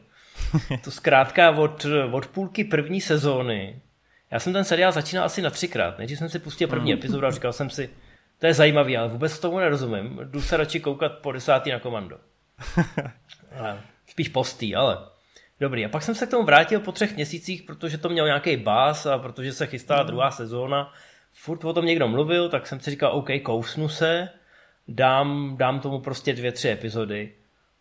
To 0.85 0.91
zkrátka 0.91 1.51
od, 1.51 1.87
od 2.11 2.27
půlky 2.27 2.65
první 2.65 3.01
sezóny. 3.01 3.81
Já 4.31 4.41
jsem 4.41 4.53
ten 4.53 4.65
seriál 4.65 4.93
začínal 4.93 5.25
asi 5.25 5.43
na 5.43 5.51
třikrát. 5.51 5.99
Nejdřív 5.99 6.19
jsem 6.19 6.29
si 6.29 6.39
pustil 6.39 6.69
první 6.69 6.93
mm. 6.93 6.99
epizodu 6.99 7.27
a 7.27 7.31
říkal 7.31 7.53
jsem 7.53 7.71
si, 7.71 7.91
to 8.39 8.47
je 8.47 8.55
zajímavý, 8.55 8.97
ale 8.97 9.09
vůbec 9.09 9.39
tomu 9.39 9.59
nerozumím. 9.59 10.21
Jdu 10.25 10.43
se 10.43 10.57
radši 10.57 10.81
koukat 10.81 11.13
po 11.19 11.33
desátý 11.33 11.71
na 11.71 11.79
komando. 11.79 12.19
Ale, 13.59 13.81
spíš 14.07 14.29
postý, 14.29 14.77
ale 14.77 14.99
dobrý. 15.61 15.85
A 15.85 15.89
pak 15.89 16.03
jsem 16.03 16.15
se 16.15 16.27
k 16.27 16.31
tomu 16.31 16.45
vrátil 16.45 16.81
po 16.81 16.93
třech 16.93 17.15
měsících, 17.15 17.63
protože 17.63 17.99
to 17.99 18.09
měl 18.09 18.27
nějaký 18.27 18.57
bás 18.57 19.07
a 19.07 19.19
protože 19.19 19.53
se 19.53 19.67
chystala 19.67 20.03
mm. 20.03 20.07
druhá 20.07 20.31
sezóna. 20.31 20.93
Furt 21.33 21.65
o 21.65 21.73
tom 21.73 21.85
někdo 21.85 22.09
mluvil, 22.09 22.49
tak 22.49 22.67
jsem 22.67 22.81
si 22.81 22.91
říkal, 22.91 23.13
OK, 23.13 23.29
kousnu 23.43 23.89
se 23.89 24.29
dám, 24.89 25.57
dám 25.57 25.81
tomu 25.81 26.01
prostě 26.01 26.33
dvě, 26.33 26.53
tři 26.53 26.69
epizody 26.69 27.33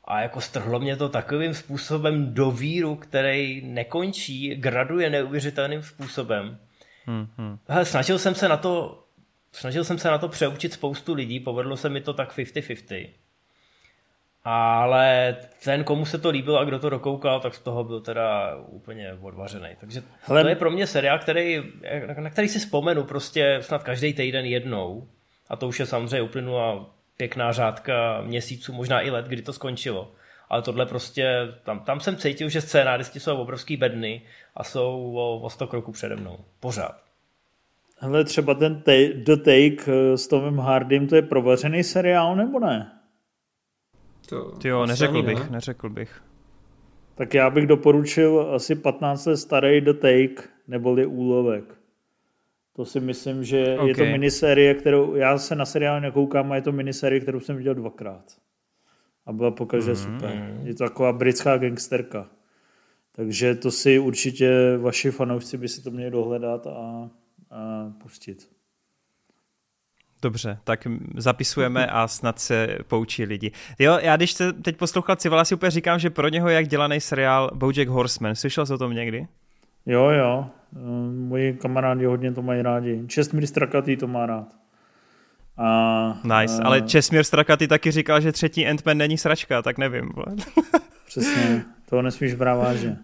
a 0.03 0.21
jako 0.21 0.41
strhlo 0.41 0.79
mě 0.79 0.95
to 0.95 1.09
takovým 1.09 1.53
způsobem 1.53 2.33
do 2.33 2.51
víru, 2.51 2.95
který 2.95 3.61
nekončí, 3.61 4.55
graduje 4.55 5.09
neuvěřitelným 5.09 5.83
způsobem. 5.83 6.57
Hmm, 7.05 7.27
hmm. 7.37 7.57
Hele, 7.67 7.85
snažil 7.85 8.19
jsem 8.19 8.35
se 8.35 8.47
na 8.47 8.57
to 8.57 9.03
snažil 9.51 9.83
jsem 9.83 9.97
se 9.97 10.07
na 10.11 10.17
to 10.17 10.27
přeučit 10.27 10.73
spoustu 10.73 11.13
lidí, 11.13 11.39
povedlo 11.39 11.77
se 11.77 11.89
mi 11.89 12.01
to 12.01 12.13
tak 12.13 12.37
50-50. 12.37 13.09
Ale 14.43 15.37
ten, 15.63 15.83
komu 15.83 16.05
se 16.05 16.17
to 16.17 16.29
líbilo 16.29 16.59
a 16.59 16.63
kdo 16.63 16.79
to 16.79 16.89
dokoukal, 16.89 17.39
tak 17.39 17.55
z 17.55 17.59
toho 17.59 17.83
byl 17.83 18.01
teda 18.01 18.55
úplně 18.55 19.13
odvařený. 19.21 19.69
Takže 19.79 20.03
Hele. 20.21 20.43
to 20.43 20.49
je 20.49 20.55
pro 20.55 20.71
mě 20.71 20.87
seriál, 20.87 21.19
který, 21.19 21.63
na 22.21 22.29
který 22.29 22.47
si 22.47 22.59
vzpomenu 22.59 23.03
prostě 23.03 23.57
snad 23.61 23.83
každý 23.83 24.13
týden 24.13 24.45
jednou. 24.45 25.07
A 25.49 25.55
to 25.55 25.67
už 25.67 25.79
je 25.79 25.85
samozřejmě 25.85 26.21
uplynula 26.21 26.89
pěkná 27.17 27.51
řádka 27.51 28.21
měsíců, 28.21 28.73
možná 28.73 29.01
i 29.01 29.09
let, 29.09 29.25
kdy 29.25 29.41
to 29.41 29.53
skončilo. 29.53 30.11
ale 30.49 30.61
tohle 30.61 30.85
prostě, 30.85 31.47
tam, 31.63 31.79
tam 31.79 31.99
jsem 31.99 32.15
cítil, 32.15 32.49
že 32.49 32.61
scénáristi 32.61 33.19
jsou 33.19 33.37
obrovský 33.37 33.77
bedny 33.77 34.21
a 34.55 34.63
jsou 34.63 35.13
o, 35.15 35.39
o 35.39 35.49
100 35.49 35.67
kroků 35.67 35.91
přede 35.91 36.15
mnou. 36.15 36.37
Pořád. 36.59 36.95
Hele, 37.99 38.23
třeba 38.23 38.53
ten 38.53 38.81
take, 38.81 39.13
The 39.13 39.35
Take 39.35 39.91
eh, 39.91 40.17
s 40.17 40.27
Tomem 40.27 40.57
Hardym, 40.57 41.07
to 41.07 41.15
je 41.15 41.21
provařený 41.21 41.83
seriál, 41.83 42.35
nebo 42.35 42.59
ne? 42.59 43.00
To, 44.31 44.53
jo, 44.63 44.85
neřekl 44.85 45.23
bych, 45.23 45.39
ne? 45.39 45.49
neřekl 45.49 45.89
bych. 45.89 46.21
Tak 47.15 47.33
já 47.33 47.49
bych 47.49 47.67
doporučil 47.67 48.51
asi 48.55 48.75
15 48.75 49.25
let 49.25 49.37
starý 49.37 49.81
The 49.81 49.93
Take, 49.93 50.49
neboli 50.67 51.05
Úlovek. 51.05 51.63
To 52.73 52.85
si 52.85 52.99
myslím, 52.99 53.43
že 53.43 53.75
okay. 53.75 53.87
je 53.87 53.95
to 53.95 54.05
miniserie, 54.05 54.73
kterou 54.73 55.15
já 55.15 55.37
se 55.37 55.55
na 55.55 55.65
seriál 55.65 56.01
nekoukám 56.01 56.51
a 56.51 56.55
je 56.55 56.61
to 56.61 56.71
miniserie, 56.71 57.19
kterou 57.19 57.39
jsem 57.39 57.57
viděl 57.57 57.75
dvakrát. 57.75 58.23
A 59.25 59.33
byla 59.33 59.51
pokaždé 59.51 59.93
mm-hmm. 59.93 60.13
super. 60.13 60.59
Je 60.63 60.73
to 60.75 60.83
taková 60.83 61.13
britská 61.13 61.57
gangsterka. 61.57 62.29
Takže 63.11 63.55
to 63.55 63.71
si 63.71 63.99
určitě 63.99 64.77
vaši 64.77 65.11
fanoušci 65.11 65.57
by 65.57 65.67
si 65.67 65.83
to 65.83 65.91
měli 65.91 66.11
dohledat 66.11 66.67
a, 66.67 67.09
a 67.51 67.91
pustit. 68.03 68.49
Dobře, 70.21 70.57
tak 70.63 70.87
zapisujeme 71.15 71.87
a 71.87 72.07
snad 72.07 72.39
se 72.39 72.77
poučí 72.87 73.25
lidi. 73.25 73.51
Jo, 73.79 73.99
já 74.01 74.15
když 74.15 74.31
se 74.31 74.53
teď 74.53 74.77
poslouchal 74.77 75.15
Civala, 75.15 75.45
si 75.45 75.55
úplně 75.55 75.71
říkám, 75.71 75.99
že 75.99 76.09
pro 76.09 76.27
něho 76.27 76.49
je 76.49 76.55
jak 76.55 76.67
dělaný 76.67 77.01
seriál 77.01 77.51
Bojack 77.53 77.87
Horseman. 77.87 78.35
Slyšel 78.35 78.65
jsi 78.65 78.73
o 78.73 78.77
tom 78.77 78.93
někdy? 78.93 79.27
Jo, 79.85 80.09
jo. 80.09 80.45
Moji 81.27 81.53
kamarádi 81.53 82.05
hodně 82.05 82.31
to 82.31 82.41
mají 82.41 82.61
rádi. 82.61 83.03
Čestmír 83.07 83.47
Strakatý 83.47 83.97
to 83.97 84.07
má 84.07 84.25
rád. 84.25 84.47
A, 85.57 86.19
nice, 86.23 86.61
a... 86.61 86.65
ale 86.65 86.81
Česmír 86.81 87.23
Strakatý 87.23 87.67
taky 87.67 87.91
říkal, 87.91 88.21
že 88.21 88.31
třetí 88.31 88.67
Ant-Man 88.67 88.97
není 88.97 89.17
sračka, 89.17 89.61
tak 89.61 89.77
nevím. 89.77 90.11
Přesně, 91.07 91.63
to 91.89 92.01
nesmíš 92.01 92.33
brát 92.33 92.55
vážně. 92.55 92.97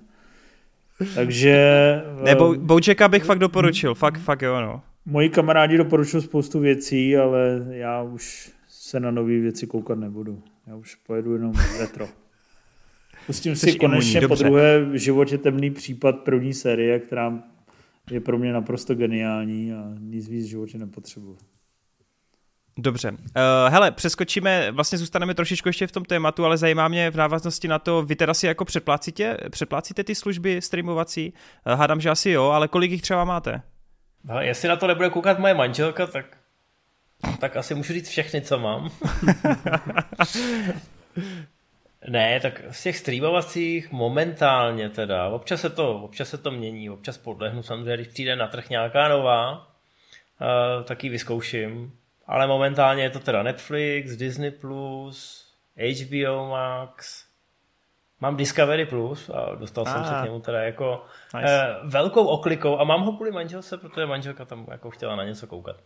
Takže... 1.16 2.02
Nebo 2.24 2.56
Bojacka 2.56 3.08
bych 3.08 3.24
fakt 3.24 3.40
doporučil, 3.40 3.96
fakt, 3.96 4.18
fakt 4.18 4.42
jo, 4.42 4.62
no. 4.62 4.82
Moji 5.10 5.30
kamarádi 5.30 5.78
doporučují 5.78 6.24
spoustu 6.24 6.60
věcí, 6.60 7.18
ale 7.18 7.66
já 7.70 8.02
už 8.02 8.52
se 8.68 9.00
na 9.00 9.12
nové 9.12 9.40
věci 9.40 9.68
koukat 9.68 10.00
nebudu. 10.00 10.44
Já 10.68 10.76
už 10.76 10.96
pojedu 10.96 11.34
jenom 11.34 11.54
retro. 11.80 12.08
Pustím 13.26 13.56
si 13.56 13.76
konečně 13.76 14.28
po 14.28 14.36
druhé 14.36 14.86
v 14.86 14.96
životě 14.96 15.38
temný 15.38 15.72
případ 15.72 16.16
první 16.16 16.54
série, 16.54 17.00
která 17.00 17.44
je 18.12 18.20
pro 18.20 18.38
mě 18.38 18.54
naprosto 18.54 18.96
geniální 18.96 19.74
a 19.74 19.94
nic 20.00 20.30
víc 20.30 20.46
v 20.46 20.50
životě 20.50 20.78
nepotřebuji. 20.78 21.38
Dobře. 22.78 23.12
Uh, 23.12 23.18
hele, 23.68 23.92
přeskočíme, 23.92 24.72
vlastně 24.72 24.98
zůstaneme 24.98 25.34
trošičku 25.34 25.70
ještě 25.70 25.88
v 25.88 25.92
tom 25.92 26.06
tématu, 26.06 26.46
ale 26.46 26.58
zajímá 26.58 26.88
mě 26.88 27.12
v 27.12 27.16
návaznosti 27.16 27.68
na 27.68 27.80
to, 27.80 28.02
vy 28.02 28.16
teda 28.16 28.34
si 28.34 28.48
jako 28.48 28.66
předplácíte, 28.66 29.38
předplácíte 29.50 30.04
ty 30.04 30.16
služby 30.16 30.62
streamovací? 30.62 31.34
Uh, 31.68 31.74
hádám, 31.74 32.02
že 32.02 32.10
asi 32.10 32.30
jo, 32.30 32.44
ale 32.44 32.68
kolik 32.68 32.92
jich 32.92 33.02
třeba 33.02 33.24
máte? 33.24 33.62
No, 34.28 34.42
jestli 34.42 34.70
na 34.70 34.76
to 34.76 34.88
nebude 34.88 35.10
koukat 35.10 35.40
moje 35.40 35.54
manželka, 35.54 36.08
tak, 36.08 36.38
tak 37.40 37.58
asi 37.58 37.76
můžu 37.76 37.94
říct 37.94 38.10
všechny, 38.10 38.42
co 38.42 38.60
mám. 38.60 38.88
ne, 42.08 42.40
tak 42.40 42.62
z 42.72 42.84
těch 42.84 42.98
streamovacích 42.98 43.92
momentálně 43.92 44.90
teda, 44.90 45.28
občas 45.28 45.62
se 45.62 45.70
to, 45.70 46.02
občas 46.02 46.30
se 46.30 46.38
to 46.38 46.52
mění, 46.52 46.90
občas 46.90 47.18
podlehnu 47.18 47.64
samozřejmě, 47.64 47.94
když 47.94 48.08
přijde 48.08 48.36
na 48.36 48.48
trh 48.48 48.70
nějaká 48.70 49.08
nová, 49.08 49.58
uh, 49.58 50.84
tak 50.84 51.04
ji 51.04 51.10
vyzkouším. 51.10 51.94
Ale 52.26 52.48
momentálně 52.48 53.04
je 53.04 53.10
to 53.10 53.20
teda 53.20 53.44
Netflix, 53.44 54.16
Disney+, 54.16 54.54
HBO 55.78 56.50
Max, 56.50 57.27
Mám 58.20 58.38
Discovery 58.38 58.86
Plus 58.86 59.30
a 59.30 59.56
dostal 59.56 59.84
ah. 59.88 59.94
jsem 59.94 60.06
se 60.06 60.22
k 60.22 60.24
němu 60.24 60.40
teda 60.40 60.64
jako 60.64 61.06
nice. 61.36 61.62
eh, 61.62 61.76
velkou 61.84 62.26
oklikou 62.26 62.80
a 62.80 62.84
mám 62.84 63.02
ho 63.02 63.12
kvůli 63.12 63.32
manželce, 63.32 63.78
protože 63.78 64.06
manželka 64.06 64.46
tam 64.46 64.66
jako 64.72 64.90
chtěla 64.90 65.16
na 65.16 65.24
něco 65.24 65.48
koukat. 65.48 65.78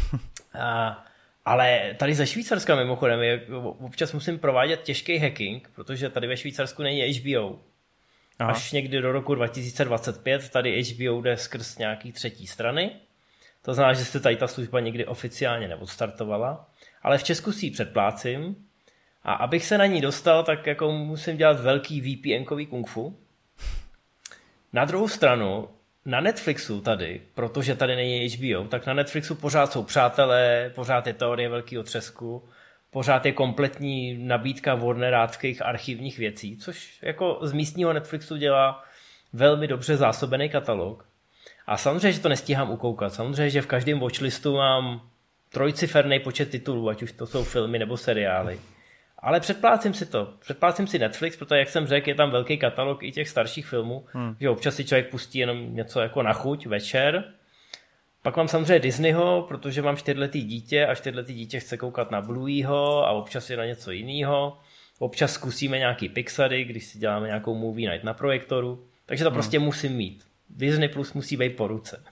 a, 0.58 1.04
ale 1.44 1.94
tady 1.98 2.14
ze 2.14 2.26
Švýcarska 2.26 2.74
mimochodem 2.74 3.20
je, 3.20 3.46
občas 3.62 4.12
musím 4.12 4.38
provádět 4.38 4.82
těžký 4.82 5.18
hacking, 5.18 5.70
protože 5.74 6.10
tady 6.10 6.26
ve 6.26 6.36
Švýcarsku 6.36 6.82
není 6.82 7.12
HBO. 7.12 7.58
Aha. 8.38 8.50
Až 8.50 8.72
někdy 8.72 9.00
do 9.00 9.12
roku 9.12 9.34
2025 9.34 10.48
tady 10.48 10.82
HBO 10.82 11.20
jde 11.20 11.36
skrz 11.36 11.78
nějaký 11.78 12.12
třetí 12.12 12.46
strany. 12.46 12.90
To 13.62 13.74
znamená, 13.74 13.94
že 13.94 14.04
se 14.04 14.20
tady 14.20 14.36
ta 14.36 14.46
služba 14.46 14.80
nikdy 14.80 15.06
oficiálně 15.06 15.68
neodstartovala. 15.68 16.68
Ale 17.02 17.18
v 17.18 17.24
Česku 17.24 17.52
si 17.52 17.66
ji 17.66 17.70
předplácím 17.70 18.56
a 19.24 19.32
abych 19.32 19.64
se 19.64 19.78
na 19.78 19.86
ní 19.86 20.00
dostal, 20.00 20.44
tak 20.44 20.66
jako 20.66 20.92
musím 20.92 21.36
dělat 21.36 21.60
velký 21.60 22.02
VPN-kový 22.02 22.66
kung 22.66 22.88
fu. 22.88 23.16
Na 24.72 24.84
druhou 24.84 25.08
stranu, 25.08 25.68
na 26.04 26.20
Netflixu 26.20 26.80
tady, 26.80 27.20
protože 27.34 27.76
tady 27.76 27.96
není 27.96 28.28
HBO, 28.28 28.68
tak 28.68 28.86
na 28.86 28.94
Netflixu 28.94 29.34
pořád 29.34 29.72
jsou 29.72 29.82
přátelé, 29.82 30.72
pořád 30.74 31.06
je 31.06 31.12
teorie 31.12 31.48
velkého 31.48 31.82
třesku, 31.82 32.44
pořád 32.90 33.26
je 33.26 33.32
kompletní 33.32 34.18
nabídka 34.18 34.74
warneráckých 34.74 35.62
archivních 35.62 36.18
věcí, 36.18 36.56
což 36.56 36.98
jako 37.02 37.38
z 37.42 37.52
místního 37.52 37.92
Netflixu 37.92 38.36
dělá 38.36 38.84
velmi 39.32 39.68
dobře 39.68 39.96
zásobený 39.96 40.48
katalog. 40.48 41.06
A 41.66 41.76
samozřejmě, 41.76 42.12
že 42.12 42.20
to 42.20 42.28
nestíhám 42.28 42.70
ukoukat. 42.70 43.14
Samozřejmě, 43.14 43.50
že 43.50 43.62
v 43.62 43.66
každém 43.66 44.00
watchlistu 44.00 44.56
mám 44.56 45.00
trojciferný 45.48 46.20
počet 46.20 46.50
titulů, 46.50 46.88
ať 46.88 47.02
už 47.02 47.12
to 47.12 47.26
jsou 47.26 47.44
filmy 47.44 47.78
nebo 47.78 47.96
seriály. 47.96 48.58
Ale 49.22 49.40
předplácím 49.40 49.94
si 49.94 50.06
to. 50.06 50.34
Předplácím 50.38 50.86
si 50.86 50.98
Netflix, 50.98 51.36
protože 51.36 51.58
jak 51.58 51.68
jsem 51.68 51.86
řekl, 51.86 52.08
je 52.08 52.14
tam 52.14 52.30
velký 52.30 52.58
katalog 52.58 53.02
i 53.02 53.12
těch 53.12 53.28
starších 53.28 53.66
filmů, 53.66 54.04
hmm. 54.12 54.36
že 54.40 54.50
občas 54.50 54.74
si 54.74 54.84
člověk 54.84 55.10
pustí 55.10 55.38
jenom 55.38 55.74
něco 55.74 56.00
jako 56.00 56.22
na 56.22 56.32
chuť 56.32 56.66
večer. 56.66 57.24
Pak 58.22 58.36
mám 58.36 58.48
samozřejmě 58.48 58.78
Disneyho, 58.78 59.44
protože 59.48 59.82
mám 59.82 59.96
čtyřletý 59.96 60.42
dítě 60.42 60.86
a 60.86 60.94
čtyřletý 60.94 61.34
dítě 61.34 61.60
chce 61.60 61.76
koukat 61.76 62.10
na 62.10 62.20
Blueyho 62.20 63.06
a 63.06 63.10
občas 63.10 63.50
je 63.50 63.56
na 63.56 63.64
něco 63.64 63.90
jiného. 63.90 64.58
Občas 64.98 65.32
zkusíme 65.32 65.78
nějaký 65.78 66.08
Pixary, 66.08 66.64
když 66.64 66.84
si 66.84 66.98
děláme 66.98 67.26
nějakou 67.26 67.54
movie 67.54 67.90
night 67.90 68.04
na 68.04 68.14
projektoru. 68.14 68.86
Takže 69.06 69.24
to 69.24 69.30
hmm. 69.30 69.34
prostě 69.34 69.58
musím 69.58 69.92
mít. 69.92 70.24
Disney 70.50 70.88
Plus 70.88 71.12
musí 71.12 71.36
být 71.36 71.56
po 71.56 71.66
ruce. 71.66 72.04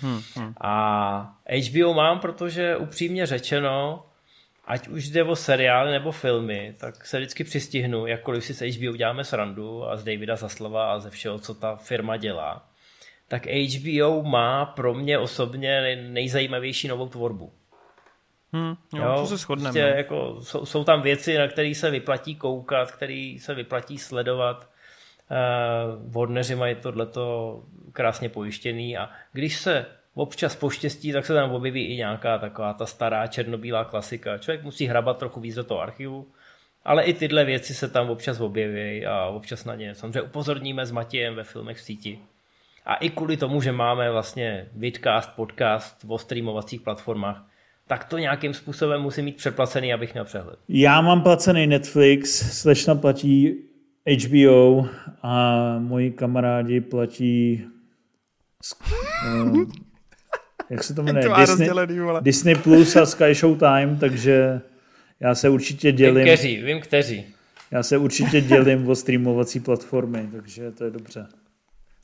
Hmm, 0.00 0.20
hmm. 0.36 0.54
A 0.60 1.38
HBO 1.68 1.94
mám, 1.94 2.18
protože 2.18 2.76
upřímně 2.76 3.26
řečeno, 3.26 4.06
ať 4.66 4.88
už 4.88 5.08
jde 5.08 5.24
o 5.24 5.36
seriály 5.36 5.92
nebo 5.92 6.12
filmy, 6.12 6.74
tak 6.80 7.06
se 7.06 7.18
vždycky 7.18 7.44
přistihnu, 7.44 8.06
jakkoliv 8.06 8.44
si 8.44 8.54
s 8.54 8.76
HBO 8.76 8.92
uděláme 8.92 9.24
srandu 9.24 9.84
a 9.84 9.96
z 9.96 10.04
Davida 10.04 10.36
Zaslava 10.36 10.92
a 10.92 10.98
ze 10.98 11.10
všeho, 11.10 11.38
co 11.38 11.54
ta 11.54 11.76
firma 11.76 12.16
dělá, 12.16 12.68
tak 13.28 13.46
HBO 13.46 14.22
má 14.22 14.66
pro 14.66 14.94
mě 14.94 15.18
osobně 15.18 15.96
nejzajímavější 15.96 16.88
novou 16.88 17.08
tvorbu. 17.08 17.52
Hmm, 18.52 18.76
jo, 18.94 19.02
jo, 19.02 19.16
to 19.20 19.26
se 19.26 19.36
shodneme. 19.36 19.68
Prostě 19.68 19.82
no. 19.82 19.96
jako, 19.96 20.40
jsou, 20.42 20.66
jsou 20.66 20.84
tam 20.84 21.02
věci, 21.02 21.38
na 21.38 21.48
které 21.48 21.74
se 21.74 21.90
vyplatí 21.90 22.36
koukat, 22.36 22.92
které 22.92 23.36
se 23.40 23.54
vyplatí 23.54 23.98
sledovat. 23.98 24.70
Uh, 25.30 26.12
Warneri 26.12 26.54
mají 26.54 26.74
tohleto 26.74 27.62
krásně 27.92 28.28
pojištěný 28.28 28.96
a 28.98 29.10
když 29.32 29.56
se 29.56 29.86
občas 30.14 30.56
poštěstí, 30.56 31.12
tak 31.12 31.26
se 31.26 31.34
tam 31.34 31.50
objeví 31.50 31.84
i 31.84 31.96
nějaká 31.96 32.38
taková 32.38 32.72
ta 32.72 32.86
stará 32.86 33.26
černobílá 33.26 33.84
klasika. 33.84 34.38
Člověk 34.38 34.64
musí 34.64 34.86
hrabat 34.86 35.18
trochu 35.18 35.40
víc 35.40 35.54
do 35.54 35.64
toho 35.64 35.80
archivu, 35.80 36.26
ale 36.84 37.02
i 37.02 37.14
tyhle 37.14 37.44
věci 37.44 37.74
se 37.74 37.88
tam 37.88 38.10
občas 38.10 38.40
objeví 38.40 39.06
a 39.06 39.26
občas 39.26 39.64
na 39.64 39.74
ně 39.74 39.94
samozřejmě 39.94 40.22
upozorníme 40.22 40.86
s 40.86 40.90
Matějem 40.90 41.34
ve 41.34 41.44
filmech 41.44 41.76
v 41.76 41.80
síti. 41.80 42.18
A 42.86 42.94
i 42.94 43.10
kvůli 43.10 43.36
tomu, 43.36 43.60
že 43.62 43.72
máme 43.72 44.10
vlastně 44.10 44.68
vidcast, 44.74 45.36
podcast 45.36 46.04
o 46.08 46.18
streamovacích 46.18 46.80
platformách, 46.80 47.46
tak 47.86 48.04
to 48.04 48.18
nějakým 48.18 48.54
způsobem 48.54 49.02
musí 49.02 49.22
mít 49.22 49.36
přeplacený, 49.36 49.94
abych 49.94 50.12
měl 50.12 50.24
přehled. 50.24 50.58
Já 50.68 51.00
mám 51.00 51.22
placený 51.22 51.66
Netflix, 51.66 52.30
slečna 52.60 52.94
platí 52.94 53.54
HBO 54.24 54.86
a 55.22 55.54
moji 55.78 56.10
kamarádi 56.10 56.80
platí 56.80 57.64
jak 60.70 60.84
se 60.84 60.94
to 60.94 61.02
jmenuje? 61.02 61.28
To 61.28 61.34
Disney, 61.36 61.68
rozdělený, 61.68 62.20
Disney 62.20 62.54
Plus 62.54 62.96
a 62.96 63.06
Sky 63.06 63.34
Showtime, 63.34 63.96
takže 64.00 64.60
já 65.20 65.34
se 65.34 65.48
určitě 65.48 65.92
dělím. 65.92 66.14
Vím 66.14 66.24
kteří, 66.24 66.62
vím 66.62 66.80
kteří. 66.80 67.26
Já 67.70 67.82
se 67.82 67.98
určitě 67.98 68.40
dělím 68.40 68.88
o 68.88 68.94
streamovací 68.94 69.60
platformy, 69.60 70.28
takže 70.32 70.70
to 70.70 70.84
je 70.84 70.90
dobře. 70.90 71.26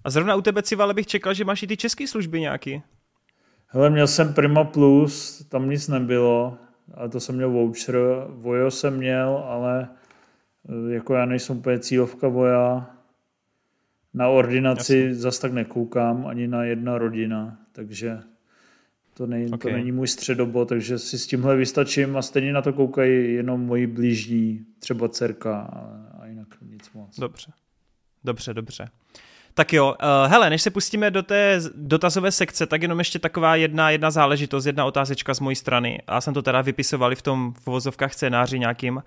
A 0.05 0.11
zrovna 0.11 0.37
u 0.37 0.43
tebe, 0.43 0.63
Civale, 0.63 0.95
bych 0.95 1.07
čekal, 1.07 1.35
že 1.35 1.45
máš 1.45 1.63
i 1.63 1.67
ty 1.67 1.77
české 1.77 2.07
služby 2.07 2.41
nějaký. 2.41 2.83
Hele, 3.67 3.91
měl 3.91 4.07
jsem 4.07 4.35
Prima 4.35 4.65
Plus, 4.65 5.45
tam 5.49 5.71
nic 5.71 5.89
nebylo, 5.89 6.59
ale 6.95 7.09
to 7.09 7.21
jsem 7.21 7.35
měl 7.35 7.51
voucher. 7.51 7.97
Vojo 8.29 8.71
jsem 8.71 8.97
měl, 8.97 9.45
ale 9.49 9.89
eh, 10.69 10.95
jako 10.95 11.15
já 11.15 11.25
nejsem 11.25 11.57
úplně 11.57 11.79
cílovka 11.79 12.29
Voja. 12.29 12.91
Na 14.15 14.29
ordinaci 14.29 14.99
Jasně. 14.99 15.15
zas 15.15 15.39
tak 15.39 15.53
nekoukám, 15.53 16.27
ani 16.27 16.49
na 16.49 16.65
jedna 16.65 16.99
rodina, 16.99 17.59
takže 17.73 18.19
to, 19.21 19.27
nej, 19.27 19.47
okay. 19.47 19.59
to 19.59 19.79
není 19.79 19.93
můj 19.93 20.09
středobo, 20.09 20.65
takže 20.65 20.99
si 20.99 21.19
s 21.19 21.27
tímhle 21.27 21.57
vystačím 21.57 22.17
a 22.17 22.23
stejně 22.23 22.53
na 22.53 22.63
to 22.63 22.73
koukají 22.73 23.35
jenom 23.35 23.61
moji 23.61 23.87
blížní, 23.87 24.67
třeba 24.79 25.09
dcerka 25.09 25.61
a, 25.61 25.81
a 26.21 26.27
jinak 26.27 26.49
moc. 26.95 27.19
Dobře, 27.19 27.53
dobře, 28.25 28.55
dobře. 28.55 28.89
Tak 29.55 29.73
jo, 29.73 29.95
uh, 30.03 30.31
hele, 30.31 30.51
než 30.51 30.63
se 30.63 30.71
pustíme 30.71 31.11
do 31.11 31.23
té 31.23 31.61
dotazové 31.75 32.33
sekce, 32.33 32.67
tak 32.67 32.83
jenom 32.83 32.99
ještě 32.99 33.19
taková 33.19 33.57
jedna, 33.57 33.91
jedna 33.91 34.11
záležitost, 34.11 34.67
jedna 34.67 34.85
otázečka 34.85 35.35
z 35.35 35.41
mojí 35.41 35.57
strany. 35.57 36.03
A 36.07 36.21
jsem 36.21 36.35
to 36.35 36.43
teda 36.43 36.61
vypisovali 36.61 37.17
v 37.17 37.23
tom 37.23 37.53
v 37.53 37.67
vozovkách 37.67 38.13
scénáři 38.13 38.59
nějakým. 38.59 38.97
Uh, 38.97 39.03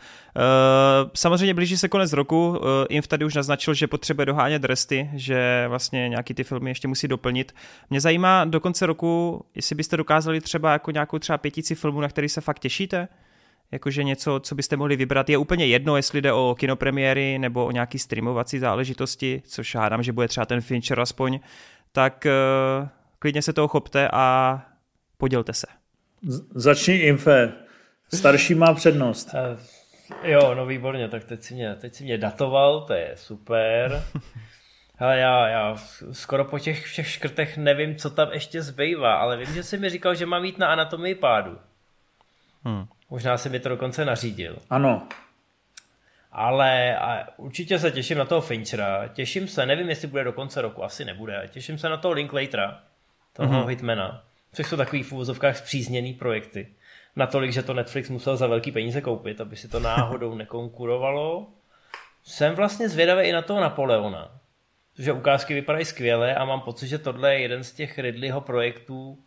samozřejmě 1.14 1.54
blíží 1.54 1.78
se 1.78 1.90
konec 1.90 2.14
roku, 2.14 2.50
uh, 2.50 2.58
Inf 2.90 3.08
tady 3.08 3.26
už 3.26 3.36
naznačil, 3.36 3.74
že 3.74 3.88
potřebuje 3.88 4.26
dohánět 4.26 4.64
resty, 4.64 5.10
že 5.14 5.66
vlastně 5.68 6.10
nějaký 6.10 6.34
ty 6.34 6.44
filmy 6.44 6.70
ještě 6.70 6.88
musí 6.88 7.08
doplnit. 7.08 7.56
Mě 7.90 8.02
zajímá 8.02 8.46
do 8.46 8.60
konce 8.60 8.86
roku, 8.86 9.46
jestli 9.56 9.76
byste 9.76 9.98
dokázali 9.98 10.42
třeba 10.42 10.72
jako 10.72 10.92
nějakou 10.92 11.20
třeba 11.20 11.38
pětici 11.38 11.76
filmů, 11.76 12.02
na 12.02 12.10
který 12.10 12.30
se 12.30 12.42
fakt 12.42 12.60
těšíte? 12.60 13.08
Jakože 13.74 14.04
něco, 14.04 14.40
co 14.40 14.56
byste 14.56 14.78
mohli 14.78 14.96
vybrat. 14.96 15.30
Je 15.30 15.38
úplně 15.38 15.66
jedno, 15.66 15.98
jestli 15.98 16.22
jde 16.22 16.34
o 16.34 16.56
kinopremiéry 16.60 17.40
nebo 17.40 17.66
o 17.66 17.72
nějaký 17.72 18.00
streamovací 18.00 18.60
záležitosti, 18.60 19.42
což 19.46 19.76
hádám, 19.76 20.04
že 20.04 20.12
bude 20.12 20.28
třeba 20.28 20.46
ten 20.46 20.62
Fincher 20.62 21.00
aspoň, 21.00 21.40
tak 21.92 22.28
uh, 22.82 22.88
klidně 23.20 23.42
se 23.42 23.54
toho 23.54 23.68
chopte 23.68 24.10
a 24.14 24.62
podělte 25.18 25.54
se. 25.54 25.68
Z- 26.22 26.44
začni 26.56 26.96
Infe. 26.96 27.54
Starší 28.14 28.56
má 28.56 28.74
přednost. 28.74 29.30
Uh, 29.34 29.60
jo, 30.24 30.56
no 30.56 30.66
výborně, 30.66 31.08
tak 31.08 31.24
teď 31.24 31.42
si 31.42 31.54
mě, 31.54 31.76
teď 31.76 31.94
si 31.94 32.04
mě 32.04 32.18
datoval, 32.18 32.82
to 32.82 32.94
je 32.94 33.12
super. 33.16 34.04
Hele, 34.98 35.18
já, 35.18 35.48
já 35.48 35.76
skoro 36.12 36.46
po 36.46 36.60
těch 36.60 36.84
všech 36.84 37.10
škrtech 37.10 37.58
nevím, 37.58 37.96
co 37.96 38.10
tam 38.10 38.32
ještě 38.32 38.62
zbývá, 38.62 39.16
ale 39.16 39.38
vím, 39.38 39.54
že 39.54 39.64
jsi 39.64 39.78
mi 39.78 39.90
říkal, 39.90 40.16
že 40.16 40.26
mám 40.26 40.46
jít 40.46 40.58
na 40.58 40.68
anatomii 40.68 41.16
pádu. 41.16 41.58
Hmm. 42.64 42.86
Možná 43.10 43.38
si 43.38 43.50
mi 43.50 43.60
to 43.60 43.70
dokonce 43.70 44.06
nařídil. 44.06 44.58
Ano. 44.70 45.08
Ale 46.32 46.98
a 46.98 47.28
určitě 47.38 47.80
se 47.80 47.92
těším 47.92 48.18
na 48.18 48.26
toho 48.26 48.42
Finchera. 48.42 49.08
Těším 49.08 49.48
se, 49.48 49.66
nevím, 49.66 49.90
jestli 49.90 50.08
bude 50.08 50.24
do 50.24 50.34
konce 50.34 50.62
roku, 50.62 50.84
asi 50.84 51.06
nebude. 51.06 51.50
Těším 51.52 51.78
se 51.78 51.90
na 51.90 51.98
toho 51.98 52.14
Linklatera, 52.14 52.84
toho 53.34 53.54
mm-hmm. 53.54 53.68
Hitmana, 53.68 54.24
což 54.54 54.68
jsou 54.68 54.78
takový 54.78 55.04
v 55.04 55.12
úvozovkách 55.12 55.58
zpřízněný 55.58 56.14
projekty. 56.14 56.68
Natolik, 57.16 57.52
že 57.52 57.64
to 57.64 57.74
Netflix 57.74 58.10
musel 58.10 58.38
za 58.38 58.48
velký 58.48 58.72
peníze 58.72 59.02
koupit, 59.02 59.42
aby 59.42 59.56
si 59.56 59.68
to 59.68 59.80
náhodou 59.80 60.36
nekonkurovalo. 60.36 61.48
Jsem 62.24 62.56
vlastně 62.56 62.90
zvědavý 62.90 63.28
i 63.28 63.32
na 63.32 63.42
toho 63.42 63.62
Napoleona, 63.62 64.40
protože 64.94 65.14
ukázky 65.14 65.54
vypadají 65.54 65.86
skvěle 65.86 66.36
a 66.36 66.46
mám 66.46 66.62
pocit, 66.62 66.88
že 66.88 66.98
tohle 66.98 67.34
je 67.34 67.40
jeden 67.40 67.64
z 67.64 67.72
těch 67.72 68.00
Ridleyho 68.00 68.42
projektů, 68.42 69.18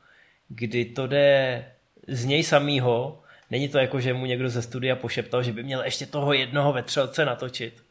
kdy 0.49 0.85
to 0.85 1.07
jde 1.07 1.65
z 2.09 2.25
něj 2.25 2.43
samýho 2.43 3.23
Není 3.51 3.68
to 3.68 3.78
jako, 3.78 4.01
že 4.01 4.14
mu 4.14 4.27
někdo 4.27 4.48
ze 4.48 4.62
studia 4.62 4.97
pošeptal, 4.97 5.43
že 5.43 5.52
by 5.52 5.62
měl 5.62 5.85
ještě 5.85 6.06
toho 6.06 6.32
jednoho 6.32 6.73
vetřelce 6.73 7.24
natočit. 7.24 7.85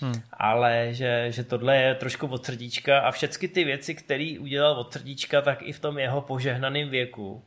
Hmm. 0.00 0.22
Ale 0.32 0.88
že, 0.90 1.26
že 1.30 1.44
tohle 1.44 1.76
je 1.76 1.94
trošku 1.94 2.26
od 2.26 2.46
srdíčka 2.46 3.00
a 3.00 3.10
všechny 3.10 3.48
ty 3.48 3.64
věci, 3.64 3.94
které 3.94 4.34
udělal 4.40 4.72
od 4.72 4.92
srdíčka, 4.92 5.42
tak 5.42 5.62
i 5.62 5.72
v 5.72 5.80
tom 5.80 5.98
jeho 5.98 6.20
požehnaném 6.20 6.88
věku 6.88 7.44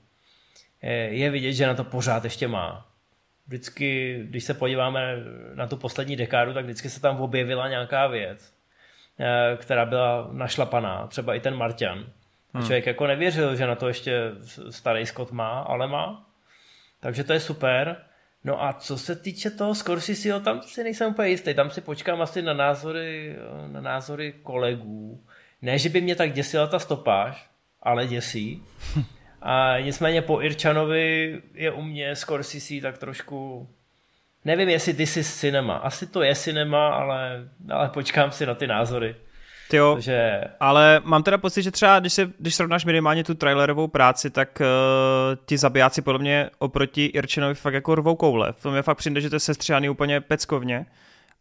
je 1.10 1.30
vidět, 1.30 1.54
že 1.54 1.68
na 1.68 1.74
to 1.74 1.84
pořád 1.84 2.24
ještě 2.24 2.48
má. 2.48 2.88
Vždycky, 3.48 4.20
když 4.24 4.44
se 4.44 4.54
podíváme 4.54 5.16
na 5.54 5.68
tu 5.68 5.78
poslední 5.78 6.16
dekádu, 6.16 6.54
tak 6.54 6.66
vždycky 6.66 6.90
se 6.90 7.02
tam 7.02 7.22
objevila 7.22 7.70
nějaká 7.70 8.08
věc, 8.08 8.54
eh, 9.20 9.58
která 9.58 9.86
byla 9.86 10.30
našlapaná. 10.32 11.08
Třeba 11.08 11.36
i 11.36 11.40
ten 11.40 11.56
Martian. 11.56 12.06
Hmm. 12.54 12.64
Člověk 12.64 12.86
jako 12.86 13.08
nevěřil, 13.08 13.56
že 13.56 13.68
na 13.68 13.76
to 13.76 13.88
ještě 13.88 14.32
starý 14.70 15.06
Scott 15.06 15.32
má, 15.32 15.60
ale 15.60 15.88
má. 15.88 16.31
Takže 17.02 17.24
to 17.24 17.34
je 17.34 17.40
super. 17.40 17.98
No 18.44 18.64
a 18.64 18.74
co 18.74 18.98
se 18.98 19.16
týče 19.16 19.50
toho 19.50 19.76
Scorseseho, 19.76 20.40
tam 20.40 20.62
si 20.62 20.84
nejsem 20.84 21.12
úplně 21.12 21.30
jistý. 21.30 21.54
Tam 21.54 21.70
si 21.70 21.82
počkám 21.82 22.22
asi 22.22 22.42
na 22.42 22.54
názory, 22.54 23.36
na 23.68 23.82
názory 23.82 24.34
kolegů. 24.44 25.24
Ne, 25.62 25.80
že 25.80 25.90
by 25.90 26.02
mě 26.02 26.16
tak 26.16 26.34
děsila 26.34 26.68
ta 26.68 26.80
stopáž, 26.80 27.50
ale 27.82 28.08
děsí. 28.08 28.64
A 29.42 29.80
nicméně 29.80 30.22
po 30.22 30.42
Irčanovi 30.42 31.42
je 31.54 31.72
u 31.72 31.82
mě 31.82 32.16
Scorsese 32.16 32.74
tak 32.82 32.98
trošku... 32.98 33.70
Nevím, 34.46 34.70
jestli 34.70 34.94
ty 34.94 35.08
jsi 35.08 35.24
cinema. 35.24 35.78
Asi 35.78 36.08
to 36.08 36.22
je 36.22 36.36
cinema, 36.36 36.88
ale, 36.88 37.50
ale 37.70 37.90
počkám 37.90 38.32
si 38.32 38.46
na 38.46 38.56
ty 38.56 38.68
názory. 38.68 39.16
Jo, 39.74 39.98
že... 40.00 40.42
ale 40.60 41.02
mám 41.04 41.24
teda 41.24 41.38
pocit, 41.38 41.64
že 41.64 41.72
třeba, 41.72 42.00
když, 42.00 42.14
se, 42.14 42.32
když 42.40 42.56
srovnáš 42.56 42.86
minimálně 42.86 43.24
tu 43.24 43.34
trailerovou 43.34 43.88
práci, 43.88 44.30
tak 44.30 44.62
uh, 44.62 44.66
ti 45.46 45.58
zabijáci 45.58 46.02
podle 46.02 46.20
mě 46.20 46.50
oproti 46.60 47.06
Irčenovi 47.06 47.56
fakt 47.56 47.74
jako 47.74 47.96
rvou 47.96 48.16
koule. 48.16 48.54
V 48.54 48.64
tom 48.64 48.76
je 48.76 48.82
fakt 48.82 48.98
přijde, 48.98 49.22
že 49.22 49.30
to 49.30 49.36
je 49.36 49.40
sestřihaný 49.40 49.90
úplně 49.90 50.22
peckovně 50.22 50.86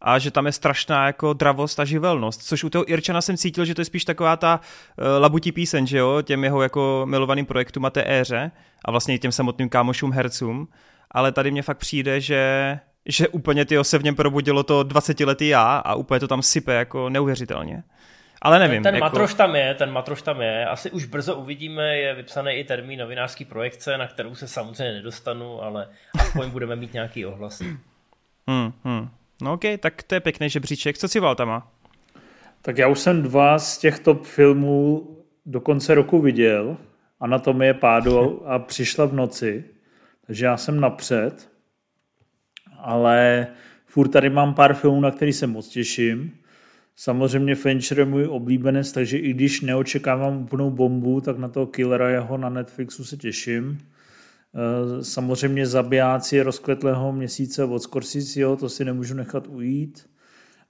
a 0.01 0.19
že 0.19 0.31
tam 0.31 0.45
je 0.45 0.51
strašná 0.51 1.05
jako 1.05 1.33
dravost 1.33 1.79
a 1.79 1.85
živelnost, 1.85 2.43
což 2.43 2.63
u 2.63 2.69
toho 2.69 2.91
Irčana 2.91 3.21
jsem 3.21 3.37
cítil, 3.37 3.65
že 3.65 3.75
to 3.75 3.81
je 3.81 3.85
spíš 3.85 4.05
taková 4.05 4.37
ta 4.37 4.59
uh, 4.59 5.05
labutí 5.21 5.51
píseň, 5.51 5.87
že 5.87 5.97
jo, 5.97 6.21
těm 6.21 6.43
jeho 6.43 6.61
jako 6.61 7.03
milovaným 7.05 7.45
projektům 7.45 7.85
a 7.85 7.89
té 7.89 8.03
éře 8.07 8.51
a 8.85 8.91
vlastně 8.91 9.15
i 9.15 9.19
těm 9.19 9.31
samotným 9.31 9.69
kámošům 9.69 10.11
hercům, 10.11 10.67
ale 11.11 11.31
tady 11.31 11.51
mě 11.51 11.61
fakt 11.61 11.77
přijde, 11.77 12.21
že 12.21 12.79
že 13.05 13.27
úplně 13.27 13.65
ty 13.65 13.77
se 13.81 13.97
v 13.97 14.03
něm 14.03 14.15
probudilo 14.15 14.63
to 14.63 14.83
20 14.83 15.19
letý 15.19 15.47
já 15.47 15.77
a 15.77 15.95
úplně 15.95 16.19
to 16.19 16.27
tam 16.27 16.41
sype 16.41 16.73
jako 16.73 17.09
neuvěřitelně. 17.09 17.83
Ale 18.41 18.59
nevím. 18.59 18.83
Ten, 18.83 18.83
ten 18.83 18.95
jako... 18.95 19.05
matroš 19.05 19.33
tam 19.33 19.55
je, 19.55 19.73
ten 19.73 19.91
matroš 19.91 20.21
tam 20.21 20.41
je. 20.41 20.65
Asi 20.65 20.91
už 20.91 21.05
brzo 21.05 21.35
uvidíme, 21.35 21.97
je 21.97 22.15
vypsaný 22.15 22.51
i 22.51 22.63
termín 22.63 22.99
novinářský 22.99 23.45
projekce, 23.45 23.97
na 23.97 24.07
kterou 24.07 24.35
se 24.35 24.47
samozřejmě 24.47 24.93
nedostanu, 24.93 25.63
ale 25.63 25.87
aspoň 26.19 26.49
budeme 26.51 26.75
mít 26.75 26.93
nějaký 26.93 27.25
ohlas. 27.25 27.61
Hmm, 28.47 28.73
hmm. 28.83 29.09
No 29.41 29.53
ok, 29.53 29.61
tak 29.79 30.03
to 30.03 30.15
je 30.15 30.19
pěkný 30.19 30.49
žebříček. 30.49 30.97
Co 30.97 31.07
si 31.07 31.19
Valtama? 31.19 31.71
Tak 32.61 32.77
já 32.77 32.87
už 32.87 32.99
jsem 32.99 33.23
dva 33.23 33.59
z 33.59 33.77
těch 33.77 33.99
top 33.99 34.25
filmů 34.25 35.07
do 35.45 35.61
konce 35.61 35.93
roku 35.95 36.21
viděl. 36.21 36.77
Anatomie 37.19 37.73
pádu 37.73 38.47
a 38.47 38.59
přišla 38.59 39.05
v 39.05 39.13
noci. 39.13 39.63
Takže 40.27 40.45
já 40.45 40.57
jsem 40.57 40.79
napřed. 40.79 41.51
Ale 42.77 43.47
furt 43.85 44.07
tady 44.07 44.29
mám 44.29 44.53
pár 44.53 44.73
filmů, 44.73 45.01
na 45.01 45.11
který 45.11 45.33
se 45.33 45.47
moc 45.47 45.67
těším. 45.67 46.40
Samozřejmě 47.03 47.55
Fincher 47.55 47.99
je 47.99 48.05
můj 48.05 48.27
oblíbenec, 48.27 48.91
takže 48.91 49.17
i 49.17 49.33
když 49.33 49.61
neočekávám 49.61 50.37
úplnou 50.37 50.71
bombu, 50.71 51.21
tak 51.21 51.37
na 51.37 51.47
toho 51.47 51.67
Killera 51.67 52.09
jeho 52.09 52.37
na 52.37 52.49
Netflixu 52.49 53.03
se 53.03 53.17
těším. 53.17 53.77
Eh, 53.77 55.03
samozřejmě 55.03 55.67
zabijáci 55.67 56.41
rozkvetlého 56.41 57.13
měsíce 57.13 57.63
od 57.63 57.79
Scorseseho, 57.79 58.55
to 58.55 58.69
si 58.69 58.85
nemůžu 58.85 59.13
nechat 59.13 59.47
ujít. 59.47 60.09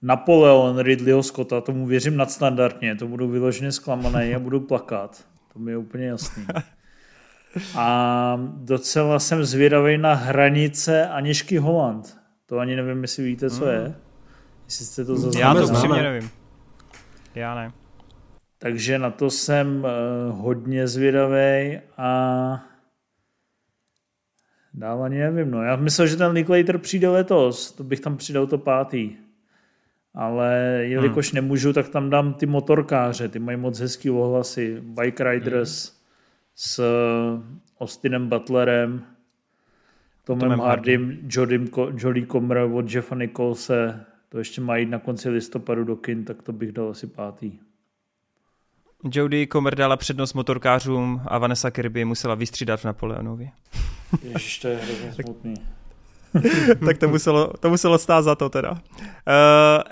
Napoleon 0.01 0.79
Ridleyho 0.79 1.23
Scotta, 1.23 1.61
tomu 1.61 1.85
věřím 1.85 2.17
nadstandardně, 2.17 2.95
to 2.95 3.07
budu 3.07 3.27
vyloženě 3.27 3.71
zklamaný 3.71 4.35
a 4.35 4.39
budu 4.39 4.59
plakat. 4.59 5.25
To 5.53 5.59
mi 5.59 5.71
je 5.71 5.77
úplně 5.77 6.05
jasný. 6.05 6.45
A 7.75 8.37
docela 8.57 9.19
jsem 9.19 9.43
zvědavý 9.43 9.97
na 9.97 10.13
hranice 10.13 11.07
Anišky 11.07 11.57
Holland. 11.57 12.17
To 12.45 12.59
ani 12.59 12.75
nevím, 12.75 13.01
jestli 13.01 13.23
víte, 13.23 13.49
co 13.49 13.65
je. 13.65 13.95
Jestli 14.72 14.85
jste 14.85 15.06
to 15.06 15.15
zase 15.15 15.39
Já 15.39 15.53
to 15.53 15.68
upřímně 15.68 16.03
nevím. 16.03 16.30
Já 17.35 17.56
ne. 17.56 17.72
Takže 18.57 18.99
na 18.99 19.11
to 19.11 19.30
jsem 19.30 19.84
uh, 19.84 20.39
hodně 20.39 20.88
zvědavý 20.88 21.80
a 21.98 22.64
dál 24.73 25.03
ani 25.03 25.19
nevím. 25.19 25.52
No. 25.52 25.64
Já 25.64 25.76
myslel, 25.76 26.07
že 26.07 26.15
ten 26.15 26.31
Linklater 26.31 26.77
přijde 26.77 27.10
letos, 27.10 27.72
to 27.72 27.84
bych 27.84 27.99
tam 27.99 28.18
přidal 28.18 28.48
to 28.48 28.57
pátý. 28.57 29.15
Ale 30.14 30.56
jelikož 30.81 31.31
hmm. 31.31 31.35
nemůžu, 31.35 31.73
tak 31.73 31.89
tam 31.89 32.10
dám 32.10 32.34
ty 32.34 32.45
motorkáře, 32.45 33.30
ty 33.30 33.39
mají 33.39 33.57
moc 33.57 33.80
hezký 33.80 34.10
ohlasy. 34.10 34.81
Bike 34.81 35.31
Riders 35.31 35.88
hmm. 35.88 35.98
s 36.56 36.84
Austinem 37.80 38.30
Butlerem, 38.30 39.03
Tomem 40.23 40.60
Hardym, 40.60 41.19
Jodym, 41.30 41.69
Jodie 41.98 42.26
Comer 42.26 42.57
od 42.57 42.93
Jeffa 42.93 43.15
Nicholse, 43.15 44.06
to 44.31 44.37
ještě 44.37 44.61
mají 44.61 44.85
na 44.85 44.99
konci 44.99 45.29
listopadu 45.29 45.83
do 45.83 45.95
kin, 45.95 46.25
tak 46.25 46.41
to 46.41 46.53
bych 46.53 46.71
dal 46.71 46.89
asi 46.89 47.07
pátý. 47.07 47.59
Jodie 49.13 49.47
Comer 49.47 49.75
dala 49.75 49.97
přednost 49.97 50.33
motorkářům 50.33 51.21
a 51.25 51.37
Vanessa 51.37 51.71
Kirby 51.71 52.05
musela 52.05 52.35
vystřídat 52.35 52.79
v 52.79 52.85
Napoleonovi. 52.85 53.49
Ježiš, 54.23 54.59
to 54.59 54.67
je 54.67 54.77
hrozně 54.77 55.13
smutný. 55.13 55.53
tak 56.85 56.97
to 56.97 57.07
muselo, 57.07 57.53
to 57.59 57.69
muselo 57.69 57.97
stát 57.97 58.21
za 58.21 58.35
to 58.35 58.49
teda. 58.49 58.71
Uh, 58.71 58.77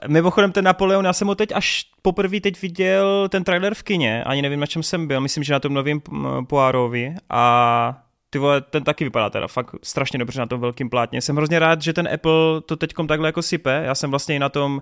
mimochodem 0.08 0.52
ten 0.52 0.66
Napoleon, 0.66 1.06
já 1.06 1.14
jsem 1.14 1.28
ho 1.28 1.36
teď 1.36 1.50
až 1.56 1.86
poprvé 2.02 2.40
teď 2.40 2.62
viděl 2.62 3.30
ten 3.30 3.44
trailer 3.44 3.74
v 3.74 3.84
kině, 3.84 4.24
ani 4.24 4.42
nevím 4.42 4.60
na 4.60 4.66
čem 4.66 4.84
jsem 4.84 5.08
byl, 5.08 5.22
myslím, 5.22 5.44
že 5.44 5.54
na 5.54 5.60
tom 5.60 5.74
novém 5.74 6.02
Poirovi 6.48 7.16
a 7.30 8.04
ty 8.30 8.40
vole, 8.40 8.62
ten 8.62 8.84
taky 8.84 9.04
vypadá 9.04 9.30
teda 9.30 9.48
fakt 9.48 9.76
strašně 9.84 10.20
dobře 10.20 10.40
na 10.40 10.46
tom 10.46 10.62
velkým 10.62 10.90
plátně. 10.90 11.22
Jsem 11.22 11.36
hrozně 11.36 11.60
rád, 11.60 11.82
že 11.82 11.94
ten 11.94 12.10
Apple 12.14 12.62
to 12.66 12.76
teďkom 12.76 13.08
takhle 13.08 13.28
jako 13.28 13.42
sype. 13.42 13.84
Já 13.86 13.96
jsem 13.96 14.10
vlastně 14.10 14.36
i 14.36 14.40
na 14.40 14.50
tom, 14.50 14.82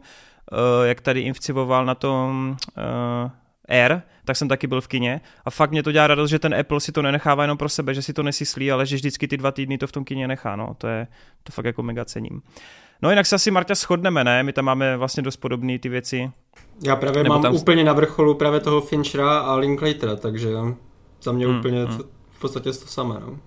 uh, 0.52 0.86
jak 0.86 1.02
tady 1.02 1.22
infcivoval 1.22 1.86
na 1.86 1.95
tom 1.95 2.57
uh, 2.78 3.32
Air, 3.69 4.02
tak 4.26 4.38
jsem 4.38 4.48
taky 4.48 4.68
byl 4.68 4.82
v 4.82 4.88
kině 4.88 5.22
a 5.45 5.49
fakt 5.49 5.72
mě 5.72 5.84
to 5.84 5.91
dělá 5.91 6.07
radost, 6.07 6.30
že 6.30 6.40
ten 6.40 6.56
Apple 6.56 6.80
si 6.80 6.91
to 6.91 7.02
nenechává 7.02 7.44
jenom 7.44 7.57
pro 7.57 7.69
sebe, 7.69 7.94
že 7.94 8.02
si 8.02 8.14
to 8.14 8.24
nesyslí, 8.24 8.72
ale 8.72 8.86
že 8.86 8.95
vždycky 8.95 9.28
ty 9.28 9.38
dva 9.38 9.52
týdny 9.52 9.78
to 9.78 9.88
v 9.88 9.91
tom 9.91 10.03
kině 10.03 10.28
nechá, 10.28 10.56
no, 10.56 10.76
to 10.78 10.88
je, 10.88 11.07
to 11.44 11.52
fakt 11.52 11.65
jako 11.65 11.84
mega 11.84 12.06
cením. 12.06 12.41
No 13.02 13.10
jinak 13.10 13.26
se 13.26 13.36
asi 13.36 13.52
Marta 13.52 13.76
shodneme, 13.76 14.24
ne? 14.24 14.44
My 14.44 14.53
tam 14.53 14.65
máme 14.65 14.98
vlastně 14.98 15.24
dost 15.24 15.38
podobné 15.38 15.80
ty 15.80 15.90
věci. 15.90 16.32
Já 16.86 16.95
právě 16.95 17.24
Nebo 17.24 17.34
mám 17.34 17.41
tam... 17.41 17.56
úplně 17.56 17.84
na 17.84 17.94
vrcholu 17.94 18.34
právě 18.34 18.60
toho 18.60 18.82
Finchera 18.82 19.40
a 19.40 19.56
Linklatera, 19.56 20.15
takže 20.15 20.49
za 21.22 21.32
mě 21.32 21.48
hmm, 21.48 21.57
úplně 21.57 21.86
hmm. 21.86 21.99
V 22.38 22.39
podstatě 22.39 22.72
to 22.72 22.88
samé, 22.88 23.15
no. 23.19 23.38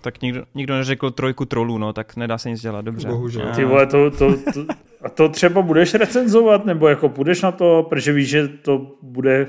Tak 0.00 0.22
nikdo, 0.22 0.44
nikdo 0.54 0.74
neřekl 0.74 1.10
trojku 1.10 1.44
trolů, 1.44 1.78
no, 1.78 1.92
tak 1.92 2.16
nedá 2.16 2.38
se 2.38 2.50
nic 2.50 2.60
dělat, 2.60 2.84
dobře. 2.84 3.08
Bohužel. 3.08 3.52
Ty 3.54 3.64
vole, 3.64 3.86
to, 3.86 4.10
to, 4.10 4.32
to, 4.54 4.64
a 5.02 5.08
to 5.08 5.28
třeba 5.28 5.62
budeš 5.62 5.94
recenzovat, 5.94 6.64
nebo 6.64 6.88
jako 6.88 7.08
půjdeš 7.08 7.42
na 7.42 7.52
to, 7.52 7.86
protože 7.88 8.12
víš, 8.12 8.28
že 8.28 8.48
to 8.48 8.86
bude 9.02 9.46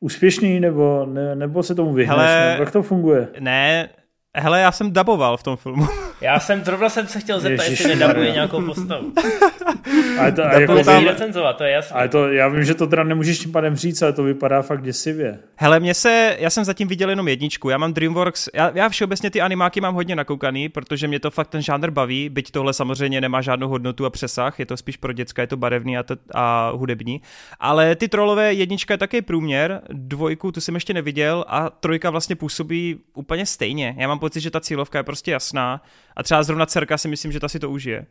úspěšný, 0.00 0.60
nebo, 0.60 1.06
ne, 1.06 1.34
nebo 1.34 1.62
se 1.62 1.74
tomu 1.74 1.92
vyhneš, 1.92 2.18
Hele, 2.18 2.50
nebo 2.50 2.62
jak 2.62 2.72
to 2.72 2.82
funguje? 2.82 3.28
Ne, 3.40 3.88
Hele, 4.36 4.60
já 4.60 4.72
jsem 4.72 4.92
daboval 4.92 5.36
v 5.36 5.42
tom 5.42 5.56
filmu. 5.56 5.86
Já 6.20 6.40
jsem, 6.40 6.64
zrovna 6.64 6.88
jsem 6.88 7.06
se 7.06 7.20
chtěl 7.20 7.40
zeptat, 7.40 7.64
Ježiš, 7.64 7.80
jestli 7.80 7.96
nedabuje 7.96 8.32
nějakou 8.32 8.62
postavu. 8.66 9.12
Ale 10.18 10.32
to, 10.32 10.44
a 10.44 10.60
jako 10.60 10.84
tam, 10.84 11.06
recenzovat, 11.06 11.56
to 11.56 11.64
je 11.64 11.70
jasné. 11.70 11.96
Ale 11.96 12.08
to, 12.08 12.32
já 12.32 12.48
vím, 12.48 12.64
že 12.64 12.74
to 12.74 12.86
teda 12.86 13.04
nemůžeš 13.04 13.38
tím 13.38 13.52
pádem 13.52 13.76
říct, 13.76 14.02
ale 14.02 14.12
to 14.12 14.22
vypadá 14.22 14.62
fakt 14.62 14.82
děsivě. 14.82 15.38
Hele, 15.56 15.80
mě 15.80 15.94
se, 15.94 16.36
já 16.38 16.50
jsem 16.50 16.64
zatím 16.64 16.88
viděl 16.88 17.10
jenom 17.10 17.28
jedničku, 17.28 17.68
já 17.68 17.78
mám 17.78 17.94
DreamWorks, 17.94 18.48
já, 18.54 18.72
já 18.74 18.88
všeobecně 18.88 19.30
ty 19.30 19.40
animáky 19.40 19.80
mám 19.80 19.94
hodně 19.94 20.16
nakoukaný, 20.16 20.68
protože 20.68 21.08
mě 21.08 21.20
to 21.20 21.30
fakt 21.30 21.48
ten 21.48 21.62
žánr 21.62 21.90
baví, 21.90 22.28
byť 22.28 22.50
tohle 22.50 22.72
samozřejmě 22.72 23.20
nemá 23.20 23.40
žádnou 23.40 23.68
hodnotu 23.68 24.06
a 24.06 24.10
přesah, 24.10 24.58
je 24.58 24.66
to 24.66 24.76
spíš 24.76 24.96
pro 24.96 25.12
děcka, 25.12 25.42
je 25.42 25.48
to 25.48 25.56
barevný 25.56 25.98
a, 25.98 26.02
to, 26.02 26.16
a 26.34 26.70
hudební. 26.74 27.20
Ale 27.60 27.96
ty 27.96 28.08
trolové 28.08 28.52
jednička 28.52 28.94
je 28.94 28.98
taky 28.98 29.22
průměr, 29.22 29.80
dvojku 29.88 30.52
tu 30.52 30.60
jsem 30.60 30.74
ještě 30.74 30.94
neviděl 30.94 31.44
a 31.48 31.70
trojka 31.70 32.10
vlastně 32.10 32.36
působí 32.36 32.98
úplně 33.14 33.46
stejně. 33.46 33.94
Já 33.98 34.08
mám 34.08 34.18
pocit, 34.18 34.40
že 34.40 34.50
ta 34.50 34.60
cílovka 34.60 34.98
je 34.98 35.02
prostě 35.02 35.30
jasná 35.30 35.82
a 36.16 36.22
třeba 36.22 36.42
zrovna 36.42 36.66
dcerka 36.66 36.98
si 36.98 37.08
myslím, 37.08 37.32
že 37.32 37.40
ta 37.40 37.48
si 37.48 37.58
to 37.58 37.70
užije. 37.70 38.06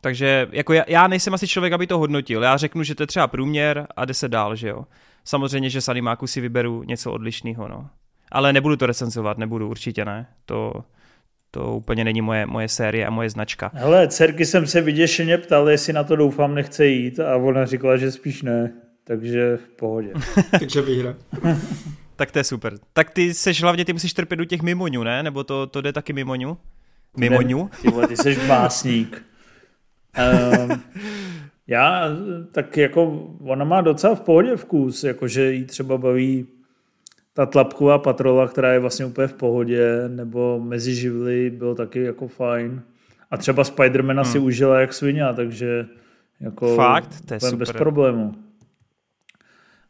Takže 0.00 0.48
jako 0.52 0.72
já, 0.72 0.84
já 0.88 1.06
nejsem 1.06 1.34
asi 1.34 1.48
člověk, 1.48 1.72
aby 1.72 1.86
to 1.86 1.98
hodnotil. 1.98 2.42
Já 2.42 2.56
řeknu, 2.56 2.82
že 2.82 2.94
to 2.94 3.02
je 3.02 3.06
třeba 3.06 3.26
průměr 3.26 3.86
a 3.96 4.04
jde 4.04 4.14
se 4.14 4.28
dál, 4.28 4.56
že 4.56 4.68
jo. 4.68 4.84
Samozřejmě, 5.24 5.70
že 5.70 5.80
z 5.80 5.88
animáku 5.88 6.26
si 6.26 6.40
vyberu 6.40 6.82
něco 6.82 7.12
odlišného, 7.12 7.68
no. 7.68 7.88
Ale 8.32 8.52
nebudu 8.52 8.76
to 8.76 8.86
recenzovat, 8.86 9.38
nebudu, 9.38 9.68
určitě 9.68 10.04
ne. 10.04 10.26
To, 10.46 10.72
to 11.50 11.76
úplně 11.76 12.04
není 12.04 12.20
moje, 12.20 12.46
moje 12.46 12.68
série 12.68 13.06
a 13.06 13.10
moje 13.10 13.30
značka. 13.30 13.70
Hele, 13.74 14.08
dcerky 14.08 14.46
jsem 14.46 14.66
se 14.66 14.80
vyděšeně 14.80 15.38
ptal, 15.38 15.70
jestli 15.70 15.92
na 15.92 16.04
to 16.04 16.16
doufám 16.16 16.54
nechce 16.54 16.86
jít 16.86 17.20
a 17.20 17.36
ona 17.36 17.66
říkala, 17.66 17.96
že 17.96 18.12
spíš 18.12 18.42
ne. 18.42 18.72
Takže 19.04 19.56
v 19.56 19.68
pohodě. 19.68 20.12
Takže 20.50 20.82
výhra. 20.82 21.14
Tak 22.16 22.30
to 22.30 22.38
je 22.38 22.44
super. 22.44 22.78
Tak 22.92 23.10
ty 23.10 23.34
seš 23.34 23.62
hlavně, 23.62 23.84
ty 23.84 23.92
musíš 23.92 24.12
trpět 24.12 24.40
u 24.40 24.44
těch 24.44 24.62
mimoňů, 24.62 25.02
ne? 25.02 25.22
Nebo 25.22 25.44
to, 25.44 25.66
to 25.66 25.80
jde 25.80 25.92
taky 25.92 26.12
mimoňů? 26.12 26.56
Mimoňů? 27.16 27.70
Ty, 27.82 27.88
vole, 27.88 28.08
ty 28.08 28.16
jsi 28.16 28.36
básník. 28.48 29.22
um, 30.68 30.82
já, 31.66 32.08
tak 32.52 32.76
jako, 32.76 33.28
ona 33.40 33.64
má 33.64 33.80
docela 33.80 34.14
v 34.14 34.20
pohodě 34.20 34.56
vkus, 34.56 35.04
jakože 35.04 35.52
jí 35.52 35.64
třeba 35.64 35.98
baví 35.98 36.46
ta 37.34 37.46
tlapková 37.46 37.98
patrola, 37.98 38.48
která 38.48 38.72
je 38.72 38.78
vlastně 38.78 39.06
úplně 39.06 39.26
v 39.26 39.32
pohodě, 39.34 40.08
nebo 40.08 40.60
mezi 40.60 40.94
živly 40.94 41.50
bylo 41.50 41.74
taky 41.74 42.02
jako 42.02 42.28
fajn. 42.28 42.82
A 43.30 43.36
třeba 43.36 43.64
Spidermana 43.64 44.22
hmm. 44.22 44.32
si 44.32 44.38
užila 44.38 44.80
jak 44.80 44.92
svině, 44.92 45.24
takže 45.36 45.86
jako 46.40 46.76
Fakt? 46.76 47.20
To 47.26 47.34
je 47.34 47.40
super. 47.40 47.58
bez 47.58 47.72
problému. 47.72 48.34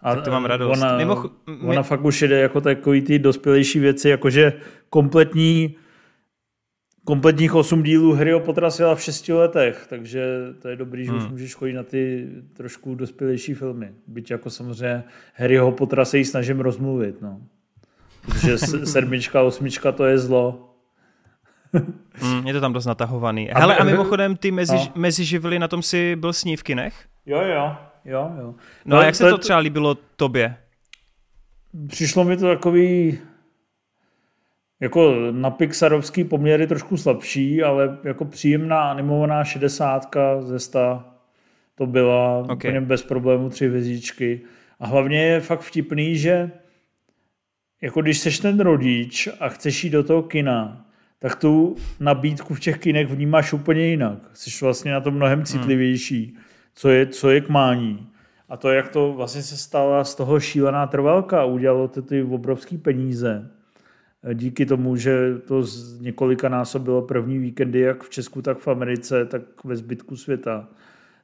A 0.05 0.14
tak 0.14 0.24
to 0.24 0.31
mám 0.31 0.44
radost. 0.44 0.78
Ona, 0.78 0.97
Mimo, 0.97 1.24
ona 1.62 1.82
fakt 1.82 2.05
už 2.05 2.22
jde 2.22 2.40
jako 2.40 2.60
takový 2.60 3.02
ty 3.02 3.18
dospělejší 3.18 3.78
věci, 3.78 4.09
jakože 4.09 4.52
kompletní 4.90 5.76
kompletních 7.05 7.55
osm 7.55 7.82
dílů 7.82 8.12
hry 8.12 8.35
o 8.35 8.40
potrasila 8.40 8.94
v 8.94 9.02
šesti 9.02 9.32
letech, 9.32 9.86
takže 9.89 10.24
to 10.62 10.68
je 10.68 10.76
dobrý, 10.76 11.05
že 11.05 11.10
hmm. 11.10 11.20
už 11.20 11.28
můžeš 11.28 11.55
chodit 11.55 11.72
na 11.72 11.82
ty 11.82 12.28
trošku 12.56 12.94
dospělejší 12.94 13.55
filmy. 13.55 13.93
Byť 14.06 14.31
jako 14.31 14.51
samozřejmě 14.51 15.05
Harryho 15.35 15.72
Pottera 15.72 16.05
se 16.05 16.18
jí 16.18 16.24
snažím 16.24 16.60
rozmluvit, 16.60 17.22
no. 17.22 17.40
Protože 18.26 18.59
sedmička, 18.85 19.43
osmička 19.43 19.93
to 19.93 20.05
je 20.05 20.18
zlo. 20.18 20.70
mm, 22.22 22.47
je 22.47 22.52
to 22.52 22.60
tam 22.60 22.72
dost 22.72 22.86
natahovaný. 22.86 23.48
Hele, 23.52 23.76
a 23.76 23.85
mimochodem 23.85 24.36
ty 24.36 24.51
mezi, 24.51 24.76
no. 24.76 24.93
meziživly 24.94 25.59
na 25.59 25.68
tom 25.68 25.82
si 25.82 26.16
byl 26.16 26.32
s 26.32 26.44
ní 26.44 26.56
v 26.56 26.62
kinech? 26.62 26.94
Jo, 27.26 27.43
jo. 27.43 27.76
Jo, 28.05 28.32
jo. 28.40 28.47
No, 28.47 28.55
no 28.85 28.97
a 28.97 29.05
jak 29.05 29.14
se 29.14 29.31
to 29.31 29.39
třeba 29.39 29.59
líbilo 29.59 29.94
tobě? 30.16 30.56
Přišlo 31.89 32.24
mi 32.24 32.36
to 32.36 32.48
takový 32.48 33.18
jako 34.81 35.14
na 35.31 35.51
Pixarovský 35.51 36.24
poměry 36.24 36.66
trošku 36.66 36.97
slabší, 36.97 37.62
ale 37.62 37.98
jako 38.05 38.24
příjemná 38.24 38.90
animovaná 38.90 39.44
šedesátka 39.44 40.43
ze 40.43 40.59
sta 40.59 41.14
to 41.74 41.86
byla 41.86 42.39
okay. 42.39 42.55
úplně 42.55 42.81
bez 42.81 43.02
problémů 43.02 43.51
tři 43.51 43.68
hvězdičky. 43.68 44.40
A 44.81 44.86
hlavně 44.86 45.22
je 45.22 45.40
fakt 45.40 45.60
vtipný, 45.60 46.16
že 46.16 46.51
jako 47.82 48.02
když 48.02 48.18
seš 48.18 48.39
ten 48.39 48.60
rodič 48.60 49.28
a 49.40 49.48
chceš 49.48 49.85
jít 49.85 49.90
do 49.90 50.02
toho 50.02 50.22
kina, 50.22 50.86
tak 51.18 51.35
tu 51.36 51.76
nabídku 52.01 52.55
v 52.55 52.60
těch 52.60 52.78
kinech 52.78 53.09
vnímáš 53.09 53.52
úplně 53.52 53.86
jinak. 53.86 54.18
Jsi 54.35 54.64
vlastně 54.64 54.93
na 54.93 55.01
to 55.01 55.10
mnohem 55.10 55.44
citlivější. 55.44 56.24
Hmm 56.35 56.44
co 56.74 56.88
je, 56.88 57.06
co 57.06 57.30
je 57.30 57.40
k 57.40 57.48
mání. 57.48 58.09
A 58.48 58.56
to, 58.56 58.70
jak 58.70 58.88
to 58.88 59.12
vlastně 59.12 59.42
se 59.42 59.56
stala 59.56 60.05
z 60.05 60.14
toho 60.14 60.40
šílená 60.40 60.86
trvalka 60.86 61.44
udělalo 61.44 61.88
to 61.88 62.02
ty 62.02 62.22
obrovské 62.22 62.78
peníze. 62.78 63.51
Díky 64.34 64.66
tomu, 64.66 64.96
že 64.96 65.38
to 65.38 65.62
z 65.62 66.01
několika 66.01 66.48
násobilo 66.48 67.02
první 67.02 67.38
víkendy 67.38 67.80
jak 67.80 68.02
v 68.02 68.10
Česku, 68.10 68.42
tak 68.42 68.59
v 68.59 68.68
Americe, 68.68 69.24
tak 69.24 69.42
ve 69.64 69.76
zbytku 69.76 70.16
světa. 70.16 70.68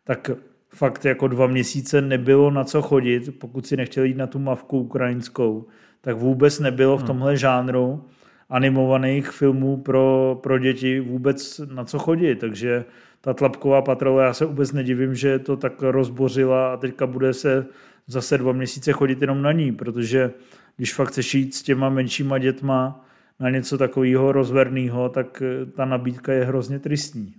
Tak 0.05 0.31
fakt 0.68 1.05
jako 1.05 1.28
dva 1.28 1.47
měsíce 1.47 2.01
nebylo 2.01 2.51
na 2.51 2.64
co 2.64 2.82
chodit, 2.82 3.39
pokud 3.39 3.66
si 3.66 3.77
nechtěl 3.77 4.05
jít 4.05 4.16
na 4.16 4.27
tu 4.27 4.39
mavku 4.39 4.81
ukrajinskou, 4.81 5.66
tak 6.01 6.16
vůbec 6.16 6.60
nebylo 6.60 6.97
v 6.97 7.01
hmm. 7.01 7.06
tomhle 7.06 7.36
žánru 7.36 8.05
animovaných 8.48 9.31
filmů 9.31 9.77
pro, 9.77 10.39
pro 10.43 10.59
děti 10.59 11.01
vůbec 11.01 11.60
na 11.74 11.85
co 11.85 11.98
chodit, 11.98 12.36
takže 12.36 12.85
ta 13.21 13.35
tlapková 13.35 13.83
patrola, 13.83 14.25
já 14.25 14.35
se 14.35 14.45
vůbec 14.45 14.73
nedivím, 14.73 15.15
že 15.15 15.39
to 15.39 15.57
tak 15.57 15.83
rozbořila 15.83 16.73
a 16.73 16.77
teďka 16.77 17.07
bude 17.07 17.35
se 17.35 17.67
zase 18.07 18.39
dva 18.39 18.53
měsíce 18.53 18.93
chodit 18.93 19.21
jenom 19.21 19.43
na 19.43 19.53
ní, 19.53 19.73
protože 19.73 20.33
když 20.77 20.95
fakt 20.95 21.09
chceš 21.09 21.35
jít 21.35 21.55
s 21.55 21.63
těma 21.63 21.89
menšíma 21.89 22.39
dětma 22.39 23.07
na 23.41 23.51
něco 23.51 23.79
takového 23.79 24.33
rozverného, 24.33 25.09
tak 25.09 25.43
ta 25.77 25.85
nabídka 25.85 26.33
je 26.33 26.45
hrozně 26.45 26.79
tristní. 26.79 27.35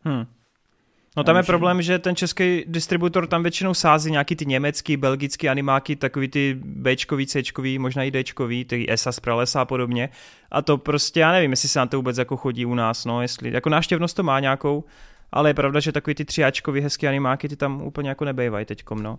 Hmm. 0.00 0.26
No 1.16 1.24
tam 1.24 1.36
je 1.36 1.42
problém, 1.42 1.82
že 1.82 1.98
ten 1.98 2.16
český 2.16 2.64
distributor 2.66 3.26
tam 3.26 3.42
většinou 3.42 3.74
sází 3.74 4.10
nějaký 4.10 4.36
ty 4.36 4.46
německý, 4.46 4.96
belgický 4.96 5.48
animáky, 5.48 5.96
takový 5.96 6.28
ty 6.28 6.56
Bčkový, 6.64 7.26
Cčkový, 7.26 7.78
možná 7.78 8.02
i 8.02 8.10
Dčkový, 8.24 8.64
ty 8.64 8.86
ESA 8.92 9.12
z 9.12 9.20
pralesa 9.20 9.60
a 9.60 9.64
podobně. 9.64 10.08
A 10.50 10.62
to 10.62 10.78
prostě, 10.78 11.20
já 11.20 11.32
nevím, 11.32 11.50
jestli 11.50 11.68
se 11.68 11.78
na 11.78 11.86
to 11.86 11.96
vůbec 11.96 12.18
jako 12.18 12.36
chodí 12.36 12.66
u 12.66 12.74
nás, 12.74 13.04
no, 13.04 13.22
jestli, 13.22 13.52
jako 13.52 13.68
náštěvnost 13.68 14.16
to 14.16 14.22
má 14.22 14.40
nějakou, 14.40 14.84
ale 15.32 15.50
je 15.50 15.54
pravda, 15.54 15.80
že 15.80 15.92
takový 15.92 16.14
ty 16.14 16.24
třiáčkový 16.24 16.80
hezký 16.80 17.08
animáky 17.08 17.48
ty 17.48 17.56
tam 17.56 17.82
úplně 17.82 18.08
jako 18.08 18.24
nebejvají 18.24 18.66
teďkom, 18.66 19.02
no. 19.02 19.18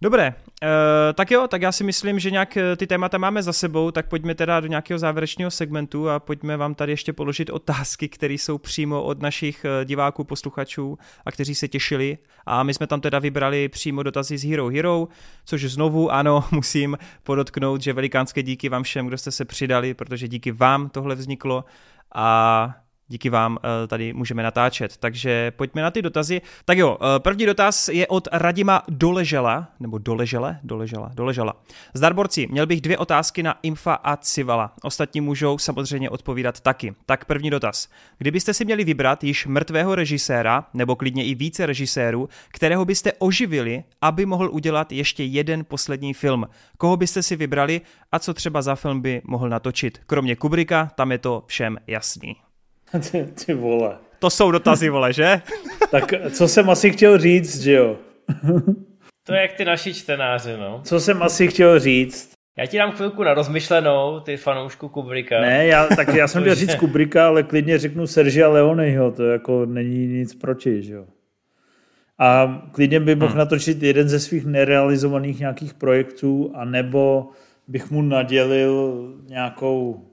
Dobré, 0.00 0.34
uh, 0.62 0.68
tak 1.14 1.30
jo, 1.30 1.48
tak 1.48 1.62
já 1.62 1.72
si 1.72 1.84
myslím, 1.84 2.18
že 2.18 2.30
nějak 2.30 2.56
eh, 2.56 2.76
ty 2.76 2.86
témata 2.86 3.18
máme 3.18 3.42
za 3.42 3.52
sebou, 3.52 3.90
tak 3.90 4.08
pojďme 4.08 4.34
teda 4.34 4.60
do 4.60 4.66
nějakého 4.66 4.98
závěrečného 4.98 5.50
segmentu 5.50 6.10
a 6.10 6.20
pojďme 6.20 6.56
vám 6.56 6.74
tady 6.74 6.92
ještě 6.92 7.12
položit 7.12 7.50
otázky, 7.50 8.08
které 8.08 8.34
jsou 8.34 8.58
přímo 8.58 9.02
od 9.02 9.22
našich 9.22 9.64
eh, 9.64 9.84
diváků, 9.84 10.24
posluchačů 10.24 10.98
a 11.24 11.32
kteří 11.32 11.54
se 11.54 11.68
těšili. 11.68 12.18
A 12.46 12.62
my 12.62 12.74
jsme 12.74 12.86
tam 12.86 13.00
teda 13.00 13.18
vybrali 13.18 13.68
přímo 13.68 14.02
dotazy 14.02 14.38
z 14.38 14.50
Hero 14.50 14.68
Hero, 14.68 15.08
což 15.44 15.62
znovu, 15.64 16.12
ano, 16.12 16.44
musím 16.50 16.98
podotknout, 17.22 17.80
že 17.80 17.92
velikánské 17.92 18.42
díky 18.42 18.68
vám 18.68 18.82
všem, 18.82 19.06
kdo 19.06 19.18
jste 19.18 19.30
se 19.30 19.44
přidali, 19.44 19.94
protože 19.94 20.28
díky 20.28 20.52
vám 20.52 20.88
tohle 20.88 21.14
vzniklo 21.14 21.64
a 22.14 22.74
díky 23.08 23.30
vám 23.30 23.58
eh, 23.58 23.86
tady 23.86 24.12
můžeme 24.12 24.42
natáčet. 24.42 24.96
Takže 24.96 25.50
pojďme 25.50 25.82
na 25.82 25.90
ty 25.90 26.02
dotazy. 26.02 26.40
Tak 26.64 26.78
jo, 26.78 26.98
eh, 27.00 27.20
první 27.20 27.46
dotaz 27.46 27.88
je 27.88 28.06
od 28.06 28.28
Radima 28.32 28.82
Doležela, 28.88 29.68
nebo 29.80 29.98
Doležele, 29.98 30.58
Doležela, 30.62 31.10
Doležela. 31.14 31.54
Zdarborci, 31.94 32.46
měl 32.50 32.66
bych 32.66 32.80
dvě 32.80 32.98
otázky 32.98 33.42
na 33.42 33.58
Infa 33.62 33.94
a 33.94 34.16
Civala. 34.16 34.72
Ostatní 34.82 35.20
můžou 35.20 35.58
samozřejmě 35.58 36.10
odpovídat 36.10 36.60
taky. 36.60 36.94
Tak 37.06 37.24
první 37.24 37.50
dotaz. 37.50 37.88
Kdybyste 38.18 38.54
si 38.54 38.64
měli 38.64 38.84
vybrat 38.84 39.24
již 39.24 39.46
mrtvého 39.46 39.94
režiséra, 39.94 40.66
nebo 40.74 40.96
klidně 40.96 41.24
i 41.24 41.34
více 41.34 41.66
režisérů, 41.66 42.28
kterého 42.48 42.84
byste 42.84 43.12
oživili, 43.12 43.84
aby 44.02 44.26
mohl 44.26 44.48
udělat 44.52 44.92
ještě 44.92 45.24
jeden 45.24 45.64
poslední 45.64 46.14
film, 46.14 46.46
koho 46.78 46.96
byste 46.96 47.22
si 47.22 47.36
vybrali 47.36 47.80
a 48.12 48.18
co 48.18 48.34
třeba 48.34 48.62
za 48.62 48.74
film 48.74 49.00
by 49.00 49.22
mohl 49.24 49.48
natočit? 49.48 50.00
Kromě 50.06 50.36
Kubricka, 50.36 50.90
tam 50.94 51.12
je 51.12 51.18
to 51.18 51.44
všem 51.46 51.78
jasný. 51.86 52.43
ty, 53.10 53.26
ty 53.46 53.54
vole. 53.54 53.96
To 54.18 54.30
jsou 54.30 54.50
dotazy, 54.50 54.88
vole, 54.88 55.12
že? 55.12 55.40
tak 55.90 56.04
co 56.30 56.48
jsem 56.48 56.70
asi 56.70 56.90
chtěl 56.90 57.18
říct, 57.18 57.62
že 57.62 57.72
jo? 57.72 57.96
to 59.26 59.34
je 59.34 59.42
jak 59.42 59.52
ty 59.52 59.64
naši 59.64 59.94
čtenáři, 59.94 60.56
no. 60.56 60.80
Co 60.84 61.00
jsem 61.00 61.22
asi 61.22 61.48
chtěl 61.48 61.80
říct, 61.80 62.34
Já 62.58 62.66
ti 62.66 62.78
dám 62.78 62.92
chvilku 62.92 63.22
na 63.22 63.34
rozmyšlenou, 63.34 64.20
ty 64.20 64.36
fanoušku 64.36 64.88
Kubrika. 64.88 65.40
Ne, 65.40 65.66
já, 65.66 65.86
tak 65.86 66.14
já 66.14 66.28
jsem 66.28 66.42
chtěl 66.42 66.54
říct 66.64 66.74
Kubrika, 66.74 67.26
ale 67.26 67.42
klidně 67.42 67.78
řeknu 67.78 68.06
Sergia 68.06 68.48
Leoneho, 68.48 69.10
to 69.10 69.22
jako 69.22 69.66
není 69.66 70.06
nic 70.06 70.34
proti, 70.34 70.82
že 70.82 70.94
jo. 70.94 71.06
A 72.18 72.62
klidně 72.72 73.00
by 73.00 73.14
mohl 73.14 73.30
hmm. 73.30 73.38
natočit 73.38 73.82
jeden 73.82 74.08
ze 74.08 74.20
svých 74.20 74.46
nerealizovaných 74.46 75.40
nějakých 75.40 75.74
projektů, 75.74 76.52
anebo 76.54 77.28
bych 77.68 77.90
mu 77.90 78.02
nadělil 78.02 79.08
nějakou 79.28 80.04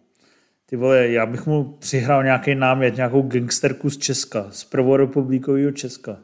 ty 0.71 0.77
vole, 0.77 1.07
já 1.07 1.25
bych 1.25 1.45
mu 1.45 1.63
přihrál 1.63 2.23
nějaký 2.23 2.55
námět, 2.55 2.95
nějakou 2.95 3.21
gangsterku 3.21 3.89
z 3.89 3.97
Česka, 3.97 4.45
z 4.51 4.63
prvorepublikového 4.63 5.71
Česka. 5.71 6.17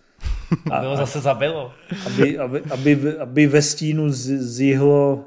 A, 0.70 0.80
Bylo 0.80 0.96
zase 0.96 1.20
zabilo. 1.20 1.72
Aby, 2.06 2.38
aby, 2.38 2.62
aby, 2.70 3.18
aby 3.18 3.46
ve 3.46 3.62
stínu 3.62 4.04
zjihlo 4.10 5.24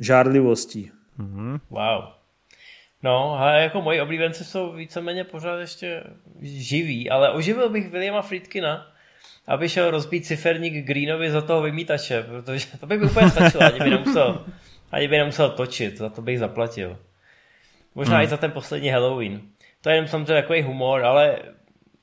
žárlivostí. 0.00 0.90
Mm-hmm. 1.18 1.60
Wow. 1.70 2.04
No, 3.02 3.40
a 3.40 3.50
jako 3.52 3.82
moji 3.82 4.00
oblíbenci 4.00 4.44
jsou 4.44 4.72
víceméně 4.72 5.24
pořád 5.24 5.58
ještě 5.58 6.04
živí, 6.42 7.10
ale 7.10 7.32
oživil 7.32 7.68
bych 7.68 7.90
Williama 7.90 8.22
Friedkina, 8.22 8.86
aby 9.46 9.68
šel 9.68 9.90
rozbít 9.90 10.26
ciferník 10.26 10.86
Greenovi 10.86 11.30
za 11.30 11.40
toho 11.40 11.62
vymítače, 11.62 12.22
protože 12.22 12.66
to 12.80 12.86
by 12.86 12.98
mi 12.98 13.06
úplně 13.06 13.30
stačilo, 13.30 13.62
ani 13.62 13.78
by 13.78 13.90
nemusel, 13.90 14.44
ani 14.92 15.08
by 15.08 15.18
nemusel 15.18 15.50
točit, 15.50 15.98
za 15.98 16.08
to 16.08 16.22
bych 16.22 16.38
zaplatil. 16.38 16.96
Možná 17.94 18.16
hmm. 18.16 18.24
i 18.24 18.28
za 18.28 18.36
ten 18.36 18.50
poslední 18.50 18.88
Halloween. 18.88 19.40
To 19.80 19.90
je 19.90 19.96
jenom 19.96 20.08
samozřejmě 20.08 20.42
takový 20.42 20.62
humor, 20.62 21.04
ale 21.04 21.38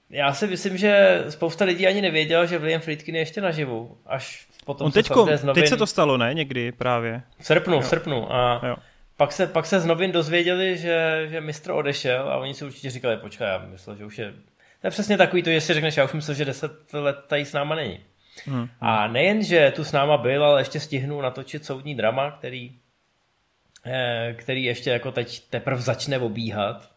já 0.10 0.34
si 0.34 0.48
myslím, 0.48 0.78
že 0.78 1.24
spousta 1.30 1.66
lidí 1.66 1.88
ani 1.88 2.02
nevěděl, 2.02 2.46
že 2.46 2.58
William 2.58 2.82
Friedkin 2.82 3.16
je 3.16 3.22
ještě 3.22 3.42
naživu. 3.42 3.98
Až 4.06 4.48
potom 4.66 4.86
On 4.86 4.92
teďko, 4.92 5.26
se 5.26 5.46
novin... 5.46 5.62
teď 5.62 5.70
se 5.70 5.78
to 5.78 5.88
stalo, 5.88 6.18
ne? 6.18 6.34
Někdy 6.34 6.72
právě. 6.72 7.22
V 7.40 7.46
srpnu, 7.46 7.74
jo. 7.74 7.80
v 7.80 7.86
srpnu. 7.86 8.34
A 8.34 8.62
jo. 8.68 8.76
Pak 9.18 9.32
se, 9.32 9.48
pak 9.48 9.66
se 9.66 9.80
z 9.80 9.86
novin 9.86 10.12
dozvěděli, 10.12 10.78
že, 10.78 11.28
že 11.30 11.42
mistr 11.42 11.72
odešel 11.72 12.30
a 12.30 12.38
oni 12.38 12.54
si 12.54 12.66
určitě 12.66 12.90
říkali, 12.90 13.18
počkej, 13.18 13.48
já 13.48 13.58
myslel, 13.58 13.96
že 13.96 14.06
už 14.06 14.18
je... 14.18 14.32
To 14.82 14.88
je 14.88 14.92
přesně 14.92 15.18
takový 15.18 15.44
to, 15.44 15.50
že 15.50 15.62
si 15.62 15.74
řekneš, 15.74 15.98
já 15.98 16.06
už 16.06 16.14
myslel, 16.14 16.36
že 16.36 16.46
deset 16.46 16.94
let 16.94 17.18
tady 17.28 17.46
s 17.46 17.54
náma 17.54 17.76
není. 17.76 18.00
Hmm. 18.46 18.70
A 18.82 19.08
nejen, 19.08 19.44
že 19.44 19.74
tu 19.76 19.84
s 19.84 19.92
náma 19.92 20.18
byl, 20.18 20.46
ale 20.46 20.62
ještě 20.62 20.80
stihnu 20.80 21.22
natočit 21.22 21.66
soudní 21.66 21.96
drama, 21.96 22.32
který 22.32 22.72
který 24.34 24.64
ještě 24.64 24.90
jako 24.90 25.12
teď 25.12 25.40
teprve 25.50 25.82
začne 25.82 26.20
obíhat. 26.20 26.92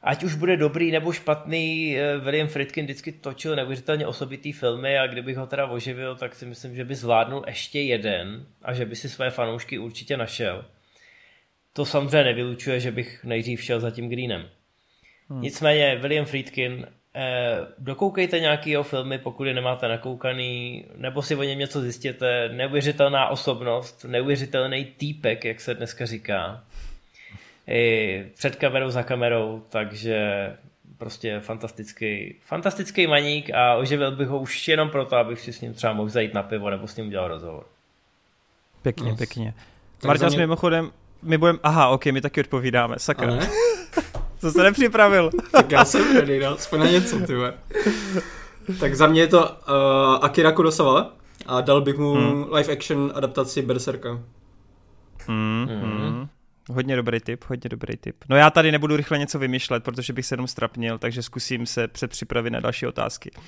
Ať 0.00 0.22
už 0.22 0.34
bude 0.34 0.56
dobrý 0.56 0.90
nebo 0.90 1.12
špatný, 1.12 1.96
eh, 1.96 2.18
William 2.18 2.48
Friedkin 2.48 2.84
vždycky 2.84 3.12
točil 3.12 3.56
neuvěřitelně 3.56 4.06
osobitý 4.06 4.52
filmy 4.52 4.98
a 4.98 5.06
kdybych 5.06 5.36
ho 5.36 5.46
teda 5.46 5.66
oživil, 5.66 6.16
tak 6.16 6.34
si 6.34 6.46
myslím, 6.46 6.76
že 6.76 6.84
by 6.84 6.94
zvládnul 6.94 7.44
ještě 7.46 7.80
jeden 7.80 8.46
a 8.62 8.74
že 8.74 8.86
by 8.86 8.96
si 8.96 9.08
své 9.08 9.30
fanoušky 9.30 9.78
určitě 9.78 10.16
našel. 10.16 10.64
To 11.72 11.84
samozřejmě 11.84 12.24
nevylučuje, 12.24 12.80
že 12.80 12.92
bych 12.92 13.24
nejdřív 13.24 13.62
šel 13.62 13.80
za 13.80 13.90
tím 13.90 14.08
Greenem. 14.08 14.48
Hmm. 15.28 15.40
Nicméně 15.40 15.96
William 15.96 16.24
Friedkin 16.24 16.86
Eh, 17.20 17.66
dokoukejte 17.78 18.40
nějaký 18.40 18.70
jeho 18.70 18.82
filmy, 18.82 19.18
pokud 19.18 19.44
je 19.44 19.54
nemáte 19.54 19.88
nakoukaný, 19.88 20.84
nebo 20.96 21.22
si 21.22 21.36
o 21.36 21.42
něm 21.42 21.58
něco 21.58 21.80
zjistěte. 21.80 22.48
Neuvěřitelná 22.48 23.28
osobnost, 23.28 24.04
neuvěřitelný 24.08 24.84
týpek, 24.84 25.44
jak 25.44 25.60
se 25.60 25.74
dneska 25.74 26.06
říká. 26.06 26.64
I 27.68 28.24
před 28.34 28.56
kamerou, 28.56 28.90
za 28.90 29.02
kamerou, 29.02 29.62
takže 29.68 30.16
prostě 30.98 31.40
fantastický, 31.40 32.34
fantastický 32.40 33.06
maník 33.06 33.50
a 33.50 33.74
oživil 33.74 34.16
bych 34.16 34.28
ho 34.28 34.38
už 34.38 34.68
jenom 34.68 34.90
proto, 34.90 35.16
abych 35.16 35.40
si 35.40 35.52
s 35.52 35.60
ním 35.60 35.74
třeba 35.74 35.92
mohl 35.92 36.08
zajít 36.08 36.34
na 36.34 36.42
pivo 36.42 36.70
nebo 36.70 36.86
s 36.86 36.96
ním 36.96 37.06
udělal 37.06 37.28
rozhovor. 37.28 37.66
Pěkně, 38.82 39.10
no. 39.10 39.16
pěkně. 39.16 39.54
Marta, 40.06 40.28
mě... 40.28 40.38
mimochodem, 40.38 40.90
my 41.22 41.38
budeme, 41.38 41.58
aha, 41.62 41.88
ok, 41.88 42.06
my 42.06 42.20
taky 42.20 42.40
odpovídáme, 42.40 42.98
sakra. 42.98 43.38
To 44.40 44.50
se 44.50 44.62
nepřipravil. 44.62 45.30
tak 45.52 45.70
já 45.70 45.84
jsem 45.84 46.16
ready, 46.16 46.40
no, 46.40 46.48
aspoň 46.48 46.80
na 46.80 46.86
něco, 46.86 47.20
ty 47.20 47.34
Tak 48.80 48.94
za 48.94 49.06
mě 49.06 49.20
je 49.20 49.26
to 49.26 49.40
uh, 49.40 50.24
Akira 50.24 50.52
Kurosawa 50.52 51.12
a 51.46 51.60
dal 51.60 51.80
bych 51.80 51.98
mu 51.98 52.14
hmm. 52.14 52.52
live 52.52 52.72
action 52.72 53.12
adaptaci 53.14 53.62
Berserka. 53.62 54.20
Hmm, 55.26 55.68
hmm. 55.82 56.28
Hodně 56.70 56.96
dobrý 56.96 57.20
tip, 57.20 57.44
hodně 57.48 57.68
dobrý 57.68 57.96
tip. 57.96 58.16
No 58.28 58.36
já 58.36 58.50
tady 58.50 58.72
nebudu 58.72 58.96
rychle 58.96 59.18
něco 59.18 59.38
vymýšlet, 59.38 59.84
protože 59.84 60.12
bych 60.12 60.26
se 60.26 60.32
jenom 60.32 60.46
strapnil, 60.46 60.98
takže 60.98 61.22
zkusím 61.22 61.66
se 61.66 61.88
předpřipravit 61.88 62.52
na 62.52 62.60
další 62.60 62.86
otázky. 62.86 63.30
Uh, 63.34 63.40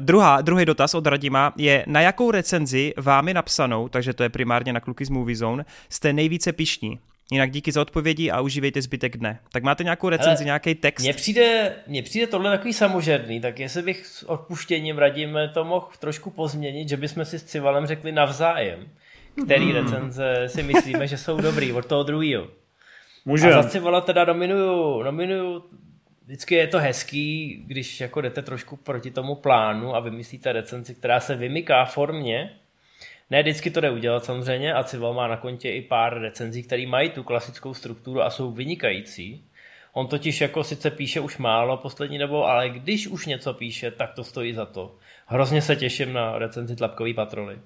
druhá, 0.00 0.40
druhý 0.40 0.64
dotaz 0.64 0.94
od 0.94 1.06
Radima 1.06 1.52
je, 1.56 1.84
na 1.86 2.00
jakou 2.00 2.30
recenzi 2.30 2.94
vámi 2.96 3.34
napsanou, 3.34 3.88
takže 3.88 4.12
to 4.12 4.22
je 4.22 4.28
primárně 4.28 4.72
na 4.72 4.80
kluky 4.80 5.04
z 5.04 5.10
Movie 5.10 5.36
Zone, 5.36 5.64
jste 5.88 6.12
nejvíce 6.12 6.52
pišní? 6.52 6.98
Jinak 7.32 7.50
díky 7.50 7.72
za 7.72 7.82
odpovědi 7.82 8.30
a 8.30 8.40
užívejte 8.40 8.82
zbytek 8.82 9.16
dne. 9.16 9.38
Tak 9.52 9.62
máte 9.62 9.84
nějakou 9.84 10.08
recenzi, 10.08 10.44
nějaký 10.44 10.74
text? 10.74 11.02
Mně 11.02 11.12
přijde, 11.12 11.74
mně 11.86 12.02
přijde 12.02 12.26
tohle 12.26 12.50
takový 12.50 12.72
samožerný, 12.72 13.40
tak 13.40 13.58
jestli 13.58 13.82
bych 13.82 14.06
s 14.06 14.22
odpuštěním 14.22 14.98
radíme 14.98 15.48
to 15.48 15.64
mohl 15.64 15.88
trošku 15.98 16.30
pozměnit, 16.30 16.88
že 16.88 16.96
bychom 16.96 17.24
si 17.24 17.38
s 17.38 17.44
Civalem 17.44 17.86
řekli 17.86 18.12
navzájem, 18.12 18.88
který 19.44 19.64
hmm. 19.64 19.74
recenze 19.74 20.44
si 20.46 20.62
myslíme, 20.62 21.06
že 21.06 21.18
jsou 21.18 21.40
dobrý 21.40 21.72
od 21.72 21.86
toho 21.86 22.02
druhého. 22.02 22.48
Může. 23.24 23.52
A 23.52 23.62
za 23.62 23.68
Civala 23.68 24.00
teda 24.00 24.24
nominuju, 24.24 25.02
nominuju 25.02 25.64
vždycky 26.24 26.54
je 26.54 26.66
to 26.66 26.78
hezký, 26.78 27.62
když 27.66 28.00
jako 28.00 28.20
jdete 28.20 28.42
trošku 28.42 28.76
proti 28.76 29.10
tomu 29.10 29.34
plánu 29.34 29.96
a 29.96 30.00
vymyslíte 30.00 30.52
recenzi, 30.52 30.94
která 30.94 31.20
se 31.20 31.36
vymyká 31.36 31.84
formě, 31.84 32.56
ne 33.30 33.42
vždycky 33.42 33.70
to 33.70 33.80
jde 33.80 33.90
udělat 33.90 34.24
samozřejmě 34.24 34.74
a 34.74 34.84
Cival 34.84 35.14
má 35.14 35.28
na 35.28 35.36
kontě 35.36 35.70
i 35.70 35.82
pár 35.82 36.20
recenzí, 36.20 36.62
které 36.62 36.86
mají 36.86 37.10
tu 37.10 37.22
klasickou 37.22 37.74
strukturu 37.74 38.22
a 38.22 38.30
jsou 38.30 38.52
vynikající. 38.52 39.44
On 39.92 40.06
totiž 40.06 40.40
jako 40.40 40.64
sice 40.64 40.90
píše 40.90 41.20
už 41.20 41.38
málo 41.38 41.76
poslední 41.76 42.18
dobou, 42.18 42.44
ale 42.44 42.68
když 42.68 43.06
už 43.06 43.26
něco 43.26 43.54
píše, 43.54 43.90
tak 43.90 44.14
to 44.14 44.24
stojí 44.24 44.54
za 44.54 44.66
to. 44.66 44.96
Hrozně 45.26 45.62
se 45.62 45.76
těším 45.76 46.12
na 46.12 46.38
recenzi 46.38 46.76
Tlapkový 46.76 47.14
patroly. 47.14 47.58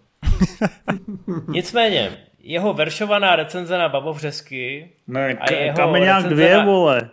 Nicméně, 1.49 2.13
jeho 2.39 2.73
veršovaná 2.73 3.37
recenze 3.37 3.79
na 3.79 3.89
Babovřesky 3.89 4.91
ne, 5.07 5.37
a 5.41 5.53
jeho 5.53 5.77
Kameňák 5.77 6.25
dvě, 6.25 6.57
na... 6.57 6.65
vole. 6.65 7.11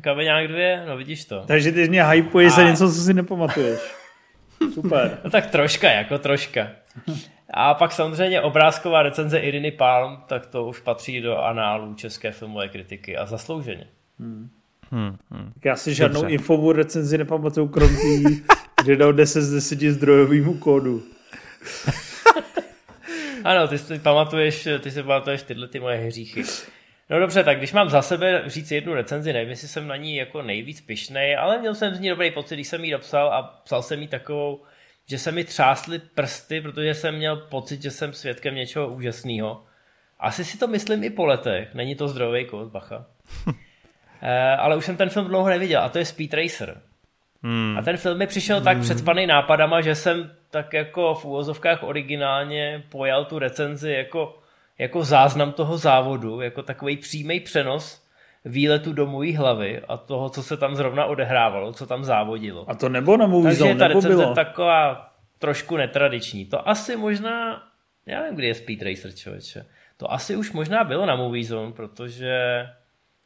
Kameňák 0.00 0.48
dvě, 0.48 0.84
no 0.86 0.96
vidíš 0.96 1.24
to. 1.24 1.44
Takže 1.46 1.72
ty 1.72 1.88
mě 1.88 2.04
hypuješ 2.04 2.52
a... 2.52 2.56
za 2.56 2.62
něco, 2.62 2.88
co 2.88 3.00
si 3.00 3.14
nepamatuješ. 3.14 3.80
Super. 4.74 5.18
no 5.24 5.30
tak 5.30 5.46
troška, 5.46 5.90
jako 5.90 6.18
troška. 6.18 6.68
A 7.54 7.74
pak 7.74 7.92
samozřejmě 7.92 8.40
obrázková 8.40 9.02
recenze 9.02 9.38
Iriny 9.38 9.70
Palm, 9.70 10.22
tak 10.26 10.46
to 10.46 10.64
už 10.64 10.80
patří 10.80 11.20
do 11.20 11.38
análu 11.38 11.94
české 11.94 12.32
filmové 12.32 12.68
kritiky 12.68 13.16
a 13.16 13.26
zaslouženě. 13.26 13.86
Hmm. 14.18 14.50
Hmm, 14.90 15.16
hmm. 15.30 15.52
Tak 15.54 15.64
já 15.64 15.76
si 15.76 15.94
žádnou 15.94 16.20
Dobře. 16.20 16.34
infovou 16.34 16.72
recenzi 16.72 17.18
nepamatuju, 17.18 17.68
krom 17.68 17.96
tý, 17.96 18.24
že 18.86 18.96
dal 18.96 19.12
10 19.12 19.42
z 19.42 19.54
10 19.54 19.80
zdrojovýmu 19.80 20.54
kódu. 20.54 21.02
ano, 23.44 23.68
ty 23.68 23.78
si 23.78 23.98
pamatuješ, 23.98 24.68
ty 24.80 24.90
si 24.90 25.02
pamatuješ 25.02 25.42
tyhle 25.42 25.68
ty 25.68 25.80
moje 25.80 25.96
hříchy. 25.96 26.42
No 27.10 27.18
dobře, 27.18 27.44
tak 27.44 27.58
když 27.58 27.72
mám 27.72 27.90
za 27.90 28.02
sebe 28.02 28.42
říct 28.46 28.70
jednu 28.70 28.94
recenzi, 28.94 29.32
nevím, 29.32 29.50
jestli 29.50 29.68
jsem 29.68 29.88
na 29.88 29.96
ní 29.96 30.16
jako 30.16 30.42
nejvíc 30.42 30.80
pišnej, 30.80 31.36
ale 31.36 31.58
měl 31.58 31.74
jsem 31.74 31.94
z 31.94 32.00
ní 32.00 32.08
dobrý 32.08 32.30
pocit, 32.30 32.54
když 32.54 32.68
jsem 32.68 32.84
ji 32.84 32.90
dopsal 32.90 33.32
a 33.32 33.42
psal 33.42 33.82
jsem 33.82 34.00
jí 34.00 34.08
takovou 34.08 34.60
že 35.08 35.18
se 35.18 35.32
mi 35.32 35.44
třásly 35.44 35.98
prsty, 35.98 36.60
protože 36.60 36.94
jsem 36.94 37.14
měl 37.14 37.36
pocit, 37.36 37.82
že 37.82 37.90
jsem 37.90 38.12
svědkem 38.12 38.54
něčeho 38.54 38.88
úžasného. 38.88 39.64
Asi 40.20 40.44
si 40.44 40.58
to 40.58 40.66
myslím 40.66 41.04
i 41.04 41.10
po 41.10 41.26
letech, 41.26 41.74
není 41.74 41.94
to 41.94 42.08
zdrový 42.08 42.44
kód, 42.44 42.68
bacha. 42.68 43.06
e, 44.22 44.56
ale 44.56 44.76
už 44.76 44.84
jsem 44.84 44.96
ten 44.96 45.08
film 45.08 45.26
dlouho 45.26 45.48
neviděl 45.48 45.80
a 45.80 45.88
to 45.88 45.98
je 45.98 46.04
Speed 46.04 46.34
Racer. 46.34 46.80
Hmm. 47.42 47.76
A 47.78 47.82
ten 47.82 47.96
film 47.96 48.18
mi 48.18 48.26
přišel 48.26 48.56
hmm. 48.56 48.64
tak 48.64 48.80
předspaný 48.80 49.26
nápadama, 49.26 49.80
že 49.80 49.94
jsem 49.94 50.30
tak 50.50 50.72
jako 50.72 51.14
v 51.14 51.24
úvozovkách 51.24 51.82
originálně 51.82 52.84
pojal 52.88 53.24
tu 53.24 53.38
recenzi 53.38 53.92
jako, 53.92 54.38
jako 54.78 55.04
záznam 55.04 55.52
toho 55.52 55.78
závodu, 55.78 56.40
jako 56.40 56.62
takový 56.62 56.96
přímý 56.96 57.40
přenos 57.40 58.07
výletu 58.48 58.92
do 58.92 59.06
mojí 59.06 59.36
hlavy 59.36 59.80
a 59.88 59.96
toho, 59.96 60.30
co 60.30 60.42
se 60.42 60.56
tam 60.56 60.76
zrovna 60.76 61.04
odehrávalo, 61.04 61.72
co 61.72 61.86
tam 61.86 62.04
závodilo. 62.04 62.70
A 62.70 62.74
to 62.74 62.88
nebo 62.88 63.16
na 63.16 63.26
Movie 63.26 63.56
Takže 63.56 63.74
ta 63.74 63.88
recenze 63.88 64.08
bylo? 64.08 64.34
taková 64.34 65.12
trošku 65.38 65.76
netradiční. 65.76 66.44
To 66.44 66.68
asi 66.68 66.96
možná, 66.96 67.62
já 68.06 68.20
nevím, 68.20 68.36
kdy 68.36 68.46
je 68.46 68.54
Speed 68.54 68.82
Racer, 68.82 69.12
člověče. 69.12 69.66
To 69.96 70.12
asi 70.12 70.36
už 70.36 70.52
možná 70.52 70.84
bylo 70.84 71.06
na 71.06 71.16
Movie 71.16 71.44
Zone, 71.44 71.72
protože 71.72 72.66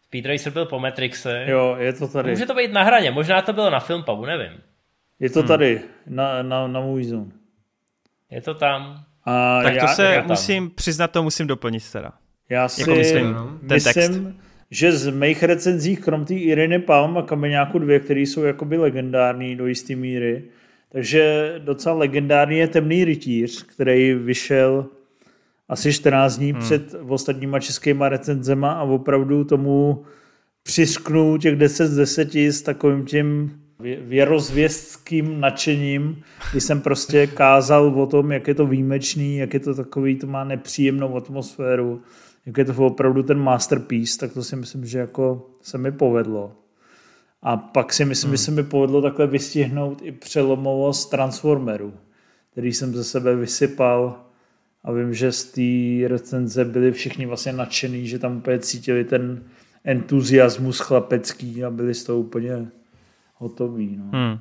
Speed 0.02 0.26
Racer 0.26 0.52
byl 0.52 0.66
po 0.66 0.80
Matrixe. 0.80 1.44
Jo, 1.48 1.76
je 1.78 1.92
to 1.92 2.08
tady. 2.08 2.30
Může 2.30 2.46
to 2.46 2.54
být 2.54 2.72
na 2.72 2.82
hraně, 2.82 3.10
možná 3.10 3.42
to 3.42 3.52
bylo 3.52 3.70
na 3.70 3.80
Filmpabu, 3.80 4.26
nevím. 4.26 4.60
Je 5.20 5.30
to 5.30 5.38
hmm. 5.38 5.48
tady, 5.48 5.80
na, 6.06 6.42
na, 6.42 6.66
na 6.66 6.80
Movie 6.80 7.08
Zone. 7.08 7.30
Je 8.30 8.42
to 8.42 8.54
tam. 8.54 9.04
A 9.24 9.62
tak 9.62 9.72
to 9.72 9.78
já, 9.78 9.86
se 9.86 10.04
já 10.04 10.22
musím 10.22 10.70
přiznat, 10.70 11.10
to 11.10 11.22
musím 11.22 11.46
doplnit 11.46 11.92
teda. 11.92 12.12
Já 12.48 12.68
si 12.68 12.80
jako 12.80 12.94
myslím, 12.94 13.34
ten 13.34 13.58
myslím, 13.72 13.94
text 13.94 14.51
že 14.72 14.92
z 14.92 15.10
mých 15.10 15.42
recenzích, 15.42 16.00
krom 16.00 16.24
té 16.24 16.34
Iriny 16.34 16.78
Palm 16.78 17.18
a 17.18 17.22
Kameňáku 17.22 17.78
dvě, 17.78 18.00
které 18.00 18.20
jsou 18.20 18.42
jakoby 18.42 18.76
legendární 18.76 19.56
do 19.56 19.66
jisté 19.66 19.96
míry, 19.96 20.44
takže 20.88 21.54
docela 21.58 21.94
legendární 21.94 22.58
je 22.58 22.68
Temný 22.68 23.04
rytíř, 23.04 23.62
který 23.62 24.14
vyšel 24.14 24.86
asi 25.68 25.92
14 25.92 26.36
dní 26.36 26.52
hmm. 26.52 26.60
před 26.60 26.94
ostatníma 27.08 27.60
českýma 27.60 28.08
recenzema 28.08 28.72
a 28.72 28.82
opravdu 28.82 29.44
tomu 29.44 30.04
přisknu 30.62 31.38
těch 31.38 31.56
10 31.56 31.86
z 31.86 31.96
10 31.96 32.34
s 32.34 32.62
takovým 32.62 33.04
tím 33.04 33.58
věrozvěstským 34.00 35.40
nadšením, 35.40 36.22
kdy 36.52 36.60
jsem 36.60 36.80
prostě 36.80 37.26
kázal 37.26 37.86
o 37.86 38.06
tom, 38.06 38.32
jak 38.32 38.48
je 38.48 38.54
to 38.54 38.66
výjimečný, 38.66 39.36
jak 39.36 39.54
je 39.54 39.60
to 39.60 39.74
takový, 39.74 40.16
to 40.16 40.26
má 40.26 40.44
nepříjemnou 40.44 41.16
atmosféru, 41.16 42.02
jak 42.46 42.58
je 42.58 42.64
to 42.64 42.86
opravdu 42.86 43.22
ten 43.22 43.38
masterpiece, 43.38 44.18
tak 44.18 44.32
to 44.32 44.44
si 44.44 44.56
myslím, 44.56 44.86
že 44.86 44.98
jako 44.98 45.50
se 45.62 45.78
mi 45.78 45.92
povedlo. 45.92 46.52
A 47.42 47.56
pak 47.56 47.92
si 47.92 48.04
myslím, 48.04 48.28
hmm. 48.28 48.36
že 48.36 48.42
se 48.42 48.50
mi 48.50 48.62
povedlo 48.62 49.02
takhle 49.02 49.26
vystihnout 49.26 50.02
i 50.02 50.12
přelomovost 50.12 51.10
Transformeru, 51.10 51.94
který 52.52 52.72
jsem 52.72 52.94
ze 52.94 53.04
sebe 53.04 53.36
vysypal 53.36 54.20
a 54.84 54.92
vím, 54.92 55.14
že 55.14 55.32
z 55.32 55.44
té 55.44 56.08
recenze 56.08 56.64
byli 56.64 56.92
všichni 56.92 57.26
vlastně 57.26 57.52
nadšený, 57.52 58.06
že 58.06 58.18
tam 58.18 58.36
úplně 58.36 58.58
cítili 58.58 59.04
ten 59.04 59.44
entuziasmus 59.84 60.78
chlapecký 60.78 61.64
a 61.64 61.70
byli 61.70 61.94
z 61.94 62.04
toho 62.04 62.18
úplně 62.18 62.68
hotový. 63.34 63.96
No. 63.96 64.18
Hmm. 64.18 64.38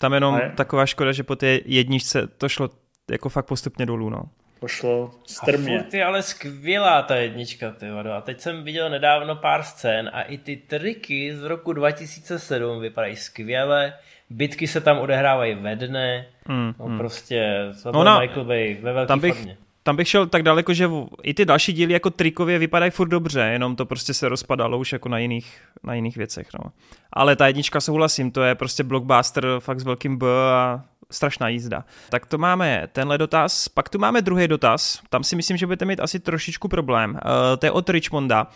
Tam 0.00 0.12
jenom 0.12 0.34
je... 0.34 0.52
taková 0.56 0.86
škoda, 0.86 1.12
že 1.12 1.22
po 1.22 1.36
té 1.36 1.60
jedničce 1.64 2.26
to 2.26 2.48
šlo 2.48 2.70
jako 3.10 3.28
fakt 3.28 3.46
postupně 3.46 3.86
dolů. 3.86 4.10
No. 4.10 4.22
Pošlo 4.60 5.10
strmě. 5.26 5.78
A 5.78 5.82
furt 5.82 5.94
je 5.94 6.04
ale 6.04 6.22
skvělá 6.22 7.02
ta 7.02 7.16
jednička, 7.16 7.70
ty 7.70 7.90
vado. 7.90 8.12
A 8.12 8.20
teď 8.20 8.40
jsem 8.40 8.64
viděl 8.64 8.90
nedávno 8.90 9.36
pár 9.36 9.62
scén 9.62 10.10
a 10.12 10.22
i 10.22 10.38
ty 10.38 10.56
triky 10.56 11.36
z 11.36 11.42
roku 11.42 11.72
2007 11.72 12.80
vypadají 12.80 13.16
skvěle. 13.16 13.92
Bitky 14.30 14.66
se 14.66 14.80
tam 14.80 14.98
odehrávají 14.98 15.54
ve 15.54 15.76
dne. 15.76 16.26
Hmm, 16.46 16.74
no 16.78 16.86
hmm. 16.86 16.98
prostě, 16.98 17.72
to 17.82 17.92
no, 17.92 18.04
na, 18.04 18.20
Michael 18.20 18.44
Bay 18.44 18.78
ve 18.82 18.92
velké 18.92 19.08
tam 19.08 19.20
bych, 19.20 19.34
formě 19.34 19.56
tam 19.88 19.96
bych 19.96 20.08
šel 20.08 20.26
tak 20.26 20.42
daleko, 20.42 20.74
že 20.74 20.90
i 21.22 21.34
ty 21.34 21.44
další 21.44 21.72
díly 21.72 21.92
jako 21.92 22.10
trikově 22.10 22.58
vypadají 22.58 22.90
furt 22.90 23.08
dobře, 23.08 23.40
jenom 23.40 23.76
to 23.76 23.86
prostě 23.86 24.14
se 24.14 24.28
rozpadalo 24.28 24.78
už 24.78 24.92
jako 24.92 25.08
na 25.08 25.18
jiných, 25.18 25.60
na 25.82 25.94
jiných 25.94 26.16
věcech. 26.16 26.48
No. 26.54 26.70
Ale 27.12 27.36
ta 27.36 27.46
jednička 27.46 27.80
souhlasím, 27.80 28.30
to 28.30 28.42
je 28.42 28.54
prostě 28.54 28.82
blockbuster 28.82 29.46
fakt 29.58 29.80
s 29.80 29.84
velkým 29.84 30.18
B 30.18 30.26
a 30.52 30.84
strašná 31.12 31.48
jízda. 31.48 31.84
Tak 32.10 32.26
to 32.26 32.38
máme 32.38 32.88
tenhle 32.92 33.18
dotaz, 33.18 33.68
pak 33.68 33.88
tu 33.88 33.98
máme 33.98 34.22
druhý 34.22 34.48
dotaz, 34.48 35.00
tam 35.10 35.24
si 35.24 35.36
myslím, 35.36 35.56
že 35.56 35.66
budete 35.66 35.84
mít 35.84 36.00
asi 36.00 36.20
trošičku 36.20 36.68
problém. 36.68 37.10
Uh, 37.10 37.20
to 37.58 37.66
je 37.66 37.70
od 37.70 37.90
Richmonda. 37.90 38.46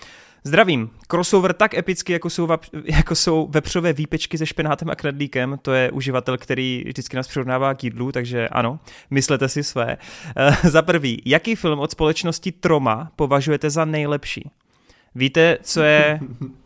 Zdravím. 0.45 0.91
Crossover 1.11 1.53
tak 1.53 1.75
epický, 1.75 2.13
jako 2.13 2.31
jsou, 2.31 2.49
jako 2.85 3.15
jsou 3.15 3.49
vepřové 3.51 3.93
výpečky 3.93 4.39
se 4.39 4.47
špenátem 4.47 4.91
a 4.91 4.95
knedlíkem. 4.95 5.59
To 5.63 5.73
je 5.73 5.91
uživatel, 5.91 6.39
který 6.39 6.85
vždycky 6.87 7.17
nás 7.17 7.29
přirovnává 7.29 7.75
k 7.75 7.85
jídlu, 7.85 8.13
takže 8.13 8.49
ano, 8.49 8.81
myslete 9.11 9.49
si 9.49 9.65
své. 9.65 9.97
Uh, 10.51 10.71
za 10.71 10.83
prvý, 10.83 11.23
jaký 11.25 11.55
film 11.55 11.79
od 11.79 11.91
společnosti 11.91 12.53
Troma 12.53 13.11
považujete 13.17 13.71
za 13.71 13.85
nejlepší? 13.85 14.51
Víte, 15.15 15.59
co 15.63 15.83
je 15.83 16.21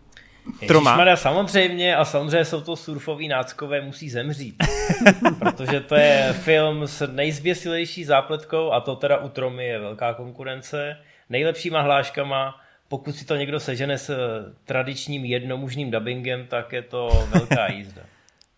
Troma. 0.69 0.91
Ježišmarja, 0.91 1.17
samozřejmě 1.17 1.97
a 1.97 2.05
samozřejmě 2.05 2.45
jsou 2.45 2.61
to 2.61 2.77
surfoví 2.77 3.29
náckové 3.29 3.81
musí 3.81 4.11
zemřít. 4.11 4.55
protože 5.39 5.81
to 5.81 5.95
je 5.95 6.33
film 6.33 6.87
s 6.87 7.07
nejzběsilejší 7.13 8.05
zápletkou 8.05 8.73
a 8.73 8.81
to 8.81 8.97
teda 8.97 9.17
u 9.17 9.29
Tromy 9.29 9.67
je 9.67 9.79
velká 9.79 10.15
konkurence. 10.15 10.97
Nejlepšíma 11.31 11.81
hláškama 11.81 12.55
pokud 12.89 13.17
si 13.17 13.25
to 13.25 13.37
někdo 13.37 13.61
sežene 13.61 13.99
s 13.99 14.11
eh, 14.11 14.17
tradičním 14.65 15.25
jednomužným 15.25 15.91
dubbingem, 15.91 16.47
tak 16.47 16.73
je 16.73 16.83
to 16.83 17.09
velká 17.29 17.67
jízda. 17.73 18.03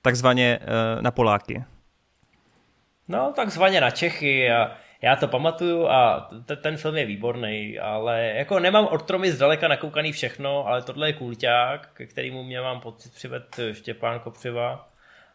takzvaně 0.03 0.59
uh, 0.63 1.03
na 1.03 1.11
Poláky. 1.11 1.65
No, 3.09 3.33
takzvaně 3.37 3.81
na 3.81 3.91
Čechy 3.91 4.51
a 4.51 4.77
já 5.03 5.17
to 5.17 5.29
pamatuju 5.29 5.87
a 5.87 6.31
t- 6.47 6.57
ten 6.57 6.77
film 6.77 6.97
je 6.97 7.07
výborný, 7.07 7.79
ale 7.79 8.33
jako 8.37 8.59
nemám 8.59 8.87
od 8.87 9.03
Tromy 9.03 9.33
zdaleka 9.33 9.69
nakoukaný 9.69 10.13
všechno, 10.13 10.67
ale 10.67 10.83
tohle 10.83 11.09
je 11.09 11.13
kulťák, 11.13 11.93
ke 11.95 12.07
kterému 12.07 12.45
mě 12.45 12.61
mám 12.61 12.81
pocit 12.81 13.15
přived 13.15 13.61
Štěpán 13.73 14.21
Kopřiva 14.21 14.89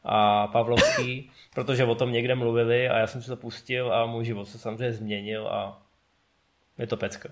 a 0.04 0.48
Pavlovský, 0.48 1.32
protože 1.56 1.86
o 1.86 1.96
tom 1.96 2.12
někde 2.12 2.36
mluvili 2.36 2.90
a 2.90 2.98
já 2.98 3.08
jsem 3.08 3.22
si 3.22 3.28
to 3.28 3.36
pustil 3.36 3.94
a 3.94 4.06
můj 4.06 4.26
život 4.26 4.46
se 4.46 4.58
samozřejmě 4.60 4.94
změnil 4.94 5.48
a 5.48 5.82
je 6.78 6.88
to 6.88 6.98
pecka. 6.98 7.30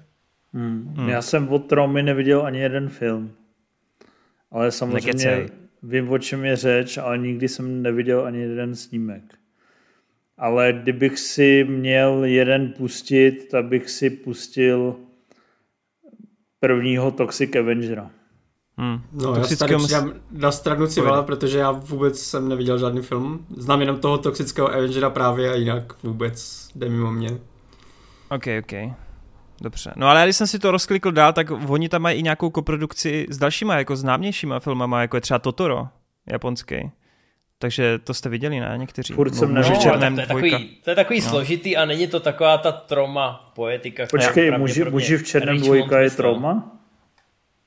Hmm. 0.53 0.93
Hmm. 0.97 1.09
Já 1.09 1.21
jsem 1.21 1.49
od 1.49 1.59
Tromy 1.59 2.03
neviděl 2.03 2.45
ani 2.45 2.59
jeden 2.59 2.89
film. 2.89 3.35
Ale 4.51 4.71
samozřejmě 4.71 5.07
Nekecej. 5.07 5.47
vím, 5.83 6.11
o 6.11 6.17
čem 6.17 6.45
je 6.45 6.55
řeč, 6.55 6.97
ale 6.97 7.17
nikdy 7.17 7.47
jsem 7.47 7.81
neviděl 7.81 8.25
ani 8.25 8.39
jeden 8.39 8.75
snímek. 8.75 9.23
Ale 10.41 10.73
kdybych 10.73 11.19
si 11.19 11.65
měl 11.69 12.23
jeden 12.23 12.73
pustit, 12.77 13.47
tak 13.51 13.65
bych 13.65 13.89
si 13.89 14.09
pustil 14.09 14.95
prvního 16.59 17.11
Toxic 17.11 17.55
Avengera. 17.55 18.11
Hmm. 18.77 19.01
No, 19.11 19.35
já 19.35 19.55
tady 19.57 19.75
na 20.31 20.51
stranu 20.51 20.87
Civala, 20.87 21.23
protože 21.23 21.57
já 21.57 21.71
vůbec 21.71 22.19
jsem 22.19 22.49
neviděl 22.49 22.77
žádný 22.77 23.01
film. 23.01 23.45
Znám 23.57 23.81
jenom 23.81 23.99
toho 23.99 24.17
toxického 24.17 24.73
Avengera 24.73 25.09
právě 25.09 25.51
a 25.51 25.55
jinak 25.55 26.03
vůbec 26.03 26.67
jde 26.75 26.89
mimo 26.89 27.11
mě. 27.11 27.29
Ok, 28.29 28.43
ok. 28.59 28.73
Dobře. 29.61 29.93
No 29.95 30.07
ale 30.07 30.23
když 30.23 30.35
jsem 30.35 30.47
si 30.47 30.59
to 30.59 30.71
rozklikl 30.71 31.11
dál, 31.11 31.33
tak 31.33 31.51
oni 31.67 31.89
tam 31.89 32.01
mají 32.01 32.19
i 32.19 32.23
nějakou 32.23 32.49
koprodukci 32.49 33.27
s 33.29 33.37
dalšíma, 33.37 33.77
jako 33.77 33.95
známějšíma 33.95 34.59
filmama, 34.59 35.01
jako 35.01 35.17
je 35.17 35.21
třeba 35.21 35.39
Totoro, 35.39 35.87
japonský. 36.31 36.91
Takže 37.61 37.99
to 38.03 38.13
jste 38.13 38.29
viděli, 38.29 38.59
ne? 38.59 38.73
Někteří. 38.77 39.13
Furt 39.13 39.35
jsem 39.35 39.53
no, 39.53 39.63
to, 39.63 39.71
je 40.19 40.27
takový, 40.27 40.77
to 40.83 40.89
je 40.89 40.95
takový 40.95 41.21
no. 41.21 41.29
složitý 41.29 41.77
a 41.77 41.85
není 41.85 42.07
to 42.07 42.19
taková 42.19 42.57
ta 42.57 42.71
troma 42.71 43.51
poetika. 43.55 44.03
Počkej, 44.11 44.51
muži, 44.57 44.83
muži 44.83 45.17
v 45.17 45.23
černém 45.23 45.57
dvojka 45.57 45.99
je 45.99 46.09
troma? 46.09 46.71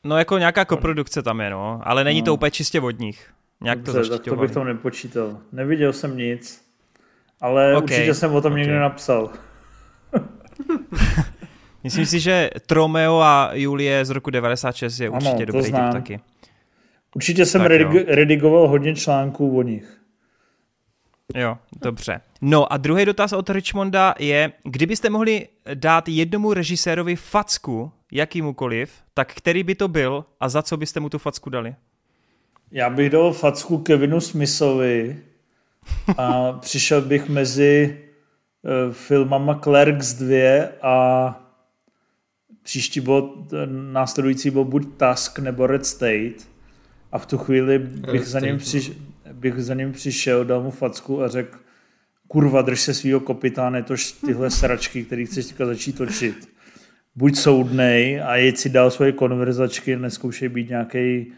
No 0.04 0.18
jako 0.18 0.38
nějaká 0.38 0.64
koprodukce 0.64 1.22
tam 1.22 1.40
je, 1.40 1.50
no. 1.50 1.80
Ale 1.84 2.04
není 2.04 2.20
no. 2.20 2.24
to 2.24 2.34
úplně 2.34 2.50
čistě 2.50 2.80
vodních. 2.80 3.30
Nějak 3.60 3.78
Dobře, 3.78 4.02
to 4.02 4.08
tak 4.08 4.24
to 4.24 4.36
bych 4.36 4.50
tam 4.50 4.66
nepočítal. 4.66 5.38
Neviděl 5.52 5.92
jsem 5.92 6.16
nic. 6.16 6.64
Ale 7.40 7.76
okay. 7.76 7.96
určitě 7.96 8.14
jsem 8.14 8.34
o 8.34 8.40
tom 8.40 8.52
okay. 8.52 8.62
někde 8.62 8.78
napsal. 8.80 9.30
Myslím 11.84 12.06
si, 12.06 12.20
že 12.20 12.50
Tromeo 12.66 13.20
a 13.20 13.50
Julie 13.52 14.04
z 14.04 14.10
roku 14.10 14.30
96 14.30 15.00
je 15.00 15.08
ano, 15.08 15.16
určitě 15.16 15.46
dobrý 15.46 15.64
typ 15.64 15.92
taky. 15.92 16.20
Určitě 17.14 17.46
jsem 17.46 17.62
redig- 17.62 18.04
redigoval 18.06 18.68
hodně 18.68 18.94
článků 18.94 19.58
o 19.58 19.62
nich. 19.62 20.00
Jo, 21.34 21.58
dobře. 21.82 22.20
No 22.40 22.72
a 22.72 22.76
druhý 22.76 23.04
dotaz 23.04 23.32
od 23.32 23.50
Richmonda 23.50 24.14
je, 24.18 24.52
kdybyste 24.64 25.10
mohli 25.10 25.48
dát 25.74 26.08
jednomu 26.08 26.52
režisérovi 26.52 27.16
facku, 27.16 27.92
jakýmukoliv, 28.12 28.92
tak 29.14 29.34
který 29.34 29.62
by 29.62 29.74
to 29.74 29.88
byl 29.88 30.24
a 30.40 30.48
za 30.48 30.62
co 30.62 30.76
byste 30.76 31.00
mu 31.00 31.08
tu 31.08 31.18
facku 31.18 31.50
dali? 31.50 31.74
Já 32.70 32.90
bych 32.90 33.10
dal 33.10 33.32
facku 33.32 33.78
Kevinu 33.78 34.20
Smithovi 34.20 35.18
a 36.18 36.52
přišel 36.52 37.02
bych 37.02 37.28
mezi 37.28 37.98
uh, 38.62 38.92
filmama 38.92 39.54
Clerks 39.54 40.12
2 40.12 40.68
a 40.82 41.40
příští 42.62 43.00
bod, 43.00 43.52
následující 43.92 44.50
bod 44.50 44.64
buď 44.64 44.96
Task 44.96 45.38
nebo 45.38 45.66
Red 45.66 45.86
State 45.86 46.53
a 47.14 47.18
v 47.18 47.26
tu 47.26 47.38
chvíli 47.38 47.78
bych 47.78 48.26
za, 48.26 48.40
ním 48.40 48.58
přiš, 48.58 48.92
bych 49.32 49.54
za 49.54 49.74
ním 49.74 49.92
přišel, 49.92 50.44
dal 50.44 50.62
mu 50.62 50.70
facku 50.70 51.22
a 51.22 51.28
řekl 51.28 51.58
kurva, 52.28 52.62
drž 52.62 52.80
se 52.80 52.94
svýho 52.94 53.20
kopita, 53.20 53.82
to 53.82 53.94
tyhle 54.26 54.50
sračky, 54.60 55.04
který 55.04 55.26
chceš 55.26 55.46
teďka 55.46 55.66
začít 55.66 55.98
točit. 55.98 56.48
Buď 57.16 57.36
soudnej 57.36 58.22
a 58.22 58.36
jeď 58.36 58.56
si 58.56 58.68
dál 58.68 58.90
svoje 58.90 59.12
konverzačky, 59.12 59.96
neskoušej 59.96 60.48
být 60.48 60.68
nějaký 60.68 61.32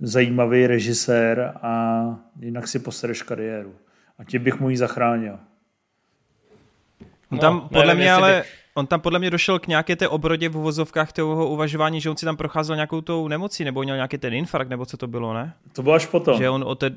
zajímavý 0.00 0.66
režisér 0.66 1.52
a 1.62 2.04
jinak 2.40 2.68
si 2.68 2.78
posereš 2.78 3.22
kariéru. 3.22 3.74
A 4.18 4.24
tě 4.24 4.38
bych 4.38 4.60
mu 4.60 4.70
ji 4.70 4.76
zachránil. 4.76 5.38
No, 7.30 7.38
tam 7.38 7.68
podle 7.68 7.94
mě 7.94 8.12
ale... 8.12 8.44
On 8.74 8.86
tam 8.86 9.00
podle 9.00 9.18
mě 9.18 9.30
došel 9.30 9.58
k 9.58 9.66
nějaké 9.66 9.96
té 9.96 10.08
obrodě 10.08 10.48
v 10.48 10.56
uvozovkách 10.56 11.12
toho 11.12 11.48
uvažování, 11.48 12.00
že 12.00 12.10
on 12.10 12.16
si 12.16 12.24
tam 12.24 12.36
procházel 12.36 12.76
nějakou 12.76 13.00
tou 13.00 13.28
nemocí, 13.28 13.64
nebo 13.64 13.82
měl 13.82 13.96
nějaký 13.96 14.18
ten 14.18 14.34
infarkt, 14.34 14.70
nebo 14.70 14.86
co 14.86 14.96
to 14.96 15.06
bylo, 15.06 15.34
ne? 15.34 15.52
To 15.72 15.82
bylo 15.82 15.94
až 15.94 16.06
potom. 16.06 16.38
Že 16.38 16.50
on 16.50 16.64
od 16.66 16.78
té... 16.78 16.90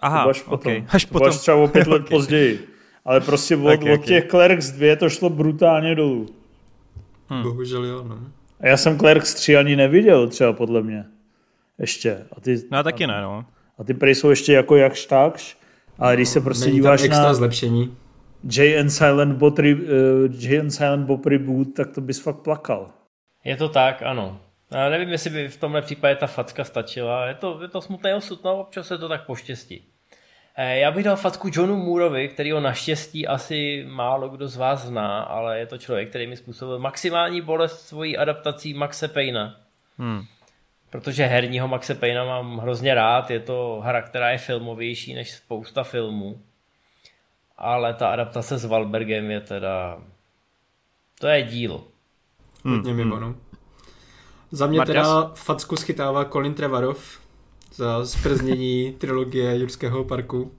Aha, 0.00 0.24
to 0.24 0.30
až 0.30 0.42
potom. 0.42 0.72
Okay. 0.72 0.84
Až 0.88 1.04
to 1.04 1.12
potom. 1.12 1.28
Až 1.28 1.36
třeba 1.36 1.56
o 1.56 1.68
pět 1.68 1.86
let 1.86 2.02
okay. 2.04 2.16
později. 2.18 2.68
Ale 3.04 3.20
prostě 3.20 3.56
od, 3.56 3.74
okay, 3.74 3.92
od 3.92 4.04
těch 4.04 4.28
Clerks 4.28 4.70
2 4.70 4.96
to 4.96 5.08
šlo 5.08 5.30
brutálně 5.30 5.94
dolů. 5.94 6.26
Hmm. 7.28 7.42
Bohužel 7.42 7.84
jo, 7.84 8.04
no. 8.08 8.18
A 8.60 8.66
já 8.66 8.76
jsem 8.76 8.98
Clerks 8.98 9.34
3 9.34 9.56
ani 9.56 9.76
neviděl 9.76 10.28
třeba 10.28 10.52
podle 10.52 10.82
mě. 10.82 11.04
Ještě. 11.78 12.18
A 12.36 12.40
ty, 12.40 12.62
no 12.70 12.78
a 12.78 12.82
taky 12.82 13.06
ne, 13.06 13.22
no. 13.22 13.44
A 13.78 13.84
ty 13.84 13.94
prej 13.94 14.14
jsou 14.14 14.30
ještě 14.30 14.52
jako 14.52 14.76
jakž 14.76 15.06
takž. 15.06 15.56
Ale 15.98 16.16
když 16.16 16.28
se 16.28 16.40
prostě 16.40 16.70
díváš 16.70 17.02
extra 17.02 17.24
na... 17.24 17.34
zlepšení. 17.34 17.96
Jay 18.44 18.80
and 18.80 18.90
Silent 18.90 19.38
Bob, 19.38 19.58
uh, 19.58 19.64
Jay 20.38 20.60
and 20.60 20.70
Silent 20.70 21.06
Bob 21.06 21.26
reboot, 21.26 21.74
tak 21.76 21.94
to 21.94 22.00
bys 22.00 22.20
fakt 22.20 22.42
plakal. 22.42 22.90
Je 23.44 23.56
to 23.56 23.68
tak, 23.68 24.02
ano. 24.02 24.40
Já 24.70 24.88
nevím, 24.88 25.08
jestli 25.08 25.30
by 25.30 25.48
v 25.48 25.56
tomhle 25.56 25.82
případě 25.82 26.16
ta 26.16 26.26
facka 26.26 26.64
stačila. 26.64 27.26
Je 27.26 27.34
to, 27.34 27.62
je 27.62 27.68
to 27.68 27.80
smutný 27.80 28.12
osud, 28.12 28.44
no 28.44 28.60
občas 28.60 28.86
se 28.86 28.98
to 28.98 29.08
tak 29.08 29.26
poštěstí. 29.26 29.84
Eh, 30.56 30.78
já 30.78 30.90
bych 30.90 31.04
dal 31.04 31.16
facku 31.16 31.50
Johnu 31.52 31.76
Mooreovi, 31.76 32.28
který 32.28 32.50
ho 32.50 32.60
naštěstí 32.60 33.26
asi 33.26 33.86
málo 33.88 34.28
kdo 34.28 34.48
z 34.48 34.56
vás 34.56 34.86
zná, 34.86 35.22
ale 35.22 35.58
je 35.58 35.66
to 35.66 35.78
člověk, 35.78 36.08
který 36.08 36.26
mi 36.26 36.36
způsobil 36.36 36.78
maximální 36.78 37.40
bolest 37.40 37.88
svojí 37.88 38.16
adaptací 38.16 38.74
Maxe 38.74 39.08
Payna. 39.08 39.60
Hmm. 39.98 40.22
Protože 40.90 41.26
herního 41.26 41.68
Maxe 41.68 41.94
Payna 41.94 42.24
mám 42.24 42.58
hrozně 42.58 42.94
rád, 42.94 43.30
je 43.30 43.40
to 43.40 43.80
hra, 43.84 44.02
která 44.02 44.30
je 44.30 44.38
filmovější 44.38 45.14
než 45.14 45.30
spousta 45.30 45.84
filmů. 45.84 46.40
Ale 47.60 47.94
ta 47.94 48.08
adaptace 48.08 48.58
s 48.58 48.64
Valbergem 48.64 49.30
je 49.30 49.40
teda... 49.40 49.98
To 51.20 51.26
je 51.26 51.42
dílo. 51.42 51.84
Hmm. 52.64 52.76
Hodně 52.76 52.94
mimo, 52.94 53.16
hmm. 53.16 53.24
no. 53.24 53.34
Za 54.50 54.66
mě 54.66 54.78
Marťas? 54.78 54.94
teda 54.94 55.30
facku 55.34 55.76
schytává 55.76 56.24
Colin 56.24 56.54
Trevorov 56.54 57.20
za 57.74 58.06
zprznění 58.06 58.92
trilogie 58.98 59.58
Jurského 59.58 60.04
parku. 60.04 60.52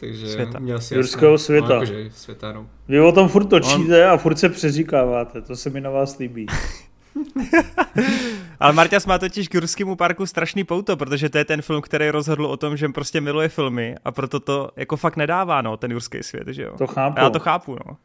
Takže 0.00 0.28
světa. 0.28 0.58
měl 0.58 0.80
si 0.80 0.94
Jurského 0.94 1.32
jasno, 1.32 1.44
světa. 1.44 1.68
No, 1.68 1.74
jakože 1.74 2.10
světa 2.10 2.52
no. 2.52 2.66
Vy 2.88 3.00
o 3.00 3.12
tom 3.12 3.28
furt 3.28 3.46
točíte 3.46 4.06
On... 4.06 4.12
a 4.12 4.16
furt 4.16 4.38
se 4.38 4.48
přeříkáváte, 4.48 5.42
to 5.42 5.56
se 5.56 5.70
mi 5.70 5.80
na 5.80 5.90
vás 5.90 6.18
líbí. 6.18 6.46
Ale 8.60 8.72
Marťas 8.72 9.06
má 9.06 9.18
totiž 9.18 9.48
k 9.48 9.54
Jurskému 9.54 9.96
parku 9.96 10.26
strašný 10.26 10.64
pouto, 10.64 10.96
protože 10.96 11.28
to 11.28 11.38
je 11.38 11.44
ten 11.44 11.62
film, 11.62 11.82
který 11.82 12.10
rozhodl 12.10 12.46
o 12.46 12.56
tom, 12.56 12.76
že 12.76 12.88
prostě 12.88 13.20
miluje 13.20 13.48
filmy 13.48 13.94
a 14.04 14.12
proto 14.12 14.40
to 14.40 14.70
jako 14.76 14.96
fakt 14.96 15.16
nedává, 15.16 15.62
no, 15.62 15.76
ten 15.76 15.92
Jurský 15.92 16.22
svět, 16.22 16.48
že 16.48 16.62
jo. 16.62 16.74
To 16.78 16.86
chápu. 16.86 17.20
Já 17.20 17.30
to 17.30 17.38
chápu, 17.38 17.76
no. 17.86 17.96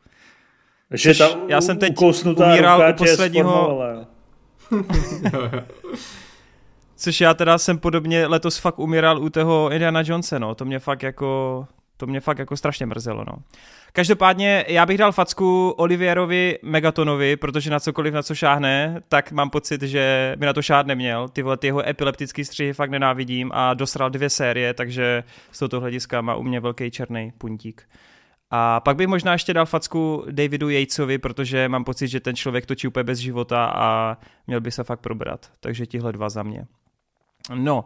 Že 0.92 1.14
ta 1.14 1.30
já 1.48 1.62
jsem 1.62 1.78
teď 1.78 1.96
umíral 2.36 2.90
u 2.90 2.94
posledního... 2.94 3.80
Což 6.96 7.22
já 7.22 7.34
teda 7.34 7.58
jsem 7.58 7.78
podobně 7.78 8.28
letos 8.28 8.58
fakt 8.58 8.80
umíral 8.80 9.24
u 9.24 9.30
toho 9.30 9.72
Indiana 9.72 10.02
Jonesa, 10.06 10.40
no. 10.40 10.56
To 10.56 10.66
mě 10.66 10.80
fakt 10.80 11.04
jako, 11.04 11.68
to 12.02 12.08
mě 12.08 12.20
fakt 12.20 12.40
jako 12.40 12.58
strašně 12.58 12.86
mrzelo, 12.86 13.24
no. 13.28 13.34
Každopádně 13.94 14.66
já 14.68 14.86
bych 14.86 14.98
dal 14.98 15.12
facku 15.12 15.70
Olivierovi 15.70 16.60
Megatonovi, 16.64 17.36
protože 17.36 17.72
na 17.72 17.80
cokoliv, 17.80 18.14
na 18.14 18.24
co 18.24 18.36
šáhne, 18.36 19.02
tak 19.10 19.32
mám 19.32 19.50
pocit, 19.50 19.82
že 19.82 20.36
by 20.38 20.46
na 20.46 20.54
to 20.54 20.62
šáhne 20.62 20.88
neměl. 20.88 21.30
Ty 21.30 21.42
vole, 21.42 21.58
ty 21.58 21.68
jeho 21.68 21.90
epileptický 21.90 22.46
střihy 22.46 22.74
fakt 22.74 22.90
nenávidím 22.90 23.52
a 23.54 23.74
dosral 23.74 24.10
dvě 24.10 24.30
série, 24.30 24.74
takže 24.74 25.24
z 25.52 25.60
tohoto 25.60 25.80
hlediska 25.80 26.22
má 26.22 26.36
u 26.36 26.44
mě 26.44 26.60
velký 26.60 26.92
černý 26.92 27.32
puntík. 27.38 27.84
A 28.52 28.80
pak 28.80 28.96
bych 28.96 29.08
možná 29.08 29.34
ještě 29.34 29.54
dal 29.54 29.66
facku 29.66 30.26
Davidu 30.32 30.70
Yatesovi, 30.70 31.18
protože 31.18 31.70
mám 31.70 31.84
pocit, 31.84 32.08
že 32.08 32.20
ten 32.20 32.36
člověk 32.36 32.66
točí 32.66 32.88
úplně 32.88 33.04
bez 33.04 33.20
života 33.20 33.66
a 33.66 34.18
měl 34.48 34.62
by 34.62 34.72
se 34.72 34.84
fakt 34.84 35.00
probrat. 35.00 35.50
Takže 35.60 35.86
tihle 35.86 36.12
dva 36.12 36.30
za 36.30 36.44
mě. 36.44 36.66
No, 37.54 37.86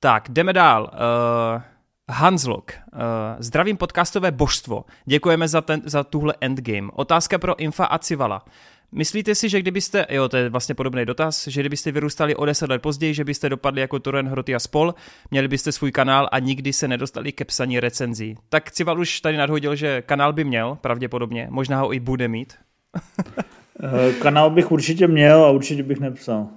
tak 0.00 0.28
jdeme 0.28 0.52
dál. 0.52 0.90
Uh, 0.92 1.62
Hanslok, 2.10 2.72
uh, 2.92 3.00
zdravím 3.38 3.76
podcastové 3.76 4.30
božstvo. 4.30 4.84
Děkujeme 5.04 5.48
za, 5.48 5.60
ten, 5.60 5.82
za 5.84 6.04
tuhle 6.04 6.34
endgame. 6.40 6.88
Otázka 6.92 7.38
pro 7.38 7.60
Infa 7.60 7.84
a 7.84 7.98
Civala. 7.98 8.44
Myslíte 8.92 9.34
si, 9.34 9.48
že 9.48 9.60
kdybyste, 9.60 10.06
jo, 10.10 10.28
to 10.28 10.36
je 10.36 10.48
vlastně 10.48 10.74
podobný 10.74 11.04
dotaz, 11.04 11.48
že 11.48 11.60
kdybyste 11.60 11.92
vyrůstali 11.92 12.36
o 12.36 12.44
10 12.44 12.70
let 12.70 12.82
později, 12.82 13.14
že 13.14 13.24
byste 13.24 13.48
dopadli 13.48 13.80
jako 13.80 13.98
Toren 13.98 14.28
Hroty 14.28 14.54
a 14.54 14.58
spol, 14.58 14.94
měli 15.30 15.48
byste 15.48 15.72
svůj 15.72 15.92
kanál 15.92 16.28
a 16.32 16.38
nikdy 16.38 16.72
se 16.72 16.88
nedostali 16.88 17.32
ke 17.32 17.44
psaní 17.44 17.80
recenzí. 17.80 18.36
Tak 18.48 18.70
Cival 18.70 19.00
už 19.00 19.20
tady 19.20 19.36
nadhodil, 19.36 19.74
že 19.74 20.02
kanál 20.02 20.32
by 20.32 20.44
měl, 20.44 20.78
pravděpodobně, 20.80 21.46
možná 21.50 21.80
ho 21.80 21.94
i 21.94 22.00
bude 22.00 22.28
mít. 22.28 22.54
Eh, 23.84 24.12
kanál 24.12 24.50
bych 24.50 24.72
určitě 24.72 25.08
měl 25.08 25.44
a 25.44 25.50
určitě 25.50 25.82
bych 25.82 26.00
nepsal. 26.00 26.48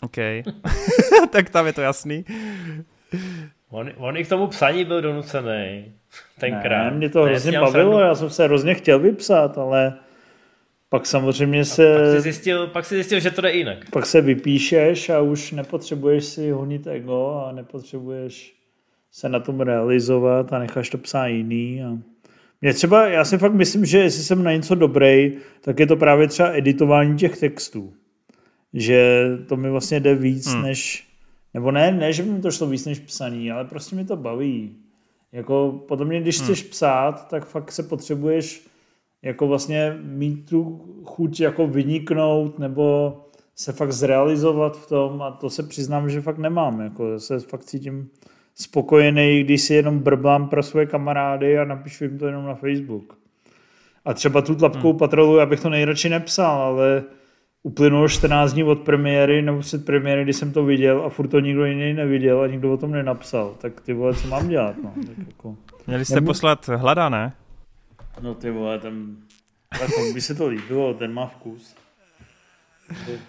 OK. 0.00 0.16
tak 1.30 1.50
tam 1.50 1.66
je 1.66 1.72
to 1.72 1.80
jasný. 1.80 2.24
On, 3.72 3.90
on 3.96 4.16
i 4.16 4.24
k 4.24 4.28
tomu 4.28 4.46
psaní 4.46 4.84
byl 4.84 5.02
donucený. 5.02 5.84
Tenkrát. 6.38 6.90
Ne, 6.90 6.96
mě 6.96 7.08
to 7.08 7.22
hrozně 7.22 7.60
bavilo, 7.60 8.00
já 8.00 8.14
jsem 8.14 8.30
se 8.30 8.44
hrozně 8.44 8.74
chtěl 8.74 8.98
vypsat, 8.98 9.58
ale 9.58 9.94
pak 10.88 11.06
samozřejmě 11.06 11.64
se... 11.64 11.94
Pak 11.98 12.14
si, 12.14 12.20
zjistil, 12.20 12.66
pak 12.66 12.84
si 12.84 12.94
zjistil, 12.94 13.20
že 13.20 13.30
to 13.30 13.40
jde 13.40 13.52
jinak. 13.52 13.90
Pak 13.90 14.06
se 14.06 14.20
vypíšeš 14.20 15.10
a 15.10 15.20
už 15.20 15.52
nepotřebuješ 15.52 16.24
si 16.24 16.50
honit 16.50 16.86
ego 16.86 17.44
a 17.46 17.52
nepotřebuješ 17.52 18.54
se 19.12 19.28
na 19.28 19.40
tom 19.40 19.60
realizovat 19.60 20.52
a 20.52 20.58
necháš 20.58 20.90
to 20.90 20.98
psát 20.98 21.26
jiný. 21.26 21.82
A... 21.82 21.98
Mě 22.60 22.74
třeba, 22.74 23.08
já 23.08 23.24
si 23.24 23.38
fakt 23.38 23.52
myslím, 23.52 23.84
že 23.84 23.98
jestli 23.98 24.22
jsem 24.22 24.42
na 24.42 24.52
něco 24.52 24.74
dobrý, 24.74 25.32
tak 25.60 25.80
je 25.80 25.86
to 25.86 25.96
právě 25.96 26.28
třeba 26.28 26.56
editování 26.56 27.18
těch 27.18 27.36
textů. 27.36 27.92
Že 28.74 29.28
to 29.48 29.56
mi 29.56 29.70
vlastně 29.70 30.00
jde 30.00 30.14
víc 30.14 30.46
hmm. 30.46 30.62
než, 30.62 31.08
nebo 31.54 31.70
ne, 31.70 31.92
ne, 31.92 32.12
že 32.12 32.22
by 32.22 32.30
mi 32.30 32.40
to 32.40 32.50
šlo 32.50 32.66
víc 32.66 32.86
než 32.86 32.98
psaní, 32.98 33.52
ale 33.52 33.64
prostě 33.64 33.96
mi 33.96 34.04
to 34.04 34.16
baví. 34.16 34.76
Jako 35.32 35.84
potom, 35.88 36.08
když 36.08 36.38
hmm. 36.38 36.44
chceš 36.44 36.62
psát, 36.62 37.28
tak 37.28 37.46
fakt 37.46 37.72
se 37.72 37.82
potřebuješ 37.82 38.66
jako 39.22 39.46
vlastně 39.46 39.98
mít 40.02 40.50
tu 40.50 40.80
chuť 41.04 41.40
jako 41.40 41.66
vyniknout 41.66 42.58
nebo 42.58 43.16
se 43.56 43.72
fakt 43.72 43.92
zrealizovat 43.92 44.76
v 44.76 44.88
tom 44.88 45.22
a 45.22 45.30
to 45.30 45.50
se 45.50 45.62
přiznám, 45.62 46.10
že 46.10 46.20
fakt 46.20 46.38
nemám. 46.38 46.80
Jako 46.80 47.20
se 47.20 47.40
fakt 47.40 47.64
cítím 47.64 48.08
spokojený, 48.54 49.44
když 49.44 49.62
si 49.62 49.74
jenom 49.74 49.98
brbám 49.98 50.48
pro 50.48 50.62
své 50.62 50.86
kamarády 50.86 51.58
a 51.58 51.64
napíšu 51.64 52.04
jim 52.04 52.18
to 52.18 52.26
jenom 52.26 52.46
na 52.46 52.54
Facebook. 52.54 53.18
A 54.04 54.14
třeba 54.14 54.42
tu 54.42 54.54
tlapkou 54.54 54.90
hmm. 54.90 54.98
patrolu, 54.98 55.40
abych 55.40 55.60
to 55.60 55.70
nejradši 55.70 56.08
nepsal, 56.08 56.62
ale 56.62 57.04
uplynulo 57.62 58.08
14 58.08 58.52
dní 58.52 58.64
od 58.64 58.80
premiéry 58.80 59.42
nebo 59.42 59.60
před 59.60 59.84
premiéry, 59.84 60.22
kdy 60.24 60.32
jsem 60.32 60.52
to 60.52 60.64
viděl 60.64 61.04
a 61.04 61.08
furt 61.08 61.28
to 61.28 61.40
nikdo 61.40 61.64
jiný 61.64 61.94
neviděl 61.94 62.40
a 62.40 62.46
nikdo 62.46 62.72
o 62.72 62.76
tom 62.76 62.90
nenapsal. 62.90 63.54
Tak 63.58 63.80
ty 63.80 63.92
vole, 63.92 64.14
co 64.14 64.28
mám 64.28 64.48
dělat? 64.48 64.76
No? 64.82 64.92
Tak 65.06 65.26
jako... 65.26 65.56
Měli 65.86 66.04
jste 66.04 66.14
Nebo... 66.14 66.26
poslat 66.26 66.68
hlada, 66.68 67.08
ne? 67.08 67.32
No 68.20 68.34
ty 68.34 68.50
vole, 68.50 68.78
ten, 68.78 69.16
tak 69.78 69.90
by 70.14 70.20
se 70.20 70.34
to 70.34 70.48
líbilo, 70.48 70.94
ten 70.94 71.12
má 71.12 71.26
vkus. 71.26 71.76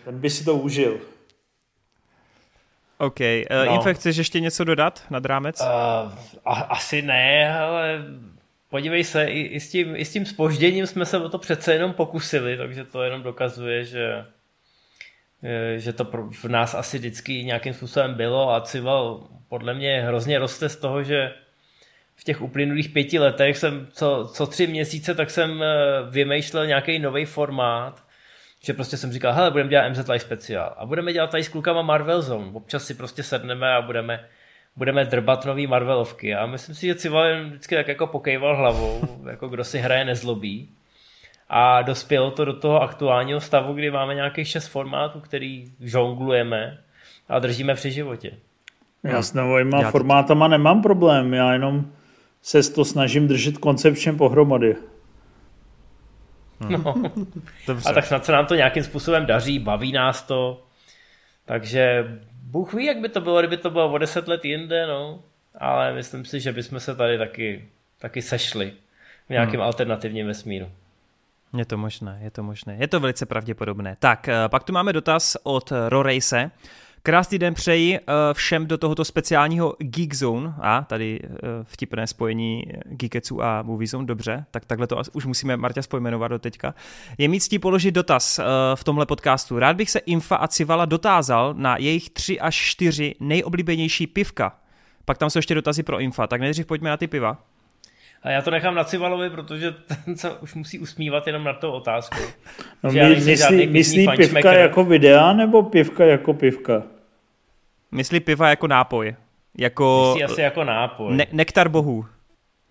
Ten 0.06 0.20
by 0.20 0.30
si 0.30 0.46
to 0.46 0.56
užil. 0.56 0.98
OK. 2.98 3.20
Uh, 3.20 3.66
no. 3.66 3.76
Infe, 3.76 3.94
chceš 3.94 4.18
ještě 4.18 4.40
něco 4.40 4.64
dodat 4.64 5.04
nad 5.10 5.26
rámec? 5.26 5.62
Uh, 5.62 6.12
asi 6.46 7.02
ne, 7.02 7.60
ale 7.60 8.06
podívej 8.74 9.04
se, 9.04 9.26
i, 9.26 9.42
i, 9.42 9.60
s 9.60 9.72
tím, 9.72 9.96
i 9.96 10.06
s 10.06 10.14
tím 10.14 10.26
spožděním 10.26 10.88
jsme 10.88 11.06
se 11.06 11.18
o 11.18 11.30
to 11.30 11.38
přece 11.38 11.74
jenom 11.74 11.94
pokusili, 11.94 12.58
takže 12.58 12.84
to 12.84 13.04
jenom 13.04 13.24
dokazuje, 13.24 13.84
že 13.84 14.26
eh, 15.44 15.80
že 15.80 15.94
to 15.94 16.04
v 16.32 16.46
nás 16.46 16.74
asi 16.74 16.98
vždycky 16.98 17.44
nějakým 17.44 17.74
způsobem 17.74 18.14
bylo 18.14 18.50
a 18.50 18.62
Cival 18.62 19.30
podle 19.50 19.74
mě 19.74 20.02
hrozně 20.02 20.40
roste 20.40 20.70
z 20.70 20.76
toho, 20.76 21.04
že 21.04 21.34
v 22.16 22.24
těch 22.24 22.42
uplynulých 22.42 22.90
pěti 22.90 23.20
letech 23.20 23.58
jsem 23.58 23.88
co, 23.94 24.30
co 24.34 24.48
tři 24.48 24.68
měsíce, 24.68 25.16
tak 25.16 25.30
jsem 25.30 25.64
eh, 25.64 25.68
vymýšlel 26.10 26.66
nějaký 26.66 27.00
nový 27.00 27.26
formát, 27.26 28.04
že 28.64 28.74
prostě 28.74 28.98
jsem 28.98 29.12
říkal, 29.12 29.34
hele, 29.34 29.52
budeme 29.52 29.70
dělat 29.70 29.90
MZ 29.90 30.08
Live 30.08 30.20
speciál 30.20 30.74
a 30.78 30.86
budeme 30.86 31.14
dělat 31.14 31.30
tady 31.30 31.44
s 31.44 31.50
klukama 31.50 31.82
Marvel 31.82 32.22
Zone. 32.22 32.52
Občas 32.54 32.86
si 32.86 32.94
prostě 32.94 33.24
sedneme 33.24 33.74
a 33.74 33.82
budeme, 33.82 34.30
budeme 34.76 35.06
drbat 35.06 35.46
nový 35.46 35.68
Marvelovky. 35.68 36.36
A 36.36 36.46
myslím 36.46 36.76
si, 36.76 36.86
že 36.86 36.96
Cival 36.96 37.46
vždycky 37.46 37.76
tak 37.76 37.88
jako 37.88 38.08
pokejval 38.08 38.58
hlavou, 38.58 39.02
jako 39.30 39.48
kdo 39.48 39.64
si 39.64 39.80
hraje 39.80 40.06
nezlobí. 40.06 40.70
A 41.50 41.82
dospělo 41.82 42.32
to 42.32 42.46
do 42.46 42.54
toho 42.54 42.82
aktuálního 42.82 43.40
stavu, 43.40 43.74
kdy 43.74 43.92
máme 43.92 44.16
nějakých 44.16 44.48
šest 44.48 44.68
formátů, 44.68 45.20
který 45.20 45.66
žonglujeme 45.80 46.78
a 47.30 47.40
držíme 47.40 47.76
při 47.76 47.92
životě. 47.92 48.32
Já 49.04 49.22
s 49.22 49.34
novýma 49.34 49.92
formátama 49.92 50.48
nemám 50.48 50.82
problém, 50.82 51.34
já 51.34 51.54
jenom 51.54 51.86
se 52.42 52.74
to 52.74 52.86
snažím 52.86 53.28
držet 53.28 53.58
koncepčně 53.58 54.14
pohromadě. 54.14 54.76
No. 56.70 56.96
A 57.86 57.94
tak 57.94 58.06
snad 58.06 58.26
se 58.26 58.32
nám 58.32 58.46
to 58.46 58.56
nějakým 58.56 58.84
způsobem 58.84 59.26
daří, 59.26 59.60
baví 59.60 59.92
nás 59.92 60.22
to. 60.22 60.64
Takže 61.46 62.06
Bůh 62.54 62.74
ví, 62.74 62.86
jak 62.86 62.98
by 62.98 63.10
to 63.10 63.22
bylo, 63.22 63.40
kdyby 63.40 63.58
to 63.58 63.70
bylo 63.70 63.92
o 63.92 63.98
deset 63.98 64.28
let 64.28 64.46
jinde, 64.46 64.88
no. 64.88 65.24
Ale 65.56 65.94
myslím 65.94 66.26
si, 66.26 66.40
že 66.40 66.52
bychom 66.52 66.80
se 66.80 66.96
tady 66.96 67.18
taky, 67.18 67.70
taky 68.00 68.22
sešli 68.22 68.74
v 69.28 69.30
nějakém 69.30 69.54
hmm. 69.54 69.62
alternativním 69.62 70.28
vesmíru. 70.28 70.70
Je 71.58 71.66
to 71.66 71.78
možné, 71.78 72.20
je 72.24 72.32
to 72.32 72.44
možné. 72.44 72.76
Je 72.80 72.88
to 72.88 73.00
velice 73.00 73.26
pravděpodobné. 73.26 73.96
Tak, 74.00 74.28
eh, 74.28 74.36
pak 74.48 74.64
tu 74.64 74.74
máme 74.74 74.94
dotaz 74.94 75.38
od 75.44 75.72
Rorejse. 75.90 76.52
Krásný 77.06 77.40
den 77.40 77.54
přeji 77.54 77.96
eh, 77.98 78.04
všem 78.34 78.68
do 78.68 78.78
tohoto 78.78 79.06
speciálního 79.06 79.76
Geek 79.80 80.14
Zone. 80.14 80.54
A 80.62 80.82
tady 80.82 81.20
eh, 81.24 81.28
vtipné 81.64 82.08
spojení 82.08 82.64
Geeketsu 82.86 83.44
a 83.44 83.62
Movie 83.62 83.88
Zone, 83.88 84.06
dobře, 84.06 84.46
tak 84.52 84.66
takhle 84.66 84.88
to 84.88 85.02
už 85.14 85.26
musíme 85.26 85.58
Marta 85.58 85.82
spojmenovat 85.82 86.32
do 86.32 86.40
teďka. 86.40 86.76
Je 87.18 87.28
mít 87.28 87.40
ctí 87.40 87.60
položit 87.60 87.92
dotaz 87.92 88.40
eh, 88.40 88.44
v 88.76 88.84
tomhle 88.84 89.06
podcastu. 89.06 89.60
Rád 89.60 89.76
bych 89.76 89.90
se 89.92 90.00
Infa 90.00 90.36
a 90.36 90.48
Civala 90.48 90.86
dotázal 90.86 91.54
na 91.58 91.78
jejich 91.78 92.10
tři 92.10 92.40
až 92.40 92.56
čtyři 92.56 93.16
nejoblíbenější 93.20 94.08
pivka. 94.08 94.56
Pak 95.06 95.18
tam 95.18 95.30
jsou 95.30 95.40
ještě 95.40 95.56
dotazy 95.56 95.84
pro 95.84 96.00
Infa, 96.00 96.28
tak 96.28 96.42
nejdřív 96.42 96.66
pojďme 96.66 96.90
na 96.90 96.98
ty 96.98 97.08
piva. 97.08 97.38
A 98.24 98.30
já 98.30 98.42
to 98.42 98.52
nechám 98.52 98.76
na 98.76 98.84
Civalovi, 98.84 99.30
protože 99.30 99.72
ten 100.06 100.18
se 100.18 100.32
už 100.32 100.56
musí 100.56 100.80
usmívat 100.80 101.28
jenom 101.28 101.44
na 101.44 101.54
tou 101.54 101.72
otázku. 101.72 102.18
No, 102.84 102.92
my, 102.92 103.16
myslí, 103.16 103.68
myslí 103.68 104.08
pivka 104.18 104.54
jako 104.54 104.84
videa 104.84 105.34
nebo 105.34 105.64
pivka 105.64 106.06
jako 106.06 106.34
pivka? 106.34 106.84
Myslí 107.94 108.20
piva 108.20 108.50
jako 108.50 108.68
nápoj. 108.68 109.16
Jako... 109.58 110.06
Myslí 110.08 110.24
asi 110.24 110.42
jako 110.42 110.64
nápoj. 110.64 111.16
Ne- 111.16 111.28
nektar 111.32 111.70
bohů. 111.70 112.06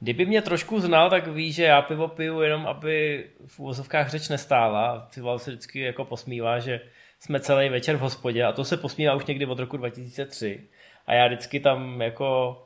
Kdyby 0.00 0.26
mě 0.26 0.42
trošku 0.42 0.80
znal, 0.80 1.10
tak 1.10 1.26
ví, 1.26 1.52
že 1.52 1.64
já 1.64 1.82
pivo 1.82 2.08
piju 2.08 2.40
jenom, 2.40 2.66
aby 2.66 3.24
v 3.46 3.58
úvozovkách 3.58 4.10
řeč 4.10 4.28
nestála. 4.28 5.06
Cival 5.10 5.38
se 5.38 5.50
vždycky 5.50 5.80
jako 5.80 6.04
posmívá, 6.04 6.58
že 6.58 6.80
jsme 7.20 7.40
celý 7.40 7.68
večer 7.68 7.96
v 7.96 8.00
hospodě 8.00 8.44
a 8.44 8.52
to 8.52 8.64
se 8.64 8.76
posmívá 8.76 9.14
už 9.14 9.26
někdy 9.26 9.46
od 9.46 9.58
roku 9.58 9.76
2003. 9.76 10.60
A 11.06 11.14
já 11.14 11.26
vždycky 11.26 11.60
tam 11.60 12.02
jako 12.02 12.58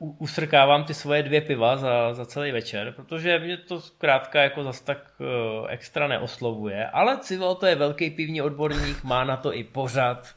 uh, 0.00 0.14
usrkávám 0.18 0.84
ty 0.84 0.94
svoje 0.94 1.22
dvě 1.22 1.40
piva 1.40 1.76
za, 1.76 2.14
za 2.14 2.26
celý 2.26 2.52
večer, 2.52 2.92
protože 2.96 3.38
mě 3.38 3.56
to 3.56 3.80
zkrátka 3.80 4.42
jako 4.42 4.64
zas 4.64 4.80
tak 4.80 5.12
uh, 5.20 5.66
extra 5.68 6.08
neoslovuje, 6.08 6.86
ale 6.86 7.18
Civil 7.18 7.54
to 7.54 7.66
je 7.66 7.74
velký 7.74 8.10
pivní 8.10 8.42
odborník, 8.42 9.04
má 9.04 9.24
na 9.24 9.36
to 9.36 9.54
i 9.54 9.64
pořad 9.64 10.28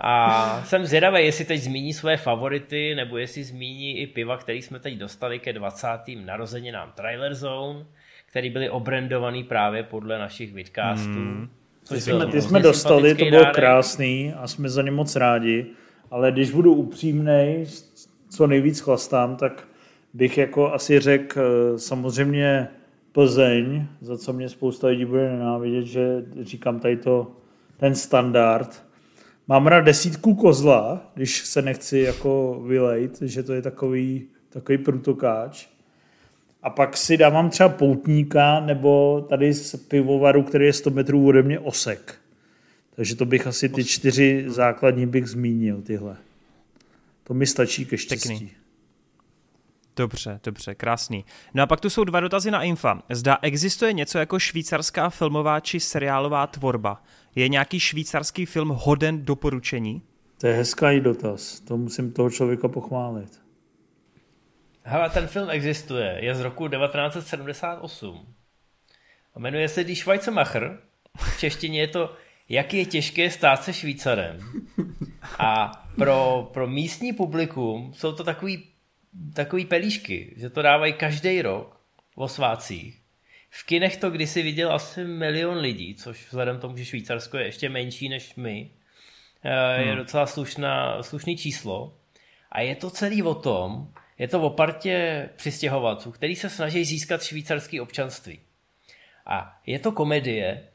a 0.00 0.62
jsem 0.64 0.86
zvědavý, 0.86 1.24
jestli 1.24 1.44
teď 1.44 1.60
zmíní 1.60 1.92
svoje 1.92 2.16
favority, 2.16 2.94
nebo 2.94 3.18
jestli 3.18 3.44
zmíní 3.44 3.98
i 3.98 4.06
piva, 4.06 4.36
který 4.36 4.62
jsme 4.62 4.78
teď 4.78 4.94
dostali 4.94 5.38
ke 5.38 5.52
20. 5.52 5.88
narozeninám 6.24 6.92
Trailer 6.96 7.34
Zone, 7.34 7.84
který 8.26 8.50
byly 8.50 8.70
obrandovaný 8.70 9.44
právě 9.44 9.82
podle 9.82 10.18
našich 10.18 10.52
vidcastů. 10.52 11.10
Hmm. 11.10 11.48
Ty 11.88 12.00
jsme, 12.00 12.26
ty 12.26 12.42
jsme 12.42 12.60
dostali, 12.60 13.14
to 13.14 13.24
bylo 13.24 13.46
krásný 13.54 14.34
a 14.36 14.46
jsme 14.46 14.68
za 14.68 14.82
ně 14.82 14.90
moc 14.90 15.16
rádi, 15.16 15.66
ale 16.10 16.32
když 16.32 16.50
budu 16.50 16.74
upřímnej, 16.74 17.66
co 18.30 18.46
nejvíc 18.46 18.80
chlastám, 18.80 19.36
tak 19.36 19.68
bych 20.14 20.38
jako 20.38 20.72
asi 20.72 21.00
řekl 21.00 21.40
eh, 21.40 21.78
samozřejmě 21.78 22.68
Plzeň, 23.12 23.86
za 24.00 24.18
co 24.18 24.32
mě 24.32 24.48
spousta 24.48 24.86
lidí 24.86 25.04
bude 25.04 25.30
nenávidět, 25.30 25.84
že 25.84 26.24
říkám 26.40 26.80
tady 26.80 26.96
to, 26.96 27.32
ten 27.76 27.94
standard. 27.94 28.82
Mám 29.48 29.66
rád 29.66 29.80
desítku 29.80 30.34
kozla, 30.34 31.10
když 31.14 31.46
se 31.46 31.62
nechci 31.62 31.98
jako 31.98 32.62
vylejt, 32.66 33.22
že 33.22 33.42
to 33.42 33.52
je 33.52 33.62
takový, 33.62 34.26
takový 34.48 34.78
prutokáč. 34.78 35.66
A 36.62 36.70
pak 36.70 36.96
si 36.96 37.16
dávám 37.16 37.50
třeba 37.50 37.68
poutníka 37.68 38.60
nebo 38.60 39.20
tady 39.28 39.54
z 39.54 39.76
pivovaru, 39.76 40.42
který 40.42 40.66
je 40.66 40.72
100 40.72 40.90
metrů 40.90 41.26
ode 41.26 41.42
mě 41.42 41.58
osek. 41.58 42.14
Takže 42.96 43.16
to 43.16 43.24
bych 43.24 43.46
asi 43.46 43.68
ty 43.68 43.84
čtyři 43.84 44.44
základní 44.48 45.06
bych 45.06 45.26
zmínil, 45.26 45.82
tyhle. 45.82 46.16
To 47.30 47.34
mi 47.34 47.46
stačí 47.46 47.86
ke 47.86 47.98
štěstí. 47.98 48.28
Pěkný. 48.28 48.52
Dobře, 49.96 50.40
dobře, 50.44 50.74
krásný. 50.74 51.24
No 51.54 51.62
a 51.62 51.66
pak 51.66 51.80
tu 51.80 51.90
jsou 51.90 52.04
dva 52.04 52.20
dotazy 52.20 52.50
na 52.50 52.62
Infa. 52.62 53.02
Zda 53.10 53.38
existuje 53.42 53.92
něco 53.92 54.18
jako 54.18 54.38
švýcarská 54.38 55.10
filmová 55.10 55.60
či 55.60 55.80
seriálová 55.80 56.46
tvorba? 56.46 57.02
Je 57.34 57.48
nějaký 57.48 57.80
švýcarský 57.80 58.46
film 58.46 58.68
hoden 58.68 59.24
doporučení? 59.24 60.02
To 60.40 60.46
je 60.46 60.54
hezký 60.54 61.00
dotaz. 61.00 61.60
To 61.60 61.76
musím 61.76 62.12
toho 62.12 62.30
člověka 62.30 62.68
pochválit. 62.68 63.42
Hele, 64.82 65.10
ten 65.10 65.26
film 65.26 65.50
existuje. 65.50 66.18
Je 66.20 66.34
z 66.34 66.40
roku 66.40 66.68
1978. 66.68 68.34
A 69.34 69.38
jmenuje 69.38 69.68
se 69.68 69.84
Die 69.84 69.96
Schweizermacher. 69.96 70.78
V 71.18 71.38
češtině 71.38 71.80
je 71.80 71.88
to 71.88 72.14
Jak 72.50 72.74
je 72.74 72.84
těžké 72.86 73.30
stát 73.30 73.64
se 73.64 73.72
Švýcarem. 73.72 74.38
A 75.38 75.72
pro, 75.96 76.50
pro 76.52 76.66
místní 76.66 77.12
publikum 77.12 77.94
jsou 77.94 78.12
to 78.12 78.24
takový, 78.24 78.64
takový 79.34 79.64
pelíšky, 79.64 80.34
že 80.36 80.50
to 80.50 80.62
dávají 80.62 80.92
každý 80.92 81.42
rok 81.42 81.80
o 82.14 82.28
svácích. 82.28 83.02
V 83.50 83.66
kinech 83.66 83.96
to 83.96 84.10
kdysi 84.10 84.42
viděl 84.42 84.72
asi 84.72 85.04
milion 85.04 85.58
lidí, 85.58 85.94
což 85.94 86.26
vzhledem 86.26 86.58
tomu, 86.58 86.76
že 86.76 86.84
Švýcarsko 86.84 87.38
je 87.38 87.44
ještě 87.44 87.68
menší 87.68 88.08
než 88.08 88.34
my, 88.34 88.70
eh, 89.44 89.80
je 89.80 89.88
hmm. 89.88 89.96
docela 89.96 90.26
slušná, 90.26 91.02
slušný 91.02 91.36
číslo. 91.36 91.96
A 92.52 92.60
je 92.60 92.76
to 92.76 92.90
celý 92.90 93.22
o 93.22 93.34
tom, 93.34 93.92
je 94.18 94.28
to 94.28 94.42
o 94.42 94.50
partě 94.50 95.28
přistěhovalců, 95.36 96.10
který 96.10 96.36
se 96.36 96.50
snaží 96.50 96.84
získat 96.84 97.22
švýcarský 97.22 97.80
občanství. 97.80 98.40
A 99.26 99.60
je 99.66 99.78
to 99.78 99.92
komedie, 99.92 100.69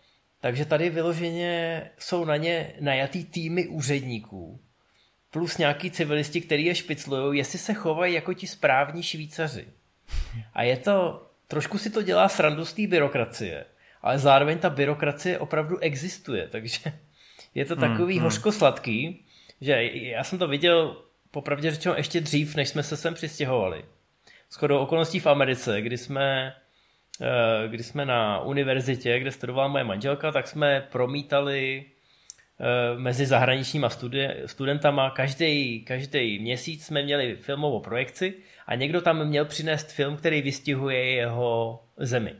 takže 0.45 0.65
tady 0.65 0.89
vyloženě 0.89 1.81
jsou 1.97 2.25
na 2.25 2.37
ně 2.37 2.73
najatý 2.79 3.25
týmy 3.25 3.67
úředníků, 3.67 4.59
plus 5.31 5.57
nějaký 5.57 5.91
civilisti, 5.91 6.41
který 6.41 6.65
je 6.65 6.75
špiclují, 6.75 7.37
jestli 7.37 7.59
se 7.59 7.73
chovají 7.73 8.13
jako 8.13 8.33
ti 8.33 8.47
správní 8.47 9.03
Švýcaři. 9.03 9.67
A 10.53 10.63
je 10.63 10.77
to, 10.77 11.27
trošku 11.47 11.77
si 11.77 11.89
to 11.89 12.01
dělá 12.01 12.29
srandu 12.29 12.65
z 12.65 12.73
té 12.73 12.87
byrokracie, 12.87 13.65
ale 14.01 14.19
zároveň 14.19 14.57
ta 14.57 14.69
byrokracie 14.69 15.39
opravdu 15.39 15.79
existuje, 15.79 16.47
takže 16.47 16.79
je 17.55 17.65
to 17.65 17.75
takový 17.75 18.15
hmm, 18.15 18.23
hořkosladký, 18.23 19.25
že 19.61 19.83
já 19.93 20.23
jsem 20.23 20.39
to 20.39 20.47
viděl 20.47 21.03
popravdě 21.31 21.71
řečeno 21.71 21.95
ještě 21.95 22.21
dřív, 22.21 22.55
než 22.55 22.69
jsme 22.69 22.83
se 22.83 22.97
sem 22.97 23.13
přistěhovali. 23.13 23.85
Shodou 24.51 24.77
okolností 24.77 25.19
v 25.19 25.27
Americe, 25.27 25.81
kdy 25.81 25.97
jsme, 25.97 26.53
kdy 27.67 27.83
jsme 27.83 28.05
na 28.05 28.39
univerzitě, 28.39 29.19
kde 29.19 29.31
studovala 29.31 29.67
moje 29.67 29.83
manželka, 29.83 30.31
tak 30.31 30.47
jsme 30.47 30.87
promítali 30.91 31.85
eh, 31.85 32.97
mezi 32.97 33.25
zahraničníma 33.25 33.87
studi- 33.87 34.45
studentama. 34.45 35.09
Každý, 35.09 35.81
každý 35.85 36.39
měsíc 36.39 36.85
jsme 36.85 37.03
měli 37.03 37.35
filmovou 37.35 37.79
projekci 37.79 38.33
a 38.67 38.75
někdo 38.75 39.01
tam 39.01 39.27
měl 39.27 39.45
přinést 39.45 39.91
film, 39.91 40.17
který 40.17 40.41
vystihuje 40.41 41.05
jeho 41.05 41.79
zemi. 41.97 42.35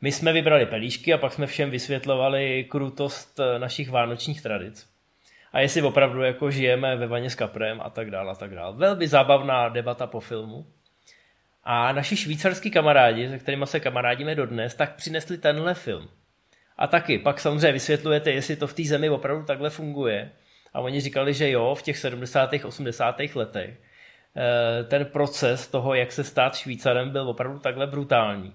My 0.00 0.12
jsme 0.12 0.32
vybrali 0.32 0.66
pelíšky 0.66 1.12
a 1.12 1.18
pak 1.18 1.32
jsme 1.32 1.46
všem 1.46 1.70
vysvětlovali 1.70 2.66
krutost 2.68 3.40
eh, 3.40 3.58
našich 3.58 3.90
vánočních 3.90 4.42
tradic 4.42 4.98
a 5.52 5.60
jestli 5.60 5.82
opravdu 5.82 6.22
jako 6.22 6.50
žijeme 6.50 6.96
ve 6.96 7.06
vaně 7.06 7.30
s 7.30 7.34
kaprem 7.34 7.80
a 7.80 7.90
tak 7.90 8.10
dále 8.10 8.32
a 8.32 8.34
tak 8.34 8.54
dále. 8.54 8.76
Velmi 8.76 9.08
zábavná 9.08 9.68
debata 9.68 10.06
po 10.06 10.20
filmu. 10.20 10.66
A 11.64 11.92
naši 11.92 12.16
švýcarský 12.16 12.70
kamarádi, 12.70 13.28
se 13.28 13.38
kterými 13.38 13.66
se 13.66 13.80
kamarádíme 13.80 14.34
dodnes, 14.34 14.74
tak 14.74 14.96
přinesli 14.96 15.38
tenhle 15.38 15.74
film. 15.74 16.08
A 16.76 16.86
taky, 16.86 17.18
pak 17.18 17.40
samozřejmě 17.40 17.72
vysvětlujete, 17.72 18.30
jestli 18.30 18.56
to 18.56 18.66
v 18.66 18.74
té 18.74 18.82
zemi 18.84 19.10
opravdu 19.10 19.46
takhle 19.46 19.70
funguje. 19.70 20.30
A 20.74 20.80
oni 20.80 21.00
říkali, 21.00 21.34
že 21.34 21.50
jo, 21.50 21.74
v 21.74 21.82
těch 21.82 21.98
70. 21.98 22.50
80. 22.64 23.20
letech 23.34 23.80
eh, 24.36 24.84
ten 24.84 25.04
proces 25.04 25.68
toho, 25.68 25.94
jak 25.94 26.12
se 26.12 26.24
stát 26.24 26.56
Švýcarem, 26.56 27.10
byl 27.10 27.28
opravdu 27.28 27.58
takhle 27.58 27.86
brutální. 27.86 28.54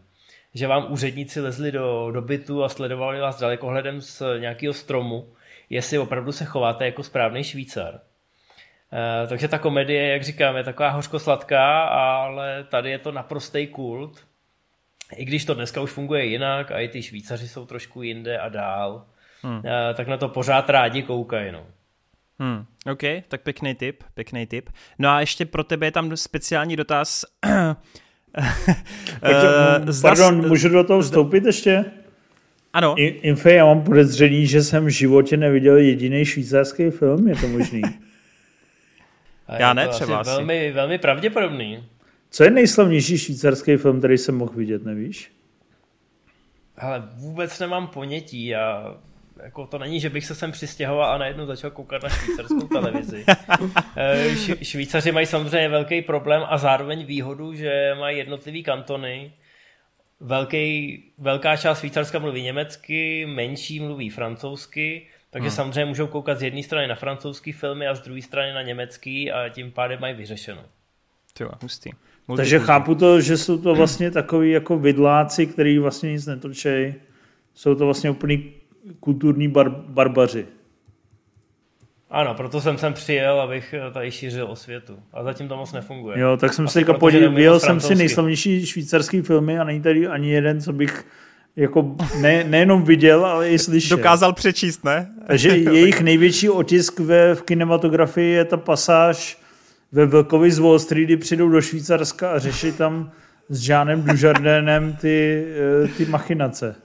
Že 0.53 0.67
vám 0.67 0.91
úředníci 0.91 1.41
lezli 1.41 1.71
do, 1.71 2.11
do 2.11 2.21
bytu 2.21 2.63
a 2.63 2.69
sledovali 2.69 3.19
vás 3.19 3.39
dalekohledem 3.39 4.01
z 4.01 4.21
nějakého 4.39 4.73
stromu 4.73 5.33
jestli 5.73 5.99
opravdu 5.99 6.31
se 6.31 6.45
chováte 6.45 6.85
jako 6.85 7.03
správný 7.03 7.43
Švýcar. 7.43 7.99
Uh, 8.93 9.29
takže 9.29 9.47
ta 9.47 9.57
komedie, 9.57 10.07
jak 10.07 10.23
říkám, 10.23 10.55
je 10.55 10.63
taková 10.63 10.89
hořkosladká, 10.89 11.83
ale 11.83 12.65
tady 12.69 12.89
je 12.91 12.99
to 12.99 13.11
naprostý 13.11 13.67
kult. 13.67 14.25
I 15.15 15.25
když 15.25 15.45
to 15.45 15.53
dneska 15.53 15.81
už 15.81 15.91
funguje 15.91 16.25
jinak 16.25 16.71
a 16.71 16.79
i 16.79 16.87
ty 16.87 17.03
Švýcaři 17.03 17.47
jsou 17.47 17.65
trošku 17.65 18.01
jinde 18.01 18.39
a 18.39 18.49
dál, 18.49 19.05
hmm. 19.41 19.55
uh, 19.55 19.63
tak 19.93 20.07
na 20.07 20.17
to 20.17 20.29
pořád 20.29 20.69
rádi 20.69 21.03
koukají. 21.03 21.51
No. 21.51 21.65
Hmm, 22.39 22.65
OK, 22.91 23.01
tak 23.27 23.41
pěkný 23.41 23.75
tip, 23.75 24.03
pěkný 24.13 24.45
tip. 24.45 24.69
No 24.99 25.09
a 25.09 25.19
ještě 25.19 25.45
pro 25.45 25.63
tebe 25.63 25.87
je 25.87 25.91
tam 25.91 26.17
speciální 26.17 26.75
dotaz. 26.75 27.25
Pojď, 29.19 29.35
pardon, 30.01 30.47
můžu 30.47 30.69
do 30.69 30.83
toho 30.83 31.01
vstoupit 31.01 31.45
ještě? 31.45 31.85
Ano. 32.73 32.95
Infe, 32.97 33.53
já 33.53 33.65
mám 33.65 33.83
podezření, 33.83 34.47
že 34.47 34.63
jsem 34.63 34.85
v 34.85 34.89
životě 34.89 35.37
neviděl 35.37 35.77
jediný 35.77 36.25
švýcarský 36.25 36.89
film, 36.89 37.27
je 37.27 37.35
to 37.35 37.47
možný? 37.47 37.81
já 39.59 39.73
ne, 39.73 39.87
třeba 39.87 40.17
asi. 40.17 40.29
Velmi, 40.29 40.71
velmi 40.71 40.97
pravděpodobný. 40.97 41.83
Co 42.29 42.43
je 42.43 42.49
nejslavnější 42.49 43.17
švýcarský 43.17 43.77
film, 43.77 43.99
který 43.99 44.17
jsem 44.17 44.35
mohl 44.35 44.53
vidět, 44.53 44.85
nevíš? 44.85 45.31
Ale 46.77 47.03
vůbec 47.15 47.59
nemám 47.59 47.87
ponětí. 47.87 48.45
Já, 48.45 48.95
jako 49.43 49.67
to 49.67 49.77
není, 49.77 49.99
že 49.99 50.09
bych 50.09 50.25
se 50.25 50.35
sem 50.35 50.51
přistěhoval 50.51 51.11
a 51.13 51.17
najednou 51.17 51.45
začal 51.45 51.71
koukat 51.71 52.03
na 52.03 52.09
švýcarskou 52.09 52.67
televizi. 52.67 53.25
Eh, 53.97 54.35
Švýcaři 54.63 55.11
mají 55.11 55.25
samozřejmě 55.25 55.69
velký 55.69 56.01
problém 56.01 56.43
a 56.47 56.57
zároveň 56.57 57.05
výhodu, 57.05 57.53
že 57.53 57.95
mají 57.99 58.17
jednotlivý 58.17 58.63
kantony, 58.63 59.33
velký, 60.19 61.03
velká 61.17 61.57
část 61.57 61.79
Švýcarska 61.79 62.19
mluví 62.19 62.41
německy, 62.41 63.25
menší 63.25 63.79
mluví 63.79 64.09
francouzsky, 64.09 65.07
takže 65.33 65.49
hmm. 65.49 65.55
samozřejmě 65.55 65.85
můžou 65.85 66.07
koukat 66.07 66.39
z 66.39 66.43
jedné 66.43 66.63
strany 66.63 66.87
na 66.87 66.95
francouzský 66.95 67.51
filmy 67.51 67.87
a 67.87 67.95
z 67.95 68.01
druhé 68.01 68.21
strany 68.21 68.53
na 68.53 68.61
německý 68.61 69.31
a 69.31 69.49
tím 69.49 69.71
pádem 69.71 70.01
mají 70.01 70.15
vyřešeno. 70.15 70.61
Tyjo, 71.33 71.49
hustý. 71.61 71.89
Multikultur. 71.89 72.37
Takže 72.37 72.59
chápu 72.59 72.95
to, 72.95 73.21
že 73.21 73.37
jsou 73.37 73.57
to 73.57 73.75
vlastně 73.75 74.11
takový 74.11 74.51
jako 74.51 74.79
vidláci, 74.79 75.47
který 75.47 75.79
vlastně 75.79 76.11
nic 76.11 76.25
netočej. 76.25 76.95
Jsou 77.53 77.75
to 77.75 77.85
vlastně 77.85 78.09
úplný 78.09 78.51
kulturní 78.99 79.49
bar- 79.49 79.83
barbaři. 79.87 80.45
Ano, 82.09 82.33
proto 82.33 82.61
jsem 82.61 82.77
sem 82.77 82.93
přijel, 82.93 83.41
abych 83.41 83.75
tady 83.93 84.11
šířil 84.11 84.51
o 84.51 84.55
světu. 84.55 84.99
A 85.13 85.23
zatím 85.23 85.47
to 85.47 85.57
moc 85.57 85.73
nefunguje. 85.73 86.19
Jo, 86.19 86.37
tak 86.37 86.53
jsem 86.53 86.65
Asi 86.65 86.73
si 86.73 86.79
teďka 86.79 86.93
podíval, 86.93 87.59
jsem 87.59 87.79
si 87.79 87.95
nejslavnější 87.95 88.65
švýcarský 88.65 89.21
filmy 89.21 89.59
a 89.59 89.63
není 89.63 89.81
tady 89.81 90.07
ani 90.07 90.31
jeden, 90.31 90.61
co 90.61 90.73
bych 90.73 91.05
jako 91.55 91.95
ne, 92.21 92.43
nejenom 92.43 92.83
viděl, 92.83 93.25
ale 93.25 93.49
i 93.49 93.59
slyšel. 93.59 93.97
Dokázal 93.97 94.33
přečíst, 94.33 94.83
ne? 94.83 95.11
Takže 95.27 95.49
jejich 95.57 96.01
největší 96.01 96.49
otisk 96.49 96.99
ve, 96.99 97.35
v 97.35 97.41
kinematografii 97.41 98.33
je 98.33 98.45
ta 98.45 98.57
pasáž 98.57 99.37
ve 99.91 100.05
Vlkovi 100.05 100.51
z 100.51 100.59
Wall 100.59 100.79
Street, 100.79 101.05
kdy 101.05 101.17
přijdou 101.17 101.49
do 101.49 101.61
Švýcarska 101.61 102.31
a 102.31 102.39
řeší 102.39 102.71
tam 102.71 103.11
s 103.49 103.59
Žánem 103.59 104.03
Dujardénem 104.03 104.97
ty, 105.01 105.45
eh, 105.83 105.87
ty 105.87 106.05
machinace. 106.05 106.75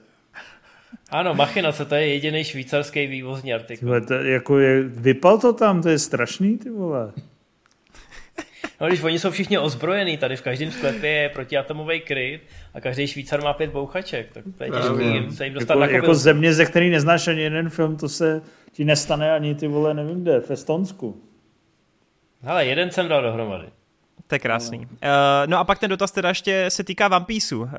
Ano, 1.09 1.33
machinace, 1.33 1.85
to 1.85 1.95
je 1.95 2.07
jediný 2.07 2.43
švýcarský 2.43 3.07
vývozní 3.07 3.53
artikul. 3.53 3.79
Tyhle, 3.79 4.01
to, 4.01 4.13
jako 4.13 4.59
je, 4.59 4.83
vypal 4.83 5.37
to 5.37 5.53
tam, 5.53 5.81
to 5.81 5.89
je 5.89 5.99
strašný, 5.99 6.57
ty 6.57 6.69
vole. 6.69 7.11
No, 8.81 8.87
když 8.87 9.03
oni 9.03 9.19
jsou 9.19 9.31
všichni 9.31 9.57
ozbrojení, 9.57 10.17
tady 10.17 10.35
v 10.35 10.41
každém 10.41 10.71
sklepě 10.71 11.09
je 11.09 11.29
protiatomový 11.29 12.01
kryt 12.01 12.41
a 12.73 12.81
každý 12.81 13.07
Švýcar 13.07 13.43
má 13.43 13.53
pět 13.53 13.71
bouchaček, 13.71 14.31
tak 14.33 14.43
to 14.57 14.63
je 14.63 14.69
těžký 14.69 15.35
se 15.35 15.45
jim 15.45 15.53
dostat 15.53 15.73
jako, 15.73 15.79
na 15.79 15.87
jako 15.87 16.15
země, 16.15 16.53
ze 16.53 16.65
který 16.65 16.89
neznáš 16.89 17.27
ani 17.27 17.41
jeden 17.41 17.69
film, 17.69 17.97
to 17.97 18.09
se 18.09 18.41
ti 18.71 18.85
nestane 18.85 19.31
ani 19.31 19.55
ty 19.55 19.67
vole, 19.67 19.93
nevím 19.93 20.21
kde, 20.21 20.39
v 20.39 20.51
Estonsku. 20.51 21.21
Hele, 22.41 22.65
jeden 22.65 22.91
jsem 22.91 23.07
dal 23.07 23.21
dohromady. 23.21 23.67
To 24.27 24.35
je 24.35 24.39
krásný. 24.39 24.77
No. 24.79 24.85
Uh, 24.85 24.89
no 25.45 25.57
a 25.57 25.63
pak 25.63 25.79
ten 25.79 25.89
dotaz 25.89 26.11
teda 26.11 26.29
ještě 26.29 26.65
se 26.69 26.83
týká 26.83 27.07
One 27.07 27.25
Pieceu. 27.25 27.61
Uh, 27.61 27.69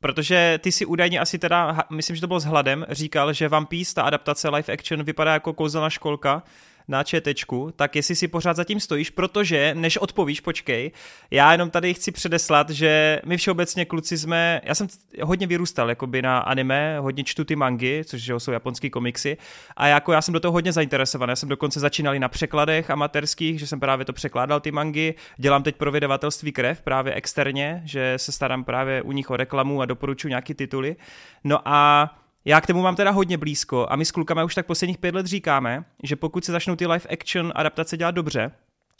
Protože 0.00 0.58
ty 0.62 0.72
si 0.72 0.86
údajně 0.86 1.20
asi 1.20 1.38
teda, 1.38 1.84
myslím, 1.90 2.16
že 2.16 2.20
to 2.20 2.26
bylo 2.26 2.40
s 2.40 2.44
hladem, 2.44 2.86
říkal, 2.88 3.32
že 3.32 3.48
One 3.48 3.66
Piece, 3.66 3.94
ta 3.94 4.02
adaptace 4.02 4.48
live 4.48 4.72
action, 4.72 5.02
vypadá 5.02 5.32
jako 5.32 5.52
kouzelná 5.52 5.90
školka, 5.90 6.42
na 6.88 7.02
četečku, 7.02 7.72
tak 7.76 7.96
jestli 7.96 8.16
si 8.16 8.28
pořád 8.28 8.56
zatím 8.56 8.80
stojíš, 8.80 9.10
protože 9.10 9.74
než 9.74 9.96
odpovíš, 9.96 10.40
počkej, 10.40 10.90
já 11.30 11.52
jenom 11.52 11.70
tady 11.70 11.94
chci 11.94 12.12
předeslat, 12.12 12.70
že 12.70 13.20
my 13.26 13.36
všeobecně 13.36 13.84
kluci 13.84 14.18
jsme, 14.18 14.60
já 14.64 14.74
jsem 14.74 14.86
hodně 15.22 15.46
vyrůstal 15.46 15.88
jakoby 15.88 16.22
na 16.22 16.38
anime, 16.38 16.98
hodně 16.98 17.24
čtu 17.24 17.44
ty 17.44 17.56
mangy, 17.56 18.04
což 18.04 18.22
že 18.22 18.40
jsou 18.40 18.50
japonský 18.52 18.90
komiksy 18.90 19.36
a 19.76 19.86
jako 19.86 20.12
já 20.12 20.22
jsem 20.22 20.34
do 20.34 20.40
toho 20.40 20.52
hodně 20.52 20.72
zainteresovaný, 20.72 21.30
já 21.30 21.36
jsem 21.36 21.48
dokonce 21.48 21.80
začínal 21.80 22.18
na 22.18 22.28
překladech 22.28 22.90
amatérských, 22.90 23.58
že 23.58 23.66
jsem 23.66 23.80
právě 23.80 24.04
to 24.04 24.12
překládal 24.12 24.60
ty 24.60 24.70
mangy, 24.70 25.14
dělám 25.36 25.62
teď 25.62 25.76
pro 25.76 25.92
vydavatelství 25.92 26.52
Krev 26.52 26.80
právě 26.80 27.14
externě, 27.14 27.82
že 27.84 28.14
se 28.16 28.32
starám 28.32 28.64
právě 28.64 29.02
u 29.02 29.12
nich 29.12 29.30
o 29.30 29.36
reklamu 29.36 29.80
a 29.80 29.86
doporučuji 29.86 30.28
nějaký 30.28 30.54
tituly. 30.54 30.96
No 31.44 31.60
a 31.64 32.10
já 32.44 32.60
k 32.60 32.66
tomu 32.66 32.82
mám 32.82 32.96
teda 32.96 33.10
hodně 33.10 33.38
blízko 33.38 33.86
a 33.90 33.96
my 33.96 34.04
s 34.04 34.10
klukama 34.10 34.44
už 34.44 34.54
tak 34.54 34.66
posledních 34.66 34.98
pět 34.98 35.14
let 35.14 35.26
říkáme, 35.26 35.84
že 36.02 36.16
pokud 36.16 36.44
se 36.44 36.52
začnou 36.52 36.76
ty 36.76 36.86
live 36.86 37.08
action 37.12 37.52
adaptace 37.54 37.96
dělat 37.96 38.10
dobře, 38.10 38.50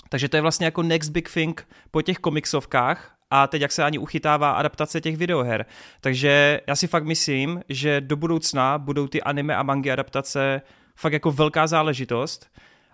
takže 0.09 0.29
to 0.29 0.37
je 0.37 0.41
vlastně 0.41 0.65
jako 0.65 0.83
next 0.83 1.11
big 1.11 1.33
thing 1.33 1.69
po 1.91 2.03
těch 2.03 2.19
komiksovkách 2.19 3.15
a 3.31 3.47
teď 3.47 3.63
jak 3.63 3.73
se 3.73 3.85
ani 3.85 3.99
uchytává 3.99 4.51
adaptace 4.51 5.01
těch 5.01 5.17
videoher. 5.17 5.67
Takže 6.01 6.61
já 6.67 6.77
si 6.77 6.87
fakt 6.87 7.05
myslím, 7.05 7.63
že 7.69 8.01
do 8.01 8.17
budoucna 8.17 8.79
budou 8.79 9.09
ty 9.09 9.23
anime 9.23 9.57
a 9.57 9.63
mangy 9.63 9.93
adaptace 9.93 10.63
fakt 10.97 11.13
jako 11.13 11.33
velká 11.33 11.67
záležitost 11.67 12.51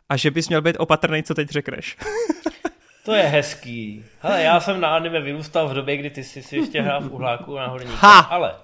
a 0.09 0.17
že 0.17 0.31
bys 0.31 0.49
měl 0.49 0.63
být 0.63 0.77
opatrný, 0.79 1.23
co 1.23 1.35
teď 1.35 1.49
řekneš. 1.49 1.97
To 3.05 3.15
je 3.15 3.23
hezký. 3.23 4.05
Hele, 4.21 4.43
já 4.43 4.61
jsem 4.61 4.81
na 4.81 4.97
anime 4.97 5.21
vyrůstal 5.21 5.69
v 5.69 5.75
době, 5.75 5.97
kdy 5.97 6.11
ty 6.11 6.25
jsi 6.25 6.43
si 6.43 6.57
ještě 6.57 6.83
hrál 6.83 7.01
v 7.01 7.13
uhláku 7.13 7.57
na 7.57 7.67
horníku. 7.67 7.97
Ha! 7.99 8.19
Ale 8.19 8.55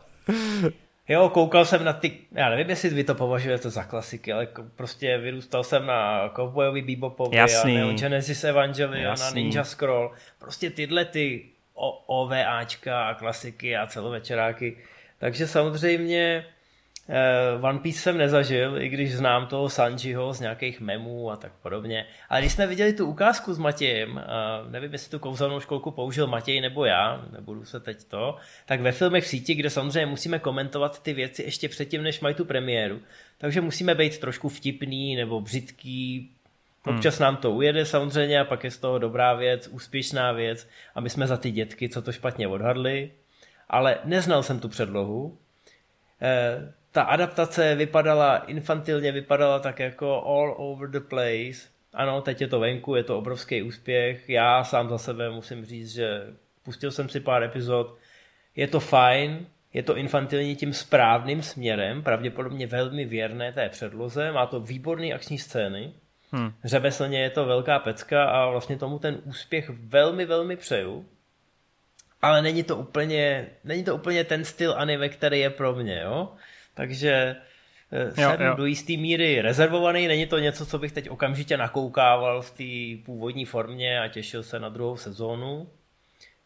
Jo, 1.10 1.28
koukal 1.28 1.64
jsem 1.64 1.84
na 1.84 1.92
ty, 1.92 2.12
já 2.32 2.48
nevím, 2.50 2.70
jestli 2.70 2.88
vy 2.88 3.04
to 3.04 3.14
považujete 3.14 3.70
za 3.70 3.84
klasiky, 3.84 4.32
ale 4.32 4.48
prostě 4.76 5.18
vyrůstal 5.18 5.64
jsem 5.64 5.86
na 5.86 6.28
Cowboyovi 6.28 6.82
Bebopovi 6.82 7.36
Jasný. 7.36 7.76
a 7.76 7.84
Neo 7.84 7.92
Genesis 7.92 8.44
Evangelion 8.44 9.02
Jasný. 9.04 9.24
na 9.24 9.30
Ninja 9.30 9.64
Scroll. 9.64 10.12
Prostě 10.38 10.70
tyhle 10.70 11.04
ty 11.04 11.44
OVAčka 12.06 13.08
a 13.08 13.14
klasiky 13.14 13.76
a 13.76 13.86
celovečeráky. 13.86 14.76
Takže 15.18 15.46
samozřejmě 15.46 16.44
One 17.60 17.78
Piece 17.78 17.98
jsem 17.98 18.18
nezažil, 18.18 18.82
i 18.82 18.88
když 18.88 19.16
znám 19.16 19.46
toho 19.46 19.68
Sanjiho 19.68 20.34
z 20.34 20.40
nějakých 20.40 20.80
memů 20.80 21.30
a 21.30 21.36
tak 21.36 21.52
podobně. 21.62 22.06
Ale 22.28 22.40
když 22.40 22.52
jsme 22.52 22.66
viděli 22.66 22.92
tu 22.92 23.06
ukázku 23.06 23.54
s 23.54 23.58
Matějem, 23.58 24.22
nevím, 24.68 24.92
jestli 24.92 25.10
tu 25.10 25.18
kouzelnou 25.18 25.60
školku 25.60 25.90
použil 25.90 26.26
Matěj 26.26 26.60
nebo 26.60 26.84
já, 26.84 27.24
nebudu 27.32 27.64
se 27.64 27.80
teď 27.80 28.04
to, 28.04 28.36
tak 28.66 28.80
ve 28.80 28.92
filmech 28.92 29.24
v 29.24 29.28
síti, 29.28 29.54
kde 29.54 29.70
samozřejmě 29.70 30.06
musíme 30.06 30.38
komentovat 30.38 31.02
ty 31.02 31.12
věci 31.12 31.42
ještě 31.42 31.68
předtím, 31.68 32.02
než 32.02 32.20
mají 32.20 32.34
tu 32.34 32.44
premiéru, 32.44 33.00
takže 33.38 33.60
musíme 33.60 33.94
být 33.94 34.18
trošku 34.18 34.48
vtipný 34.48 35.16
nebo 35.16 35.40
břitký, 35.40 36.30
hmm. 36.86 36.96
Občas 36.96 37.18
nám 37.18 37.36
to 37.36 37.50
ujede 37.50 37.84
samozřejmě 37.84 38.40
a 38.40 38.44
pak 38.44 38.64
je 38.64 38.70
z 38.70 38.78
toho 38.78 38.98
dobrá 38.98 39.34
věc, 39.34 39.68
úspěšná 39.68 40.32
věc 40.32 40.68
a 40.94 41.00
my 41.00 41.10
jsme 41.10 41.26
za 41.26 41.36
ty 41.36 41.50
dětky, 41.50 41.88
co 41.88 42.02
to 42.02 42.12
špatně 42.12 42.48
odhadli. 42.48 43.10
Ale 43.68 43.98
neznal 44.04 44.42
jsem 44.42 44.60
tu 44.60 44.68
předlohu. 44.68 45.38
Ta 46.92 47.02
adaptace 47.02 47.74
vypadala 47.74 48.36
infantilně, 48.36 49.12
vypadala 49.12 49.58
tak 49.58 49.78
jako 49.78 50.22
all 50.22 50.54
over 50.58 50.90
the 50.90 51.00
place. 51.00 51.68
Ano, 51.94 52.22
teď 52.22 52.40
je 52.40 52.48
to 52.48 52.60
venku, 52.60 52.94
je 52.94 53.04
to 53.04 53.18
obrovský 53.18 53.62
úspěch. 53.62 54.28
Já 54.28 54.64
sám 54.64 54.88
za 54.88 54.98
sebe 54.98 55.30
musím 55.30 55.64
říct, 55.64 55.92
že 55.92 56.26
pustil 56.62 56.90
jsem 56.90 57.08
si 57.08 57.20
pár 57.20 57.42
epizod. 57.42 57.96
Je 58.56 58.66
to 58.66 58.80
fajn, 58.80 59.46
je 59.72 59.82
to 59.82 59.96
infantilní 59.96 60.56
tím 60.56 60.72
správným 60.72 61.42
směrem, 61.42 62.02
pravděpodobně 62.02 62.66
velmi 62.66 63.04
věrné 63.04 63.52
té 63.52 63.68
předloze, 63.68 64.32
má 64.32 64.46
to 64.46 64.60
výborné 64.60 65.12
akční 65.12 65.38
scény. 65.38 65.92
Hmm. 66.32 66.52
Řemeslně 66.64 67.22
je 67.22 67.30
to 67.30 67.44
velká 67.44 67.78
pecka 67.78 68.24
a 68.24 68.50
vlastně 68.50 68.76
tomu 68.76 68.98
ten 68.98 69.18
úspěch 69.24 69.70
velmi, 69.70 70.26
velmi 70.26 70.56
přeju. 70.56 71.06
Ale 72.22 72.42
není 72.42 72.62
to 72.62 72.76
úplně, 72.76 73.46
není 73.64 73.84
to 73.84 73.94
úplně 73.94 74.24
ten 74.24 74.44
styl 74.44 74.74
anime, 74.76 75.08
který 75.08 75.40
je 75.40 75.50
pro 75.50 75.74
mě, 75.74 76.00
jo. 76.04 76.32
Takže 76.80 77.36
eh, 77.92 78.10
jsem 78.12 78.40
jo, 78.40 78.46
jo. 78.46 78.54
do 78.56 78.66
jisté 78.66 78.96
míry 78.96 79.42
rezervovaný, 79.42 80.08
není 80.08 80.26
to 80.26 80.38
něco, 80.38 80.66
co 80.66 80.78
bych 80.78 80.92
teď 80.92 81.10
okamžitě 81.10 81.56
nakoukával 81.56 82.42
v 82.42 82.50
té 82.50 83.04
původní 83.04 83.44
formě 83.44 84.00
a 84.00 84.08
těšil 84.08 84.42
se 84.42 84.60
na 84.60 84.68
druhou 84.68 84.96
sezónu. 84.96 85.68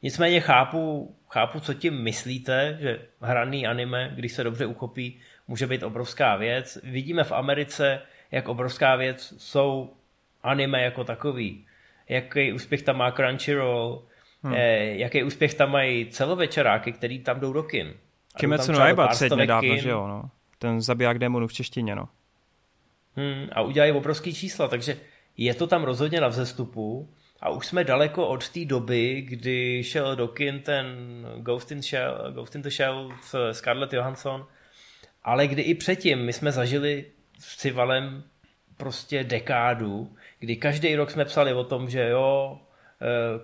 Nicméně 0.03 0.41
chápu, 0.41 1.15
chápu, 1.31 1.61
co 1.61 1.75
tím 1.75 2.03
myslíte, 2.03 2.79
že 2.81 2.99
hraný 3.21 3.67
anime, 3.67 4.13
když 4.15 4.33
se 4.33 4.45
dobře 4.45 4.67
uchopí, 4.67 5.21
může 5.49 5.67
být 5.67 5.83
obrovská 5.83 6.37
věc. 6.37 6.79
Vidíme 6.85 7.25
v 7.25 7.33
Americe, 7.33 8.01
jak 8.31 8.49
obrovská 8.49 8.97
věc 8.97 9.35
jsou 9.39 9.95
anime 10.43 10.83
jako 10.83 11.05
takový. 11.05 11.67
Jaký 12.09 12.53
úspěch 12.53 12.83
tam 12.83 12.97
má 12.97 13.13
Crunchyroll, 13.13 14.03
hmm. 14.43 14.55
eh, 14.55 14.85
jaký 14.85 15.23
úspěch 15.23 15.55
tam 15.55 15.71
mají 15.71 16.07
celovečeráky, 16.07 16.93
který 16.93 17.19
tam 17.19 17.41
jdou 17.41 17.53
do 17.53 17.63
kin. 17.63 17.95
Kimetsu 18.37 18.73
no 18.73 18.79
Yaiba 18.79 19.09
teď 19.09 19.33
nedávno, 19.33 19.77
že 19.77 19.89
jo, 19.89 20.09
no. 20.09 20.31
Ten 20.59 20.81
zabiják 20.81 21.19
démonů 21.19 21.47
v 21.47 21.53
češtině, 21.53 21.97
no. 21.97 22.09
Hmm, 23.17 23.49
a 23.53 23.63
udělají 23.63 23.93
obrovský 23.93 24.35
čísla, 24.35 24.69
takže 24.69 24.97
je 25.37 25.55
to 25.55 25.67
tam 25.67 25.85
rozhodně 25.85 26.21
na 26.21 26.29
vzestupu 26.29 27.09
a 27.41 27.51
už 27.51 27.67
jsme 27.67 27.85
daleko 27.85 28.29
od 28.29 28.49
té 28.49 28.65
doby, 28.65 29.23
kdy 29.29 29.85
šel 29.85 30.17
do 30.17 30.29
kin 30.29 30.61
ten 30.61 30.87
Ghost 31.39 31.73
in, 31.73 31.83
Shell, 31.83 32.33
Ghost 32.33 32.55
in 32.55 32.63
the 32.63 32.71
Shell 32.71 33.13
s 33.23 33.53
Scarlett 33.53 33.93
Johansson, 33.93 34.47
ale 35.25 35.47
kdy 35.47 35.63
i 35.63 35.75
předtím 35.75 36.19
my 36.19 36.33
jsme 36.33 36.53
zažili 36.53 37.05
s 37.39 37.57
Civalem 37.57 38.25
prostě 38.77 39.25
dekádu, 39.25 40.17
kdy 40.39 40.57
každý 40.57 40.97
rok 40.97 41.11
jsme 41.11 41.25
psali 41.25 41.53
o 41.53 41.65
tom, 41.65 41.91
že 41.91 42.09
jo, 42.09 42.59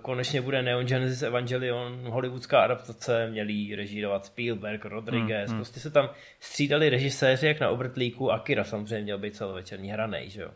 konečně 0.01 0.41
bude 0.41 0.61
Neon 0.61 0.85
Genesis 0.85 1.21
Evangelion, 1.21 2.01
hollywoodská 2.09 2.61
adaptace, 2.63 3.27
měli 3.27 3.75
režírovat 3.75 4.25
Spielberg, 4.25 4.85
Rodriguez, 4.85 5.49
hmm, 5.49 5.55
hmm. 5.55 5.57
prostě 5.57 5.79
se 5.79 5.91
tam 5.91 6.09
střídali 6.39 6.89
režiséři 6.89 7.47
jak 7.47 7.59
na 7.59 7.69
obrtlíku, 7.69 8.31
Akira 8.31 8.63
samozřejmě 8.63 9.03
měl 9.03 9.17
být 9.17 9.35
celovečerní 9.35 9.91
hranej, 9.91 10.29
že 10.29 10.41
jo. 10.41 10.51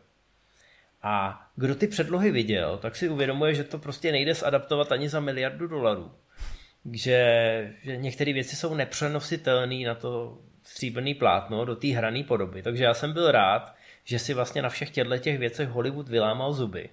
A 1.01 1.45
kdo 1.55 1.75
ty 1.75 1.87
předlohy 1.87 2.31
viděl, 2.31 2.77
tak 2.77 2.95
si 2.95 3.09
uvědomuje, 3.09 3.53
že 3.53 3.63
to 3.63 3.79
prostě 3.79 4.11
nejde 4.11 4.33
zadaptovat 4.33 4.91
ani 4.91 5.09
za 5.09 5.19
miliardu 5.19 5.67
dolarů. 5.67 6.11
Že, 6.91 7.73
že 7.83 7.97
některé 7.97 8.33
věci 8.33 8.55
jsou 8.55 8.73
nepřenositelné 8.73 9.75
na 9.85 9.95
to 9.95 10.37
stříbrný 10.63 11.13
plátno 11.13 11.65
do 11.65 11.75
té 11.75 11.87
hrané 11.87 12.23
podoby. 12.23 12.61
Takže 12.61 12.83
já 12.83 12.93
jsem 12.93 13.13
byl 13.13 13.31
rád, 13.31 13.75
že 14.03 14.19
si 14.19 14.33
vlastně 14.33 14.61
na 14.61 14.69
všech 14.69 14.89
těchto 14.89 15.17
těch 15.17 15.39
věcech 15.39 15.69
Hollywood 15.69 16.09
vylámal 16.09 16.53
zuby 16.53 16.89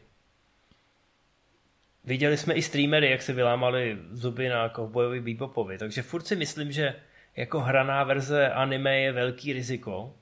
Viděli 2.05 2.37
jsme 2.37 2.55
i 2.55 2.63
streamery, 2.63 3.11
jak 3.11 3.23
se 3.23 3.33
vylámali 3.33 3.99
zuby 4.11 4.49
na 4.49 4.69
Cowboyovi 4.69 5.21
Bebopovi, 5.21 5.79
takže 5.79 6.03
furt 6.03 6.27
si 6.27 6.37
myslím, 6.37 6.73
že 6.73 6.95
jako 7.37 7.61
hraná 7.61 8.05
verze 8.05 8.51
anime 8.51 9.01
je 9.01 9.13
velký 9.13 9.53
riziko, 9.53 10.15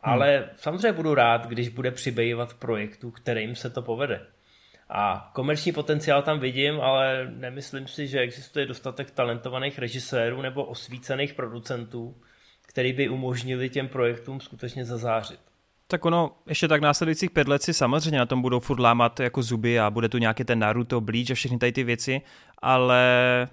ale 0.00 0.36
hmm. 0.36 0.46
samozřejmě 0.56 0.92
budu 0.92 1.14
rád, 1.14 1.46
když 1.46 1.68
bude 1.68 1.90
přibývat 1.90 2.54
projektů, 2.54 3.10
kterým 3.10 3.54
se 3.54 3.70
to 3.70 3.82
povede. 3.82 4.26
A 4.88 5.30
komerční 5.34 5.72
potenciál 5.72 6.22
tam 6.22 6.40
vidím, 6.40 6.80
ale 6.80 7.32
nemyslím 7.34 7.86
si, 7.86 8.06
že 8.06 8.20
existuje 8.20 8.66
dostatek 8.66 9.10
talentovaných 9.10 9.78
režisérů 9.78 10.42
nebo 10.42 10.64
osvícených 10.64 11.34
producentů, 11.34 12.16
který 12.66 12.92
by 12.92 13.08
umožnili 13.08 13.70
těm 13.70 13.88
projektům 13.88 14.40
skutečně 14.40 14.84
zazářit. 14.84 15.40
Tak 15.94 16.04
ono, 16.04 16.32
ještě 16.46 16.68
tak 16.68 16.80
následujících 16.80 17.30
pět 17.30 17.48
let 17.48 17.62
si 17.62 17.74
samozřejmě 17.74 18.18
na 18.18 18.26
tom 18.26 18.42
budou 18.42 18.60
furt 18.60 18.80
lámat 18.80 19.20
jako 19.20 19.42
zuby 19.42 19.80
a 19.80 19.90
bude 19.90 20.08
tu 20.08 20.18
nějaký 20.18 20.44
ten 20.44 20.58
Naruto, 20.58 21.00
Bleach 21.00 21.30
a 21.30 21.34
všechny 21.34 21.58
tady 21.58 21.72
ty 21.72 21.84
věci, 21.84 22.20
ale 22.62 23.02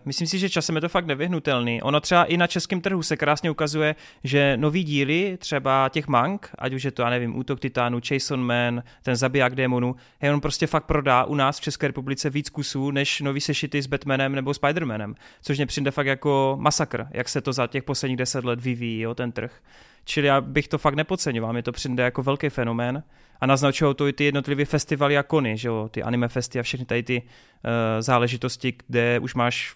myslím 0.05 0.27
si, 0.27 0.39
že 0.39 0.49
časem 0.49 0.75
je 0.75 0.81
to 0.81 0.89
fakt 0.89 1.05
nevyhnutelný. 1.05 1.81
Ono 1.81 1.99
třeba 1.99 2.23
i 2.23 2.37
na 2.37 2.47
českém 2.47 2.81
trhu 2.81 3.03
se 3.03 3.17
krásně 3.17 3.51
ukazuje, 3.51 3.95
že 4.23 4.57
nový 4.57 4.83
díly, 4.83 5.37
třeba 5.37 5.89
těch 5.89 6.07
mang, 6.07 6.49
ať 6.57 6.73
už 6.73 6.83
je 6.83 6.91
to, 6.91 7.01
já 7.01 7.09
nevím, 7.09 7.37
Útok 7.37 7.59
Titánu, 7.59 7.99
Jason 8.11 8.43
Man, 8.43 8.83
ten 9.03 9.15
Zabiják 9.15 9.55
démonů, 9.55 9.95
je 10.21 10.33
on 10.33 10.41
prostě 10.41 10.67
fakt 10.67 10.85
prodá 10.85 11.23
u 11.23 11.35
nás 11.35 11.59
v 11.59 11.61
České 11.61 11.87
republice 11.87 12.29
víc 12.29 12.49
kusů, 12.49 12.91
než 12.91 13.21
nový 13.21 13.41
sešity 13.41 13.81
s 13.81 13.87
Batmanem 13.87 14.35
nebo 14.35 14.53
Spidermanem, 14.53 15.15
což 15.41 15.57
mě 15.57 15.65
přijde 15.65 15.91
fakt 15.91 16.07
jako 16.07 16.57
masakr, 16.59 17.07
jak 17.11 17.29
se 17.29 17.41
to 17.41 17.53
za 17.53 17.67
těch 17.67 17.83
posledních 17.83 18.17
deset 18.17 18.45
let 18.45 18.61
vyvíjí, 18.61 18.99
jo, 18.99 19.15
ten 19.15 19.31
trh. 19.31 19.61
Čili 20.03 20.27
já 20.27 20.41
bych 20.41 20.67
to 20.67 20.77
fakt 20.77 20.95
nepodceňoval, 20.95 21.53
mi 21.53 21.63
to 21.63 21.71
přijde 21.71 22.03
jako 22.03 22.23
velký 22.23 22.49
fenomén 22.49 23.03
a 23.41 23.45
naznačují 23.45 23.95
to 23.95 24.07
i 24.07 24.13
ty 24.13 24.23
jednotlivé 24.23 24.65
festivaly 24.65 25.17
a 25.17 25.23
kony, 25.23 25.57
že 25.57 25.67
jo, 25.67 25.89
ty 25.91 26.03
anime 26.03 26.27
festy 26.27 26.59
a 26.59 26.63
všechny 26.63 26.85
tady 26.85 27.03
ty 27.03 27.21
uh, 27.21 27.71
záležitosti, 27.99 28.73
kde 28.87 29.19
už 29.19 29.35
máš 29.35 29.75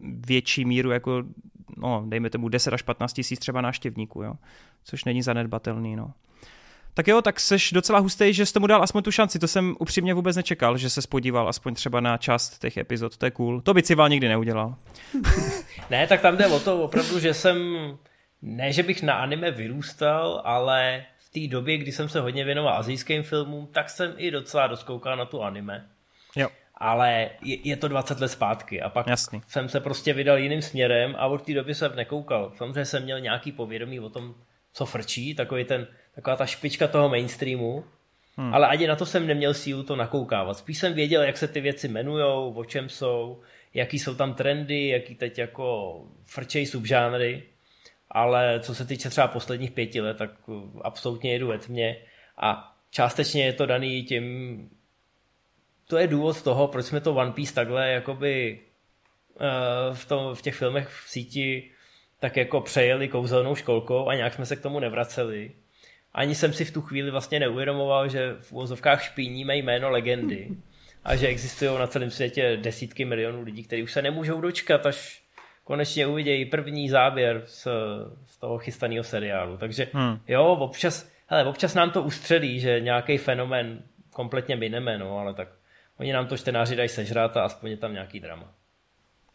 větší 0.00 0.64
míru 0.64 0.90
jako, 0.90 1.22
no, 1.76 2.04
dejme 2.06 2.30
tomu 2.30 2.48
10 2.48 2.74
až 2.74 2.82
15 2.82 3.12
tisíc 3.12 3.38
třeba 3.38 3.60
návštěvníků, 3.60 4.22
jo, 4.22 4.34
což 4.84 5.04
není 5.04 5.22
zanedbatelný, 5.22 5.96
no. 5.96 6.12
Tak 6.94 7.08
jo, 7.08 7.22
tak 7.22 7.40
seš 7.40 7.72
docela 7.72 7.98
hustý, 7.98 8.32
že 8.32 8.46
jsi 8.46 8.52
tomu 8.52 8.66
dal 8.66 8.82
aspoň 8.82 9.02
tu 9.02 9.10
šanci. 9.10 9.38
To 9.38 9.48
jsem 9.48 9.76
upřímně 9.78 10.14
vůbec 10.14 10.36
nečekal, 10.36 10.76
že 10.76 10.90
se 10.90 11.02
spodíval 11.02 11.48
aspoň 11.48 11.74
třeba 11.74 12.00
na 12.00 12.16
část 12.16 12.58
těch 12.58 12.76
epizod. 12.76 13.16
To 13.16 13.26
je 13.26 13.30
cool. 13.30 13.60
To 13.60 13.74
by 13.74 13.82
Cival 13.82 14.08
nikdy 14.08 14.28
neudělal. 14.28 14.74
ne, 15.90 16.06
tak 16.06 16.20
tam 16.20 16.36
jde 16.36 16.46
o 16.46 16.60
to 16.60 16.82
opravdu, 16.82 17.20
že 17.20 17.34
jsem 17.34 17.58
ne, 18.42 18.72
že 18.72 18.82
bych 18.82 19.02
na 19.02 19.14
anime 19.14 19.50
vyrůstal, 19.50 20.42
ale 20.44 21.04
v 21.18 21.30
té 21.30 21.52
době, 21.52 21.78
kdy 21.78 21.92
jsem 21.92 22.08
se 22.08 22.20
hodně 22.20 22.44
věnoval 22.44 22.74
azijským 22.74 23.22
filmům, 23.22 23.66
tak 23.72 23.90
jsem 23.90 24.14
i 24.16 24.30
docela 24.30 24.66
doskoukal 24.66 25.16
na 25.16 25.24
tu 25.24 25.42
anime. 25.42 25.86
Jo. 26.36 26.48
Ale 26.74 27.30
je, 27.42 27.68
je 27.68 27.76
to 27.76 27.88
20 27.88 28.20
let 28.20 28.28
zpátky 28.28 28.82
a 28.82 28.88
pak 28.88 29.06
Jasný. 29.06 29.42
jsem 29.48 29.68
se 29.68 29.80
prostě 29.80 30.12
vydal 30.12 30.38
jiným 30.38 30.62
směrem 30.62 31.14
a 31.18 31.26
od 31.26 31.42
té 31.42 31.54
doby 31.54 31.74
jsem 31.74 31.96
nekoukal. 31.96 32.52
Samozřejmě 32.56 32.84
jsem 32.84 33.02
měl 33.02 33.20
nějaký 33.20 33.52
povědomí 33.52 34.00
o 34.00 34.10
tom, 34.10 34.34
co 34.72 34.86
frčí, 34.86 35.34
takový 35.34 35.64
ten, 35.64 35.86
taková 36.14 36.36
ta 36.36 36.46
špička 36.46 36.88
toho 36.88 37.08
mainstreamu, 37.08 37.84
hmm. 38.36 38.54
ale 38.54 38.66
ani 38.66 38.86
na 38.86 38.96
to 38.96 39.06
jsem 39.06 39.26
neměl 39.26 39.54
sílu 39.54 39.82
to 39.82 39.96
nakoukávat. 39.96 40.58
Spíš 40.58 40.78
jsem 40.78 40.94
věděl, 40.94 41.22
jak 41.22 41.36
se 41.36 41.48
ty 41.48 41.60
věci 41.60 41.88
jmenujou, 41.88 42.52
o 42.52 42.64
čem 42.64 42.88
jsou, 42.88 43.40
jaký 43.74 43.98
jsou 43.98 44.14
tam 44.14 44.34
trendy, 44.34 44.88
jaký 44.88 45.14
teď 45.14 45.38
jako 45.38 45.96
frčej 46.26 46.66
subžánry 46.66 47.42
ale 48.10 48.60
co 48.60 48.74
se 48.74 48.84
týče 48.84 49.10
třeba 49.10 49.28
posledních 49.28 49.70
pěti 49.70 50.00
let, 50.00 50.16
tak 50.16 50.48
uh, 50.48 50.80
absolutně 50.84 51.32
jedu 51.32 51.48
ve 51.48 51.58
tmě 51.58 51.96
a 52.36 52.76
částečně 52.90 53.44
je 53.44 53.52
to 53.52 53.66
daný 53.66 54.02
tím, 54.02 54.70
to 55.86 55.98
je 55.98 56.06
důvod 56.06 56.42
toho, 56.42 56.68
proč 56.68 56.86
jsme 56.86 57.00
to 57.00 57.14
One 57.14 57.32
Piece 57.32 57.54
takhle 57.54 57.90
jakoby 57.90 58.60
uh, 59.40 59.96
v, 59.96 60.06
tom, 60.06 60.34
v 60.34 60.42
těch 60.42 60.54
filmech 60.54 60.88
v 60.88 61.10
síti 61.10 61.70
tak 62.20 62.36
jako 62.36 62.60
přejeli 62.60 63.08
kouzelnou 63.08 63.54
školkou 63.54 64.08
a 64.08 64.14
nějak 64.14 64.34
jsme 64.34 64.46
se 64.46 64.56
k 64.56 64.62
tomu 64.62 64.80
nevraceli. 64.80 65.50
Ani 66.12 66.34
jsem 66.34 66.52
si 66.52 66.64
v 66.64 66.72
tu 66.72 66.82
chvíli 66.82 67.10
vlastně 67.10 67.40
neuvědomoval, 67.40 68.08
že 68.08 68.36
v 68.40 68.52
úvozovkách 68.52 69.02
špíníme 69.02 69.56
jméno 69.56 69.90
legendy 69.90 70.48
a 71.04 71.16
že 71.16 71.26
existují 71.26 71.78
na 71.78 71.86
celém 71.86 72.10
světě 72.10 72.56
desítky 72.56 73.04
milionů 73.04 73.42
lidí, 73.42 73.62
kteří 73.62 73.82
už 73.82 73.92
se 73.92 74.02
nemůžou 74.02 74.40
dočkat, 74.40 74.86
až 74.86 75.22
konečně 75.68 76.06
uvidějí 76.06 76.44
první 76.44 76.88
záběr 76.88 77.42
z, 77.44 77.68
z 78.26 78.38
toho 78.38 78.58
chystaného 78.58 79.04
seriálu. 79.04 79.56
Takže 79.56 79.88
hmm. 79.92 80.20
jo, 80.28 80.44
občas, 80.44 81.10
hele, 81.26 81.44
občas 81.44 81.74
nám 81.74 81.90
to 81.90 82.02
ustřelí, 82.02 82.60
že 82.60 82.80
nějaký 82.80 83.18
fenomén 83.18 83.82
kompletně 84.12 84.56
mineme, 84.56 84.98
no, 84.98 85.18
ale 85.18 85.34
tak 85.34 85.48
oni 85.98 86.12
nám 86.12 86.26
to 86.26 86.36
čtenáři 86.36 86.76
dají 86.76 86.88
sežrát 86.88 87.36
a 87.36 87.44
aspoň 87.44 87.70
je 87.70 87.76
tam 87.76 87.92
nějaký 87.92 88.20
drama. 88.20 88.54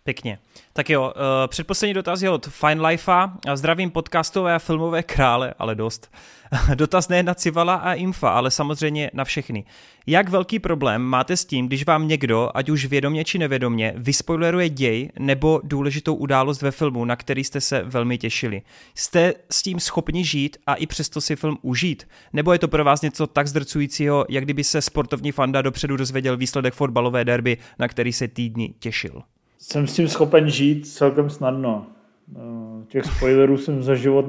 Pěkně. 0.03 0.39
Tak 0.73 0.89
jo, 0.89 1.13
uh, 1.15 1.47
předposlední 1.47 1.93
dotaz 1.93 2.21
je 2.21 2.29
od 2.29 2.47
Fine 2.47 2.87
Lifea. 2.87 3.33
Zdravím 3.53 3.91
podcastové 3.91 4.55
a 4.55 4.59
filmové 4.59 5.03
krále, 5.03 5.53
ale 5.59 5.75
dost. 5.75 6.11
dotaz 6.75 7.09
ne 7.09 7.23
na 7.23 7.33
Civala 7.33 7.75
a 7.75 7.93
Infa, 7.93 8.29
ale 8.29 8.51
samozřejmě 8.51 9.11
na 9.13 9.23
všechny. 9.23 9.65
Jak 10.07 10.29
velký 10.29 10.59
problém 10.59 11.01
máte 11.01 11.37
s 11.37 11.45
tím, 11.45 11.67
když 11.67 11.85
vám 11.85 12.07
někdo, 12.07 12.49
ať 12.53 12.69
už 12.69 12.85
vědomě 12.85 13.25
či 13.25 13.37
nevědomě, 13.37 13.93
vyspoileruje 13.97 14.69
děj 14.69 15.09
nebo 15.19 15.61
důležitou 15.63 16.15
událost 16.15 16.61
ve 16.61 16.71
filmu, 16.71 17.05
na 17.05 17.15
který 17.15 17.43
jste 17.43 17.61
se 17.61 17.83
velmi 17.83 18.17
těšili? 18.17 18.61
Jste 18.95 19.33
s 19.51 19.61
tím 19.61 19.79
schopni 19.79 20.25
žít 20.25 20.57
a 20.67 20.75
i 20.75 20.87
přesto 20.87 21.21
si 21.21 21.35
film 21.35 21.57
užít? 21.61 22.07
Nebo 22.33 22.53
je 22.53 22.59
to 22.59 22.67
pro 22.67 22.83
vás 22.83 23.01
něco 23.01 23.27
tak 23.27 23.47
zdrcujícího, 23.47 24.25
jak 24.29 24.43
kdyby 24.43 24.63
se 24.63 24.81
sportovní 24.81 25.31
fanda 25.31 25.61
dopředu 25.61 25.97
dozvěděl 25.97 26.37
výsledek 26.37 26.73
fotbalové 26.73 27.25
derby, 27.25 27.57
na 27.79 27.87
který 27.87 28.13
se 28.13 28.27
týdny 28.27 28.73
těšil? 28.79 29.23
Jsem 29.63 29.87
s 29.87 29.93
tím 29.93 30.07
schopen 30.07 30.49
žít 30.49 30.87
celkem 30.87 31.29
snadno. 31.29 31.85
No, 32.33 32.83
těch 32.87 33.05
spoilerů 33.05 33.57
jsem 33.57 33.83
za 33.83 33.95
život 33.95 34.25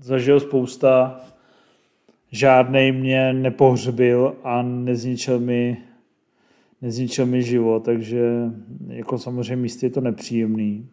zažil 0.00 0.40
spousta. 0.40 1.20
Žádnej 2.30 2.92
mě 2.92 3.32
nepohřbil 3.32 4.34
a 4.44 4.62
nezničil 4.62 5.40
mi, 5.40 5.76
nezničil 6.82 7.26
mi 7.26 7.42
život, 7.42 7.84
takže 7.84 8.50
jako 8.88 9.18
samozřejmě 9.18 9.56
místě 9.56 9.86
je 9.86 9.90
to 9.90 10.00
nepříjemný. 10.00 10.88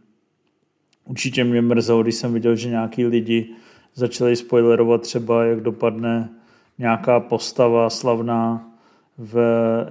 Určitě 1.06 1.44
mě 1.44 1.62
mrzelo, 1.62 2.04
když 2.04 2.16
jsem 2.16 2.34
viděl, 2.34 2.56
že 2.56 2.70
nějaký 2.70 3.06
lidi 3.06 3.50
začali 3.94 4.36
spoilerovat 4.36 5.02
třeba, 5.02 5.44
jak 5.46 5.62
dopadne 5.62 6.30
nějaká 6.78 7.20
postava 7.20 7.90
slavná 7.90 8.72
v 9.18 9.40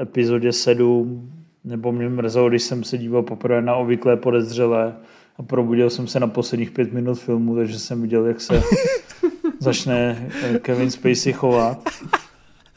epizodě 0.00 0.52
7 0.52 1.32
nebo 1.66 1.92
mě 1.92 2.08
mrzelo, 2.08 2.48
když 2.48 2.62
jsem 2.62 2.84
se 2.84 2.98
díval 2.98 3.22
poprvé 3.22 3.62
na 3.62 3.74
obvyklé 3.74 4.16
podezřelé 4.16 4.96
a 5.36 5.42
probudil 5.42 5.90
jsem 5.90 6.06
se 6.06 6.20
na 6.20 6.26
posledních 6.26 6.70
pět 6.70 6.92
minut 6.92 7.14
filmu, 7.14 7.56
takže 7.56 7.78
jsem 7.78 8.02
viděl, 8.02 8.26
jak 8.26 8.40
se 8.40 8.62
začne 9.58 10.28
eh, 10.42 10.58
Kevin 10.58 10.90
Spacey 10.90 11.32
chovat. 11.32 11.88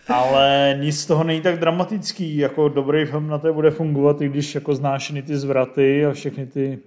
Ale 0.07 0.77
nic 0.81 0.99
z 0.99 1.05
toho 1.05 1.23
není 1.23 1.41
tak 1.41 1.59
dramatický, 1.59 2.37
jako 2.37 2.69
dobrý 2.69 3.05
film 3.05 3.27
na 3.27 3.37
to 3.37 3.53
bude 3.53 3.71
fungovat, 3.71 4.21
i 4.21 4.29
když 4.29 4.55
jako 4.55 4.75
znáš 4.75 5.13
ty 5.25 5.37
zvraty 5.37 6.05
a 6.05 6.11
všechny 6.11 6.47
ty 6.47 6.79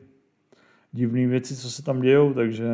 divné 0.92 1.26
věci, 1.26 1.56
co 1.56 1.70
se 1.70 1.82
tam 1.82 2.00
dějou, 2.00 2.32
takže 2.34 2.64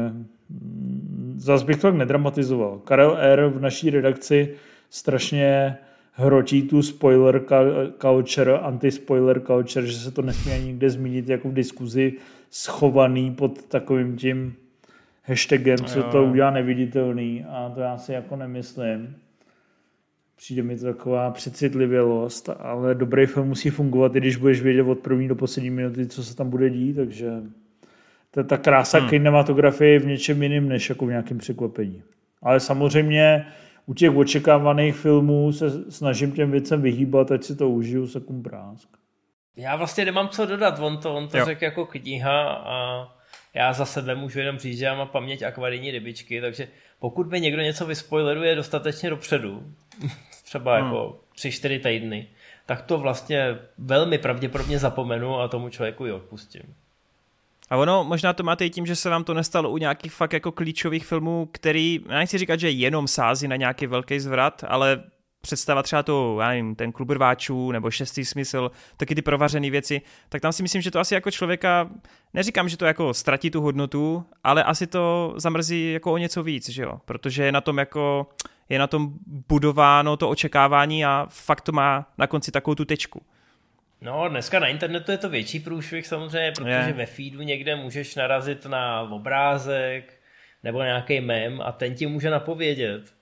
mm, 0.50 1.34
zase 1.36 1.64
bych 1.64 1.76
to 1.76 1.82
tak 1.82 1.94
nedramatizoval. 1.94 2.78
Karel 2.78 3.16
R. 3.20 3.46
v 3.46 3.60
naší 3.60 3.90
redakci 3.90 4.54
strašně 4.90 5.76
hrotí 6.18 6.62
tu 6.62 6.82
spoiler 6.82 7.42
culture, 8.00 8.58
anti-spoiler 8.58 9.40
culture, 9.40 9.86
že 9.86 9.98
se 9.98 10.10
to 10.10 10.22
nesmí 10.22 10.52
ani 10.52 10.64
nikde 10.64 10.90
zmínit 10.90 11.28
jako 11.28 11.48
v 11.48 11.52
diskuzi 11.52 12.12
schovaný 12.50 13.34
pod 13.34 13.64
takovým 13.64 14.16
tím 14.16 14.54
hashtagem, 15.24 15.78
co 15.78 16.02
to 16.02 16.24
udělá 16.24 16.50
neviditelný 16.50 17.44
a 17.48 17.72
to 17.74 17.80
já 17.80 17.98
si 17.98 18.12
jako 18.12 18.36
nemyslím. 18.36 19.16
Přijde 20.36 20.62
mi 20.62 20.76
to 20.76 20.84
taková 20.84 21.30
přecitlivělost, 21.30 22.50
ale 22.58 22.94
dobrý 22.94 23.26
film 23.26 23.48
musí 23.48 23.70
fungovat, 23.70 24.16
i 24.16 24.20
když 24.20 24.36
budeš 24.36 24.62
vědět 24.62 24.82
od 24.82 24.98
první 24.98 25.28
do 25.28 25.34
poslední 25.34 25.70
minuty, 25.70 26.06
co 26.06 26.24
se 26.24 26.36
tam 26.36 26.50
bude 26.50 26.70
dít, 26.70 26.96
takže 26.96 27.30
to 28.30 28.40
je 28.40 28.44
ta 28.44 28.56
krása 28.56 28.98
hmm. 28.98 29.08
kinematografie 29.08 29.92
je 29.92 29.98
v 29.98 30.06
něčem 30.06 30.42
jiným, 30.42 30.68
než 30.68 30.88
jako 30.88 31.06
v 31.06 31.08
nějakém 31.08 31.38
překvapení. 31.38 32.02
Ale 32.42 32.60
samozřejmě 32.60 33.46
u 33.88 33.94
těch 33.94 34.16
očekávaných 34.16 34.96
filmů 34.96 35.52
se 35.52 35.92
snažím 35.92 36.32
těm 36.32 36.50
věcem 36.50 36.82
vyhýbat, 36.82 37.30
ať 37.30 37.44
si 37.44 37.56
to 37.56 37.68
užiju 37.68 38.06
sekund 38.06 38.42
prásk. 38.42 38.88
Já 39.56 39.76
vlastně 39.76 40.04
nemám 40.04 40.28
co 40.28 40.46
dodat, 40.46 40.78
on 40.78 40.98
to, 40.98 41.14
on 41.14 41.28
to 41.28 41.44
řekl 41.44 41.64
jako 41.64 41.86
kniha 41.86 42.52
a 42.52 43.08
já 43.54 43.72
za 43.72 43.84
sebe 43.84 44.14
můžu 44.14 44.38
jenom 44.38 44.58
říct, 44.58 44.78
že 44.78 44.84
já 44.84 44.94
mám 44.94 45.08
paměť 45.08 45.42
akvarijní 45.42 45.90
rybičky, 45.90 46.40
takže 46.40 46.68
pokud 46.98 47.30
mi 47.30 47.40
někdo 47.40 47.62
něco 47.62 47.86
vyspoileruje 47.86 48.54
dostatečně 48.54 49.10
dopředu, 49.10 49.62
třeba 50.44 50.76
hmm. 50.76 50.84
jako 50.84 51.20
3-4 51.36 51.82
týdny, 51.82 52.26
tak 52.66 52.82
to 52.82 52.98
vlastně 52.98 53.58
velmi 53.78 54.18
pravděpodobně 54.18 54.78
zapomenu 54.78 55.40
a 55.40 55.48
tomu 55.48 55.68
člověku 55.68 56.06
i 56.06 56.12
odpustím. 56.12 56.74
A 57.70 57.76
ono, 57.76 58.04
možná 58.04 58.32
to 58.32 58.42
máte 58.42 58.66
i 58.66 58.70
tím, 58.70 58.86
že 58.86 58.96
se 58.96 59.10
vám 59.10 59.24
to 59.24 59.34
nestalo 59.34 59.70
u 59.70 59.78
nějakých 59.78 60.12
fakt 60.12 60.32
jako 60.32 60.52
klíčových 60.52 61.06
filmů, 61.06 61.48
který, 61.52 62.00
já 62.08 62.18
nechci 62.18 62.38
říkat, 62.38 62.60
že 62.60 62.70
jenom 62.70 63.08
sází 63.08 63.48
na 63.48 63.56
nějaký 63.56 63.86
velký 63.86 64.20
zvrat, 64.20 64.64
ale 64.68 65.02
představa 65.40 65.82
třeba 65.82 66.02
to, 66.02 66.36
já 66.40 66.48
nevím, 66.48 66.74
ten 66.74 66.92
klub 66.92 67.10
rváčů 67.10 67.72
nebo 67.72 67.90
šestý 67.90 68.24
smysl, 68.24 68.70
taky 68.96 69.14
ty 69.14 69.22
provařené 69.22 69.70
věci, 69.70 70.00
tak 70.28 70.42
tam 70.42 70.52
si 70.52 70.62
myslím, 70.62 70.82
že 70.82 70.90
to 70.90 71.00
asi 71.00 71.14
jako 71.14 71.30
člověka, 71.30 71.90
neříkám, 72.34 72.68
že 72.68 72.76
to 72.76 72.84
jako 72.84 73.14
ztratí 73.14 73.50
tu 73.50 73.60
hodnotu, 73.60 74.24
ale 74.44 74.64
asi 74.64 74.86
to 74.86 75.34
zamrzí 75.36 75.92
jako 75.92 76.12
o 76.12 76.18
něco 76.18 76.42
víc, 76.42 76.68
že 76.68 76.82
jo, 76.82 77.00
protože 77.04 77.44
je 77.44 77.52
na 77.52 77.60
tom 77.60 77.78
jako, 77.78 78.26
je 78.68 78.78
na 78.78 78.86
tom 78.86 79.12
budováno 79.26 80.16
to 80.16 80.28
očekávání 80.28 81.04
a 81.04 81.26
fakt 81.30 81.60
to 81.60 81.72
má 81.72 82.06
na 82.18 82.26
konci 82.26 82.50
takovou 82.50 82.74
tu 82.74 82.84
tečku. 82.84 83.22
No, 84.00 84.28
dneska 84.28 84.58
na 84.58 84.66
internetu 84.66 85.10
je 85.10 85.18
to 85.18 85.28
větší 85.28 85.60
průšvih 85.60 86.06
samozřejmě, 86.06 86.52
protože 86.52 86.70
je. 86.70 86.92
ve 86.92 87.06
feedu 87.06 87.42
někde 87.42 87.76
můžeš 87.76 88.14
narazit 88.14 88.66
na 88.66 89.02
obrázek 89.02 90.20
nebo 90.64 90.82
nějaký 90.82 91.20
mem 91.20 91.60
a 91.60 91.72
ten 91.72 91.94
ti 91.94 92.06
může 92.06 92.30
napovědět. 92.30 93.14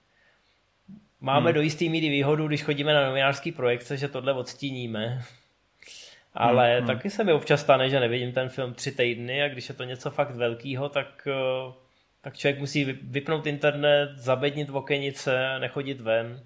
máme 1.20 1.50
hmm. 1.50 1.54
do 1.54 1.60
jisté 1.60 1.84
míry 1.84 2.08
výhodu, 2.08 2.48
když 2.48 2.62
chodíme 2.62 2.94
na 2.94 3.06
novinářský 3.06 3.52
projekce, 3.52 3.96
že 3.96 4.08
tohle 4.08 4.32
odstíníme. 4.32 5.22
Ale 6.34 6.78
hmm. 6.78 6.86
taky 6.86 7.10
se 7.10 7.24
mi 7.24 7.32
občas 7.32 7.60
stane, 7.60 7.90
že 7.90 8.00
nevidím 8.00 8.32
ten 8.32 8.48
film 8.48 8.74
tři 8.74 8.92
týdny 8.92 9.42
a 9.42 9.48
když 9.48 9.68
je 9.68 9.74
to 9.74 9.84
něco 9.84 10.10
fakt 10.10 10.34
velkýho, 10.34 10.88
tak, 10.88 11.28
eh, 11.30 11.72
tak 12.20 12.36
člověk 12.36 12.58
musí 12.60 12.84
vypnout 12.84 13.46
internet, 13.46 14.10
zabednit 14.16 14.70
v 14.70 14.76
okenice, 14.76 15.58
nechodit 15.58 16.00
ven, 16.00 16.40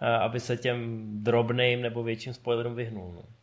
eh, 0.00 0.06
aby 0.06 0.40
se 0.40 0.56
těm 0.56 1.06
drobným 1.24 1.82
nebo 1.82 2.02
větším 2.02 2.34
spoilerům 2.34 2.74
vyhnul. 2.74 3.12
No. 3.12 3.37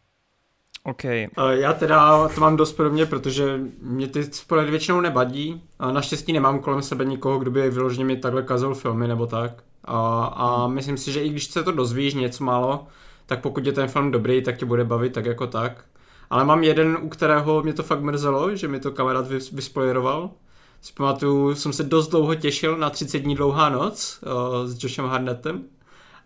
OK. 0.86 1.04
Já 1.50 1.74
teda 1.74 2.28
to 2.28 2.42
mám 2.42 2.58
dost 2.58 2.74
podobně, 2.74 3.06
protože 3.06 3.60
mě 3.82 4.08
ty 4.08 4.24
spoilery 4.24 4.72
většinou 4.72 5.02
nevadí. 5.02 5.62
Naštěstí 5.92 6.34
nemám 6.34 6.60
kolem 6.60 6.82
sebe 6.82 7.06
nikoho, 7.06 7.40
kdo 7.40 7.52
by 7.52 7.70
vyloženě 7.70 8.06
mi 8.06 8.18
takhle 8.18 8.44
kazil 8.44 8.74
filmy 8.74 9.08
nebo 9.08 9.26
tak. 9.26 9.64
A, 9.86 10.26
a 10.26 10.68
myslím 10.68 10.98
si, 10.98 11.12
že 11.12 11.24
i 11.24 11.30
když 11.30 11.46
se 11.46 11.64
to 11.64 11.72
dozvíš 11.72 12.14
něco 12.14 12.44
málo, 12.44 12.88
tak 13.26 13.42
pokud 13.42 13.66
je 13.66 13.72
ten 13.72 13.88
film 13.88 14.12
dobrý, 14.12 14.44
tak 14.44 14.58
tě 14.58 14.66
bude 14.66 14.84
bavit 14.84 15.14
tak 15.14 15.26
jako 15.26 15.48
tak. 15.48 15.86
Ale 16.30 16.46
mám 16.46 16.64
jeden, 16.64 16.98
u 17.02 17.10
kterého 17.10 17.64
mě 17.64 17.74
to 17.74 17.84
fakt 17.84 18.02
mrzelo, 18.02 18.56
že 18.56 18.68
mi 18.68 18.80
to 18.80 18.92
kamarád 18.92 19.28
vyspoileroval. 19.52 20.30
Zpamatuju, 20.82 21.56
jsem 21.56 21.74
se 21.74 21.84
dost 21.84 22.08
dlouho 22.08 22.36
těšil 22.36 22.78
na 22.78 22.90
30 22.90 23.20
dní 23.20 23.36
dlouhá 23.36 23.70
noc 23.70 24.20
uh, 24.24 24.68
s 24.68 24.84
Joshem 24.84 25.06
Harnettem. 25.06 25.64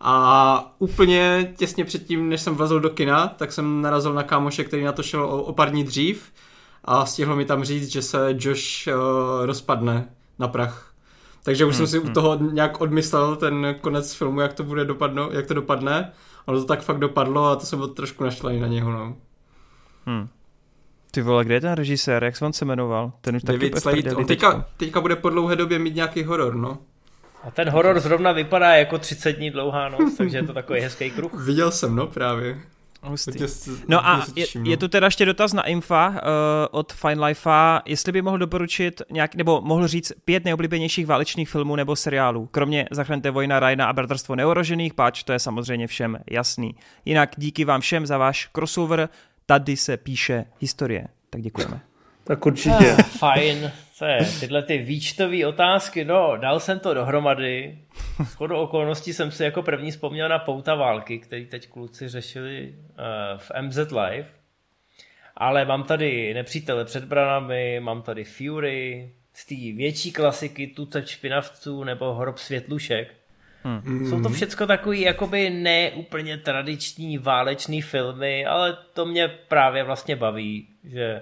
A 0.02 0.76
úplně 0.80 1.54
těsně 1.58 1.86
předtím, 1.86 2.30
než 2.30 2.42
jsem 2.42 2.56
vlezl 2.56 2.80
do 2.80 2.90
kina, 2.90 3.28
tak 3.28 3.52
jsem 3.52 3.82
narazil 3.82 4.14
na 4.14 4.24
kámoše, 4.24 4.64
který 4.64 4.84
na 4.84 4.92
to 4.92 5.04
šel 5.04 5.24
o, 5.24 5.44
o 5.44 5.54
pár 5.54 5.70
dní 5.70 5.84
dřív 5.84 6.32
a 6.84 7.06
stihl 7.06 7.36
mi 7.36 7.46
tam 7.46 7.64
říct, 7.64 7.92
že 7.92 8.02
se 8.02 8.36
Josh 8.40 8.88
uh, 8.88 8.94
rozpadne 9.46 10.10
na 10.40 10.48
prach. 10.48 10.94
Takže 11.44 11.66
už 11.66 11.76
hmm, 11.76 11.78
jsem 11.78 11.88
si 11.88 12.00
hmm. 12.00 12.10
u 12.10 12.14
toho 12.14 12.36
nějak 12.36 12.82
odmyslel 12.82 13.36
ten 13.36 13.76
konec 13.82 14.14
filmu, 14.14 14.40
jak 14.40 14.54
to 14.54 14.64
bude 14.64 14.86
dopadno, 14.86 15.30
jak 15.32 15.48
to 15.48 15.54
dopadne. 15.54 16.12
Ono 16.46 16.60
to 16.60 16.66
tak 16.66 16.82
fakt 16.82 17.00
dopadlo 17.00 17.46
a 17.46 17.56
to 17.56 17.66
jsem 17.66 17.80
byl 17.80 17.88
trošku 17.88 18.24
naštvaný 18.24 18.60
na 18.60 18.68
něho, 18.68 18.92
no. 18.92 19.16
Hmm. 20.06 20.28
Ty 21.12 21.22
vole, 21.22 21.46
kde 21.46 21.54
je 21.54 21.62
ten 21.62 21.74
režisér, 21.74 22.24
jak 22.24 22.38
se 22.38 22.46
on 22.46 22.54
se 22.54 22.66
jmenoval? 22.66 23.12
Ten 23.22 23.36
už 23.36 23.44
David 23.44 23.72
taky 23.72 23.82
Slade, 23.82 24.16
on 24.16 24.26
teďka, 24.26 24.66
teďka 24.78 25.02
bude 25.02 25.16
po 25.16 25.30
dlouhé 25.30 25.56
době 25.56 25.80
mít 25.80 25.96
nějaký 25.96 26.24
horor, 26.24 26.56
no. 26.56 26.78
A 27.44 27.52
ten 27.52 27.70
horor 27.70 28.00
zrovna 28.00 28.32
vypadá 28.32 28.76
jako 28.76 28.98
30 28.98 29.32
dní 29.32 29.52
dlouhá 29.52 29.90
noc, 29.90 30.18
takže 30.18 30.38
je 30.38 30.44
to 30.44 30.54
takový 30.54 30.80
hezký 30.80 31.12
kruh. 31.12 31.34
Viděl 31.46 31.72
jsem, 31.72 31.96
no 31.96 32.08
právě. 32.08 32.58
Hustý. 33.02 33.40
No 33.88 34.08
a 34.08 34.26
je, 34.36 34.46
je 34.64 34.78
tu 34.78 34.88
teda 34.88 35.08
ještě 35.08 35.26
dotaz 35.26 35.54
na 35.54 35.64
Infa 35.64 36.10
uh, 36.10 36.16
od 36.72 36.94
Fine 36.94 37.26
Lifea, 37.26 37.82
jestli 37.86 38.12
by 38.12 38.22
mohl 38.22 38.38
doporučit 38.38 39.02
nějak, 39.12 39.36
nebo 39.36 39.62
mohl 39.62 39.88
říct 39.88 40.12
pět 40.26 40.46
nejoblíbenějších 40.46 41.08
válečných 41.08 41.50
filmů 41.50 41.76
nebo 41.76 41.96
seriálů, 41.96 42.48
kromě 42.52 42.88
Zachraňte 42.92 43.32
vojna 43.32 43.60
Ryana 43.60 43.86
a 43.86 43.94
Bratrstvo 43.94 44.36
neorožených, 44.36 44.94
páč 44.94 45.24
to 45.24 45.34
je 45.34 45.40
samozřejmě 45.40 45.88
všem 45.88 46.18
jasný. 46.32 46.76
Jinak 47.06 47.30
díky 47.38 47.66
vám 47.66 47.82
všem 47.82 48.06
za 48.06 48.18
váš 48.18 48.50
crossover, 48.56 49.10
tady 49.46 49.78
se 49.78 49.98
píše 49.98 50.46
historie. 50.60 51.08
Tak 51.30 51.42
děkujeme. 51.42 51.89
Tak 52.30 52.46
určitě. 52.46 52.96
Ah, 52.98 53.04
fajn. 53.04 53.72
Co 53.94 54.06
je, 54.06 54.20
tyhle 54.40 54.64
ty 54.64 54.78
výčtové 54.78 55.48
otázky, 55.48 56.06
no, 56.06 56.38
dal 56.38 56.60
jsem 56.60 56.80
to 56.80 56.94
dohromady. 56.94 57.78
Schodu 58.28 58.56
okolností 58.56 59.14
jsem 59.14 59.32
si 59.32 59.44
jako 59.44 59.64
první 59.64 59.92
vzpomněl 59.92 60.30
na 60.30 60.40
pouta 60.40 60.76
války, 60.76 61.20
který 61.20 61.46
teď 61.46 61.70
kluci 61.70 62.08
řešili 62.10 62.76
uh, 62.76 63.38
v 63.38 63.52
MZ 63.62 63.78
Live. 63.78 64.26
Ale 65.38 65.66
mám 65.66 65.84
tady 65.84 66.34
Nepřítele 66.34 66.86
před 66.86 67.06
branami, 67.06 67.80
mám 67.80 68.02
tady 68.02 68.24
Fury, 68.24 69.12
z 69.34 69.46
té 69.46 69.56
větší 69.56 70.12
klasiky 70.12 70.68
Tuce 70.68 71.08
špinavců 71.08 71.84
nebo 71.84 72.14
Hrob 72.14 72.38
světlušek. 72.38 73.14
Hmm. 73.64 74.10
Jsou 74.10 74.22
to 74.22 74.30
všechno 74.30 74.68
takový 74.68 75.02
jakoby 75.02 75.50
neúplně 75.50 76.38
tradiční 76.38 77.18
válečný 77.18 77.82
filmy, 77.82 78.46
ale 78.46 78.78
to 78.94 79.06
mě 79.06 79.28
právě 79.28 79.84
vlastně 79.84 80.16
baví, 80.16 80.68
že 80.84 81.22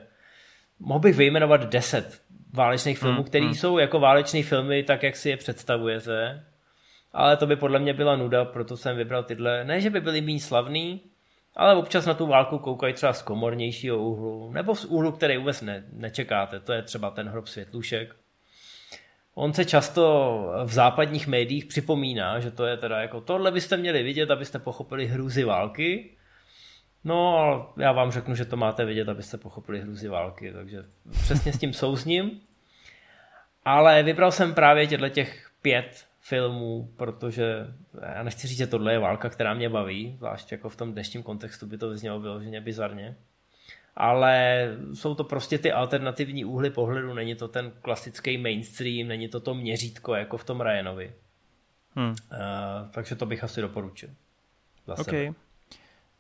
mohl 0.80 1.00
bych 1.00 1.16
vyjmenovat 1.16 1.70
deset 1.70 2.22
válečných 2.54 3.00
filmů, 3.00 3.16
hmm, 3.16 3.24
které 3.24 3.46
hmm. 3.46 3.54
jsou 3.54 3.78
jako 3.78 4.00
váleční 4.00 4.44
filmy, 4.44 4.84
tak 4.84 5.04
jak 5.04 5.16
si 5.16 5.30
je 5.30 5.38
představujete. 5.38 6.44
Ale 7.14 7.38
to 7.38 7.48
by 7.48 7.56
podle 7.56 7.80
mě 7.80 7.94
byla 7.94 8.16
nuda, 8.16 8.46
proto 8.46 8.78
jsem 8.78 8.98
vybral 8.98 9.24
tyhle. 9.24 9.64
Ne, 9.66 9.82
že 9.82 9.90
by 9.90 10.02
byly 10.02 10.22
méně 10.22 10.40
slavný, 10.40 11.02
ale 11.56 11.76
občas 11.76 12.06
na 12.06 12.14
tu 12.14 12.28
válku 12.28 12.60
koukají 12.60 12.94
třeba 12.94 13.14
z 13.14 13.22
komornějšího 13.22 13.98
úhlu, 13.98 14.52
nebo 14.52 14.76
z 14.76 14.86
úhlu, 14.86 15.12
který 15.12 15.38
vůbec 15.38 15.62
ne, 15.62 15.84
nečekáte. 15.94 16.60
To 16.60 16.74
je 16.74 16.82
třeba 16.82 17.10
ten 17.10 17.30
hrob 17.30 17.48
světlušek. 17.48 18.16
On 19.34 19.54
se 19.54 19.66
často 19.66 20.04
v 20.66 20.74
západních 20.74 21.28
médiích 21.28 21.66
připomíná, 21.66 22.40
že 22.40 22.52
to 22.52 22.66
je 22.66 22.78
teda 22.78 23.02
jako 23.02 23.22
tohle 23.22 23.52
byste 23.52 23.78
měli 23.78 24.04
vidět, 24.04 24.32
abyste 24.32 24.60
pochopili 24.60 25.08
hrůzy 25.08 25.44
války. 25.44 26.17
No, 27.04 27.74
já 27.78 27.92
vám 27.92 28.12
řeknu, 28.12 28.36
že 28.36 28.46
to 28.46 28.58
máte 28.58 28.86
vidět, 28.86 29.10
abyste 29.10 29.38
pochopili 29.38 29.82
hrůzy 29.82 30.08
války, 30.08 30.54
takže 30.54 30.84
přesně 31.12 31.54
s 31.54 31.60
tím 31.60 31.74
souzním. 31.74 32.42
Ale 33.66 34.04
vybral 34.04 34.32
jsem 34.32 34.54
právě 34.54 34.88
těchto 34.88 35.10
těch 35.10 35.52
pět 35.62 36.06
filmů, 36.20 36.94
protože 36.98 37.68
já 38.16 38.24
nechci 38.24 38.48
říct, 38.48 38.58
že 38.58 38.68
tohle 38.68 38.92
je 38.94 39.00
válka, 39.00 39.30
která 39.30 39.54
mě 39.54 39.70
baví, 39.70 40.16
zvlášť 40.18 40.52
jako 40.52 40.70
v 40.70 40.76
tom 40.76 40.94
dnešním 40.94 41.24
kontextu 41.24 41.68
by 41.68 41.78
to 41.78 41.90
vyznělo 41.90 42.20
vyloženě 42.20 42.62
bizarně. 42.62 43.16
Ale 43.96 44.68
jsou 44.94 45.16
to 45.16 45.24
prostě 45.24 45.58
ty 45.58 45.72
alternativní 45.72 46.46
úhly 46.46 46.70
pohledu, 46.70 47.14
není 47.14 47.36
to 47.36 47.48
ten 47.48 47.72
klasický 47.82 48.38
mainstream, 48.38 49.08
není 49.08 49.28
to 49.28 49.40
to 49.40 49.54
měřítko 49.54 50.16
jako 50.16 50.38
v 50.38 50.44
tom 50.44 50.62
Ryanovi. 50.62 51.14
Hmm. 51.96 52.10
Uh, 52.10 52.16
takže 52.92 53.16
to 53.16 53.26
bych 53.26 53.44
asi 53.44 53.62
doporučil. 53.62 54.10
Za 54.88 54.98
okay. 55.00 55.34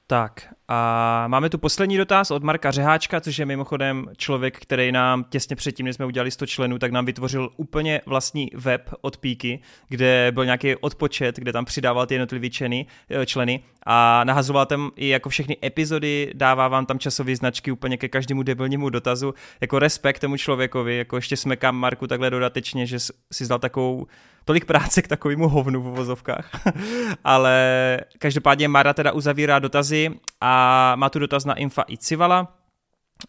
Tak 0.09 0.53
a 0.67 1.25
máme 1.27 1.49
tu 1.49 1.57
poslední 1.57 1.97
dotaz 1.97 2.31
od 2.31 2.43
Marka 2.43 2.71
Řeháčka, 2.71 3.21
což 3.21 3.39
je 3.39 3.45
mimochodem 3.45 4.07
člověk, 4.17 4.59
který 4.59 4.91
nám 4.91 5.25
těsně 5.29 5.55
předtím, 5.55 5.85
než 5.85 5.95
jsme 5.95 6.05
udělali 6.05 6.31
100 6.31 6.45
členů, 6.45 6.79
tak 6.79 6.91
nám 6.91 7.05
vytvořil 7.05 7.49
úplně 7.57 8.01
vlastní 8.05 8.49
web 8.53 8.93
od 9.01 9.17
Píky, 9.17 9.59
kde 9.87 10.31
byl 10.33 10.45
nějaký 10.45 10.75
odpočet, 10.75 11.35
kde 11.37 11.53
tam 11.53 11.65
přidával 11.65 12.05
ty 12.05 12.13
jednotlivé 12.13 12.49
členy, 12.49 12.85
eh, 13.09 13.25
členy 13.25 13.63
a 13.85 14.23
nahazoval 14.23 14.65
tam 14.65 14.91
i 14.95 15.07
jako 15.07 15.29
všechny 15.29 15.57
epizody, 15.63 16.31
dává 16.35 16.67
vám 16.67 16.85
tam 16.85 16.99
časové 16.99 17.35
značky 17.35 17.71
úplně 17.71 17.97
ke 17.97 18.07
každému 18.07 18.43
debilnímu 18.43 18.89
dotazu, 18.89 19.33
jako 19.61 19.79
respekt 19.79 20.19
tomu 20.19 20.37
člověkovi, 20.37 20.97
jako 20.97 21.15
ještě 21.15 21.37
smekám 21.37 21.75
Marku 21.75 22.07
takhle 22.07 22.29
dodatečně, 22.29 22.85
že 22.85 22.99
si 23.31 23.45
zdal 23.45 23.59
takovou 23.59 24.07
tolik 24.47 24.65
práce 24.65 25.01
k 25.01 25.07
takovému 25.07 25.47
hovnu 25.47 25.81
v 25.81 25.87
uvozovkách. 25.87 26.49
Ale 27.23 27.99
každopádně 28.19 28.67
Mara 28.67 28.93
teda 28.93 29.11
uzavírá 29.11 29.59
dotazy 29.59 30.11
a 30.41 30.93
má 30.95 31.09
tu 31.09 31.19
dotaz 31.19 31.45
na 31.45 31.53
Infa 31.53 31.83
i 31.89 31.97
Civala. 31.97 32.53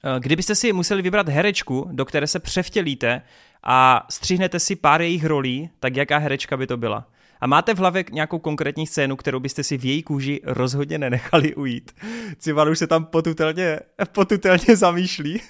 Eh, 0.05 0.21
kdybyste 0.21 0.55
si 0.55 0.73
museli 0.73 1.03
vybrat 1.03 1.29
herečku, 1.29 1.89
do 1.93 2.05
které 2.05 2.27
se 2.27 2.39
převtělíte 2.39 3.23
a 3.63 4.07
střihnete 4.11 4.61
si 4.61 4.77
pár 4.77 5.03
jejich 5.03 5.25
rolí, 5.25 5.71
tak 5.81 5.97
jaká 5.97 6.19
herečka 6.19 6.57
by 6.57 6.67
to 6.67 6.77
byla? 6.77 7.07
A 7.41 7.47
máte 7.47 7.75
v 7.75 7.79
hlavě 7.79 8.05
nějakou 8.13 8.39
konkrétní 8.39 8.87
scénu, 8.87 9.17
kterou 9.17 9.41
byste 9.41 9.65
si 9.65 9.79
v 9.79 9.85
její 9.85 10.03
kůži 10.03 10.41
rozhodně 10.45 10.99
nenechali 10.99 11.55
ujít? 11.55 11.93
Cival 12.39 12.71
už 12.71 12.79
se 12.79 12.87
tam 12.87 13.05
potutelně, 13.05 13.81
potutelně 14.13 14.77
zamýšlí. 14.77 15.41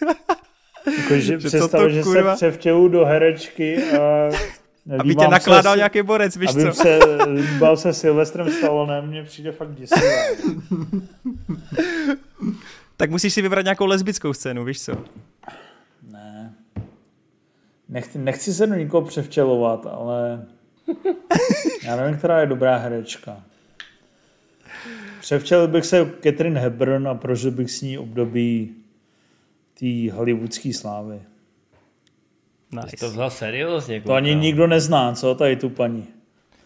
Jako, 0.99 1.15
že, 1.15 1.21
že 1.21 1.39
představ, 1.39 1.91
že 1.91 2.03
kurva? 2.03 2.37
se 2.37 2.37
převtělu 2.37 2.89
do 2.89 3.05
herečky 3.05 3.83
a 3.83 4.31
aby 4.99 5.15
tě 5.15 5.29
nakládal 5.29 5.73
se, 5.73 5.77
nějaký 5.77 6.03
borec, 6.03 6.37
víš 6.37 6.51
aby 6.51 6.63
co? 6.63 6.73
se 6.73 6.99
líbal 7.27 7.77
se 7.77 7.93
Silvestrem 7.93 8.51
Stallonem, 8.51 9.07
mně 9.07 9.23
přijde 9.23 9.53
fakt 9.53 9.75
děsivé. 9.75 10.27
tak 12.97 13.11
musíš 13.11 13.35
si 13.35 13.43
vybrat 13.43 13.63
nějakou 13.63 13.87
lesbickou 13.87 14.33
scénu, 14.33 14.65
víš 14.65 14.83
co? 14.83 14.93
Ne. 16.11 16.55
Nechci, 17.89 18.19
nechci 18.19 18.55
se 18.55 18.67
do 18.67 18.75
nikoho 18.75 19.07
převčelovat, 19.07 19.87
ale 19.87 20.47
já 21.85 21.97
nevím, 21.97 22.19
která 22.19 22.41
je 22.41 22.47
dobrá 22.47 22.77
herečka. 22.77 23.43
Převčel 25.21 25.69
bych 25.69 25.87
se 25.87 26.11
Catherine 26.23 26.61
Hepburn 26.61 27.09
a 27.09 27.15
prožil 27.15 27.51
bych 27.51 27.71
s 27.71 27.83
ní 27.83 27.99
období 27.99 28.75
té 29.81 30.13
hollywoodské 30.13 30.75
slávy. 30.75 31.21
Nice. 32.73 32.89
Jsi 32.89 32.97
to 32.97 33.11
vzal 33.11 33.31
seriózně. 33.31 34.01
To 34.01 34.13
ani 34.13 34.35
nikdo 34.35 34.67
nezná, 34.67 35.13
co 35.13 35.35
tady 35.35 35.57
tu 35.57 35.69
paní. 35.69 36.07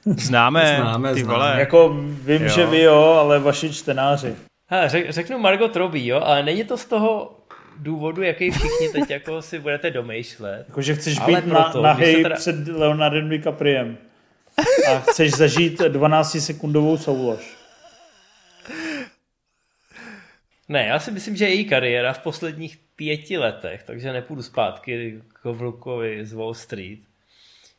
Známe, 0.05 0.77
známe 0.81 1.15
ty 1.15 1.23
vole. 1.23 1.57
Jako 1.59 1.89
vím, 2.24 2.43
jo. 2.43 2.49
že 2.49 2.66
vy 2.66 2.81
jo, 2.81 3.16
ale 3.20 3.39
vaši 3.39 3.73
čtenáři. 3.73 4.35
Ha, 4.69 4.89
řek, 4.89 5.11
řeknu 5.11 5.39
Margot 5.39 5.77
Robbie, 5.77 6.07
jo, 6.07 6.20
ale 6.20 6.43
není 6.43 6.65
to 6.65 6.77
z 6.77 6.85
toho 6.85 7.39
důvodu, 7.79 8.23
jaký 8.23 8.51
všichni 8.51 8.89
teď 8.89 9.11
jako 9.11 9.43
si 9.43 9.59
budete 9.59 9.91
domýšlet. 9.91 10.65
Jako, 10.69 10.83
že 10.83 10.95
chceš 10.95 11.20
ale 11.20 11.41
být 11.41 11.51
proto, 11.51 11.83
na, 11.83 11.93
hej 11.93 12.23
teda... 12.23 12.37
před 12.37 12.69
Leonardem 12.69 13.29
DiCapriem 13.29 13.99
a 14.91 14.99
chceš 14.99 15.33
zažít 15.33 15.81
12-sekundovou 15.81 16.97
soulož. 16.97 17.57
Ne, 20.69 20.87
já 20.87 20.99
si 20.99 21.11
myslím, 21.11 21.37
že 21.37 21.49
její 21.49 21.65
kariéra 21.65 22.12
v 22.12 22.19
posledních 22.19 22.79
pěti 22.97 23.39
letech, 23.39 23.82
takže 23.82 24.12
nepůjdu 24.12 24.43
zpátky 24.43 25.23
k 25.32 25.44
Vlukovi 25.44 26.27
z 26.27 26.32
Wall 26.32 26.55
Street, 26.55 26.98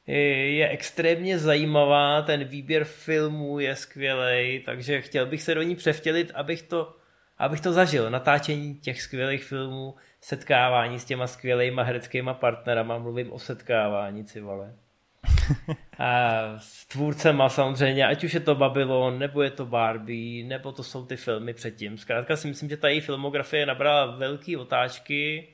je 0.07 0.69
extrémně 0.69 1.39
zajímavá, 1.39 2.21
ten 2.21 2.43
výběr 2.43 2.83
filmů 2.83 3.59
je 3.59 3.75
skvělý, 3.75 4.59
takže 4.65 5.01
chtěl 5.01 5.25
bych 5.25 5.41
se 5.41 5.55
do 5.55 5.61
ní 5.61 5.75
převtělit, 5.75 6.31
abych 6.35 6.61
to, 6.61 6.95
abych 7.37 7.61
to 7.61 7.73
zažil. 7.73 8.09
Natáčení 8.09 8.75
těch 8.75 9.01
skvělých 9.01 9.43
filmů, 9.43 9.95
setkávání 10.21 10.99
s 10.99 11.05
těma 11.05 11.27
skvělýma 11.27 11.83
hereckýma 11.83 12.33
partnerama, 12.33 12.97
mluvím 12.97 13.31
o 13.31 13.39
setkávání, 13.39 14.27
si 14.27 14.41
vole. 14.41 14.73
A 15.99 16.41
s 16.57 16.85
tvůrcema 16.85 17.49
samozřejmě, 17.49 18.07
ať 18.07 18.23
už 18.23 18.33
je 18.33 18.39
to 18.39 18.55
Babylon, 18.55 19.19
nebo 19.19 19.41
je 19.41 19.51
to 19.51 19.65
Barbie, 19.65 20.45
nebo 20.45 20.71
to 20.71 20.83
jsou 20.83 21.05
ty 21.05 21.15
filmy 21.17 21.53
předtím. 21.53 21.97
Zkrátka 21.97 22.35
si 22.35 22.47
myslím, 22.47 22.69
že 22.69 22.77
ta 22.77 22.87
její 22.87 23.01
filmografie 23.01 23.65
nabrala 23.65 24.05
velký 24.05 24.57
otáčky 24.57 25.47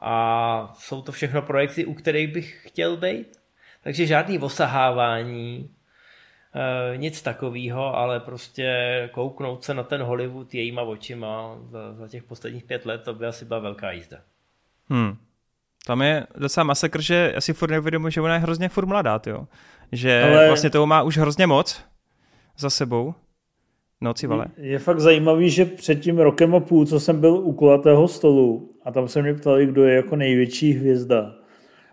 a 0.00 0.74
jsou 0.78 1.02
to 1.02 1.12
všechno 1.12 1.42
projekty, 1.42 1.84
u 1.84 1.94
kterých 1.94 2.32
bych 2.32 2.62
chtěl 2.66 2.96
být. 2.96 3.36
Takže 3.82 4.06
žádný 4.06 4.38
osahávání, 4.38 5.70
e, 6.54 6.96
nic 6.96 7.22
takového, 7.22 7.96
ale 7.96 8.20
prostě 8.20 9.10
kouknout 9.12 9.64
se 9.64 9.74
na 9.74 9.82
ten 9.82 10.02
Hollywood 10.02 10.54
jejíma 10.54 10.82
očima 10.82 11.58
za, 11.70 11.94
za 11.94 12.08
těch 12.08 12.22
posledních 12.22 12.64
pět 12.64 12.86
let, 12.86 13.02
to 13.04 13.14
by 13.14 13.26
asi 13.26 13.44
byla 13.44 13.60
velká 13.60 13.92
jízda. 13.92 14.18
Hmm. 14.88 15.16
Tam 15.88 16.02
je 16.02 16.26
docela 16.38 16.64
masakr, 16.64 17.00
že 17.00 17.32
asi 17.36 17.52
furt 17.52 17.70
neuvědomuji, 17.70 18.12
že 18.12 18.20
ona 18.20 18.34
je 18.34 18.40
hrozně 18.40 18.68
furt 18.68 18.86
mladá, 18.86 19.20
jo. 19.26 19.46
Že 19.92 20.22
Ale... 20.22 20.46
vlastně 20.46 20.70
toho 20.70 20.86
má 20.86 21.02
už 21.02 21.18
hrozně 21.18 21.46
moc 21.46 21.84
za 22.58 22.70
sebou. 22.70 23.14
No, 24.00 24.12
vale. 24.26 24.46
Je 24.56 24.78
fakt 24.78 25.00
zajímavý, 25.00 25.50
že 25.50 25.64
před 25.64 25.94
tím 25.94 26.18
rokem 26.18 26.54
a 26.54 26.60
půl, 26.60 26.86
co 26.86 27.00
jsem 27.00 27.20
byl 27.20 27.34
u 27.34 27.52
kulatého 27.52 28.08
stolu, 28.08 28.72
a 28.84 28.90
tam 28.90 29.08
se 29.08 29.22
mě 29.22 29.34
ptali, 29.34 29.66
kdo 29.66 29.84
je 29.84 29.94
jako 29.94 30.16
největší 30.16 30.72
hvězda. 30.72 31.34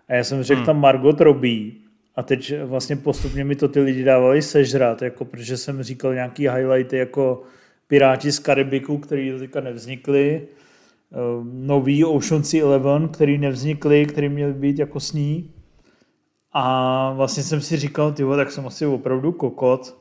A 0.08 0.14
já 0.14 0.24
jsem 0.24 0.42
řekl 0.42 0.58
hmm. 0.58 0.66
tam 0.66 0.80
Margot 0.80 1.20
Robbie. 1.20 1.72
A 2.16 2.22
teď 2.22 2.54
vlastně 2.64 2.96
postupně 2.96 3.44
mi 3.44 3.56
to 3.56 3.68
ty 3.68 3.80
lidi 3.80 4.04
dávali 4.04 4.42
sežrat, 4.42 5.02
jako 5.02 5.24
protože 5.24 5.56
jsem 5.56 5.82
říkal 5.82 6.14
nějaký 6.14 6.48
highlighty 6.48 6.96
jako 6.96 7.42
Piráti 7.86 8.32
z 8.32 8.38
Karibiku, 8.38 8.98
který 8.98 9.38
teďka 9.38 9.60
nevznikly, 9.60 10.48
ehm, 11.12 11.66
nový 11.66 12.04
Ocean's 12.04 12.54
Eleven, 12.54 13.08
který 13.08 13.38
nevznikly, 13.38 14.06
který 14.06 14.28
měl 14.28 14.52
být 14.52 14.78
jako 14.78 15.00
s 15.00 15.12
ní. 15.12 15.50
A 16.52 17.12
vlastně 17.12 17.42
jsem 17.42 17.60
si 17.60 17.76
říkal, 17.76 18.12
ty 18.12 18.22
tak 18.36 18.50
jsem 18.50 18.66
asi 18.66 18.86
opravdu 18.86 19.32
kokot, 19.32 19.98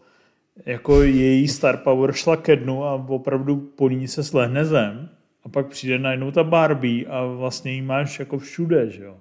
jako 0.65 1.01
její 1.01 1.47
star 1.47 1.77
power 1.77 2.11
šla 2.11 2.37
ke 2.37 2.55
dnu 2.55 2.83
a 2.83 2.93
opravdu 2.93 3.55
po 3.55 3.89
ní 3.89 4.07
se 4.07 4.23
slehne 4.23 4.65
zem. 4.65 5.09
A 5.43 5.49
pak 5.49 5.67
přijde 5.67 5.99
najednou 5.99 6.31
ta 6.31 6.43
Barbie 6.43 7.05
a 7.05 7.25
vlastně 7.25 7.71
ji 7.71 7.81
máš 7.81 8.19
jako 8.19 8.37
všude, 8.37 8.89
že 8.89 9.03
jo. 9.03 9.17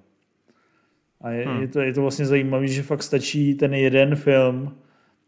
A 1.21 1.29
je, 1.29 1.45
hmm. 1.45 1.61
je, 1.61 1.67
to, 1.67 1.79
je 1.81 1.93
to 1.93 2.01
vlastně 2.01 2.25
zajímavé, 2.25 2.67
že 2.67 2.83
fakt 2.83 3.03
stačí 3.03 3.55
ten 3.55 3.73
jeden 3.73 4.15
film 4.15 4.75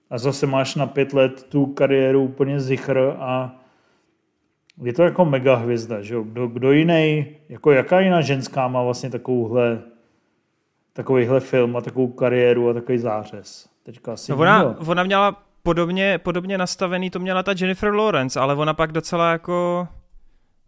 a 0.09 0.17
zase 0.17 0.47
máš 0.47 0.75
na 0.75 0.87
pět 0.87 1.13
let 1.13 1.43
tu 1.43 1.65
kariéru 1.65 2.23
úplně 2.23 2.59
zichr 2.59 3.13
a 3.17 3.63
je 4.83 4.93
to 4.93 5.03
jako 5.03 5.25
mega 5.25 5.55
hvězda, 5.55 6.01
že 6.01 6.13
jo. 6.13 6.23
Kdo, 6.23 6.47
kdo 6.47 6.71
jiný, 6.71 7.25
jako 7.49 7.71
jaká 7.71 7.99
jiná 7.99 8.21
ženská 8.21 8.67
má 8.67 8.83
vlastně 8.83 9.09
takovouhle 9.09 9.81
takovýhle 10.93 11.39
film 11.39 11.77
a 11.77 11.81
takovou 11.81 12.07
kariéru 12.07 12.69
a 12.69 12.73
takový 12.73 12.97
zářez. 12.97 13.69
Teďka 13.83 14.13
asi 14.13 14.31
no 14.31 14.37
ona, 14.37 14.75
ona 14.87 15.03
měla 15.03 15.43
podobně, 15.63 16.17
podobně 16.17 16.57
nastavený, 16.57 17.09
to 17.09 17.19
měla 17.19 17.43
ta 17.43 17.53
Jennifer 17.59 17.93
Lawrence, 17.93 18.39
ale 18.39 18.55
ona 18.55 18.73
pak 18.73 18.91
docela 18.91 19.31
jako 19.31 19.87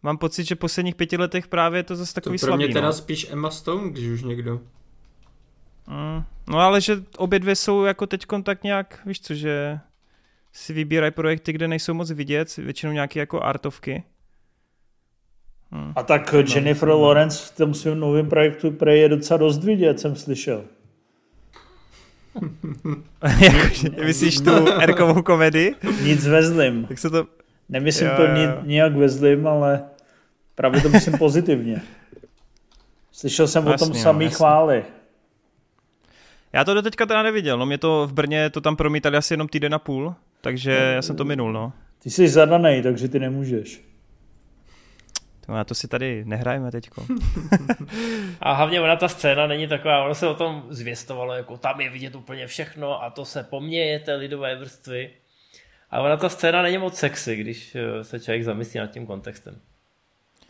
Mám 0.03 0.17
pocit, 0.17 0.43
že 0.43 0.55
v 0.55 0.59
posledních 0.59 0.95
pěti 0.95 1.17
letech 1.17 1.47
právě 1.47 1.79
je 1.79 1.83
to 1.83 1.95
zase 1.95 2.13
takový 2.13 2.39
to 2.39 2.45
pro 2.45 2.57
mě 2.57 2.65
slabý, 2.65 2.73
teda 2.73 2.87
no. 2.87 2.93
spíš 2.93 3.27
Emma 3.31 3.51
Stone, 3.51 3.89
když 3.89 4.09
už 4.09 4.23
někdo. 4.23 4.59
Mm, 5.87 6.23
no 6.47 6.59
ale 6.59 6.81
že 6.81 7.03
obě 7.17 7.39
dvě 7.39 7.55
jsou 7.55 7.83
jako 7.83 8.07
teď 8.07 8.25
tak 8.43 8.63
nějak, 8.63 8.99
víš 9.05 9.21
co, 9.21 9.33
že 9.33 9.79
si 10.53 10.73
vybírají 10.73 11.11
projekty, 11.11 11.53
kde 11.53 11.67
nejsou 11.67 11.93
moc 11.93 12.11
vidět, 12.11 12.57
většinou 12.57 12.91
nějaké 12.91 13.19
jako 13.19 13.41
artovky. 13.41 14.03
Hmm. 15.71 15.93
A 15.95 16.03
tak 16.03 16.33
no, 16.33 16.39
Jennifer 16.39 16.89
no. 16.89 17.01
Lawrence 17.01 17.45
v 17.45 17.57
tom 17.57 17.73
svém 17.73 17.99
novém 17.99 18.29
projektu 18.29 18.71
pre 18.71 18.97
je 18.97 19.09
docela 19.09 19.37
dost 19.37 19.63
vidět, 19.63 19.99
jsem 19.99 20.15
slyšel. 20.15 20.63
Myslíš 24.05 24.39
tu 24.41 24.67
erkovou 24.81 25.21
komedii? 25.21 25.75
Nic 26.03 26.27
vezlim. 26.27 26.85
Tak 26.85 26.99
se 26.99 27.09
to... 27.09 27.27
Nemyslím 27.69 28.07
jo, 28.07 28.13
to 28.15 28.23
jo. 28.23 28.61
nijak 28.63 28.95
vezlim, 28.95 29.47
ale 29.47 29.83
právě 30.55 30.81
to 30.81 30.89
myslím 30.89 31.17
pozitivně. 31.17 31.81
Slyšel 33.11 33.47
jsem 33.47 33.65
no, 33.65 33.73
o 33.73 33.77
tom 33.77 33.87
jasný, 33.87 34.03
samý 34.03 34.25
no, 34.25 34.31
chvály. 34.31 34.85
Já 36.53 36.63
to 36.63 36.73
do 36.73 36.81
teďka 36.81 37.05
teda 37.05 37.23
neviděl, 37.23 37.57
no 37.57 37.65
mě 37.65 37.77
to 37.77 38.07
v 38.07 38.13
Brně 38.13 38.49
to 38.49 38.61
tam 38.61 38.75
promítali 38.75 39.17
asi 39.17 39.33
jenom 39.33 39.47
týden 39.47 39.73
a 39.73 39.79
půl, 39.79 40.15
takže 40.41 40.79
no, 40.79 40.91
já 40.91 41.01
jsem 41.01 41.15
to 41.15 41.25
minul, 41.25 41.53
no. 41.53 41.73
Ty 41.99 42.09
jsi 42.09 42.27
zadanej, 42.27 42.83
takže 42.83 43.07
ty 43.07 43.19
nemůžeš. 43.19 43.81
To, 45.45 45.51
na 45.51 45.63
to 45.63 45.75
si 45.75 45.87
tady 45.87 46.25
nehrajeme 46.25 46.71
teďko. 46.71 47.05
a 48.41 48.53
hlavně 48.53 48.81
ona 48.81 48.95
ta 48.95 49.07
scéna 49.07 49.47
není 49.47 49.67
taková, 49.67 50.05
ono 50.05 50.15
se 50.15 50.27
o 50.27 50.35
tom 50.35 50.63
zvěstovalo, 50.69 51.33
jako 51.33 51.57
tam 51.57 51.81
je 51.81 51.89
vidět 51.89 52.15
úplně 52.15 52.47
všechno 52.47 53.03
a 53.03 53.09
to 53.09 53.25
se 53.25 53.43
poměje 53.43 53.99
té 53.99 54.15
lidové 54.15 54.55
vrstvy. 54.55 55.09
A 55.91 56.01
ona 56.01 56.17
ta 56.17 56.29
scéna 56.29 56.61
není 56.61 56.77
moc 56.77 56.97
sexy, 56.97 57.35
když 57.35 57.75
eh, 57.75 58.03
se 58.03 58.19
člověk 58.19 58.43
zamyslí 58.43 58.79
nad 58.79 58.91
tím 58.91 59.05
kontextem. 59.05 59.61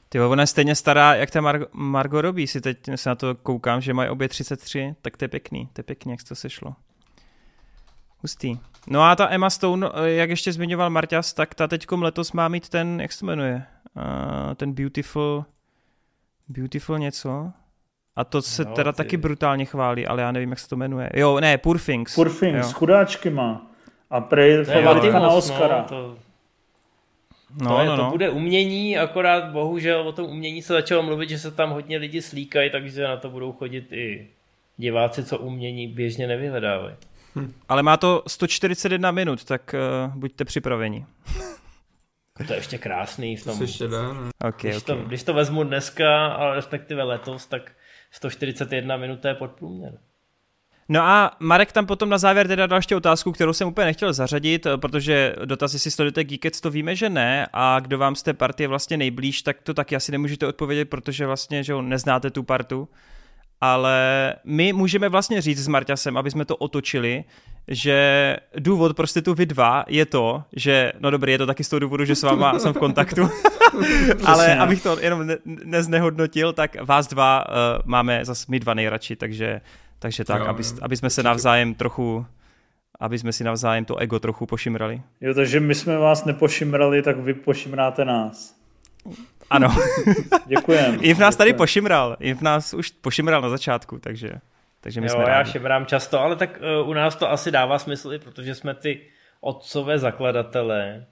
Ty 0.10 0.20
ona 0.20 0.44
je 0.44 0.48
stejně 0.48 0.76
stará, 0.76 1.16
jak 1.16 1.32
ta 1.32 1.42
Mar- 1.42 1.68
Margot 1.72 2.22
robí, 2.22 2.48
si 2.48 2.62
teď 2.62 2.78
se 2.96 3.10
na 3.10 3.16
to 3.16 3.36
koukám, 3.36 3.82
že 3.82 3.94
mají 3.94 4.10
obě 4.10 4.30
33, 4.30 4.96
tak 5.02 5.18
to 5.18 5.24
je 5.26 5.30
pěkný, 5.30 5.70
to 5.74 5.80
je 5.80 5.84
pěkný, 5.84 6.12
jak 6.12 6.24
to 6.24 6.36
sešlo. 6.36 6.76
Hustý. 8.22 8.58
No 8.88 9.02
a 9.02 9.16
ta 9.16 9.30
Emma 9.30 9.50
Stone, 9.50 9.88
eh, 9.94 10.10
jak 10.10 10.30
ještě 10.30 10.54
zmiňoval 10.54 10.90
Marťas, 10.90 11.34
tak 11.34 11.56
ta 11.56 11.68
teďkom 11.68 12.04
letos 12.04 12.32
má 12.32 12.48
mít 12.48 12.70
ten, 12.70 13.02
jak 13.02 13.12
se 13.12 13.20
to 13.20 13.26
jmenuje, 13.26 13.64
uh, 13.96 14.56
ten 14.56 14.74
Beautiful, 14.74 15.46
Beautiful 16.48 17.00
něco. 17.00 17.52
A 18.16 18.24
to 18.24 18.42
se 18.42 18.66
no, 18.66 18.74
teda 18.74 18.92
ty. 18.92 18.98
taky 18.98 19.18
brutálně 19.18 19.66
chválí, 19.66 20.08
ale 20.08 20.22
já 20.22 20.32
nevím, 20.32 20.50
jak 20.50 20.60
se 20.60 20.70
to 20.70 20.76
jmenuje. 20.76 21.10
Jo, 21.14 21.40
ne, 21.40 21.58
Poor 21.58 21.80
Things. 21.80 22.16
Poor 22.16 22.30
Things, 22.30 22.68
jo. 22.68 22.74
chudáčky 22.74 23.30
má. 23.30 23.72
A 24.10 24.22
prej 24.22 24.64
favoritka 24.64 25.20
na 25.20 25.30
Oscara. 25.30 25.78
No, 25.78 25.88
to... 25.88 26.16
No, 27.62 27.76
to, 27.76 27.82
je, 27.82 27.88
no, 27.88 27.96
no. 27.96 28.04
to 28.04 28.12
bude 28.12 28.30
umění, 28.30 28.98
akorát 28.98 29.52
bohužel 29.52 30.08
o 30.08 30.12
tom 30.12 30.26
umění 30.26 30.62
se 30.62 30.74
začalo 30.74 31.04
mluvit, 31.04 31.30
že 31.30 31.40
se 31.40 31.52
tam 31.52 31.72
hodně 31.72 31.98
lidi 31.98 32.22
slíkají, 32.22 32.70
takže 32.70 33.04
na 33.04 33.18
to 33.18 33.30
budou 33.30 33.52
chodit 33.52 33.92
i 33.92 34.28
diváci, 34.78 35.24
co 35.24 35.38
umění 35.38 35.88
běžně 35.88 36.28
nevyhledávají. 36.28 36.96
Hm. 37.36 37.54
Ale 37.70 37.84
má 37.84 37.98
to 37.98 38.24
141 38.28 39.12
minut, 39.12 39.44
tak 39.44 39.76
uh, 40.08 40.16
buďte 40.16 40.46
připraveni. 40.46 41.06
To 42.48 42.54
je 42.54 42.60
ještě 42.60 42.78
krásný. 42.78 43.38
V 43.38 43.44
tom, 43.44 43.58
to 43.58 43.64
ještě 43.64 43.88
dá, 43.88 44.14
ne? 44.14 44.20
okay, 44.44 44.72
když, 44.72 44.84
okay. 44.84 44.96
To, 44.96 45.04
když 45.04 45.24
to 45.24 45.34
vezmu 45.34 45.64
dneska, 45.64 46.28
ale 46.28 46.56
respektive 46.56 47.04
letos, 47.04 47.46
tak 47.46 47.72
141 48.12 48.98
minut 48.98 49.26
je 49.26 49.34
podprůměr. 49.34 49.98
No 50.92 51.02
a 51.02 51.32
Marek 51.40 51.72
tam 51.72 51.86
potom 51.86 52.10
na 52.10 52.18
závěr 52.18 52.48
teda 52.48 52.68
dal 52.68 52.78
ještě 52.78 52.96
otázku, 52.96 53.32
kterou 53.32 53.54
jsem 53.54 53.68
úplně 53.68 53.86
nechtěl 53.86 54.14
zařadit, 54.14 54.68
protože 54.76 55.36
dotaz, 55.46 55.74
jestli 55.74 55.92
sledujete 55.92 56.24
Geekets, 56.24 56.62
to 56.62 56.72
víme, 56.72 56.96
že 56.96 57.10
ne, 57.10 57.48
a 57.54 57.80
kdo 57.80 57.98
vám 57.98 58.16
z 58.16 58.24
té 58.24 58.34
partie 58.34 58.68
vlastně 58.68 58.98
nejblíž, 58.98 59.42
tak 59.42 59.62
to 59.62 59.74
taky 59.74 59.96
asi 59.96 60.12
nemůžete 60.12 60.48
odpovědět, 60.48 60.90
protože 60.90 61.26
vlastně, 61.26 61.64
že 61.64 61.82
neznáte 61.82 62.30
tu 62.30 62.44
partu. 62.44 62.90
Ale 63.62 64.36
my 64.44 64.74
můžeme 64.74 65.10
vlastně 65.10 65.42
říct 65.42 65.64
s 65.64 65.68
Marťasem, 65.68 66.18
aby 66.18 66.32
jsme 66.32 66.46
to 66.46 66.56
otočili, 66.56 67.24
že 67.68 68.38
důvod 68.60 68.96
prostě 68.96 69.22
tu 69.22 69.34
vy 69.34 69.46
dva 69.46 69.86
je 69.88 70.06
to, 70.06 70.44
že, 70.56 70.92
no 71.00 71.12
dobrý, 71.12 71.32
je 71.32 71.38
to 71.38 71.46
taky 71.46 71.64
z 71.64 71.70
toho 71.70 71.80
důvodu, 71.80 72.06
že 72.06 72.16
s 72.16 72.24
váma 72.24 72.60
jsem 72.60 72.74
v 72.74 72.78
kontaktu, 72.78 73.30
ale 74.26 74.58
abych 74.58 74.84
to 74.84 75.00
jenom 75.00 75.28
ne- 75.28 75.38
neznehodnotil, 75.46 76.54
tak 76.54 76.82
vás 76.82 77.08
dva 77.08 77.46
uh, 77.48 77.54
máme 77.86 78.26
zase 78.26 78.46
my 78.50 78.60
dva 78.60 78.74
nejradši, 78.74 79.16
takže 79.16 79.62
takže 80.00 80.24
tak, 80.24 80.42
jo, 80.42 80.48
aby, 80.48 80.64
aby 80.82 80.98
jsme 80.98 81.10
se 81.10 81.24
navzájem 81.24 81.74
trochu 81.74 82.26
aby 83.00 83.20
jsme 83.20 83.34
si 83.34 83.44
navzájem 83.44 83.86
to 83.86 83.98
ego 83.98 84.20
trochu 84.20 84.46
pošimrali. 84.46 85.02
Jo, 85.22 85.34
takže 85.34 85.60
my 85.60 85.76
jsme 85.76 85.98
vás 85.98 86.26
nepošimrali, 86.26 87.02
tak 87.02 87.18
vy 87.18 87.34
pošimráte 87.34 88.06
nás. 88.06 88.56
Ano. 89.50 89.76
Děkujem. 90.46 90.98
I 91.02 91.14
v 91.14 91.20
nás 91.20 91.36
tady 91.36 91.54
pošimral. 91.54 92.18
I 92.20 92.34
v 92.34 92.42
nás 92.42 92.74
už 92.74 92.90
pošimral 92.90 93.42
na 93.42 93.50
začátku, 93.50 94.00
takže, 94.00 94.32
takže 94.82 95.02
my 95.02 95.08
jo, 95.08 95.14
jsme 95.14 95.26
rádi. 95.26 95.32
já 95.32 95.44
šimrám 95.44 95.86
často, 95.86 96.20
ale 96.20 96.36
tak 96.36 96.60
uh, 96.82 96.90
u 96.90 96.94
nás 96.94 97.16
to 97.16 97.32
asi 97.32 97.52
dává 97.52 97.80
smysl, 97.80 98.14
i 98.14 98.20
protože 98.20 98.56
jsme 98.56 98.74
ty 98.74 99.02
otcové 99.42 100.00
zakladatelé. 100.00 101.06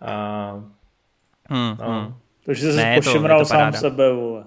A... 0.00 0.52
Hmm, 1.48 1.76
no. 1.80 1.90
hmm. 1.90 2.14
Takže 2.44 2.72
jsi 2.72 2.76
ne, 2.76 2.94
pošimral 2.94 3.38
to, 3.38 3.44
sám 3.44 3.72
sebe, 3.72 4.12
vole. 4.12 4.44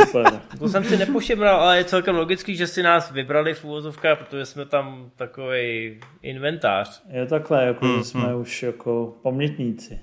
Super. 0.00 0.40
To 0.58 0.68
jsem 0.68 0.84
si 0.84 0.96
nepošimral, 0.96 1.60
ale 1.60 1.78
je 1.78 1.84
celkem 1.84 2.16
logický, 2.16 2.56
že 2.56 2.66
si 2.66 2.82
nás 2.82 3.10
vybrali 3.10 3.54
v 3.54 3.64
úvozovkách, 3.64 4.18
protože 4.18 4.46
jsme 4.46 4.64
tam 4.64 5.10
takový 5.16 6.00
inventář. 6.22 7.02
Je 7.08 7.26
takhle, 7.26 7.64
jako 7.64 7.86
hmm, 7.86 8.04
jsme 8.04 8.20
hmm. 8.20 8.40
už 8.40 8.62
jako 8.62 9.14
pamětníci. 9.22 10.00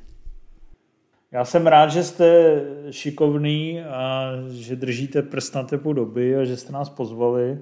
Já 1.32 1.46
jsem 1.46 1.68
rád, 1.68 1.92
že 1.92 2.04
jste 2.04 2.62
šikovný 2.92 3.82
a 3.82 4.32
že 4.52 4.76
držíte 4.76 5.22
prst 5.22 5.56
na 5.56 5.64
tepu 5.64 5.94
doby 5.94 6.38
a 6.38 6.44
že 6.44 6.58
jste 6.58 6.74
nás 6.74 6.90
pozvali. 6.90 7.60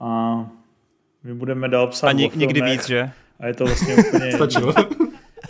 a 0.00 0.38
my 1.24 1.34
budeme 1.34 1.68
dál 1.68 1.86
psát 1.86 2.08
A 2.08 2.12
nik, 2.12 2.36
nikdy 2.36 2.60
víc, 2.62 2.86
že? 2.86 3.10
A 3.40 3.46
je 3.46 3.54
to 3.54 3.64
vlastně 3.64 3.96
úplně... 3.96 4.32
Stačilo. 4.36 4.74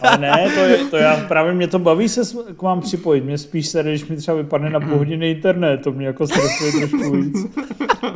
Ale 0.01 0.19
ne, 0.19 0.51
to, 0.55 0.61
je, 0.61 0.79
to 0.79 0.97
já, 0.97 1.17
právě 1.29 1.55
mě 1.55 1.69
to 1.69 1.79
baví 1.79 2.09
se 2.09 2.21
k 2.57 2.63
vám 2.63 2.81
připojit. 2.81 3.25
Mě 3.25 3.39
spíš 3.39 3.67
se, 3.67 3.83
když 3.83 4.07
mi 4.07 4.17
třeba 4.17 4.37
vypadne 4.37 4.71
na 4.71 4.81
půl 4.81 4.99
hodiny 4.99 5.31
internet, 5.31 5.79
to 5.79 5.93
mě 5.93 6.07
jako 6.07 6.27
stresuje 6.27 6.73
trošku 6.73 7.13
víc. 7.13 7.57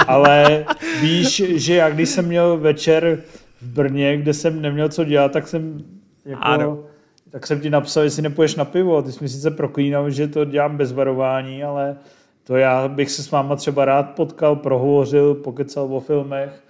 Ale 0.06 0.64
víš, 1.00 1.42
že 1.46 1.74
já 1.74 1.90
když 1.90 2.08
jsem 2.08 2.26
měl 2.26 2.56
večer 2.56 3.22
v 3.60 3.66
Brně, 3.66 4.16
kde 4.16 4.34
jsem 4.34 4.62
neměl 4.62 4.88
co 4.88 5.04
dělat, 5.04 5.32
tak 5.32 5.48
jsem 5.48 5.84
jako, 6.24 6.44
ano. 6.44 6.78
Tak 7.36 7.46
jsem 7.46 7.60
ti 7.60 7.70
napsal, 7.70 8.02
jestli 8.02 8.22
nepůjdeš 8.22 8.54
na 8.54 8.64
pivo. 8.64 9.02
Ty 9.02 9.12
jsi 9.12 9.18
mi 9.24 9.28
sice 9.28 9.50
proklínal, 9.50 10.10
že 10.10 10.28
to 10.28 10.44
dělám 10.44 10.76
bez 10.76 10.92
varování, 10.92 11.64
ale 11.64 11.96
to 12.44 12.56
já 12.56 12.88
bych 12.88 13.10
se 13.10 13.22
s 13.22 13.30
váma 13.30 13.56
třeba 13.56 13.84
rád 13.84 14.02
potkal, 14.02 14.56
prohovořil, 14.56 15.34
pokecal 15.34 15.96
o 15.96 16.00
filmech 16.00 16.62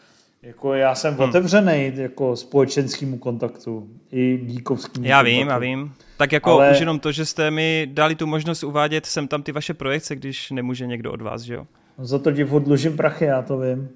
jako 0.43 0.75
já 0.75 0.95
jsem 0.95 1.15
hmm. 1.15 1.29
otevřený 1.29 1.93
jako 1.95 2.37
společenskému 2.37 3.19
kontaktu 3.19 3.89
i 4.13 4.41
díkovskému 4.43 5.07
Já 5.07 5.23
vím, 5.23 5.49
já 5.49 5.59
vím. 5.59 5.93
Tak 6.17 6.33
jako 6.33 6.53
Ale... 6.53 6.71
už 6.71 6.81
jenom 6.81 6.99
to, 6.99 7.13
že 7.13 7.27
jste 7.27 7.51
mi 7.51 7.89
dali 7.93 8.15
tu 8.15 8.27
možnost 8.27 8.65
uvádět 8.65 9.07
sem 9.07 9.29
tam 9.29 9.43
ty 9.43 9.53
vaše 9.53 9.75
projekce, 9.75 10.17
když 10.17 10.51
nemůže 10.51 10.87
někdo 10.87 11.13
od 11.13 11.23
vás, 11.23 11.43
že 11.43 11.55
jo? 11.55 11.67
No 11.99 12.07
za 12.07 12.19
to 12.19 12.33
ti 12.33 12.45
odlužím 12.45 12.97
prachy, 12.97 13.25
já 13.25 13.43
to 13.43 13.59
vím. 13.59 13.89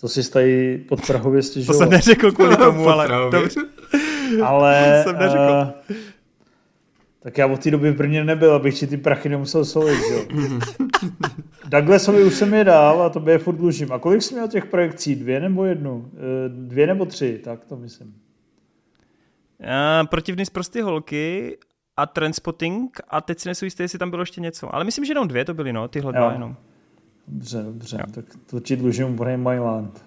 To 0.00 0.08
si 0.08 0.30
tady 0.30 0.78
pod 0.88 1.06
Prahově 1.06 1.42
stěžoval. 1.42 1.78
To 1.78 1.84
jsem 1.84 1.90
neřekl 1.90 2.32
kvůli 2.32 2.56
tomu, 2.66 2.88
ale 2.88 3.30
dobře. 3.30 3.60
Ale 4.44 5.00
jsem 5.04 5.18
neřekl. 5.18 5.74
Uh, 5.90 5.96
tak 7.26 7.38
já 7.38 7.46
od 7.46 7.62
té 7.62 7.70
doby 7.70 7.90
v 7.90 7.96
Brně 7.96 8.24
nebyl, 8.24 8.54
abych 8.54 8.78
ti 8.78 8.86
ty 8.86 8.96
prachy 8.96 9.28
nemusel 9.28 9.64
solit, 9.64 10.00
jo. 10.10 10.24
Douglasovi 11.68 12.24
už 12.24 12.34
jsem 12.34 12.54
je 12.54 12.64
dal 12.64 13.02
a 13.02 13.08
to 13.08 13.30
je 13.30 13.38
furt 13.38 13.56
dlužím. 13.56 13.92
A 13.92 13.98
kolik 13.98 14.22
jsi 14.22 14.34
měl 14.34 14.48
těch 14.48 14.66
projekcí? 14.66 15.14
Dvě 15.14 15.40
nebo 15.40 15.64
jednu? 15.64 16.10
Eh, 16.14 16.48
dvě 16.48 16.86
nebo 16.86 17.04
tři, 17.04 17.40
tak 17.44 17.64
to 17.64 17.76
myslím. 17.76 18.14
Uh, 19.60 20.06
protivný 20.06 20.46
z 20.46 20.50
prosty 20.50 20.80
holky 20.80 21.56
a 21.96 22.06
Transpotting 22.06 23.00
a 23.08 23.20
teď 23.20 23.38
si 23.38 23.48
nejsou 23.48 23.64
jistý, 23.64 23.82
jestli 23.82 23.98
tam 23.98 24.10
bylo 24.10 24.22
ještě 24.22 24.40
něco. 24.40 24.74
Ale 24.74 24.84
myslím, 24.84 25.04
že 25.04 25.10
jenom 25.10 25.28
dvě 25.28 25.44
to 25.44 25.54
byly, 25.54 25.72
no, 25.72 25.88
tyhle 25.88 26.12
dva 26.12 26.32
jenom. 26.32 26.56
Dobře, 27.28 27.62
dobře, 27.62 27.96
jo. 28.00 28.12
tak 28.14 28.24
to 28.46 28.60
ti 28.60 28.76
dlužím 28.76 29.16
Brain 29.16 29.40
Myland. 29.40 30.04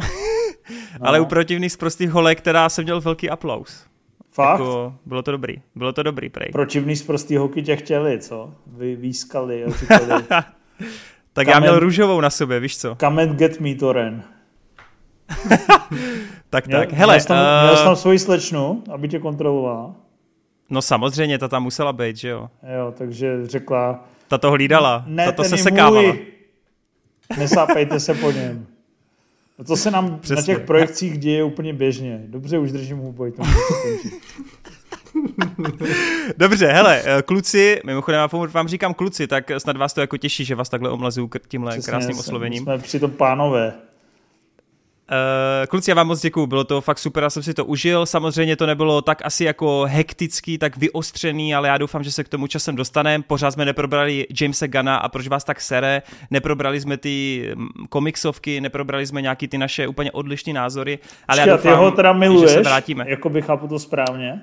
no. 0.70 0.76
Ale 1.08 1.20
u 1.20 1.24
protivných 1.24 1.72
z 1.72 1.76
prostých 1.76 2.10
holek, 2.10 2.38
která 2.38 2.68
jsem 2.68 2.84
měl 2.84 3.00
velký 3.00 3.30
aplaus. 3.30 3.86
Fakt? 4.30 4.60
Jako, 4.60 4.94
bylo 5.06 5.22
to 5.22 5.30
dobrý. 5.30 5.54
Bylo 5.74 5.92
to 5.92 6.02
dobrý, 6.02 6.28
prej. 6.28 6.52
Pročivný 6.52 6.96
z 6.96 7.02
prostý 7.02 7.36
hoky 7.36 7.62
tě 7.62 7.76
chtěli, 7.76 8.18
co? 8.18 8.54
Vy 8.66 8.96
výskali 8.96 9.64
a 9.64 9.70
říkali. 9.70 10.24
tak 11.32 11.46
já 11.46 11.60
měl 11.60 11.78
růžovou 11.78 12.20
na 12.20 12.30
sobě, 12.30 12.60
víš 12.60 12.78
co? 12.78 12.96
Come 13.00 13.22
and 13.22 13.36
get 13.36 13.60
me, 13.60 13.74
Toren. 13.74 14.24
tak, 16.50 16.66
měl, 16.66 16.80
tak. 16.80 16.92
Hele, 16.92 17.14
měl 17.14 17.20
jsi, 17.20 17.28
tam, 17.28 17.38
uh... 17.38 17.62
měl 17.62 17.76
jsi 17.76 17.84
tam 17.84 17.96
svoji 17.96 18.18
slečnu, 18.18 18.82
aby 18.90 19.08
tě 19.08 19.18
kontrolovala? 19.18 19.94
No 20.70 20.82
samozřejmě, 20.82 21.38
ta 21.38 21.48
tam 21.48 21.62
musela 21.62 21.92
být, 21.92 22.16
že 22.16 22.28
jo? 22.28 22.48
Jo, 22.76 22.94
takže 22.98 23.46
řekla... 23.46 24.04
Ta 24.28 24.38
to 24.38 24.50
hlídala, 24.50 25.04
ne, 25.06 25.26
ta 25.26 25.32
to 25.32 25.44
se 25.44 25.56
sekávala. 25.56 26.14
Nesápejte 27.38 28.00
se 28.00 28.14
po 28.14 28.30
něm. 28.30 28.66
No 29.58 29.64
to 29.64 29.76
se 29.76 29.90
nám 29.90 30.18
Přesně. 30.18 30.36
na 30.36 30.42
těch 30.42 30.66
projekcích 30.66 31.18
děje 31.18 31.44
úplně 31.44 31.72
běžně. 31.72 32.22
Dobře, 32.26 32.58
už 32.58 32.72
držím 32.72 32.98
hubu, 32.98 33.30
to 33.30 33.42
Dobře, 36.36 36.66
hele, 36.66 37.02
eh, 37.04 37.22
kluci, 37.22 37.80
mimochodem 37.84 38.20
já 38.20 38.28
vám 38.46 38.68
říkám 38.68 38.94
kluci, 38.94 39.26
tak 39.26 39.50
snad 39.58 39.76
vás 39.76 39.94
to 39.94 40.00
jako 40.00 40.16
těší, 40.16 40.44
že 40.44 40.54
vás 40.54 40.68
takhle 40.68 40.90
omlazuju 40.90 41.30
tímhle 41.48 41.72
Přesně, 41.72 41.90
krásným 41.90 42.18
oslovením. 42.18 42.62
Jsme 42.62 42.78
přitom 42.78 43.10
pánové. 43.10 43.74
Uh, 45.12 45.66
kluci, 45.66 45.90
já 45.90 45.94
vám 45.94 46.06
moc 46.06 46.20
děkuju, 46.20 46.46
bylo 46.46 46.64
to 46.64 46.80
fakt 46.80 46.98
super, 46.98 47.22
já 47.22 47.30
jsem 47.30 47.42
si 47.42 47.54
to 47.54 47.64
užil. 47.64 48.06
Samozřejmě 48.06 48.56
to 48.56 48.66
nebylo 48.66 49.02
tak 49.02 49.22
asi 49.24 49.44
jako 49.44 49.84
hektický, 49.88 50.58
tak 50.58 50.76
vyostřený, 50.76 51.54
ale 51.54 51.68
já 51.68 51.78
doufám, 51.78 52.02
že 52.02 52.12
se 52.12 52.24
k 52.24 52.28
tomu 52.28 52.46
časem 52.46 52.76
dostaneme. 52.76 53.24
Pořád 53.24 53.50
jsme 53.50 53.64
neprobrali 53.64 54.26
Jamesa 54.40 54.66
Gana 54.66 54.96
a 54.96 55.08
proč 55.08 55.28
vás 55.28 55.44
tak 55.44 55.60
sere, 55.60 56.02
neprobrali 56.30 56.80
jsme 56.80 56.96
ty 56.96 57.48
mm, 57.54 57.68
komiksovky, 57.88 58.60
neprobrali 58.60 59.06
jsme 59.06 59.22
nějaký 59.22 59.48
ty 59.48 59.58
naše 59.58 59.88
úplně 59.88 60.12
odlišné 60.12 60.52
názory. 60.52 60.98
Ale 61.28 61.38
Počkej, 61.38 61.50
já 61.50 61.56
doufám, 61.56 61.72
ty 61.72 61.78
ho 61.78 61.90
teda 61.90 62.12
miluješ, 62.12 62.50
že 62.50 62.56
se 62.56 62.62
vrátíme. 62.62 63.04
Jako 63.08 63.28
by 63.28 63.42
chápu 63.42 63.68
to 63.68 63.78
správně? 63.78 64.40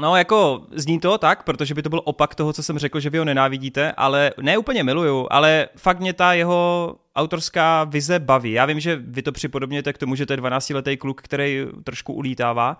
No 0.00 0.16
jako 0.16 0.62
zní 0.72 1.00
to 1.00 1.18
tak, 1.18 1.42
protože 1.42 1.74
by 1.74 1.82
to 1.82 1.88
byl 1.88 2.00
opak 2.04 2.34
toho, 2.34 2.52
co 2.52 2.62
jsem 2.62 2.78
řekl, 2.78 3.00
že 3.00 3.10
vy 3.10 3.18
ho 3.18 3.24
nenávidíte, 3.24 3.92
ale 3.92 4.32
ne 4.40 4.58
úplně 4.58 4.84
miluju, 4.84 5.26
ale 5.30 5.68
fakt 5.76 6.00
mě 6.00 6.12
ta 6.12 6.32
jeho 6.32 6.94
autorská 7.16 7.84
vize 7.84 8.18
baví. 8.18 8.52
Já 8.52 8.66
vím, 8.66 8.80
že 8.80 8.96
vy 8.96 9.22
to 9.22 9.32
připodobněte 9.32 9.92
k 9.92 9.98
tomu, 9.98 10.14
že 10.14 10.26
to 10.26 10.32
je 10.32 10.36
12-letý 10.36 10.96
kluk, 10.96 11.22
který 11.22 11.66
trošku 11.84 12.12
ulítává, 12.12 12.78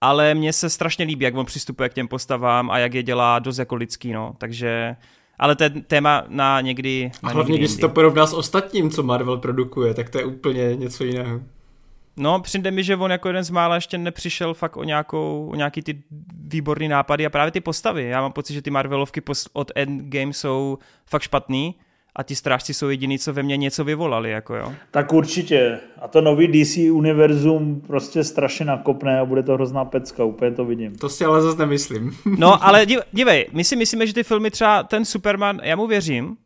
ale 0.00 0.34
mně 0.34 0.52
se 0.52 0.70
strašně 0.70 1.04
líbí, 1.04 1.24
jak 1.24 1.36
on 1.36 1.46
přistupuje 1.46 1.88
k 1.88 1.94
těm 1.94 2.08
postavám 2.08 2.70
a 2.70 2.78
jak 2.78 2.94
je 2.94 3.02
dělá 3.02 3.38
dost 3.38 3.58
jako 3.58 3.74
lidský, 3.74 4.12
no. 4.12 4.34
Takže 4.38 4.96
ale 5.38 5.56
to 5.56 5.64
je 5.64 5.70
téma 5.70 6.24
na 6.28 6.60
někdy... 6.60 7.10
Na 7.22 7.28
a 7.28 7.32
hlavně, 7.32 7.52
někdy 7.52 7.66
když 7.66 7.80
to 7.80 7.88
porovná 7.88 8.26
s 8.26 8.32
ostatním, 8.32 8.90
co 8.90 9.02
Marvel 9.02 9.36
produkuje, 9.36 9.94
tak 9.94 10.10
to 10.10 10.18
je 10.18 10.24
úplně 10.24 10.76
něco 10.76 11.04
jiného. 11.04 11.40
No, 12.16 12.40
přijde 12.40 12.70
mi, 12.70 12.84
že 12.84 12.96
on 12.96 13.10
jako 13.10 13.28
jeden 13.28 13.44
z 13.44 13.50
mála 13.50 13.74
ještě 13.74 13.98
nepřišel 13.98 14.54
fakt 14.54 14.76
o, 14.76 14.84
nějakou, 14.84 15.48
o 15.52 15.54
nějaký 15.54 15.82
ty 15.82 16.02
výborný 16.44 16.88
nápady 16.88 17.26
a 17.26 17.30
právě 17.30 17.50
ty 17.50 17.60
postavy. 17.60 18.04
Já 18.04 18.20
mám 18.20 18.32
pocit, 18.32 18.54
že 18.54 18.62
ty 18.62 18.70
Marvelovky 18.70 19.22
od 19.52 19.72
Endgame 19.74 20.32
jsou 20.32 20.78
fakt 21.06 21.22
špatný 21.22 21.74
a 22.16 22.22
ti 22.22 22.36
strážci 22.36 22.74
jsou 22.74 22.88
jediný, 22.88 23.18
co 23.18 23.32
ve 23.32 23.42
mně 23.42 23.56
něco 23.56 23.84
vyvolali, 23.84 24.30
jako 24.30 24.56
jo. 24.56 24.72
Tak 24.90 25.12
určitě. 25.12 25.80
A 26.00 26.08
to 26.08 26.20
nový 26.20 26.48
DC 26.48 26.76
univerzum 26.76 27.80
prostě 27.80 28.24
strašně 28.24 28.64
nakopne 28.64 29.20
a 29.20 29.24
bude 29.24 29.42
to 29.42 29.54
hrozná 29.54 29.84
pecka, 29.84 30.24
úplně 30.24 30.50
to 30.50 30.64
vidím. 30.64 30.96
To 30.96 31.08
si 31.08 31.24
ale 31.24 31.42
zase 31.42 31.58
nemyslím. 31.58 32.16
no, 32.38 32.64
ale 32.64 32.86
dívej, 33.12 33.46
my 33.52 33.64
si 33.64 33.76
myslíme, 33.76 34.06
že 34.06 34.14
ty 34.14 34.22
filmy 34.22 34.50
třeba 34.50 34.82
ten 34.82 35.04
Superman, 35.04 35.60
já 35.62 35.76
mu 35.76 35.86
věřím, 35.86 36.36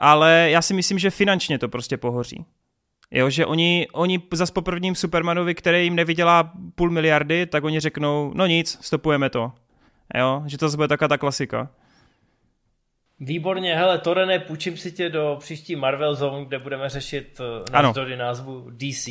ale 0.00 0.48
já 0.50 0.62
si 0.62 0.74
myslím, 0.74 0.98
že 0.98 1.10
finančně 1.10 1.58
to 1.58 1.68
prostě 1.68 1.96
pohoří. 1.96 2.44
Jo, 3.10 3.30
že 3.30 3.46
oni, 3.46 3.86
oni 3.92 4.22
zas 4.32 4.50
po 4.50 4.62
prvním 4.62 4.94
Supermanovi, 4.94 5.54
který 5.54 5.84
jim 5.84 5.96
nevydělá 5.96 6.52
půl 6.74 6.90
miliardy, 6.90 7.46
tak 7.46 7.64
oni 7.64 7.80
řeknou, 7.80 8.32
no 8.34 8.46
nic, 8.46 8.78
stopujeme 8.80 9.30
to. 9.30 9.52
Jo, 10.18 10.42
že 10.46 10.58
to 10.58 10.68
bude 10.68 10.88
taková 10.88 11.08
ta 11.08 11.18
klasika. 11.18 11.70
Výborně, 13.20 13.76
hele, 13.76 13.98
Torene, 13.98 14.38
půjčím 14.38 14.76
si 14.76 14.92
tě 14.92 15.08
do 15.08 15.36
příští 15.40 15.76
Marvel 15.76 16.14
Zone, 16.14 16.44
kde 16.44 16.58
budeme 16.58 16.88
řešit 16.88 17.40
eh, 17.40 17.72
navzdory 17.72 18.16
názvu 18.16 18.70
DC. 18.70 19.08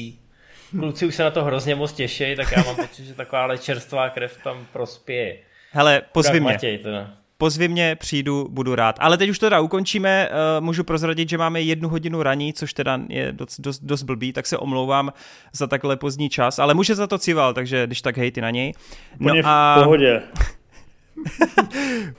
Kluci 0.80 1.06
už 1.06 1.15
se 1.15 1.23
na 1.23 1.32
to 1.32 1.43
hrozně 1.43 1.75
moc 1.75 1.93
těší, 1.93 2.35
tak 2.35 2.51
já 2.51 2.64
mám 2.64 2.75
pocit, 2.75 3.06
že 3.06 3.14
taková 3.14 3.57
čerstvá 3.57 4.09
krev 4.09 4.38
tam 4.43 4.65
prospěje. 4.73 5.38
Hele, 5.72 6.01
pozvi 6.11 6.40
mě. 6.40 6.51
Matěj, 6.51 6.77
teda 6.77 7.23
pozvi 7.43 7.67
mě, 7.67 7.95
přijdu, 7.95 8.48
budu 8.49 8.75
rád. 8.75 8.95
Ale 8.99 9.17
teď 9.17 9.30
už 9.30 9.40
to 9.40 9.45
teda 9.45 9.59
ukončíme, 9.59 10.30
uh, 10.30 10.65
můžu 10.65 10.83
prozradit, 10.83 11.30
že 11.30 11.38
máme 11.38 11.61
jednu 11.61 11.90
hodinu 11.90 12.23
raní, 12.23 12.53
což 12.53 12.73
teda 12.73 12.99
je 13.09 13.32
dost, 13.32 13.59
dost, 13.59 13.80
dost 13.83 14.03
blbý, 14.03 14.33
tak 14.33 14.48
se 14.48 14.57
omlouvám 14.57 15.14
za 15.53 15.67
takhle 15.67 15.98
pozdní 15.98 16.30
čas, 16.30 16.59
ale 16.59 16.73
může 16.73 16.95
za 16.95 17.07
to 17.07 17.17
cival, 17.17 17.53
takže 17.53 17.88
když 17.88 18.01
tak 18.01 18.17
hejty 18.17 18.41
na 18.41 18.49
něj. 18.49 18.73
No 19.19 19.33
a... 19.43 19.75
v 19.80 19.83
pohodě. 19.83 20.22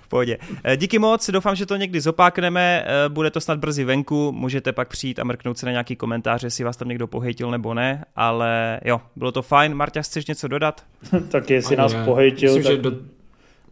v 0.00 0.08
pohodě. 0.08 0.38
Eh, 0.64 0.76
díky 0.76 0.98
moc, 0.98 1.30
doufám, 1.30 1.56
že 1.56 1.66
to 1.66 1.76
někdy 1.76 2.00
zopákneme, 2.00 2.84
eh, 2.86 3.08
bude 3.08 3.30
to 3.30 3.40
snad 3.40 3.58
brzy 3.58 3.84
venku, 3.84 4.32
můžete 4.32 4.72
pak 4.72 4.88
přijít 4.88 5.18
a 5.18 5.24
mrknout 5.24 5.58
se 5.58 5.66
na 5.66 5.72
nějaký 5.72 5.96
komentář, 5.96 6.42
jestli 6.42 6.64
vás 6.64 6.76
tam 6.76 6.88
někdo 6.88 7.06
pohejtil 7.06 7.50
nebo 7.50 7.74
ne, 7.74 8.04
ale 8.16 8.80
jo, 8.84 9.00
bylo 9.16 9.32
to 9.32 9.42
fajn. 9.42 9.74
Marta, 9.74 10.02
chceš 10.02 10.26
něco 10.26 10.48
dodat? 10.48 10.84
tak 11.28 11.50
jestli 11.50 11.76
nás 11.76 11.92
ne. 11.92 12.04
pohejtil, 12.04 12.54
Myslím, 12.54 12.82
tak... 12.82 12.92
do 12.92 13.14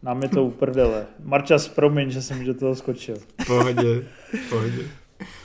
nám 0.03 0.23
je 0.23 0.29
to 0.29 0.43
uprdele. 0.43 1.05
Marčas, 1.23 1.67
promiň, 1.67 2.11
že 2.11 2.21
jsem 2.21 2.45
do 2.45 2.53
toho 2.53 2.75
skočil. 2.75 3.15
Pohodě, 3.47 4.03
pohodě. 4.49 4.83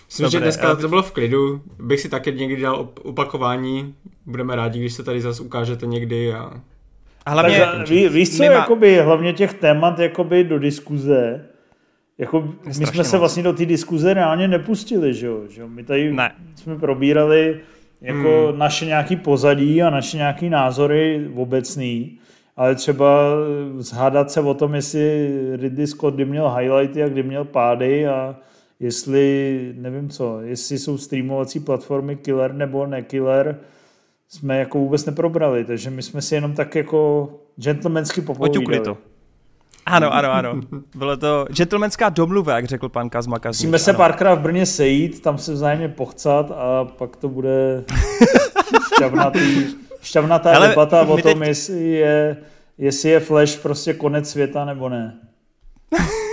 Myslím, 0.06 0.24
Dobré, 0.24 0.30
že 0.30 0.40
dneska 0.40 0.76
to 0.76 0.88
bylo 0.88 1.02
v 1.02 1.12
klidu. 1.12 1.62
Bych 1.82 2.00
si 2.00 2.08
taky 2.08 2.32
někdy 2.32 2.62
dal 2.62 2.88
opakování. 3.02 3.94
Budeme 4.26 4.56
rádi, 4.56 4.78
když 4.78 4.92
se 4.92 5.02
tady 5.02 5.20
zase 5.20 5.42
ukážete 5.42 5.86
někdy. 5.86 6.34
A, 6.34 6.60
a 7.28 7.30
hlavně... 7.30 7.58
Tak, 7.58 7.88
ví, 7.88 8.08
víš 8.08 8.36
co, 8.36 8.42
nemá... 8.42 8.54
jakoby, 8.54 8.98
hlavně 8.98 9.32
těch 9.32 9.54
témat 9.54 9.98
jakoby 9.98 10.44
do 10.44 10.58
diskuze, 10.58 11.44
jako, 12.18 12.54
my 12.66 12.74
jsme 12.86 13.04
se 13.04 13.18
vlastně 13.18 13.42
do 13.42 13.52
té 13.52 13.66
diskuze 13.66 14.14
reálně 14.14 14.48
nepustili, 14.48 15.14
že 15.14 15.26
jo? 15.26 15.40
Že 15.48 15.66
My 15.66 15.84
tady 15.84 16.12
ne. 16.12 16.32
jsme 16.54 16.78
probírali 16.78 17.60
jako 18.00 18.48
hmm. 18.48 18.58
naše 18.58 18.86
nějaký 18.86 19.16
pozadí 19.16 19.82
a 19.82 19.90
naše 19.90 20.16
nějaký 20.16 20.48
názory 20.48 21.30
obecný 21.34 22.18
ale 22.58 22.74
třeba 22.74 23.20
zhádat 23.78 24.30
se 24.30 24.40
o 24.40 24.54
tom, 24.54 24.74
jestli 24.74 25.30
Ridley 25.56 25.86
Scott 25.86 26.14
kdy 26.14 26.24
měl 26.24 26.50
highlighty 26.50 27.02
a 27.02 27.08
kdy 27.08 27.22
měl 27.22 27.44
pády 27.44 28.06
a 28.06 28.36
jestli, 28.80 29.74
nevím 29.76 30.08
co, 30.08 30.40
jestli 30.40 30.78
jsou 30.78 30.98
streamovací 30.98 31.60
platformy 31.60 32.16
killer 32.16 32.54
nebo 32.54 32.86
nekiller, 32.86 33.58
jsme 34.28 34.58
jako 34.58 34.78
vůbec 34.78 35.04
neprobrali, 35.04 35.64
takže 35.64 35.90
my 35.90 36.02
jsme 36.02 36.22
si 36.22 36.34
jenom 36.34 36.54
tak 36.54 36.74
jako 36.74 37.30
gentlemansky 37.60 38.20
popovídali. 38.20 38.80
to. 38.80 38.98
Ano, 39.86 40.14
ano, 40.14 40.32
ano. 40.32 40.60
Bylo 40.94 41.16
to 41.16 41.46
gentlemanská 41.52 42.08
domluva, 42.08 42.56
jak 42.56 42.64
řekl 42.64 42.88
pan 42.88 43.10
Kazma 43.10 43.38
Kazmík. 43.38 43.58
Musíme 43.58 43.78
se 43.78 43.92
párkrát 43.92 44.34
v 44.34 44.40
Brně 44.40 44.66
sejít, 44.66 45.22
tam 45.22 45.38
se 45.38 45.52
vzájemně 45.52 45.88
pochcat 45.88 46.50
a 46.50 46.84
pak 46.84 47.16
to 47.16 47.28
bude 47.28 47.84
šťavnatý, 48.94 49.66
šťavnatá 50.02 50.50
Hele, 50.50 50.68
debata 50.68 51.02
o 51.02 51.16
tom, 51.18 51.38
teď... 51.38 51.48
jestli, 51.48 51.88
je, 51.88 52.36
jestli 52.78 53.10
je 53.10 53.20
Flash 53.20 53.56
prostě 53.56 53.94
konec 53.94 54.30
světa 54.30 54.64
nebo 54.64 54.88
ne. 54.88 55.18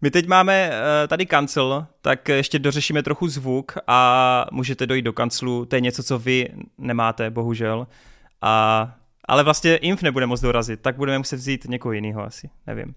My 0.00 0.10
teď 0.10 0.26
máme 0.26 0.70
uh, 0.70 1.08
tady 1.08 1.26
kancel, 1.26 1.86
tak 2.02 2.28
ještě 2.28 2.58
dořešíme 2.58 3.02
trochu 3.02 3.28
zvuk 3.28 3.78
a 3.86 4.46
můžete 4.52 4.86
dojít 4.86 5.02
do 5.02 5.12
kanclu. 5.12 5.64
To 5.64 5.76
je 5.76 5.80
něco, 5.80 6.02
co 6.02 6.18
vy 6.18 6.48
nemáte, 6.78 7.30
bohužel. 7.30 7.86
A, 8.42 8.94
ale 9.28 9.42
vlastně 9.44 9.76
Inf 9.76 10.02
nebude 10.02 10.26
moc 10.26 10.40
dorazit, 10.40 10.80
tak 10.80 10.96
budeme 10.96 11.18
muset 11.18 11.36
vzít 11.36 11.64
někoho 11.64 11.92
jiného 11.92 12.22
asi, 12.22 12.50
nevím. 12.66 12.94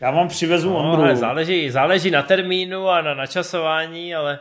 Já 0.00 0.10
vám 0.10 0.28
přivezu 0.28 0.70
no, 0.70 0.92
Ondru. 0.92 1.16
záleží, 1.16 1.70
záleží 1.70 2.10
na 2.10 2.22
termínu 2.22 2.88
a 2.88 3.02
na 3.02 3.14
načasování, 3.14 4.14
ale 4.14 4.38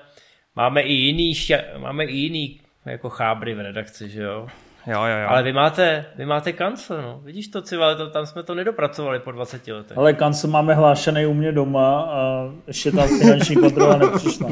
máme 0.55 0.81
i 0.81 0.93
jiný, 0.93 1.33
máme 1.77 2.05
i 2.05 2.15
jiný 2.15 2.61
jako 2.85 3.09
chábry 3.09 3.53
v 3.53 3.59
redakci, 3.59 4.09
že 4.09 4.21
jo? 4.21 4.47
Jo, 4.87 5.03
jo, 5.03 5.17
jo. 5.17 5.27
Ale 5.27 5.43
vy 5.43 5.53
máte, 5.53 6.05
vy 6.15 6.25
máte 6.25 6.53
kancel, 6.53 7.01
no. 7.01 7.19
Vidíš 7.23 7.47
to, 7.47 7.61
Cival, 7.61 7.95
to, 7.95 8.09
tam 8.09 8.25
jsme 8.25 8.43
to 8.43 8.55
nedopracovali 8.55 9.19
po 9.19 9.31
20 9.31 9.67
letech. 9.67 9.97
Ale 9.97 10.13
kancel 10.13 10.49
máme 10.49 10.73
hlášený 10.73 11.25
u 11.25 11.33
mě 11.33 11.51
doma 11.51 12.01
a 12.01 12.49
ještě 12.67 12.91
tam 12.91 13.07
finanční 13.07 13.55
kontrola 13.55 13.97
nepřišla. 13.97 14.49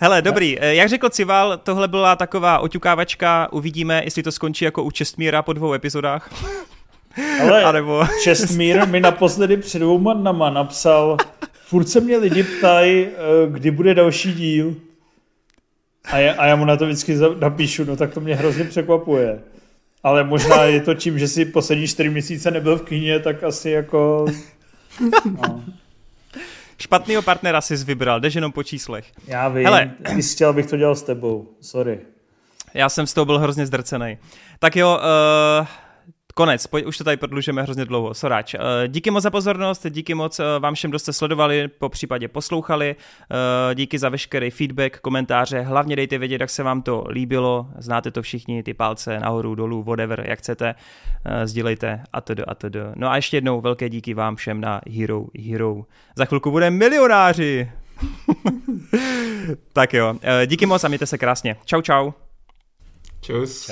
Hele, 0.00 0.22
dobrý. 0.22 0.56
Jak 0.60 0.88
řekl 0.88 1.08
Cival, 1.08 1.56
tohle 1.56 1.88
byla 1.88 2.16
taková 2.16 2.58
oťukávačka. 2.58 3.48
Uvidíme, 3.52 4.02
jestli 4.04 4.22
to 4.22 4.32
skončí 4.32 4.64
jako 4.64 4.82
u 4.82 4.90
Čestmíra 4.90 5.42
po 5.42 5.52
dvou 5.52 5.72
epizodách. 5.72 6.30
Ale 7.42 7.64
Anebo... 7.64 8.04
Čestmír 8.22 8.86
mi 8.86 9.00
naposledy 9.00 9.56
před 9.56 9.78
dvouma 9.78 10.14
dnama 10.14 10.50
napsal, 10.50 11.16
furt 11.52 11.88
se 11.88 12.00
mě 12.00 12.16
lidi 12.16 12.42
ptají, 12.42 13.06
eh, 13.06 13.10
kdy 13.48 13.70
bude 13.70 13.94
další 13.94 14.32
díl. 14.32 14.74
A 16.12 16.18
já, 16.18 16.34
a 16.34 16.46
já 16.46 16.56
mu 16.56 16.64
na 16.64 16.76
to 16.76 16.86
vždycky 16.86 17.16
napíšu, 17.40 17.84
no 17.84 17.96
tak 17.96 18.14
to 18.14 18.20
mě 18.20 18.36
hrozně 18.36 18.64
překvapuje. 18.64 19.38
Ale 20.02 20.24
možná 20.24 20.64
je 20.64 20.80
to 20.80 20.94
tím, 20.94 21.18
že 21.18 21.28
si 21.28 21.44
poslední 21.44 21.88
čtyři 21.88 22.10
měsíce 22.10 22.50
nebyl 22.50 22.76
v 22.76 22.82
kyně, 22.82 23.18
tak 23.18 23.42
asi 23.42 23.70
jako... 23.70 24.26
No. 25.24 25.64
Špatnýho 26.78 27.22
partnera 27.22 27.60
jsi 27.60 27.76
vybral, 27.76 28.20
jdeš 28.20 28.34
jenom 28.34 28.52
po 28.52 28.62
číslech. 28.62 29.06
Já 29.26 29.48
vím, 29.48 29.64
Hele. 29.64 29.90
chtěl, 30.32 30.50
abych 30.50 30.66
to 30.66 30.76
dělal 30.76 30.94
s 30.94 31.02
tebou, 31.02 31.48
sorry. 31.60 31.98
Já 32.74 32.88
jsem 32.88 33.06
z 33.06 33.14
toho 33.14 33.24
byl 33.24 33.38
hrozně 33.38 33.66
zdrcený. 33.66 34.18
Tak 34.58 34.76
jo, 34.76 35.00
uh, 35.60 35.66
konec, 36.38 36.66
pojď, 36.66 36.84
už 36.84 36.98
to 36.98 37.04
tady 37.04 37.16
prodlužujeme 37.16 37.62
hrozně 37.62 37.84
dlouho, 37.84 38.14
soráč. 38.14 38.54
Eh, 38.54 38.58
díky 38.88 39.10
moc 39.10 39.22
za 39.22 39.30
pozornost, 39.30 39.86
díky 39.90 40.14
moc 40.14 40.40
eh, 40.40 40.44
vám 40.58 40.74
všem, 40.74 40.90
kdo 40.90 40.98
jste 40.98 41.12
sledovali, 41.12 41.68
po 41.68 41.88
případě 41.88 42.28
poslouchali, 42.28 42.96
eh, 42.96 43.74
díky 43.74 43.98
za 43.98 44.08
veškerý 44.08 44.50
feedback, 44.50 45.00
komentáře, 45.00 45.60
hlavně 45.60 45.96
dejte 45.96 46.18
vědět, 46.18 46.40
jak 46.40 46.50
se 46.50 46.62
vám 46.62 46.82
to 46.82 47.04
líbilo, 47.08 47.66
znáte 47.78 48.10
to 48.10 48.22
všichni, 48.22 48.62
ty 48.62 48.74
palce 48.74 49.18
nahoru, 49.18 49.54
dolů, 49.54 49.82
whatever, 49.82 50.24
jak 50.28 50.38
chcete, 50.38 50.74
sdílejte 51.44 52.02
a 52.12 52.20
to 52.20 52.34
a 52.46 52.54
to. 52.54 52.68
No 52.94 53.10
a 53.10 53.16
ještě 53.16 53.36
jednou 53.36 53.60
velké 53.60 53.88
díky 53.88 54.14
vám 54.14 54.36
všem 54.36 54.60
na 54.60 54.80
Hero 54.90 55.24
Hero. 55.48 55.82
Za 56.16 56.24
chvilku 56.24 56.50
bude 56.50 56.70
milionáři! 56.70 57.70
tak 59.72 59.94
jo, 59.94 60.14
díky 60.46 60.66
moc 60.66 60.84
a 60.84 60.88
mějte 60.88 61.06
se 61.06 61.18
krásně. 61.18 61.56
Čau, 61.64 61.82
čau. 61.82 62.10
Čus. 63.20 63.66